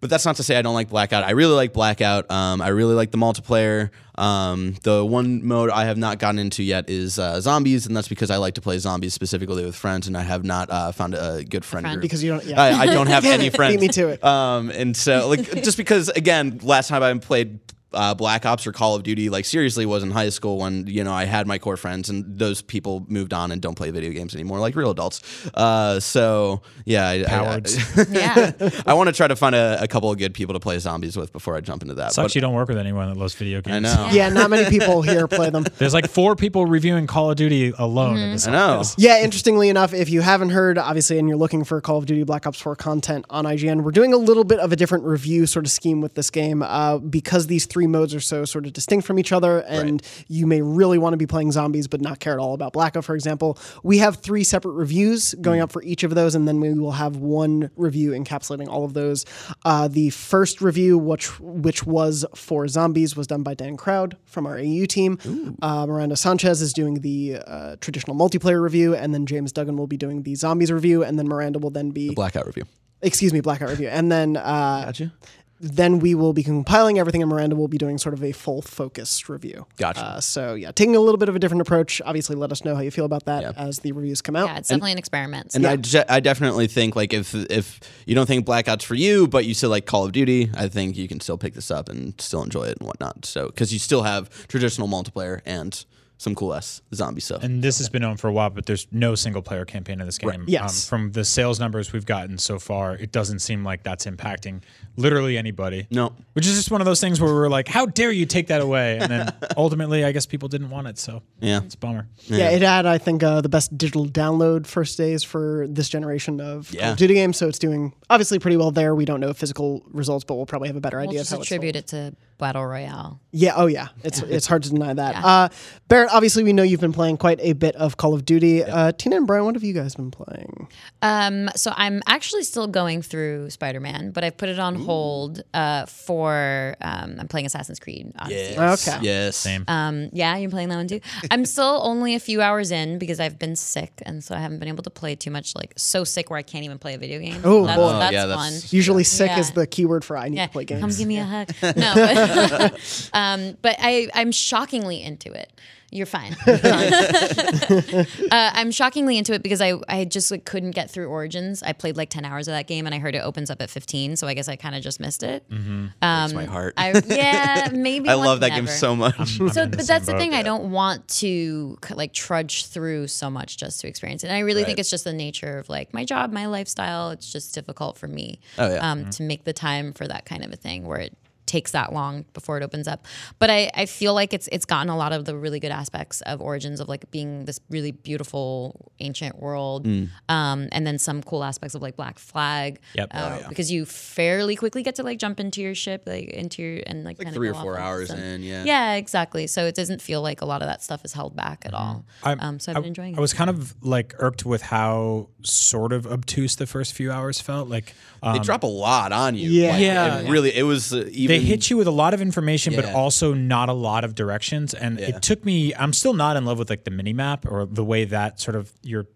but 0.00 0.10
that's 0.10 0.24
not 0.24 0.36
to 0.36 0.42
say 0.42 0.56
I 0.56 0.62
don't 0.62 0.74
like 0.74 0.88
Blackout. 0.88 1.24
I 1.24 1.30
really 1.32 1.54
like 1.54 1.72
Blackout. 1.72 2.30
Um, 2.30 2.60
I 2.62 2.68
really 2.68 2.94
like 2.94 3.10
the 3.10 3.18
multiplayer. 3.18 3.90
Um, 4.16 4.74
the 4.82 5.04
one 5.04 5.46
mode 5.46 5.70
I 5.70 5.84
have 5.84 5.96
not 5.96 6.18
gotten 6.18 6.38
into 6.38 6.62
yet 6.62 6.88
is 6.90 7.18
uh, 7.18 7.40
zombies, 7.40 7.86
and 7.86 7.96
that's 7.96 8.08
because 8.08 8.30
I 8.30 8.36
like 8.36 8.54
to 8.54 8.60
play 8.60 8.78
zombies 8.78 9.14
specifically 9.14 9.64
with 9.64 9.76
friends, 9.76 10.06
and 10.06 10.16
I 10.16 10.22
have 10.22 10.44
not 10.44 10.70
uh, 10.70 10.92
found 10.92 11.14
a 11.14 11.44
good 11.44 11.64
friend, 11.64 11.84
friend. 11.84 11.94
group. 11.96 12.02
Because 12.02 12.22
you 12.22 12.30
don't- 12.32 12.44
yeah. 12.44 12.60
I, 12.60 12.68
I 12.82 12.86
don't 12.86 13.06
have 13.08 13.24
any 13.24 13.46
it, 13.46 13.56
beat 13.58 13.80
me 13.80 13.88
to 13.88 14.08
it. 14.08 14.24
Um, 14.24 14.70
and 14.70 14.96
so 14.96 15.28
like 15.28 15.62
just 15.62 15.76
because 15.76 16.08
again, 16.10 16.60
last 16.62 16.88
time 16.88 17.02
I 17.02 17.16
played 17.18 17.58
uh, 17.92 18.14
Black 18.14 18.44
Ops 18.44 18.66
or 18.66 18.72
Call 18.72 18.94
of 18.94 19.02
Duty 19.02 19.30
like 19.30 19.44
seriously 19.44 19.86
was 19.86 20.02
in 20.02 20.10
high 20.10 20.28
school 20.28 20.58
when 20.58 20.86
you 20.86 21.04
know 21.04 21.12
I 21.12 21.24
had 21.24 21.46
my 21.46 21.58
core 21.58 21.76
friends 21.76 22.10
and 22.10 22.38
those 22.38 22.60
people 22.62 23.04
moved 23.08 23.32
on 23.32 23.50
and 23.50 23.62
don't 23.62 23.74
play 23.74 23.90
video 23.90 24.10
games 24.10 24.34
anymore 24.34 24.58
like 24.58 24.76
real 24.76 24.90
adults. 24.90 25.22
Uh, 25.54 25.98
so 26.00 26.62
yeah, 26.84 27.08
I, 27.08 27.12
I- 27.20 27.24
Cowards. 27.24 27.78
Yeah. 28.10 28.52
I, 28.86 28.94
want 28.94 29.08
to 29.08 29.12
try 29.12 29.28
to 29.28 29.36
find 29.36 29.54
a, 29.54 29.82
a 29.82 29.88
couple 29.88 30.10
of 30.10 30.18
good 30.18 30.34
people 30.34 30.54
to 30.54 30.60
play 30.60 30.78
zombies 30.78 31.16
with 31.16 31.32
before 31.32 31.56
I 31.56 31.60
jump 31.60 31.82
into 31.82 31.94
that. 31.94 32.12
Sucks 32.12 32.28
But 32.28 32.34
you 32.34 32.40
don't 32.40 32.54
work 32.54 32.68
with 32.68 32.78
anyone 32.78 33.08
that 33.08 33.16
loves 33.16 33.34
video 33.34 33.60
games. 33.60 33.86
I 33.86 34.06
know. 34.06 34.08
Yeah, 34.12 34.28
not 34.28 34.50
many 34.50 34.68
people 34.68 35.02
here 35.02 35.28
play 35.28 35.50
them. 35.50 35.64
There's 35.78 35.94
like 35.94 36.08
four 36.08 36.36
people 36.36 36.66
reviewing 36.66 37.06
Call 37.06 37.30
of 37.30 37.36
Duty 37.36 37.72
alone 37.76 38.16
in 38.16 38.32
this 38.32 38.46
I 38.46 38.52
know. 38.52 38.82
Yeah, 38.96 39.22
interestingly 39.22 39.68
enough, 39.68 39.92
if 39.94 40.10
you 40.10 40.20
haven't 40.20 40.50
heard, 40.50 40.78
obviously, 40.78 41.18
and 41.18 41.28
you're 41.28 41.38
looking 41.38 41.64
for 41.64 41.80
Call 41.80 41.98
of 41.98 42.06
Duty 42.06 42.22
Black 42.24 42.46
Ops 42.46 42.60
4 42.60 42.76
content 42.76 43.24
on 43.30 43.44
IGN, 43.44 43.82
we're 43.82 43.90
doing 43.90 44.12
a 44.12 44.16
little 44.18 44.44
bit 44.44 44.58
of 44.58 44.72
a 44.72 44.76
different 44.76 45.04
review 45.04 45.46
sort 45.46 45.64
of 45.66 45.70
scheme 45.70 46.00
with 46.00 46.14
this 46.14 46.30
game 46.30 46.62
uh, 46.62 46.98
because 46.98 47.46
these 47.46 47.66
three 47.66 47.77
modes 47.86 48.14
are 48.14 48.20
so 48.20 48.44
sort 48.44 48.66
of 48.66 48.72
distinct 48.72 49.06
from 49.06 49.18
each 49.18 49.32
other, 49.32 49.60
and 49.60 50.02
you 50.28 50.46
may 50.46 50.60
really 50.62 50.98
want 50.98 51.12
to 51.12 51.16
be 51.16 51.26
playing 51.26 51.52
zombies 51.52 51.86
but 51.86 52.00
not 52.00 52.18
care 52.20 52.32
at 52.32 52.38
all 52.38 52.54
about 52.54 52.72
Black 52.72 52.96
Ops, 52.96 53.06
for 53.06 53.14
example. 53.14 53.58
We 53.82 53.98
have 53.98 54.16
three 54.16 54.44
separate 54.44 54.72
reviews 54.72 55.34
going 55.40 55.60
up 55.60 55.70
for 55.72 55.82
each 55.82 56.02
of 56.02 56.14
those, 56.14 56.34
and 56.34 56.48
then 56.48 56.60
we 56.60 56.72
will 56.74 56.92
have 56.92 57.16
one 57.16 57.70
review 57.76 58.10
encapsulating 58.10 58.68
all 58.68 58.84
of 58.84 58.94
those. 58.94 59.24
Uh, 59.64 59.88
the 59.88 60.10
first 60.10 60.60
review, 60.60 60.98
which 60.98 61.38
which 61.40 61.84
was 61.86 62.24
for 62.34 62.66
zombies, 62.68 63.16
was 63.16 63.26
done 63.26 63.42
by 63.42 63.54
Dan 63.54 63.76
Crowd 63.76 64.16
from 64.24 64.46
our 64.46 64.58
AU 64.58 64.84
team. 64.86 65.18
Uh, 65.62 65.86
Miranda 65.86 66.16
Sanchez 66.16 66.60
is 66.62 66.72
doing 66.72 67.00
the 67.00 67.38
uh, 67.46 67.76
traditional 67.80 68.16
multiplayer 68.16 68.62
review, 68.62 68.94
and 68.94 69.14
then 69.14 69.26
James 69.26 69.52
Duggan 69.52 69.76
will 69.76 69.86
be 69.86 69.96
doing 69.96 70.22
the 70.22 70.34
zombies 70.34 70.72
review, 70.72 71.02
and 71.04 71.18
then 71.18 71.28
Miranda 71.28 71.58
will 71.58 71.70
then 71.70 71.90
be 71.90 72.14
Blackout 72.14 72.46
review. 72.46 72.64
excuse 73.02 73.32
me 73.32 73.40
blackout 73.40 73.68
review, 73.70 73.88
and 73.88 74.10
then 74.10 74.36
uh, 74.36 74.82
Gotcha. 74.86 75.12
Then 75.60 75.98
we 75.98 76.14
will 76.14 76.32
be 76.32 76.42
compiling 76.42 76.98
everything, 76.98 77.22
and 77.22 77.30
Miranda 77.30 77.56
will 77.56 77.68
be 77.68 77.78
doing 77.78 77.98
sort 77.98 78.14
of 78.14 78.22
a 78.22 78.32
full 78.32 78.62
focused 78.62 79.28
review. 79.28 79.66
Gotcha. 79.76 80.00
Uh, 80.04 80.20
so 80.20 80.54
yeah, 80.54 80.70
taking 80.72 80.94
a 80.96 81.00
little 81.00 81.18
bit 81.18 81.28
of 81.28 81.34
a 81.36 81.38
different 81.38 81.60
approach. 81.62 82.00
Obviously, 82.04 82.36
let 82.36 82.52
us 82.52 82.64
know 82.64 82.74
how 82.74 82.80
you 82.80 82.90
feel 82.90 83.04
about 83.04 83.24
that 83.24 83.42
Yeah. 83.42 83.52
as 83.56 83.80
the 83.80 83.92
reviews 83.92 84.22
come 84.22 84.36
out. 84.36 84.46
Yeah, 84.48 84.58
it's 84.58 84.68
definitely 84.68 84.92
an 84.92 84.98
experiment. 84.98 85.54
And 85.54 85.66
I, 85.66 85.76
je- 85.76 86.04
I 86.08 86.20
definitely 86.20 86.66
think 86.68 86.94
like 86.96 87.12
if 87.12 87.34
if 87.34 87.80
you 88.06 88.14
don't 88.14 88.26
think 88.26 88.44
Blackout's 88.46 88.84
for 88.84 88.94
you, 88.94 89.26
but 89.26 89.44
you 89.46 89.54
still 89.54 89.70
like 89.70 89.86
Call 89.86 90.04
of 90.04 90.12
Duty, 90.12 90.50
I 90.54 90.68
think 90.68 90.96
you 90.96 91.08
can 91.08 91.20
still 91.20 91.38
pick 91.38 91.54
this 91.54 91.70
up 91.70 91.88
and 91.88 92.18
still 92.20 92.42
enjoy 92.42 92.64
it 92.64 92.78
and 92.78 92.86
whatnot. 92.86 93.24
So 93.24 93.46
because 93.46 93.72
you 93.72 93.78
still 93.78 94.02
have 94.02 94.46
traditional 94.48 94.86
multiplayer 94.88 95.40
and 95.44 95.84
some 96.20 96.34
cool 96.34 96.52
ass 96.52 96.82
zombie 96.92 97.20
stuff. 97.20 97.44
And 97.44 97.62
this 97.62 97.78
has 97.78 97.88
been 97.88 98.02
known 98.02 98.16
for 98.16 98.26
a 98.26 98.32
while, 98.32 98.50
but 98.50 98.66
there's 98.66 98.88
no 98.90 99.14
single 99.14 99.40
player 99.40 99.64
campaign 99.64 100.00
in 100.00 100.06
this 100.06 100.18
game. 100.18 100.30
Um, 100.30 100.44
Yes. 100.48 100.88
from 100.88 101.12
the 101.12 101.24
sales 101.24 101.60
numbers 101.60 101.92
we've 101.92 102.04
gotten 102.06 102.38
so 102.38 102.58
far, 102.58 102.96
it 102.96 103.12
doesn't 103.12 103.38
seem 103.38 103.62
like 103.64 103.84
that's 103.84 104.04
impacting 104.04 104.62
literally 104.96 105.38
anybody. 105.38 105.86
No. 105.92 106.12
Which 106.32 106.44
is 106.46 106.56
just 106.56 106.72
one 106.72 106.80
of 106.80 106.86
those 106.86 107.00
things 107.00 107.20
where 107.20 107.32
we're 107.32 107.48
like, 107.48 107.68
how 107.68 107.86
dare 107.86 108.10
you 108.10 108.26
take 108.26 108.48
that 108.48 108.60
away? 108.60 108.98
And 108.98 109.10
then 109.10 109.32
ultimately, 109.56 110.04
I 110.04 110.10
guess 110.10 110.26
people 110.26 110.48
didn't 110.48 110.70
want 110.70 110.88
it. 110.88 110.98
So 110.98 111.22
Yeah. 111.40 111.60
it's 111.64 111.76
a 111.76 111.78
bummer. 111.78 112.08
Yeah, 112.26 112.50
it 112.50 112.62
had 112.62 112.84
I 112.84 112.98
think 112.98 113.22
uh, 113.22 113.40
the 113.40 113.48
best 113.48 113.78
digital 113.78 114.04
download 114.06 114.66
first 114.66 114.98
days 114.98 115.22
for 115.22 115.66
this 115.70 115.88
generation 115.88 116.40
of 116.40 116.72
Call 116.76 116.90
of 116.90 116.96
Duty 116.98 117.14
games. 117.14 117.36
So 117.36 117.46
it's 117.46 117.60
doing 117.60 117.92
obviously 118.10 118.40
pretty 118.40 118.56
well 118.56 118.72
there. 118.72 118.92
We 118.94 119.04
don't 119.04 119.20
know 119.20 119.32
physical 119.32 119.84
results, 119.92 120.24
but 120.24 120.34
we'll 120.34 120.46
probably 120.46 120.66
have 120.68 120.76
a 120.76 120.80
better 120.80 120.98
we'll 120.98 121.08
idea 121.10 121.20
just 121.20 121.30
of 121.30 121.36
how 121.38 121.42
it's 121.42 121.50
attribute 121.52 121.76
it 121.76 121.86
to 121.88 122.16
Battle 122.38 122.64
Royale. 122.64 123.20
Yeah. 123.32 123.52
Oh, 123.56 123.66
yeah. 123.66 123.88
It's 124.04 124.22
it's 124.22 124.46
hard 124.46 124.62
to 124.62 124.70
deny 124.70 124.94
that. 124.94 125.22
Uh, 125.22 125.48
Barrett, 125.88 126.10
obviously, 126.12 126.42
we 126.44 126.52
know 126.54 126.62
you've 126.62 126.80
been 126.80 126.92
playing 126.94 127.18
quite 127.18 127.38
a 127.42 127.52
bit 127.52 127.74
of 127.76 127.96
Call 127.98 128.14
of 128.14 128.24
Duty. 128.24 128.64
Uh, 128.64 128.92
Tina 128.92 129.16
and 129.16 129.26
Brian, 129.26 129.44
what 129.44 129.54
have 129.54 129.64
you 129.64 129.74
guys 129.74 129.94
been 129.94 130.10
playing? 130.10 130.68
Um, 131.02 131.50
so 131.54 131.72
I'm 131.76 132.02
actually 132.06 132.44
still 132.44 132.66
going 132.68 133.02
through 133.02 133.50
Spider 133.50 133.80
Man, 133.80 134.12
but 134.12 134.24
I've 134.24 134.36
put 134.36 134.48
it 134.48 134.58
on 134.58 134.76
hold 134.76 135.42
uh, 135.52 135.84
for 135.86 136.76
um, 136.80 137.16
I'm 137.18 137.28
playing 137.28 137.46
Assassin's 137.46 137.78
Creed. 137.80 138.12
Odyssey. 138.18 138.54
yes. 138.54 138.88
Okay. 138.88 138.98
Yes. 139.02 139.36
Same. 139.36 139.64
Um, 139.68 140.08
yeah, 140.12 140.36
you're 140.36 140.50
playing 140.50 140.68
that 140.70 140.76
one 140.76 140.88
too. 140.88 141.00
I'm 141.30 141.44
still 141.44 141.80
only 141.82 142.14
a 142.14 142.20
few 142.20 142.40
hours 142.40 142.70
in 142.70 142.98
because 142.98 143.20
I've 143.20 143.38
been 143.38 143.56
sick, 143.56 143.92
and 144.06 144.24
so 144.24 144.34
I 144.34 144.38
haven't 144.38 144.58
been 144.60 144.68
able 144.68 144.84
to 144.84 144.90
play 144.90 145.16
too 145.16 145.30
much. 145.30 145.54
Like 145.54 145.74
so 145.76 146.04
sick 146.04 146.30
where 146.30 146.38
I 146.38 146.42
can't 146.42 146.64
even 146.64 146.78
play 146.78 146.94
a 146.94 146.98
video 146.98 147.18
game. 147.20 147.42
Oh, 147.44 147.66
that's, 147.66 147.78
boy. 147.78 147.92
that's 147.98 148.12
yeah, 148.12 148.34
fun. 148.34 148.52
Usually, 148.70 149.04
sick 149.04 149.30
Yeah. 149.30 149.40
is 149.40 149.50
the 149.50 149.66
keyword 149.66 150.04
for 150.04 150.16
I 150.16 150.28
need 150.28 150.36
yeah, 150.36 150.46
to 150.46 150.52
play 150.52 150.64
games. 150.64 150.80
come 150.80 150.90
give 150.90 151.08
me 151.08 151.18
a 151.18 151.24
hug. 151.24 151.48
No, 151.78 151.92
but, 151.94 152.27
um, 153.12 153.56
but 153.62 153.76
I 153.78 154.08
I'm 154.14 154.32
shockingly 154.32 155.02
into 155.02 155.32
it. 155.32 155.52
You're 155.90 156.04
fine. 156.04 156.36
uh, 156.46 158.04
I'm 158.30 158.70
shockingly 158.70 159.16
into 159.16 159.32
it 159.32 159.42
because 159.42 159.62
I, 159.62 159.72
I 159.88 160.04
just 160.04 160.30
like, 160.30 160.44
couldn't 160.44 160.72
get 160.72 160.90
through 160.90 161.06
Origins. 161.08 161.62
I 161.62 161.72
played 161.72 161.96
like 161.96 162.10
10 162.10 162.26
hours 162.26 162.46
of 162.46 162.52
that 162.52 162.66
game 162.66 162.84
and 162.84 162.94
I 162.94 162.98
heard 162.98 163.14
it 163.14 163.20
opens 163.20 163.50
up 163.50 163.62
at 163.62 163.70
15, 163.70 164.16
so 164.16 164.26
I 164.26 164.34
guess 164.34 164.48
I 164.48 164.56
kind 164.56 164.74
of 164.74 164.82
just 164.82 165.00
missed 165.00 165.22
it. 165.22 165.44
Um, 165.50 165.90
Breaks 166.02 166.34
my 166.34 166.44
heart. 166.44 166.74
I, 166.76 167.02
yeah, 167.06 167.68
maybe. 167.72 168.08
I 168.10 168.14
love 168.14 168.40
that 168.40 168.48
never. 168.50 168.66
game 168.66 168.68
so 168.68 168.94
much. 168.94 169.38
So, 169.38 169.44
in 169.46 169.70
the 169.70 169.76
but 169.78 169.80
same 169.80 169.86
that's 169.86 170.06
the 170.06 170.12
boat. 170.12 170.18
thing. 170.18 170.34
I 170.34 170.42
don't 170.42 170.70
want 170.70 171.08
to 171.08 171.78
like 171.94 172.12
trudge 172.12 172.66
through 172.66 173.06
so 173.08 173.30
much 173.30 173.56
just 173.56 173.80
to 173.80 173.88
experience 173.88 174.22
it. 174.24 174.28
And 174.28 174.36
I 174.36 174.40
really 174.40 174.64
think 174.64 174.78
it's 174.78 174.90
just 174.90 175.04
the 175.04 175.14
nature 175.14 175.58
of 175.58 175.70
like 175.70 175.94
my 175.94 176.04
job, 176.04 176.32
my 176.32 176.46
lifestyle. 176.46 177.10
It's 177.10 177.32
just 177.32 177.54
difficult 177.54 177.96
for 177.96 178.08
me 178.08 178.40
Oh, 178.58 178.70
yeah. 178.74 178.90
um, 178.90 179.08
to 179.10 179.22
make 179.22 179.44
the 179.44 179.54
time 179.54 179.94
for 179.94 180.06
that 180.06 180.26
kind 180.26 180.44
of 180.44 180.52
a 180.52 180.56
thing 180.56 180.84
where 180.86 180.98
it 180.98 181.16
takes 181.48 181.72
that 181.72 181.92
long 181.92 182.24
before 182.34 182.56
it 182.58 182.62
opens 182.62 182.86
up. 182.86 183.04
But 183.40 183.50
I, 183.50 183.70
I 183.74 183.86
feel 183.86 184.14
like 184.14 184.32
it's 184.32 184.48
it's 184.52 184.64
gotten 184.64 184.88
a 184.90 184.96
lot 184.96 185.12
of 185.12 185.24
the 185.24 185.36
really 185.36 185.58
good 185.58 185.72
aspects 185.72 186.20
of 186.20 186.40
Origins 186.40 186.78
of 186.78 186.88
like 186.88 187.10
being 187.10 187.44
this 187.46 187.58
really 187.70 187.90
beautiful 187.90 188.92
ancient 189.00 189.40
world, 189.40 189.86
Mm. 189.86 190.10
um, 190.28 190.68
and 190.72 190.86
then 190.86 190.98
some 190.98 191.22
cool 191.22 191.42
aspects 191.42 191.74
of 191.74 191.82
like 191.82 191.96
Black 191.96 192.18
Flag. 192.18 192.78
Yep. 192.94 193.08
Oh, 193.14 193.18
uh, 193.18 193.48
Because 193.48 193.72
you 193.72 193.84
fairly 193.86 194.54
quickly 194.56 194.82
get 194.82 194.94
to 194.96 195.02
like 195.02 195.18
jump 195.18 195.40
into 195.40 195.60
your 195.62 195.74
ship, 195.74 196.02
like 196.06 196.28
into 196.28 196.62
your 196.62 196.82
and 196.86 197.04
like, 197.04 197.18
Like 197.18 197.32
three 197.32 197.48
or 197.48 197.54
four 197.54 197.78
hours 197.78 198.08
some- 198.08 198.18
in, 198.18 198.42
yeah. 198.42 198.64
Yeah, 198.64 198.94
exactly. 198.94 199.46
So 199.46 199.66
it 199.66 199.74
doesn't 199.74 200.02
feel 200.02 200.20
like 200.22 200.40
a 200.42 200.46
lot 200.46 200.60
of 200.62 200.68
that 200.68 200.82
stuff 200.82 201.04
is 201.04 201.12
held 201.14 201.34
back 201.34 201.64
at 201.64 201.74
all. 201.74 202.04
I'm- 202.22 202.38
Um, 202.40 202.60
so 202.60 202.70
I've 202.72 202.76
I- 202.76 202.80
been 202.80 202.88
enjoying 202.88 203.12
it. 203.14 203.16
I 203.16 203.18
it. 203.18 203.20
was 203.22 203.32
kind 203.32 203.50
of 203.50 203.74
like 203.82 204.14
irked 204.18 204.44
with 204.44 204.62
how 204.62 205.28
sort 205.42 205.92
of 205.92 206.06
obtuse 206.06 206.56
the 206.56 206.66
first 206.66 206.92
few 206.92 207.10
hours 207.10 207.40
felt. 207.40 207.68
Like 207.68 207.94
um, 208.22 208.34
they 208.34 208.40
drop 208.40 208.62
a 208.64 208.66
lot 208.66 209.12
on 209.12 209.34
you. 209.36 209.48
Yeah. 209.50 209.70
Like, 209.72 209.80
Yeah. 209.80 210.18
It 210.18 210.30
really, 210.30 210.54
it 210.54 210.64
was 210.64 210.92
uh, 210.92 211.08
even. 211.12 211.28
they 211.37 211.37
hit 211.40 211.70
you 211.70 211.76
with 211.76 211.86
a 211.86 211.90
lot 211.92 212.14
of 212.14 212.20
information, 212.20 212.74
but 212.74 212.84
also 212.86 213.34
not 213.34 213.68
a 213.68 213.72
lot 213.72 214.04
of 214.04 214.14
directions. 214.14 214.74
And 214.74 214.98
Yeah. 214.98 215.08
it 215.16 215.22
took 215.22 215.44
me. 215.44 215.74
I'm 215.74 215.92
still 215.92 216.14
not 216.14 216.36
in 216.36 216.44
love 216.44 216.58
with 216.58 216.70
like 216.70 216.84
the 216.84 216.90
mini 216.90 217.12
map 217.12 217.46
or 217.50 217.66
the 217.66 217.84
way 217.84 218.04
that 218.06 218.40
sort 218.40 218.56
of 218.56 218.72
your 218.82 219.06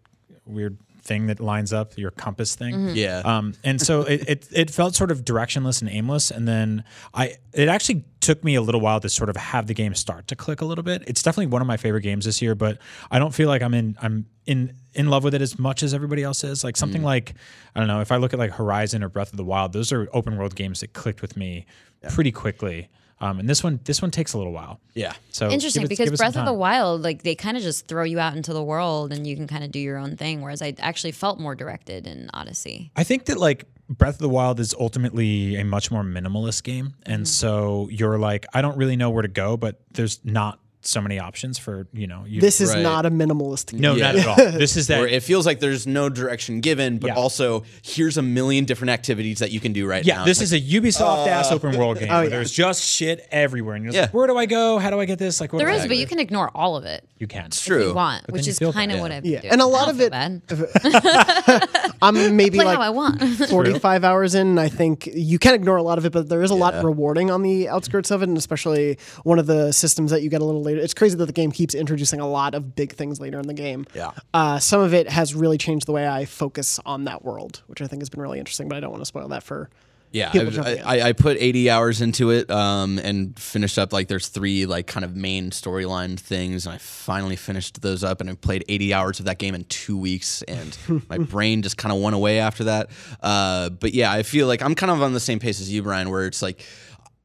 weird 0.47 0.77
thing 1.05 1.27
that 1.27 1.41
lines 1.41 1.73
up 1.73 1.99
your 1.99 2.13
compass 2.13 2.55
thing. 2.55 2.75
Mm-hmm. 2.77 2.95
Yeah. 2.95 3.23
Um, 3.25 3.55
and 3.65 3.81
so 3.81 4.03
it, 4.03 4.29
it 4.29 4.49
it 4.53 4.71
felt 4.71 4.95
sort 4.95 5.11
of 5.11 5.25
directionless 5.25 5.81
and 5.83 5.91
aimless. 5.91 6.31
And 6.31 6.47
then 6.47 6.85
I 7.13 7.39
it 7.53 7.69
actually 7.69 8.05
took 8.21 8.45
me 8.45 8.55
a 8.55 8.63
little 8.63 8.81
while 8.81 9.01
to 9.01 9.09
sort 9.09 9.29
of 9.29 9.37
have 9.37 9.67
the 9.67 9.75
game 9.75 9.97
start 9.97 10.29
to 10.29 10.37
click 10.37 10.61
a 10.61 10.65
little 10.65 10.85
bit. 10.85 11.03
It's 11.09 11.21
definitely 11.21 11.47
one 11.47 11.61
of 11.61 11.67
my 11.67 11.77
favorite 11.77 12.03
games 12.03 12.25
this 12.25 12.41
year, 12.41 12.55
but 12.55 12.79
I 13.11 13.19
don't 13.19 13.35
feel 13.35 13.49
like 13.49 13.63
I'm 13.63 13.75
in 13.75 13.97
I'm 14.01 14.27
in 14.47 14.75
in 14.95 15.09
love 15.09 15.25
with 15.25 15.35
it 15.35 15.43
as 15.43 15.59
much 15.59 15.83
as 15.83 15.93
everybody 15.93 16.23
else 16.23 16.45
is. 16.45 16.63
Like 16.63 16.77
Mm. 16.77 16.79
something 16.79 17.03
like 17.03 17.35
I 17.75 17.81
don't 17.81 17.89
know 17.89 18.01
if 18.01 18.13
I 18.13 18.17
look 18.19 18.33
at 18.33 18.39
like 18.39 18.53
Horizon 18.53 19.03
or 19.03 19.09
Breath 19.09 19.33
of 19.33 19.37
the 19.39 19.45
Wild, 19.45 19.73
those 19.73 19.91
are 19.91 20.09
open 20.13 20.37
world 20.37 20.55
games 20.55 20.81
that 20.81 20.93
clicked 20.93 21.21
with 21.21 21.37
me 21.37 21.67
pretty 22.11 22.33
quickly. 22.33 22.89
Um, 23.21 23.39
and 23.39 23.49
this 23.49 23.63
one 23.63 23.79
this 23.85 24.03
one 24.03 24.11
takes 24.11 24.33
a 24.33 24.39
little 24.39 24.53
while. 24.53 24.81
yeah. 24.95 25.13
So 25.31 25.49
Interesting 25.49 25.85
it- 25.85 25.89
because 25.89 26.07
give 26.07 26.15
it 26.15 26.17
some 26.17 26.33
Breath 26.33 26.37
of 26.37 26.47
the. 26.47 26.53
Wild, 26.53 27.03
like 27.03 27.23
they 27.23 27.37
kind 27.37 27.57
of 27.57 27.63
just 27.63 27.87
throw 27.87 28.03
you 28.03 28.19
out 28.19 28.35
into 28.37 28.53
the 28.53 28.63
world 28.65 29.13
and 29.13 29.25
you 29.27 29.37
can 29.37 29.47
kind 29.47 29.63
of 29.63 29.71
do 29.71 29.79
your 29.79 29.97
own 29.97 30.17
thing. 30.17 30.41
Whereas 30.43 30.61
I 30.61 30.75
actually 30.81 31.13
felt 31.13 31.39
more 31.39 31.55
directed 31.55 32.09
in 32.09 32.31
Odyssey. 32.35 32.91
I 32.97 33.05
think 33.05 33.27
that 33.27 33.39
like 33.39 33.67
Breath 33.89 34.15
of 34.15 34.19
the 34.21 34.29
Wild 34.29 34.59
is 34.59 34.75
ultimately 34.79 35.55
a 35.57 35.65
much 35.65 35.91
more 35.93 36.03
minimalist 36.03 36.65
game, 36.65 36.95
and 37.07 37.29
so 37.29 37.89
you're 37.93 38.19
like, 38.19 38.47
I 38.55 38.61
don't 38.63 38.77
really 38.77 38.97
know 38.97 39.11
where 39.11 39.23
to 39.23 39.29
go, 39.29 39.57
but 39.57 39.81
there's 39.93 40.19
not 40.25 40.59
so 40.83 41.01
many 41.01 41.19
options 41.19 41.59
for 41.59 41.87
you 41.93 42.07
know. 42.07 42.25
You, 42.27 42.41
This 42.41 42.61
is 42.61 42.71
Right. 42.75 42.83
not 42.83 43.07
a 43.07 43.11
minimalist 43.11 43.71
game. 43.73 43.81
no, 43.81 43.95
Yeah. 43.95 44.13
not 44.13 44.17
at 44.17 44.27
all. 44.27 44.37
This 44.59 44.77
is 44.77 44.87
that. 44.89 44.99
Where 44.99 45.09
it 45.09 45.23
feels 45.23 45.47
like 45.47 45.61
there's 45.61 45.87
no 45.87 46.09
direction 46.09 46.61
given, 46.61 46.99
but 46.99 47.09
Yeah. 47.09 47.15
also 47.15 47.65
here's 47.83 48.17
a 48.17 48.23
million 48.23 48.65
different 48.65 48.91
activities 48.91 49.39
that 49.41 49.51
you 49.53 49.61
can 49.61 49.73
do 49.73 49.87
right 49.87 50.05
yeah, 50.05 50.15
now. 50.17 50.21
Yeah, 50.21 50.27
this 50.27 50.41
It's 50.43 50.53
is 50.53 50.75
a 50.75 50.81
Ubisoft 50.81 51.27
ass 51.29 51.51
uh, 51.51 51.55
open 51.55 51.77
world 51.79 51.99
game. 51.99 52.09
Oh, 52.11 52.15
where 52.15 52.25
yeah. 52.25 52.31
There's 52.31 52.51
just 52.53 52.83
shit 52.85 53.27
everywhere, 53.31 53.75
and 53.77 53.85
you're 53.85 53.95
Yeah. 53.95 54.03
like, 54.03 54.15
where 54.15 54.27
do 54.27 54.37
I 54.37 54.47
go? 54.47 54.79
How 54.79 54.91
do 54.91 54.99
I 55.01 55.05
get 55.05 55.19
this? 55.19 55.41
Like, 55.41 55.53
what 55.53 55.59
There 55.61 55.69
do 55.69 55.75
is, 55.75 55.83
I 55.83 55.89
but 55.89 55.97
you 55.97 56.07
can 56.07 56.19
ignore 56.19 56.51
all 56.55 56.77
of 56.77 56.85
it 56.85 57.05
You 57.19 57.27
can. 57.27 57.45
like, 57.45 57.55
if 57.55 57.65
true. 57.65 57.89
you 57.89 57.95
want, 57.95 58.27
then 58.27 58.35
which 58.35 58.49
is 58.49 58.59
kind 58.59 58.91
of 58.93 59.01
what 59.01 59.13
I've 59.13 59.25
Yeah. 59.25 59.41
doing. 59.41 59.53
And 59.53 59.61
a 59.61 59.67
lot 59.67 59.89
of 59.89 60.01
it- 60.01 60.13
I'm 62.03 62.37
maybe 62.37 62.57
play 62.57 62.65
like 62.67 62.79
I 62.79 62.91
want. 62.91 63.21
45 63.23 64.05
hours 64.05 64.35
in. 64.35 64.59
I 64.59 64.69
think 64.69 65.07
you 65.15 65.39
can 65.39 65.55
ignore 65.55 65.77
a 65.77 65.83
lot 65.83 65.99
of 65.99 66.05
it, 66.07 66.13
but 66.13 66.29
there 66.29 66.43
is 66.43 66.51
a 66.51 66.55
lot 66.55 66.83
rewarding 66.83 67.31
on 67.31 67.43
the 67.43 67.69
outskirts 67.69 68.11
of 68.11 68.23
it, 68.23 68.29
and 68.29 68.37
especially 68.37 68.99
one 69.23 69.39
of 69.39 69.47
the 69.47 69.73
systems 69.73 70.11
that 70.11 70.23
you 70.23 70.29
get 70.31 70.41
a 70.41 70.45
little 70.45 70.63
later. 70.63 70.72
It's 70.79 70.95
crazy 70.95 71.17
that 71.17 71.27
the 71.27 71.33
game 71.33 71.53
keeps 71.53 71.75
introducing 71.75 72.21
a 72.21 72.29
lot 72.29 72.55
of 72.55 72.75
big 72.75 72.95
things 72.95 73.21
later 73.21 73.39
in 73.39 73.47
the 73.47 73.55
game. 73.55 73.87
Yeah. 73.95 74.13
Uh, 74.33 74.59
some 74.59 74.81
of 74.81 74.95
it 74.95 75.09
has 75.09 75.35
really 75.35 75.59
changed 75.59 75.87
the 75.87 75.93
way 75.93 76.07
I 76.07 76.25
focus 76.25 76.81
on 76.85 77.05
that 77.05 77.25
world, 77.25 77.63
which 77.67 77.83
I 77.83 77.87
think 77.87 78.03
has 78.03 78.11
been 78.11 78.21
really 78.21 78.39
interesting, 78.39 78.69
but 78.69 78.77
I 78.77 78.81
don't 78.81 78.91
want 78.91 79.03
to 79.03 79.07
spoil 79.07 79.29
that 79.29 79.43
for. 79.43 79.71
Yeah, 80.13 80.31
in. 80.35 80.59
I, 80.59 81.09
I 81.09 81.13
put 81.15 81.39
80 81.41 81.71
hours 81.71 82.03
into 82.03 82.31
it 82.31 82.51
um, 82.51 82.99
and 82.99 83.39
finished 83.39 83.79
up 83.79 83.95
like 83.95 84.09
there's 84.09 84.29
three 84.29 84.67
like 84.67 84.87
kind 84.87 85.05
of 85.05 85.17
main 85.17 85.51
storyline 85.51 86.21
things. 86.21 86.67
And 86.67 86.75
I 86.75 86.79
finally 86.79 87.37
finished 87.37 87.81
those 87.81 88.05
up 88.05 88.21
and 88.21 88.29
I 88.29 88.35
played 88.35 88.63
80 88.69 88.93
hours 88.93 89.21
of 89.21 89.25
that 89.25 89.39
game 89.39 89.55
in 89.55 89.65
two 89.65 89.97
weeks 89.97 90.43
and 90.43 90.77
my 91.09 91.17
brain 91.17 91.63
just 91.63 91.79
kind 91.79 91.95
of 91.95 92.01
went 92.03 92.15
away 92.15 92.41
after 92.41 92.65
that. 92.65 92.91
Uh, 93.23 93.71
but 93.71 93.95
yeah, 93.95 94.13
I 94.13 94.23
feel 94.23 94.47
like 94.47 94.61
I'm 94.61 94.75
kind 94.75 94.93
of 94.93 95.01
on 95.01 95.15
the 95.15 95.21
same 95.21 95.39
pace 95.39 95.63
as 95.63 95.73
you, 95.73 95.83
Brian, 95.83 96.11
where 96.11 96.27
it's 96.27 96.43
like 96.43 96.63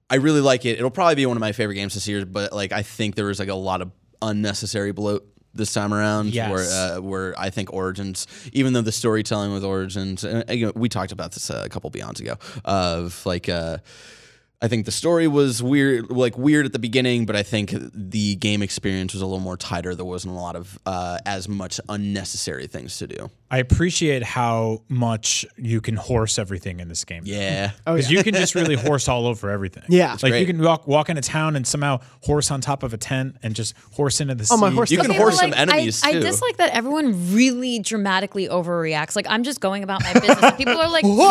I 0.10 0.16
really 0.16 0.42
like 0.42 0.66
it. 0.66 0.78
It'll 0.78 0.90
probably 0.92 1.16
be 1.16 1.26
one 1.26 1.36
of 1.38 1.42
my 1.42 1.52
favorite 1.52 1.76
games 1.76 1.94
this 1.94 2.08
year, 2.08 2.26
but 2.26 2.54
like 2.54 2.72
I 2.72 2.82
think 2.84 3.16
there 3.16 3.26
was 3.26 3.40
like 3.40 3.50
a 3.50 3.56
lot 3.56 3.82
of 3.82 3.92
unnecessary 4.22 4.92
bloat 4.94 5.28
this 5.54 5.74
time 5.74 5.94
around 5.94 6.34
Yes. 6.34 6.52
where 6.52 6.98
uh, 6.98 7.02
where 7.02 7.40
I 7.40 7.50
think 7.50 7.74
Origins 7.74 8.28
even 8.54 8.74
though 8.74 8.82
the 8.82 8.92
storytelling 8.92 9.52
with 9.54 9.64
Origins 9.64 10.24
uh, 10.24 10.44
you 10.50 10.68
know, 10.68 10.72
we 10.76 10.88
talked 10.88 11.12
about 11.12 11.32
this 11.32 11.50
a 11.50 11.68
couple 11.70 11.90
beyonds 11.92 12.20
ago 12.20 12.36
of 12.64 13.26
like 13.26 13.50
uh 13.50 13.78
I 14.60 14.68
think 14.68 14.86
the 14.86 14.92
story 14.92 15.28
was 15.28 15.62
weird, 15.62 16.10
like 16.10 16.36
weird 16.36 16.66
at 16.66 16.74
the 16.74 16.80
beginning, 16.80 17.28
but 17.28 17.36
I 17.36 17.44
think 17.44 17.76
the 17.94 18.36
game 18.38 18.64
experience 18.64 19.14
was 19.14 19.22
a 19.22 19.26
little 19.26 19.40
more 19.40 19.56
tighter. 19.56 19.94
There 19.94 20.04
wasn't 20.04 20.34
a 20.34 20.38
lot 20.38 20.56
of 20.56 20.80
uh, 20.84 21.20
as 21.28 21.48
much 21.48 21.80
unnecessary 21.88 22.66
things 22.66 22.98
to 22.98 23.06
do. 23.08 23.30
I 23.52 23.60
appreciate 23.60 24.24
how 24.24 24.82
much 24.90 25.46
you 25.58 25.80
can 25.80 25.96
horse 25.96 26.40
everything 26.40 26.80
in 26.80 26.90
this 26.90 27.06
game. 27.06 27.22
Yeah, 27.26 27.72
Because 27.86 28.12
you 28.12 28.24
can 28.24 28.34
just 28.34 28.56
really 28.56 28.76
horse 28.76 29.08
all 29.08 29.28
over 29.28 29.52
everything. 29.52 29.84
Yeah. 29.90 30.14
like 30.14 30.32
great. 30.32 30.40
you 30.42 30.48
can 30.48 30.62
walk 30.62 30.88
walk 30.88 31.10
into 31.10 31.22
town 31.22 31.56
and 31.56 31.66
somehow 31.66 32.00
horse 32.24 32.50
on 32.50 32.60
top 32.60 32.82
of 32.82 32.94
a 32.94 32.98
tent 32.98 33.38
and 33.44 33.56
just 33.56 33.76
horse 33.94 34.20
into 34.20 34.34
the 34.36 34.48
Oh, 34.52 34.58
my 34.58 34.72
horse 34.72 34.90
You 34.92 34.98
can 34.98 35.12
Okay, 35.12 35.18
horse 35.20 35.36
but, 35.36 35.42
some 35.42 35.54
enemies, 35.54 36.04
I, 36.04 36.14
too. 36.14 36.18
I 36.18 36.22
dislike 36.22 36.58
that 36.58 36.72
everyone 36.72 37.34
really 37.34 37.80
dramatically 37.80 38.48
overreacts. 38.50 39.16
Like 39.16 39.28
I'm 39.30 39.44
just 39.44 39.62
going 39.62 39.84
about 39.84 40.04
my 40.04 40.14
business, 40.14 40.42
and 40.42 40.58
people 40.58 40.78
are 40.78 40.90
like, 40.90 41.06
"Whoa!" 41.06 41.16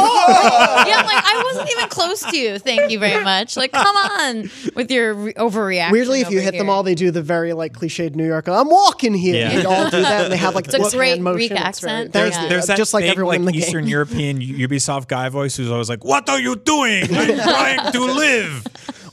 "Yeah, 0.86 0.96
I'm 0.96 1.06
like 1.06 1.24
I 1.24 1.42
wasn't 1.44 1.70
even 1.70 1.88
close 1.88 2.22
to 2.22 2.36
you. 2.36 2.58
Thank 2.58 2.90
you 2.90 2.98
very 2.98 3.15
much. 3.24 3.56
Like, 3.56 3.72
come 3.72 3.96
on 3.96 4.50
with 4.74 4.90
your 4.90 5.14
re- 5.14 5.32
overreaction." 5.34 5.90
Weirdly, 5.92 6.20
if 6.20 6.30
you 6.30 6.38
over 6.38 6.44
hit 6.50 6.58
them 6.58 6.68
all, 6.70 6.82
they 6.82 6.94
do 6.94 7.10
the 7.10 7.22
very 7.22 7.52
like 7.52 7.72
cliched 7.74 8.14
New 8.14 8.26
York. 8.26 8.48
I'm 8.48 8.68
walking 8.70 9.14
here. 9.14 9.34
Yeah. 9.36 9.56
They 9.56 9.64
all 9.64 9.84
do 9.90 10.00
that, 10.02 10.24
and 10.24 10.32
they 10.32 10.36
have 10.36 10.54
like 10.54 10.66
it's 10.72 10.74
a 10.74 10.96
great. 10.96 11.20
Greek 11.22 11.50
It's 11.50 11.60
very- 11.60 11.66
accent. 11.68 12.12
There's, 12.12 12.34
Yeah. 12.34 12.42
the- 12.42 12.48
There's 12.48 12.66
that 12.66 12.76
just 12.76 12.94
like 12.94 13.02
fake, 13.04 13.12
everyone 13.12 13.32
like 13.32 13.40
in 13.40 13.46
the 13.46 13.58
Eastern 13.58 13.84
game. 13.84 13.90
European 13.90 14.40
Ubisoft 14.40 15.08
guy 15.08 15.28
voice 15.28 15.56
who's 15.56 15.70
always 15.70 15.88
like, 15.88 16.04
"What 16.04 16.28
are 16.28 16.40
you 16.40 16.56
doing? 16.56 17.04
I'm 17.14 17.38
trying 17.38 17.92
to 17.92 18.00
live. 18.04 18.64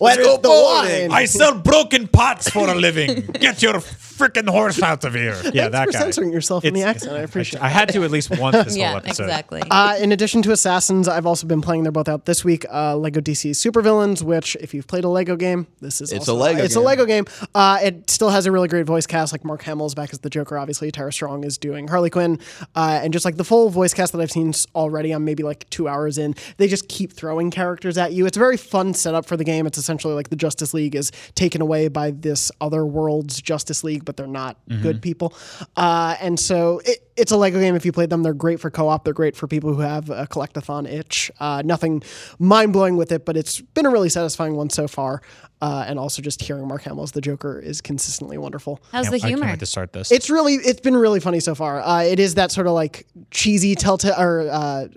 Where 0.04 0.20
is 0.22 0.39
the 0.39 0.49
wine? 0.49 1.12
I 1.12 1.26
sell 1.26 1.58
broken 1.58 2.08
pots 2.08 2.49
for 2.49 2.70
a 2.70 2.76
living. 2.76 3.22
Get 3.39 3.62
your 3.62 3.76
freaking 3.76 4.49
horse 4.49 4.82
out 4.82 5.04
of 5.06 5.14
here." 5.14 5.36
Yeah, 5.54 5.70
that 5.70 5.86
for 5.88 5.91
guy. 5.93 5.99
censoring 5.99 6.32
yourself 6.32 6.66
in 6.66 6.74
the 6.74 6.82
It's- 6.82 6.95
accent. 6.97 7.16
I 7.18 7.22
appreciate 7.22 7.62
I 7.64 7.70
had 7.70 7.89
to 7.89 8.04
at 8.04 8.12
least 8.12 8.30
once 8.38 8.56
this 8.64 8.76
yeah, 8.78 8.89
whole 8.89 8.97
episode. 8.97 9.24
exactly. 9.24 9.62
Uh, 9.70 9.95
in 9.99 10.12
addition 10.12 10.41
to 10.43 10.51
Assassins, 10.51 11.08
I've 11.08 11.26
also 11.26 11.47
been 11.47 11.62
playing. 11.62 11.84
They're 11.84 11.91
both 11.91 12.10
out 12.10 12.26
this 12.26 12.43
week. 12.43 12.66
Uh, 12.72 12.95
Lego 12.97 13.22
DC 13.22 13.51
Supervillains, 13.51 14.22
which 14.22 14.56
if 14.58 14.74
you've 14.74 14.88
played 14.88 15.04
a 15.04 15.10
Lego 15.10 15.36
game, 15.36 15.68
this 15.82 16.01
is 16.01 16.12
It's 16.12 16.28
also- 16.30 16.36
a 16.36 16.39
Lego 16.43 16.64
It's 16.64 16.76
game. 16.76 16.84
a 16.84 16.86
Lego 16.86 17.06
game. 17.06 17.26
Uh, 17.56 17.80
it 17.84 18.10
still 18.10 18.30
has 18.30 18.45
a 18.45 18.51
really 18.51 18.68
great 18.68 18.86
voice 18.86 19.06
cast. 19.08 19.32
Like 19.32 19.43
Mark 19.45 19.64
Hamill's 19.64 19.95
back 19.95 20.12
as 20.14 20.20
the 20.20 20.30
Joker. 20.30 20.58
Obviously, 20.58 20.91
Tara 20.91 21.12
Strong 21.14 21.43
is 21.43 21.58
doing 21.58 21.88
Harley 21.88 22.10
Quinn, 22.10 22.39
uh, 22.76 22.99
and 23.04 23.14
just 23.14 23.26
like 23.26 23.38
the 23.38 23.43
full 23.43 23.70
voice 23.70 23.93
cast 23.93 24.12
that 24.14 24.22
I've 24.22 24.32
seen 24.32 24.49
s- 24.49 24.68
already. 24.76 25.12
I'm 25.12 25.24
maybe 25.26 25.43
like 25.43 25.70
two 25.70 25.88
hours 25.88 26.18
in. 26.18 26.36
They 26.58 26.68
just 26.68 26.88
keep 26.88 27.14
throwing 27.14 27.51
characters 27.51 27.97
at 27.97 28.14
you. 28.14 28.26
It's 28.26 28.38
a 28.38 28.39
very 28.39 28.58
fun 28.58 28.93
setup 28.93 29.26
for 29.26 29.38
the 29.38 29.43
game. 29.43 29.66
It's 29.66 29.78
essentially 29.78 29.92
like 30.15 30.29
the 30.29 30.35
Justice 30.35 30.73
League 30.73 30.95
is 30.95 31.11
taken 31.35 31.61
away 31.61 31.87
by 31.87 32.11
this 32.11 32.51
other 32.61 32.85
world's 32.85 33.41
Justice 33.41 33.83
League, 33.83 34.05
but 34.05 34.17
they're 34.17 34.27
not 34.27 34.57
good 34.81 35.01
people. 35.01 35.33
Uh, 35.75 36.15
and 36.19 36.39
so 36.39 36.81
it, 36.85 36.99
it's 37.16 37.32
a 37.32 37.38
Lego 37.38 37.59
game. 37.59 37.76
If 37.76 37.86
you 37.86 37.91
played 37.91 38.09
them, 38.09 38.24
they're 38.24 38.34
great 38.34 38.59
for 38.59 38.70
co-op. 38.70 39.03
They're 39.03 39.14
great 39.14 39.36
for 39.36 39.47
people 39.47 39.74
who 39.74 39.82
have 39.82 40.09
a 40.09 40.28
collectathon 40.28 40.88
itch. 40.91 41.32
Uh, 41.39 41.61
nothing 41.66 42.03
mind 42.39 42.74
blowing 42.74 42.97
with 42.97 43.11
it, 43.11 43.26
but 43.26 43.38
it's 43.38 43.61
been 43.61 43.86
a 43.86 43.89
really 43.89 44.09
satisfying 44.09 44.55
one 44.55 44.70
so 44.70 44.88
far. 44.88 45.22
Uh, 45.61 45.86
and 45.88 45.97
also 45.97 46.22
just 46.22 46.41
hearing 46.41 46.68
Mark 46.68 46.82
Hamill 46.82 47.03
as 47.03 47.14
the 47.14 47.22
Joker 47.22 47.57
is 47.57 47.80
consistently 47.80 48.38
wonderful. 48.38 48.82
How's 48.91 49.07
Can't- 49.07 49.22
the 49.22 49.28
I 49.28 49.30
can't 49.30 49.41
wait 49.41 49.59
to 49.59 49.66
start 49.66 49.93
this. 49.93 50.11
It's 50.11 50.30
really, 50.30 50.55
it's 50.55 50.82
been 50.82 50.97
really 50.97 51.22
funny 51.22 51.39
so 51.39 51.55
far. 51.55 51.80
Uh, 51.82 52.03
it 52.03 52.20
is 52.20 52.36
that 52.36 52.51
sort 52.51 52.68
of 52.68 52.74
like 52.74 53.05
cheesy 53.32 53.74
telltale 53.76 54.16
or 54.20 54.49
uh, 54.51 54.88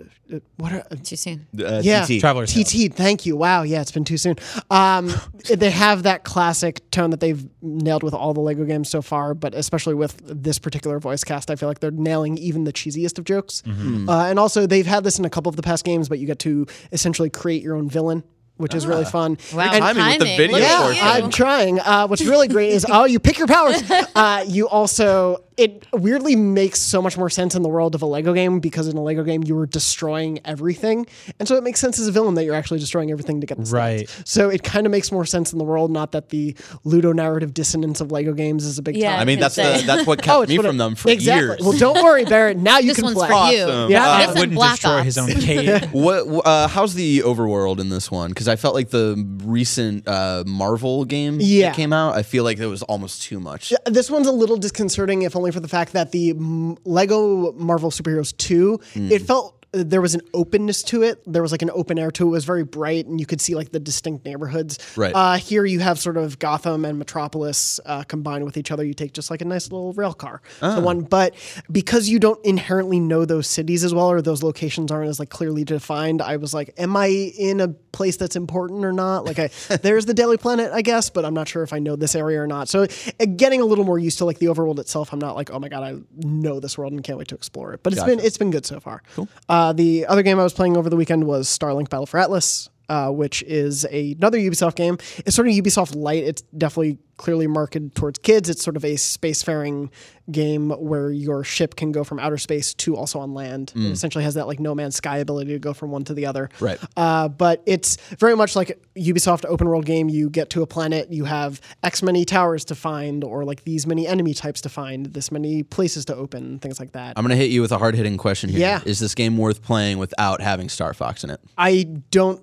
what 0.57 0.73
are, 0.73 0.83
Too 1.03 1.15
soon. 1.15 1.47
uh, 1.57 1.79
yeah, 1.81 2.03
TT. 2.03 2.19
Traveler's 2.19 2.53
TT. 2.53 2.93
Thank 2.93 3.25
you. 3.25 3.37
Wow. 3.37 3.61
Yeah, 3.61 3.79
it's 3.79 3.93
been 3.93 4.03
too 4.03 4.17
soon. 4.17 4.35
Um, 4.69 5.13
they 5.49 5.71
have 5.71 6.03
that 6.03 6.25
classic 6.25 6.89
tone 6.91 7.11
that 7.11 7.21
they've 7.21 7.47
nailed 7.61 8.03
with 8.03 8.13
all 8.13 8.33
the 8.33 8.41
Lego 8.41 8.65
games 8.65 8.89
so 8.89 9.01
far, 9.01 9.33
but 9.33 9.53
especially 9.55 9.93
with 9.93 10.17
this 10.25 10.59
particular 10.59 10.99
voice 10.99 11.23
cast, 11.23 11.49
I 11.49 11.55
feel 11.55 11.69
like 11.69 11.79
they're 11.79 11.91
nailing 12.07 12.37
even 12.37 12.63
the 12.63 12.73
cheesiest 12.73 13.17
of 13.19 13.25
jokes. 13.25 13.61
Mm-hmm. 13.65 14.07
Uh, 14.09 14.25
and 14.29 14.39
also, 14.39 14.65
they've 14.65 14.85
had 14.87 15.03
this 15.03 15.19
in 15.19 15.25
a 15.25 15.29
couple 15.29 15.49
of 15.49 15.55
the 15.55 15.61
past 15.63 15.83
games, 15.85 16.07
but 16.09 16.19
you 16.19 16.27
get 16.27 16.39
to 16.39 16.65
essentially 16.91 17.29
create 17.29 17.61
your 17.63 17.75
own 17.75 17.89
villain. 17.89 18.23
Which 18.57 18.73
is 18.73 18.87
really 18.87 19.05
fun. 19.05 19.37
Wow, 19.53 19.69
And- 19.71 19.83
timing 19.83 20.03
with 20.17 20.19
the 20.19 20.35
video 20.35 20.57
Look 20.57 20.63
at 20.63 20.81
for 20.85 20.91
it, 20.91 20.95
you. 20.95 21.01
though. 21.01 21.07
I'm 21.25 21.29
trying. 21.29 21.79
Uh, 21.79 22.07
what's 22.07 22.25
really 22.25 22.47
great 22.47 22.71
is 22.71 22.87
oh, 22.89 23.05
you 23.05 23.19
pick 23.19 23.37
your 23.37 23.45
powers. 23.45 23.83
Uh, 24.15 24.43
you 24.47 24.67
also 24.67 25.43
it 25.57 25.85
weirdly 25.91 26.35
makes 26.35 26.79
so 26.81 27.01
much 27.01 27.17
more 27.17 27.29
sense 27.29 27.55
in 27.55 27.63
the 27.63 27.69
world 27.69 27.95
of 27.95 28.01
a 28.01 28.05
Lego 28.05 28.33
game 28.33 28.59
because 28.59 28.87
in 28.87 28.95
a 28.97 29.01
Lego 29.01 29.23
game 29.23 29.43
you 29.43 29.57
are 29.57 29.65
destroying 29.65 30.39
everything, 30.45 31.05
and 31.39 31.47
so 31.47 31.55
it 31.55 31.63
makes 31.63 31.79
sense 31.79 31.99
as 31.99 32.07
a 32.07 32.11
villain 32.11 32.35
that 32.35 32.43
you're 32.45 32.55
actually 32.55 32.79
destroying 32.79 33.11
everything 33.11 33.41
to 33.41 33.47
get 33.47 33.57
the 33.57 33.63
stats. 33.63 33.73
Right. 33.73 34.21
So 34.25 34.49
it 34.49 34.63
kind 34.63 34.85
of 34.85 34.91
makes 34.91 35.11
more 35.11 35.25
sense 35.25 35.51
in 35.51 35.57
the 35.59 35.65
world. 35.65 35.91
Not 35.91 36.11
that 36.11 36.29
the 36.29 36.53
ludonarrative 36.85 37.53
dissonance 37.53 38.01
of 38.01 38.11
Lego 38.11 38.33
games 38.33 38.65
is 38.65 38.77
a 38.77 38.81
big 38.81 38.95
Yeah. 38.95 39.11
topic. 39.11 39.21
I 39.21 39.25
mean, 39.25 39.39
that's 39.39 39.55
the, 39.55 39.83
that's 39.85 40.05
what 40.07 40.19
kept 40.21 40.35
Oh, 40.37 40.45
me 40.45 40.57
what 40.57 40.65
from 40.67 40.75
it- 40.75 40.79
them 40.79 40.95
for 40.95 41.09
exactly. 41.09 41.47
years. 41.47 41.61
Well, 41.61 41.77
don't 41.77 42.03
worry, 42.03 42.25
Barrett. 42.25 42.57
Now 42.57 42.77
you 42.79 42.87
This 42.89 42.97
can 42.97 43.05
one's 43.05 43.17
play. 43.17 43.27
for 43.27 43.51
you. 43.53 43.63
Awesome. 43.63 43.91
Yeah. 43.91 44.17
This 44.19 44.27
Uh, 44.27 44.29
and 44.31 44.39
wouldn't 44.39 44.55
Black 44.55 44.71
destroy 44.75 44.91
Ops. 44.97 45.05
his 45.05 45.17
own 45.17 45.27
cape. 45.41 45.83
What? 45.91 46.45
Uh, 46.45 46.67
how's 46.67 46.93
the 46.93 47.19
overworld 47.19 47.79
in 47.79 47.89
this 47.89 48.11
one? 48.11 48.29
Because 48.29 48.47
I 48.47 48.55
felt 48.55 48.75
like 48.75 48.89
the 48.89 49.15
recent 49.43 50.07
uh, 50.07 50.43
Marvel 50.45 51.05
game 51.05 51.37
Yeah. 51.41 51.69
that 51.69 51.75
came 51.75 51.93
out. 51.93 52.15
I 52.15 52.23
feel 52.23 52.43
like 52.43 52.59
it 52.59 52.65
was 52.67 52.83
almost 52.83 53.21
too 53.23 53.39
much. 53.39 53.73
This 53.85 54.11
one's 54.11 54.27
a 54.27 54.31
little 54.31 54.57
disconcerting, 54.57 55.23
if 55.23 55.35
only 55.35 55.46
for 55.51 55.59
the 55.59 55.67
fact 55.67 55.93
that 55.93 56.11
the 56.11 56.33
mm, 56.33 56.77
Lego 56.85 57.51
Marvel 57.53 57.89
Superheroes 57.91 58.35
2, 58.37 58.79
Hmm. 58.93 59.11
it 59.11 59.21
felt 59.21 59.53
uh, 59.53 59.56
there 59.83 60.01
was 60.01 60.15
an 60.15 60.21
openness 60.33 60.83
to 60.83 61.03
it. 61.03 61.21
There 61.25 61.41
was 61.41 61.51
like 61.51 61.61
an 61.61 61.71
open 61.71 61.97
air 61.99 62.11
to 62.11 62.23
it. 62.25 62.27
It 62.27 62.31
was 62.31 62.45
very 62.45 62.63
bright, 62.63 63.05
and 63.05 63.19
you 63.19 63.25
could 63.25 63.41
see 63.41 63.55
like 63.55 63.71
the 63.71 63.79
distinct 63.79 64.25
neighborhoods. 64.25 64.77
Right. 64.97 65.13
Uh, 65.15 65.35
here 65.37 65.65
you 65.65 65.79
have 65.79 65.99
sort 65.99 66.17
of 66.17 66.39
Gotham 66.39 66.85
and 66.85 66.97
Metropolis 66.99 67.79
uh, 67.85 68.03
combined 68.03 68.43
with 68.45 68.57
each 68.57 68.71
other. 68.71 68.83
You 68.83 68.93
take 68.93 69.13
just 69.13 69.29
like 69.31 69.41
a 69.41 69.45
nice 69.45 69.71
little 69.71 69.93
rail 69.93 70.13
car 70.13 70.41
Ah. 70.61 70.75
to 70.75 70.81
one, 70.81 71.01
but 71.01 71.33
because 71.71 72.09
you 72.09 72.19
don't 72.19 72.43
inherently 72.45 72.99
know 72.99 73.25
those 73.25 73.47
cities 73.47 73.83
as 73.83 73.93
well, 73.93 74.09
or 74.11 74.21
those 74.21 74.43
locations 74.43 74.91
aren't 74.91 75.09
as 75.09 75.19
like 75.19 75.29
clearly 75.29 75.63
defined, 75.63 76.21
I 76.21 76.37
was 76.37 76.53
like, 76.53 76.73
am 76.77 76.95
I 76.95 77.07
in 77.07 77.59
a 77.61 77.67
place 77.69 78.17
that's 78.17 78.35
important 78.35 78.85
or 78.85 78.91
not? 78.93 79.25
Like, 79.25 79.39
I 79.39 79.49
there's 79.81 80.05
the 80.05 80.13
Daily 80.13 80.37
Planet, 80.37 80.71
I 80.73 80.81
guess, 80.81 81.09
but 81.09 81.25
I'm 81.25 81.33
not 81.33 81.47
sure 81.47 81.63
if 81.63 81.73
I 81.73 81.79
know 81.79 81.95
this 81.95 82.15
area 82.15 82.41
or 82.41 82.47
not. 82.47 82.69
So, 82.69 82.83
uh, 82.83 83.25
getting 83.35 83.61
a 83.61 83.65
little 83.65 83.85
more 83.85 83.97
used 83.99 84.17
to 84.19 84.25
like 84.25 84.39
the 84.39 84.47
overworld 84.47 84.79
itself, 84.79 85.11
I'm 85.13 85.19
not 85.19 85.35
like, 85.35 85.51
oh 85.51 85.59
my 85.59 85.69
god, 85.69 85.83
I 85.83 85.95
know 86.15 86.59
this 86.59 86.77
world 86.77 86.93
and 86.93 87.03
can't 87.03 87.17
wait 87.17 87.27
to 87.29 87.35
explore 87.35 87.73
it. 87.73 87.83
But 87.83 87.93
it's 87.93 88.03
been 88.03 88.19
it's 88.19 88.37
been 88.37 88.51
good 88.51 88.65
so 88.65 88.79
far. 88.79 89.01
Cool. 89.15 89.27
Uh, 89.49 89.66
Uh, 89.67 89.73
the 89.73 90.05
other 90.05 90.23
game 90.23 90.39
I 90.39 90.43
was 90.43 90.53
playing 90.53 90.77
over 90.77 90.89
the 90.89 90.95
weekend 90.95 91.25
was 91.25 91.45
Starlink 91.49 91.89
Battle 91.89 92.05
for 92.05 92.17
Atlas. 92.17 92.69
Uh, 92.89 93.09
which 93.09 93.43
is 93.43 93.85
a, 93.91 94.13
another 94.13 94.37
Ubisoft 94.37 94.75
game. 94.75 94.97
It's 95.25 95.35
sort 95.35 95.47
of 95.47 95.53
Ubisoft 95.53 95.93
light. 95.95 96.23
It's 96.23 96.41
definitely 96.57 96.99
clearly 97.17 97.47
marketed 97.47 97.95
towards 97.95 98.19
kids. 98.19 98.49
It's 98.49 98.63
sort 98.63 98.77
of 98.77 98.85
a 98.85 98.93
spacefaring 98.93 99.89
game 100.31 100.69
where 100.69 101.11
your 101.11 101.43
ship 101.43 101.75
can 101.75 101.91
go 101.91 102.03
from 102.03 102.19
outer 102.19 102.37
space 102.37 102.73
to 102.75 102.95
also 102.95 103.19
on 103.19 103.33
land. 103.33 103.73
It 103.75 103.91
essentially 103.91 104.23
has 104.23 104.35
that 104.35 104.47
like 104.47 104.59
No 104.59 104.75
Man's 104.75 104.95
Sky 104.95 105.17
ability 105.17 105.51
to 105.51 105.59
go 105.59 105.73
from 105.73 105.91
one 105.91 106.03
to 106.05 106.13
the 106.13 106.25
other. 106.25 106.49
Right. 106.59 106.79
Uh, 106.95 107.27
but 107.27 107.63
it's 107.65 107.97
very 108.19 108.35
much 108.35 108.55
like 108.55 108.79
Ubisoft 108.95 109.45
open 109.45 109.67
world 109.67 109.85
game. 109.85 110.09
You 110.09 110.29
get 110.29 110.49
to 110.51 110.61
a 110.61 110.67
planet, 110.67 111.11
you 111.11 111.25
have 111.25 111.59
X 111.83 112.03
many 112.03 112.23
towers 112.23 112.65
to 112.65 112.75
find, 112.75 113.23
or 113.23 113.43
like 113.45 113.63
these 113.63 113.87
many 113.87 114.07
enemy 114.07 114.33
types 114.33 114.61
to 114.61 114.69
find, 114.69 115.07
this 115.07 115.31
many 115.31 115.63
places 115.63 116.05
to 116.05 116.15
open, 116.15 116.59
things 116.59 116.79
like 116.79 116.91
that. 116.91 117.13
I'm 117.17 117.23
gonna 117.23 117.35
hit 117.35 117.51
you 117.51 117.61
with 117.61 117.71
a 117.71 117.77
hard 117.77 117.95
hitting 117.95 118.17
question 118.17 118.49
here. 118.49 118.59
Yeah. 118.59 118.81
Is 118.85 118.99
this 118.99 119.15
game 119.15 119.37
worth 119.37 119.61
playing 119.61 119.97
without 119.97 120.39
having 120.39 120.69
Star 120.69 120.93
Fox 120.93 121.23
in 121.23 121.31
it? 121.31 121.39
I 121.57 121.83
don't. 122.11 122.41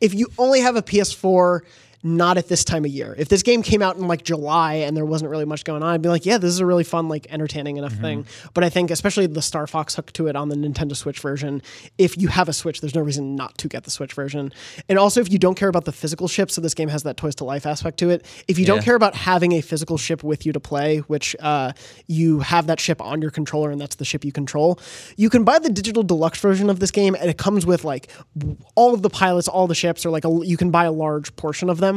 If 0.00 0.14
you 0.14 0.28
only 0.38 0.60
have 0.60 0.76
a 0.76 0.82
PS4, 0.82 1.60
not 2.02 2.38
at 2.38 2.48
this 2.48 2.64
time 2.64 2.84
of 2.84 2.90
year. 2.90 3.14
If 3.18 3.28
this 3.28 3.42
game 3.42 3.62
came 3.62 3.82
out 3.82 3.96
in 3.96 4.08
like 4.08 4.24
July 4.24 4.74
and 4.74 4.96
there 4.96 5.04
wasn't 5.04 5.30
really 5.30 5.44
much 5.44 5.64
going 5.64 5.82
on, 5.82 5.90
I'd 5.90 6.02
be 6.02 6.08
like, 6.08 6.24
yeah, 6.24 6.38
this 6.38 6.48
is 6.50 6.60
a 6.60 6.66
really 6.66 6.84
fun, 6.84 7.08
like 7.08 7.26
entertaining 7.30 7.76
enough 7.76 7.92
thing. 7.92 8.26
But 8.54 8.64
I 8.64 8.70
think, 8.70 8.90
especially 8.90 9.26
the 9.26 9.42
Star 9.42 9.66
Fox 9.66 9.94
hook 9.94 10.12
to 10.14 10.26
it 10.26 10.36
on 10.36 10.48
the 10.48 10.56
Nintendo 10.56 10.96
Switch 10.96 11.20
version, 11.20 11.62
if 11.98 12.16
you 12.16 12.28
have 12.28 12.48
a 12.48 12.52
Switch, 12.54 12.80
there's 12.80 12.94
no 12.94 13.02
reason 13.02 13.36
not 13.36 13.58
to 13.58 13.68
get 13.68 13.84
the 13.84 13.90
Switch 13.90 14.14
version. 14.14 14.52
And 14.88 14.98
also, 14.98 15.20
if 15.20 15.30
you 15.30 15.38
don't 15.38 15.56
care 15.56 15.68
about 15.68 15.84
the 15.84 15.92
physical 15.92 16.26
ship, 16.26 16.50
so 16.50 16.60
this 16.60 16.74
game 16.74 16.88
has 16.88 17.02
that 17.02 17.18
toys 17.18 17.34
to 17.36 17.44
life 17.44 17.66
aspect 17.66 17.98
to 17.98 18.08
it. 18.08 18.24
If 18.48 18.58
you 18.58 18.64
don't 18.64 18.82
care 18.82 18.94
about 18.94 19.14
having 19.14 19.52
a 19.52 19.60
physical 19.60 19.98
ship 19.98 20.24
with 20.24 20.46
you 20.46 20.52
to 20.52 20.60
play, 20.60 20.98
which 20.98 21.36
uh, 21.40 21.72
you 22.06 22.40
have 22.40 22.66
that 22.68 22.80
ship 22.80 23.02
on 23.02 23.20
your 23.20 23.30
controller 23.30 23.70
and 23.70 23.80
that's 23.80 23.96
the 23.96 24.04
ship 24.06 24.24
you 24.24 24.32
control, 24.32 24.78
you 25.16 25.28
can 25.28 25.44
buy 25.44 25.58
the 25.58 25.70
digital 25.70 26.02
deluxe 26.02 26.40
version 26.40 26.70
of 26.70 26.80
this 26.80 26.90
game 26.90 27.14
and 27.14 27.28
it 27.28 27.36
comes 27.36 27.66
with 27.66 27.84
like 27.84 28.10
all 28.74 28.94
of 28.94 29.02
the 29.02 29.10
pilots, 29.10 29.48
all 29.48 29.66
the 29.66 29.74
ships, 29.74 30.06
or 30.06 30.10
like 30.10 30.24
a, 30.24 30.40
you 30.44 30.56
can 30.56 30.70
buy 30.70 30.84
a 30.84 30.92
large 30.92 31.34
portion 31.36 31.68
of 31.68 31.78
them 31.78 31.89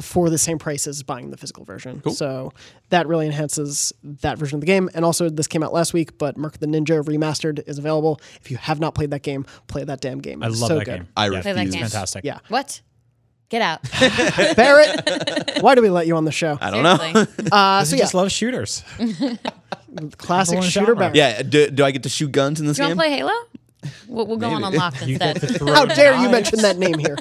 for 0.00 0.30
the 0.30 0.38
same 0.38 0.58
price 0.58 0.86
as 0.86 1.02
buying 1.02 1.30
the 1.30 1.36
physical 1.36 1.64
version. 1.64 2.02
So 2.12 2.52
that 2.90 3.06
really 3.06 3.26
enhances 3.26 3.92
that 4.02 4.38
version 4.38 4.56
of 4.56 4.60
the 4.60 4.66
game. 4.66 4.88
And 4.94 5.04
also, 5.04 5.28
this 5.28 5.46
came 5.46 5.62
out 5.62 5.72
last 5.72 5.92
week, 5.92 6.18
but 6.18 6.36
Mark 6.36 6.58
the 6.58 6.66
Ninja 6.66 7.02
Remastered 7.02 7.66
is 7.68 7.78
available. 7.78 8.20
If 8.40 8.50
you 8.50 8.56
have 8.56 8.80
not 8.80 8.94
played 8.94 9.10
that 9.10 9.22
game, 9.22 9.46
play 9.66 9.84
that 9.84 10.00
damn 10.00 10.18
game. 10.20 10.42
I 10.42 10.46
It's 10.48 10.60
love 10.60 10.68
so 10.68 10.78
that 10.78 10.84
good. 10.84 10.96
game. 10.98 11.08
I 11.16 11.26
Yeah, 11.28 11.42
Play 11.42 11.52
that 11.52 11.58
refuse. 11.60 11.74
game. 11.74 11.84
It's 11.84 11.92
fantastic. 11.92 12.24
Yeah. 12.24 12.38
What? 12.48 12.80
Get 13.50 13.60
out. 13.62 13.82
Barrett, 14.56 15.60
why 15.62 15.74
do 15.74 15.82
we 15.82 15.90
let 15.90 16.06
you 16.06 16.16
on 16.16 16.24
the 16.24 16.32
show? 16.32 16.58
I 16.60 16.70
don't 16.70 16.82
know. 16.82 16.96
Uh, 17.52 17.84
so 17.84 17.94
I 17.94 17.98
yeah, 17.98 18.02
just 18.02 18.14
love 18.14 18.32
shooters. 18.32 18.82
classic 20.18 20.62
shooter 20.62 20.86
genre. 20.86 20.96
back. 20.96 21.14
yeah. 21.14 21.42
Do, 21.42 21.70
do 21.70 21.84
I 21.84 21.90
get 21.90 22.02
to 22.04 22.08
shoot 22.08 22.32
guns 22.32 22.60
in 22.60 22.66
this 22.66 22.76
Do 22.76 22.82
you 22.82 22.88
want 22.88 22.98
to 23.00 23.06
play 23.06 23.10
Halo? 23.16 23.32
We'll, 24.08 24.26
we'll 24.26 24.36
go 24.36 24.50
on 24.50 24.62
Maybe. 24.62 24.74
unlock 24.76 24.94
You 25.06 25.14
instead. 25.20 25.60
How 25.68 25.84
dare 25.86 26.14
you 26.16 26.28
mention 26.28 26.60
that 26.62 26.78
name 26.78 26.98
here? 26.98 27.16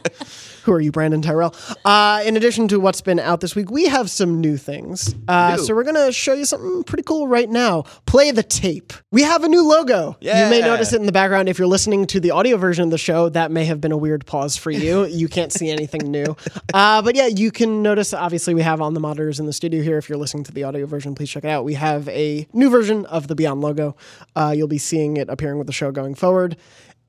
Who 0.63 0.71
are 0.71 0.79
you, 0.79 0.91
Brandon 0.93 1.21
Tyrell? 1.21 1.53
Uh, 1.83 2.21
in 2.25 2.37
addition 2.37 2.69
to 2.69 2.79
what's 2.79 3.01
been 3.01 3.19
out 3.19 3.41
this 3.41 3.53
week, 3.53 3.69
we 3.69 3.85
have 3.87 4.09
some 4.09 4.39
new 4.39 4.55
things. 4.55 5.13
Uh, 5.27 5.57
so 5.57 5.75
we're 5.75 5.83
gonna 5.83 6.11
show 6.13 6.33
you 6.33 6.45
something 6.45 6.83
pretty 6.85 7.03
cool 7.03 7.27
right 7.27 7.49
now. 7.49 7.81
Play 8.05 8.31
the 8.31 8.43
tape. 8.43 8.93
We 9.11 9.23
have 9.23 9.43
a 9.43 9.49
new 9.49 9.67
logo. 9.67 10.15
You 10.21 10.31
may 10.31 10.59
Yeah. 10.59 10.67
notice 10.67 10.93
it 10.93 11.01
in 11.01 11.05
the 11.05 11.11
background 11.11 11.49
if 11.49 11.59
you're 11.59 11.67
listening 11.67 12.05
to 12.07 12.19
the 12.21 12.31
audio 12.31 12.55
version 12.55 12.85
of 12.85 12.91
the 12.91 12.97
show. 12.97 13.27
That 13.27 13.51
may 13.51 13.65
have 13.65 13.81
been 13.81 13.91
a 13.91 13.97
weird 13.97 14.25
pause 14.25 14.55
for 14.55 14.71
you. 14.71 15.03
you 15.09 15.27
can't 15.27 15.51
see 15.51 15.69
anything 15.69 16.09
new, 16.09 16.37
uh, 16.73 17.01
but 17.01 17.15
yeah, 17.15 17.27
you 17.27 17.51
can 17.51 17.81
notice. 17.83 18.13
Obviously, 18.13 18.53
we 18.53 18.61
have 18.61 18.79
on 18.79 18.93
the 18.93 19.01
monitors 19.01 19.41
in 19.41 19.45
the 19.45 19.53
studio 19.53 19.83
here. 19.83 19.97
If 19.97 20.07
you're 20.07 20.17
listening 20.17 20.45
to 20.45 20.53
the 20.53 20.63
audio 20.63 20.85
version, 20.85 21.13
please 21.13 21.29
check 21.29 21.43
it 21.43 21.49
out. 21.49 21.65
We 21.65 21.73
have 21.73 22.07
a 22.07 22.47
new 22.53 22.69
version 22.69 23.05
of 23.07 23.27
the 23.27 23.35
Beyond 23.35 23.59
logo. 23.59 23.97
Uh, 24.33 24.53
you'll 24.55 24.67
be 24.69 24.77
seeing 24.77 25.17
it 25.17 25.27
appearing 25.29 25.57
with 25.57 25.67
the 25.67 25.73
show 25.73 25.91
going 25.91 26.15
forward. 26.15 26.52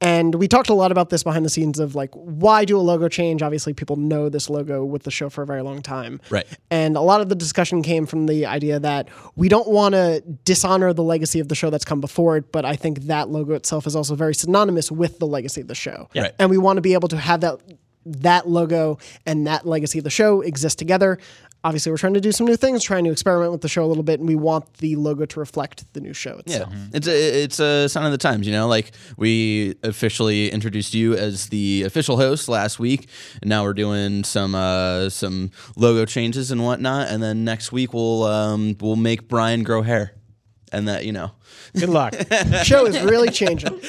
And 0.01 0.35
we 0.35 0.49
talked 0.49 0.69
a 0.69 0.75
lot 0.75 0.93
about 0.93 1.09
this 1.09 1.23
behind 1.23 1.47
the 1.47 1.49
scenes 1.51 1.79
of 1.79 1.95
like, 1.95 2.11
why 2.13 2.65
do 2.65 2.77
a 2.77 2.81
logo 2.83 3.09
change? 3.09 3.41
Obviously, 3.43 3.73
people 3.73 3.97
know 3.97 4.29
this 4.29 4.51
logo 4.51 4.85
with 4.85 5.05
the 5.05 5.11
show 5.11 5.31
for 5.31 5.43
a 5.43 5.47
very 5.47 5.63
long 5.63 5.81
time. 5.81 6.21
Right. 6.29 6.47
And 6.71 6.97
a 6.97 7.01
lot 7.01 7.21
of 7.21 7.31
the 7.31 7.35
discussion 7.35 7.83
came 7.83 8.05
from 8.05 8.27
the 8.27 8.45
idea 8.45 8.79
that 8.81 9.09
we 9.35 9.49
don't 9.49 9.69
want 9.69 9.95
to 9.95 10.21
dishonor 10.45 10.93
the 10.93 11.03
legacy 11.03 11.41
of 11.41 11.49
the 11.49 11.55
show 11.55 11.71
that's 11.71 11.85
come 11.87 12.01
before 12.01 12.37
it, 12.37 12.53
but 12.53 12.65
I 12.65 12.77
think 12.77 13.03
that 13.05 13.31
logo 13.31 13.55
itself 13.55 13.87
is 13.87 13.97
also 13.97 14.15
very 14.15 14.35
synonymous 14.35 14.91
with 14.91 15.21
the 15.21 15.27
legacy 15.27 15.63
of 15.63 15.69
the 15.69 15.75
show. 15.75 16.09
Right. 16.15 16.35
And 16.39 16.51
we 16.51 16.59
want 16.59 16.77
to 16.77 16.83
be 16.83 16.93
able 16.93 17.09
to 17.09 17.17
have 17.17 17.41
that 17.41 17.61
that 18.07 18.49
logo 18.49 18.99
and 19.25 19.47
that 19.47 19.67
legacy 19.67 19.99
of 19.99 20.05
the 20.05 20.11
show 20.11 20.43
exist 20.43 20.79
together. 20.79 21.19
Obviously, 21.65 21.91
we're 21.91 21.97
trying 21.99 22.13
to 22.13 22.21
do 22.21 22.31
some 22.31 22.47
new 22.47 22.57
things, 22.57 22.85
trying 22.85 23.05
to 23.05 23.11
experiment 23.11 23.51
with 23.51 23.63
the 23.63 23.69
show 23.69 23.85
a 23.85 23.87
little 23.89 24.03
bit, 24.03 24.21
and 24.21 24.29
we 24.29 24.35
want 24.37 24.71
the 24.75 24.97
logo 24.97 25.25
to 25.25 25.41
reflect 25.41 25.91
the 25.95 26.01
new 26.03 26.13
show 26.13 26.43
Yeah, 26.45 26.57
itself. 26.65 26.73
it's 26.93 27.09
a 27.09 27.43
it's 27.43 27.59
a 27.59 27.89
sign 27.89 28.05
of 28.05 28.13
the 28.13 28.19
times. 28.19 28.47
You 28.47 28.53
know, 28.53 28.69
like 28.69 28.93
we 29.17 29.75
officially 29.83 30.51
introduced 30.51 30.93
you 30.93 31.15
as 31.15 31.47
the 31.49 31.83
official 31.85 32.19
host 32.19 32.49
last 32.51 32.79
week, 32.79 33.09
and 33.41 33.49
now 33.49 33.65
we're 33.65 33.73
doing 33.73 34.25
some 34.25 34.55
uh, 34.55 35.09
some 35.09 35.53
logo 35.75 36.05
changes 36.05 36.51
and 36.51 36.63
whatnot. 36.63 37.09
And 37.09 37.23
then 37.23 37.45
next 37.45 37.73
week 37.73 37.95
we'll 37.95 38.25
um, 38.25 38.77
we'll 38.81 38.97
make 38.97 39.27
Brian 39.29 39.63
grow 39.63 39.81
hair, 39.81 40.13
and 40.71 40.87
that 40.87 41.07
you 41.07 41.13
know. 41.13 41.31
Good 41.75 41.89
luck. 41.89 42.15
show 42.65 42.85
is 42.87 43.01
really 43.01 43.31
changing. 43.31 43.81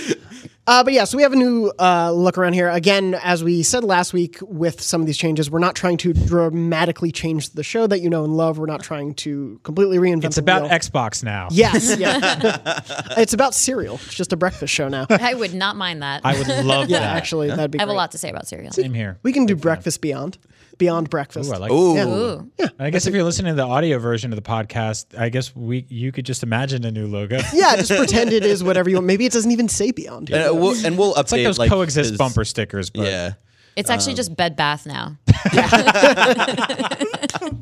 Uh, 0.68 0.84
but 0.84 0.94
yeah, 0.94 1.04
so 1.04 1.16
we 1.16 1.22
have 1.22 1.32
a 1.34 1.36
new 1.36 1.72
uh, 1.80 2.12
look 2.12 2.40
around 2.40 2.54
here. 2.54 2.70
Again, 2.70 3.14
as 3.24 3.44
we 3.44 3.62
said 3.62 3.84
last 3.84 4.14
week 4.14 4.40
with 4.42 4.82
some 4.82 5.00
of 5.00 5.06
these 5.06 5.18
changes, 5.18 5.52
we're 5.52 5.60
not 5.60 5.76
trying 5.76 5.98
to 5.98 6.12
dramatically 6.12 7.12
change 7.12 7.52
the 7.52 7.62
show 7.62 7.86
that 7.86 8.00
you 8.02 8.10
know 8.10 8.24
and 8.24 8.36
love. 8.36 8.58
We're 8.58 8.66
not 8.66 8.82
trying 8.82 9.14
to 9.16 9.60
completely 9.64 9.98
reinvent 10.00 10.26
It's 10.26 10.36
the 10.38 10.42
about 10.42 10.64
wheel. 10.64 10.72
Xbox 10.72 11.24
now. 11.24 11.50
Yes, 11.52 11.96
yeah. 12.00 12.82
it's 13.16 13.34
about 13.34 13.54
cereal. 13.54 13.96
It's 14.06 14.16
just 14.16 14.34
a 14.34 14.38
breakfast 14.38 14.74
show 14.74 14.88
now. 14.88 15.06
I 15.10 15.36
would 15.36 15.54
not 15.54 15.76
mind 15.76 16.02
that. 16.02 16.22
I 16.26 16.36
would 16.38 16.48
love 16.66 16.90
Yeah, 16.90 17.00
that. 17.00 17.16
actually, 17.16 17.50
that'd 17.50 17.70
be 17.70 17.78
I 17.80 17.84
have 17.84 17.90
a 17.90 17.94
lot 17.94 18.12
to 18.14 18.18
say 18.18 18.30
about 18.30 18.48
cereal. 18.48 18.72
Same 18.72 18.94
here. 18.96 19.20
We 19.22 19.34
can 19.34 19.46
do 19.46 19.56
breakfast 19.56 20.02
beyond, 20.02 20.40
beyond 20.78 21.10
breakfast. 21.10 21.50
Ooh, 21.50 21.54
I 21.54 21.58
like 21.58 21.72
Ooh, 21.72 21.98
Ooh. 21.98 22.52
I 22.80 22.90
guess 22.90 23.08
if 23.08 23.14
you're 23.14 23.24
listening 23.24 23.54
to 23.54 23.62
the 23.62 23.68
audio 23.68 24.00
version 24.00 24.32
of 24.32 24.36
the 24.36 24.42
podcast, 24.42 25.18
I 25.18 25.30
guess 25.30 25.56
we 25.56 25.86
you 25.90 26.12
could 26.12 26.26
just 26.26 26.44
imagine 26.44 26.86
a 26.86 26.92
new 26.92 27.08
logo. 27.08 27.40
yeah, 27.54 27.76
just 27.76 27.92
pretend 27.92 28.34
it 28.34 28.46
is 28.46 28.64
whatever 28.64 28.90
you 28.90 28.98
want. 28.98 29.08
Maybe 29.08 29.26
it 29.26 29.32
doesn't 29.32 29.52
even 29.52 29.70
say 29.70 29.92
beyond. 29.92 30.30
and, 30.30 30.50
uh, 30.50 30.54
we'll, 30.54 30.86
and 30.86 30.98
we'll 30.98 31.14
update 31.16 31.48
It's 31.48 31.58
like 31.60 31.70
those 31.70 31.78
coexist 31.78 32.10
his- 32.12 32.18
bumper 32.18 32.46
stickers. 32.46 32.90
But 32.90 33.08
Yeah. 33.08 33.34
It's 33.76 33.90
actually 33.90 34.14
just 34.14 34.34
Bed 34.38 34.56
Bath 34.56 34.86
now. 34.86 35.18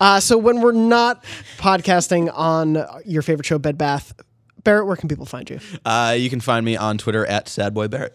Uh, 0.00 0.20
so 0.20 0.38
when 0.38 0.60
we're 0.60 0.70
not 0.70 1.24
podcasting 1.56 2.30
on 2.32 2.78
your 3.04 3.20
favorite 3.22 3.44
show, 3.46 3.58
Bed 3.58 3.76
Bath, 3.76 4.12
Barrett, 4.62 4.86
where 4.86 4.94
can 4.94 5.08
people 5.08 5.26
find 5.26 5.48
you? 5.50 5.58
Uh, 5.84 6.14
you 6.16 6.30
can 6.30 6.38
find 6.40 6.64
me 6.64 6.76
on 6.76 6.98
Twitter 6.98 7.26
at 7.26 7.46
sadboybarrett. 7.46 8.10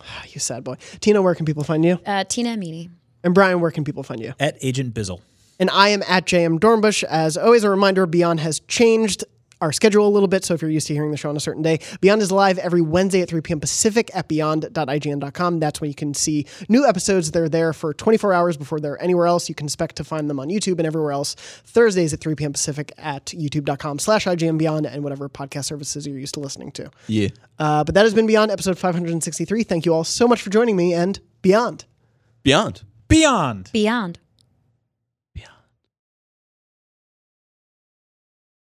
You 0.28 0.38
sad 0.38 0.62
boy. 0.64 0.76
Tina, 1.00 1.22
where 1.22 1.34
can 1.34 1.44
people 1.46 1.64
find 1.64 1.84
you? 1.84 1.98
Uh, 2.06 2.22
Tina 2.24 2.50
Amini. 2.56 2.90
And 3.24 3.34
Brian, 3.34 3.60
where 3.60 3.70
can 3.70 3.82
people 3.82 4.02
find 4.02 4.20
you? 4.20 4.34
At 4.38 4.56
Agent 4.60 4.94
Bizzle. 4.94 5.20
And 5.58 5.70
I 5.70 5.88
am 5.88 6.02
at 6.06 6.26
JM 6.26 6.60
Dornbush. 6.60 7.02
As 7.04 7.36
always, 7.36 7.64
a 7.64 7.70
reminder 7.70 8.06
Beyond 8.06 8.40
has 8.40 8.60
changed 8.60 9.24
our 9.60 9.72
schedule 9.72 10.06
a 10.06 10.10
little 10.10 10.28
bit. 10.28 10.44
So 10.44 10.52
if 10.52 10.60
you're 10.60 10.70
used 10.70 10.88
to 10.88 10.94
hearing 10.94 11.10
the 11.10 11.16
show 11.16 11.30
on 11.30 11.36
a 11.36 11.40
certain 11.40 11.62
day, 11.62 11.78
Beyond 12.00 12.20
is 12.20 12.30
live 12.30 12.58
every 12.58 12.82
Wednesday 12.82 13.22
at 13.22 13.28
3 13.28 13.40
p.m. 13.40 13.60
Pacific 13.60 14.10
at 14.14 14.28
beyond.ign.com. 14.28 15.60
That's 15.60 15.80
when 15.80 15.88
you 15.88 15.94
can 15.94 16.12
see 16.12 16.46
new 16.68 16.84
episodes. 16.84 17.30
They're 17.30 17.48
there 17.48 17.72
for 17.72 17.94
24 17.94 18.34
hours 18.34 18.56
before 18.56 18.78
they're 18.78 19.00
anywhere 19.02 19.26
else. 19.26 19.48
You 19.48 19.54
can 19.54 19.66
expect 19.66 19.96
to 19.96 20.04
find 20.04 20.28
them 20.28 20.38
on 20.38 20.48
YouTube 20.48 20.78
and 20.78 20.86
everywhere 20.86 21.12
else. 21.12 21.34
Thursdays 21.34 22.12
at 22.12 22.20
3 22.20 22.34
p.m. 22.34 22.52
Pacific 22.52 22.92
at 22.98 23.26
youtube.com 23.26 24.00
slash 24.00 24.26
IGN 24.26 24.58
Beyond 24.58 24.86
and 24.86 25.02
whatever 25.02 25.28
podcast 25.28 25.64
services 25.66 26.06
you're 26.06 26.18
used 26.18 26.34
to 26.34 26.40
listening 26.40 26.70
to. 26.72 26.90
Yeah. 27.06 27.28
Uh, 27.58 27.84
but 27.84 27.94
that 27.94 28.04
has 28.04 28.12
been 28.12 28.26
Beyond 28.26 28.50
episode 28.50 28.78
563. 28.78 29.62
Thank 29.62 29.86
you 29.86 29.94
all 29.94 30.04
so 30.04 30.28
much 30.28 30.42
for 30.42 30.50
joining 30.50 30.76
me 30.76 30.92
and 30.92 31.20
Beyond. 31.42 31.84
Beyond. 32.42 32.82
Beyond. 33.14 33.70
Beyond. 33.72 34.18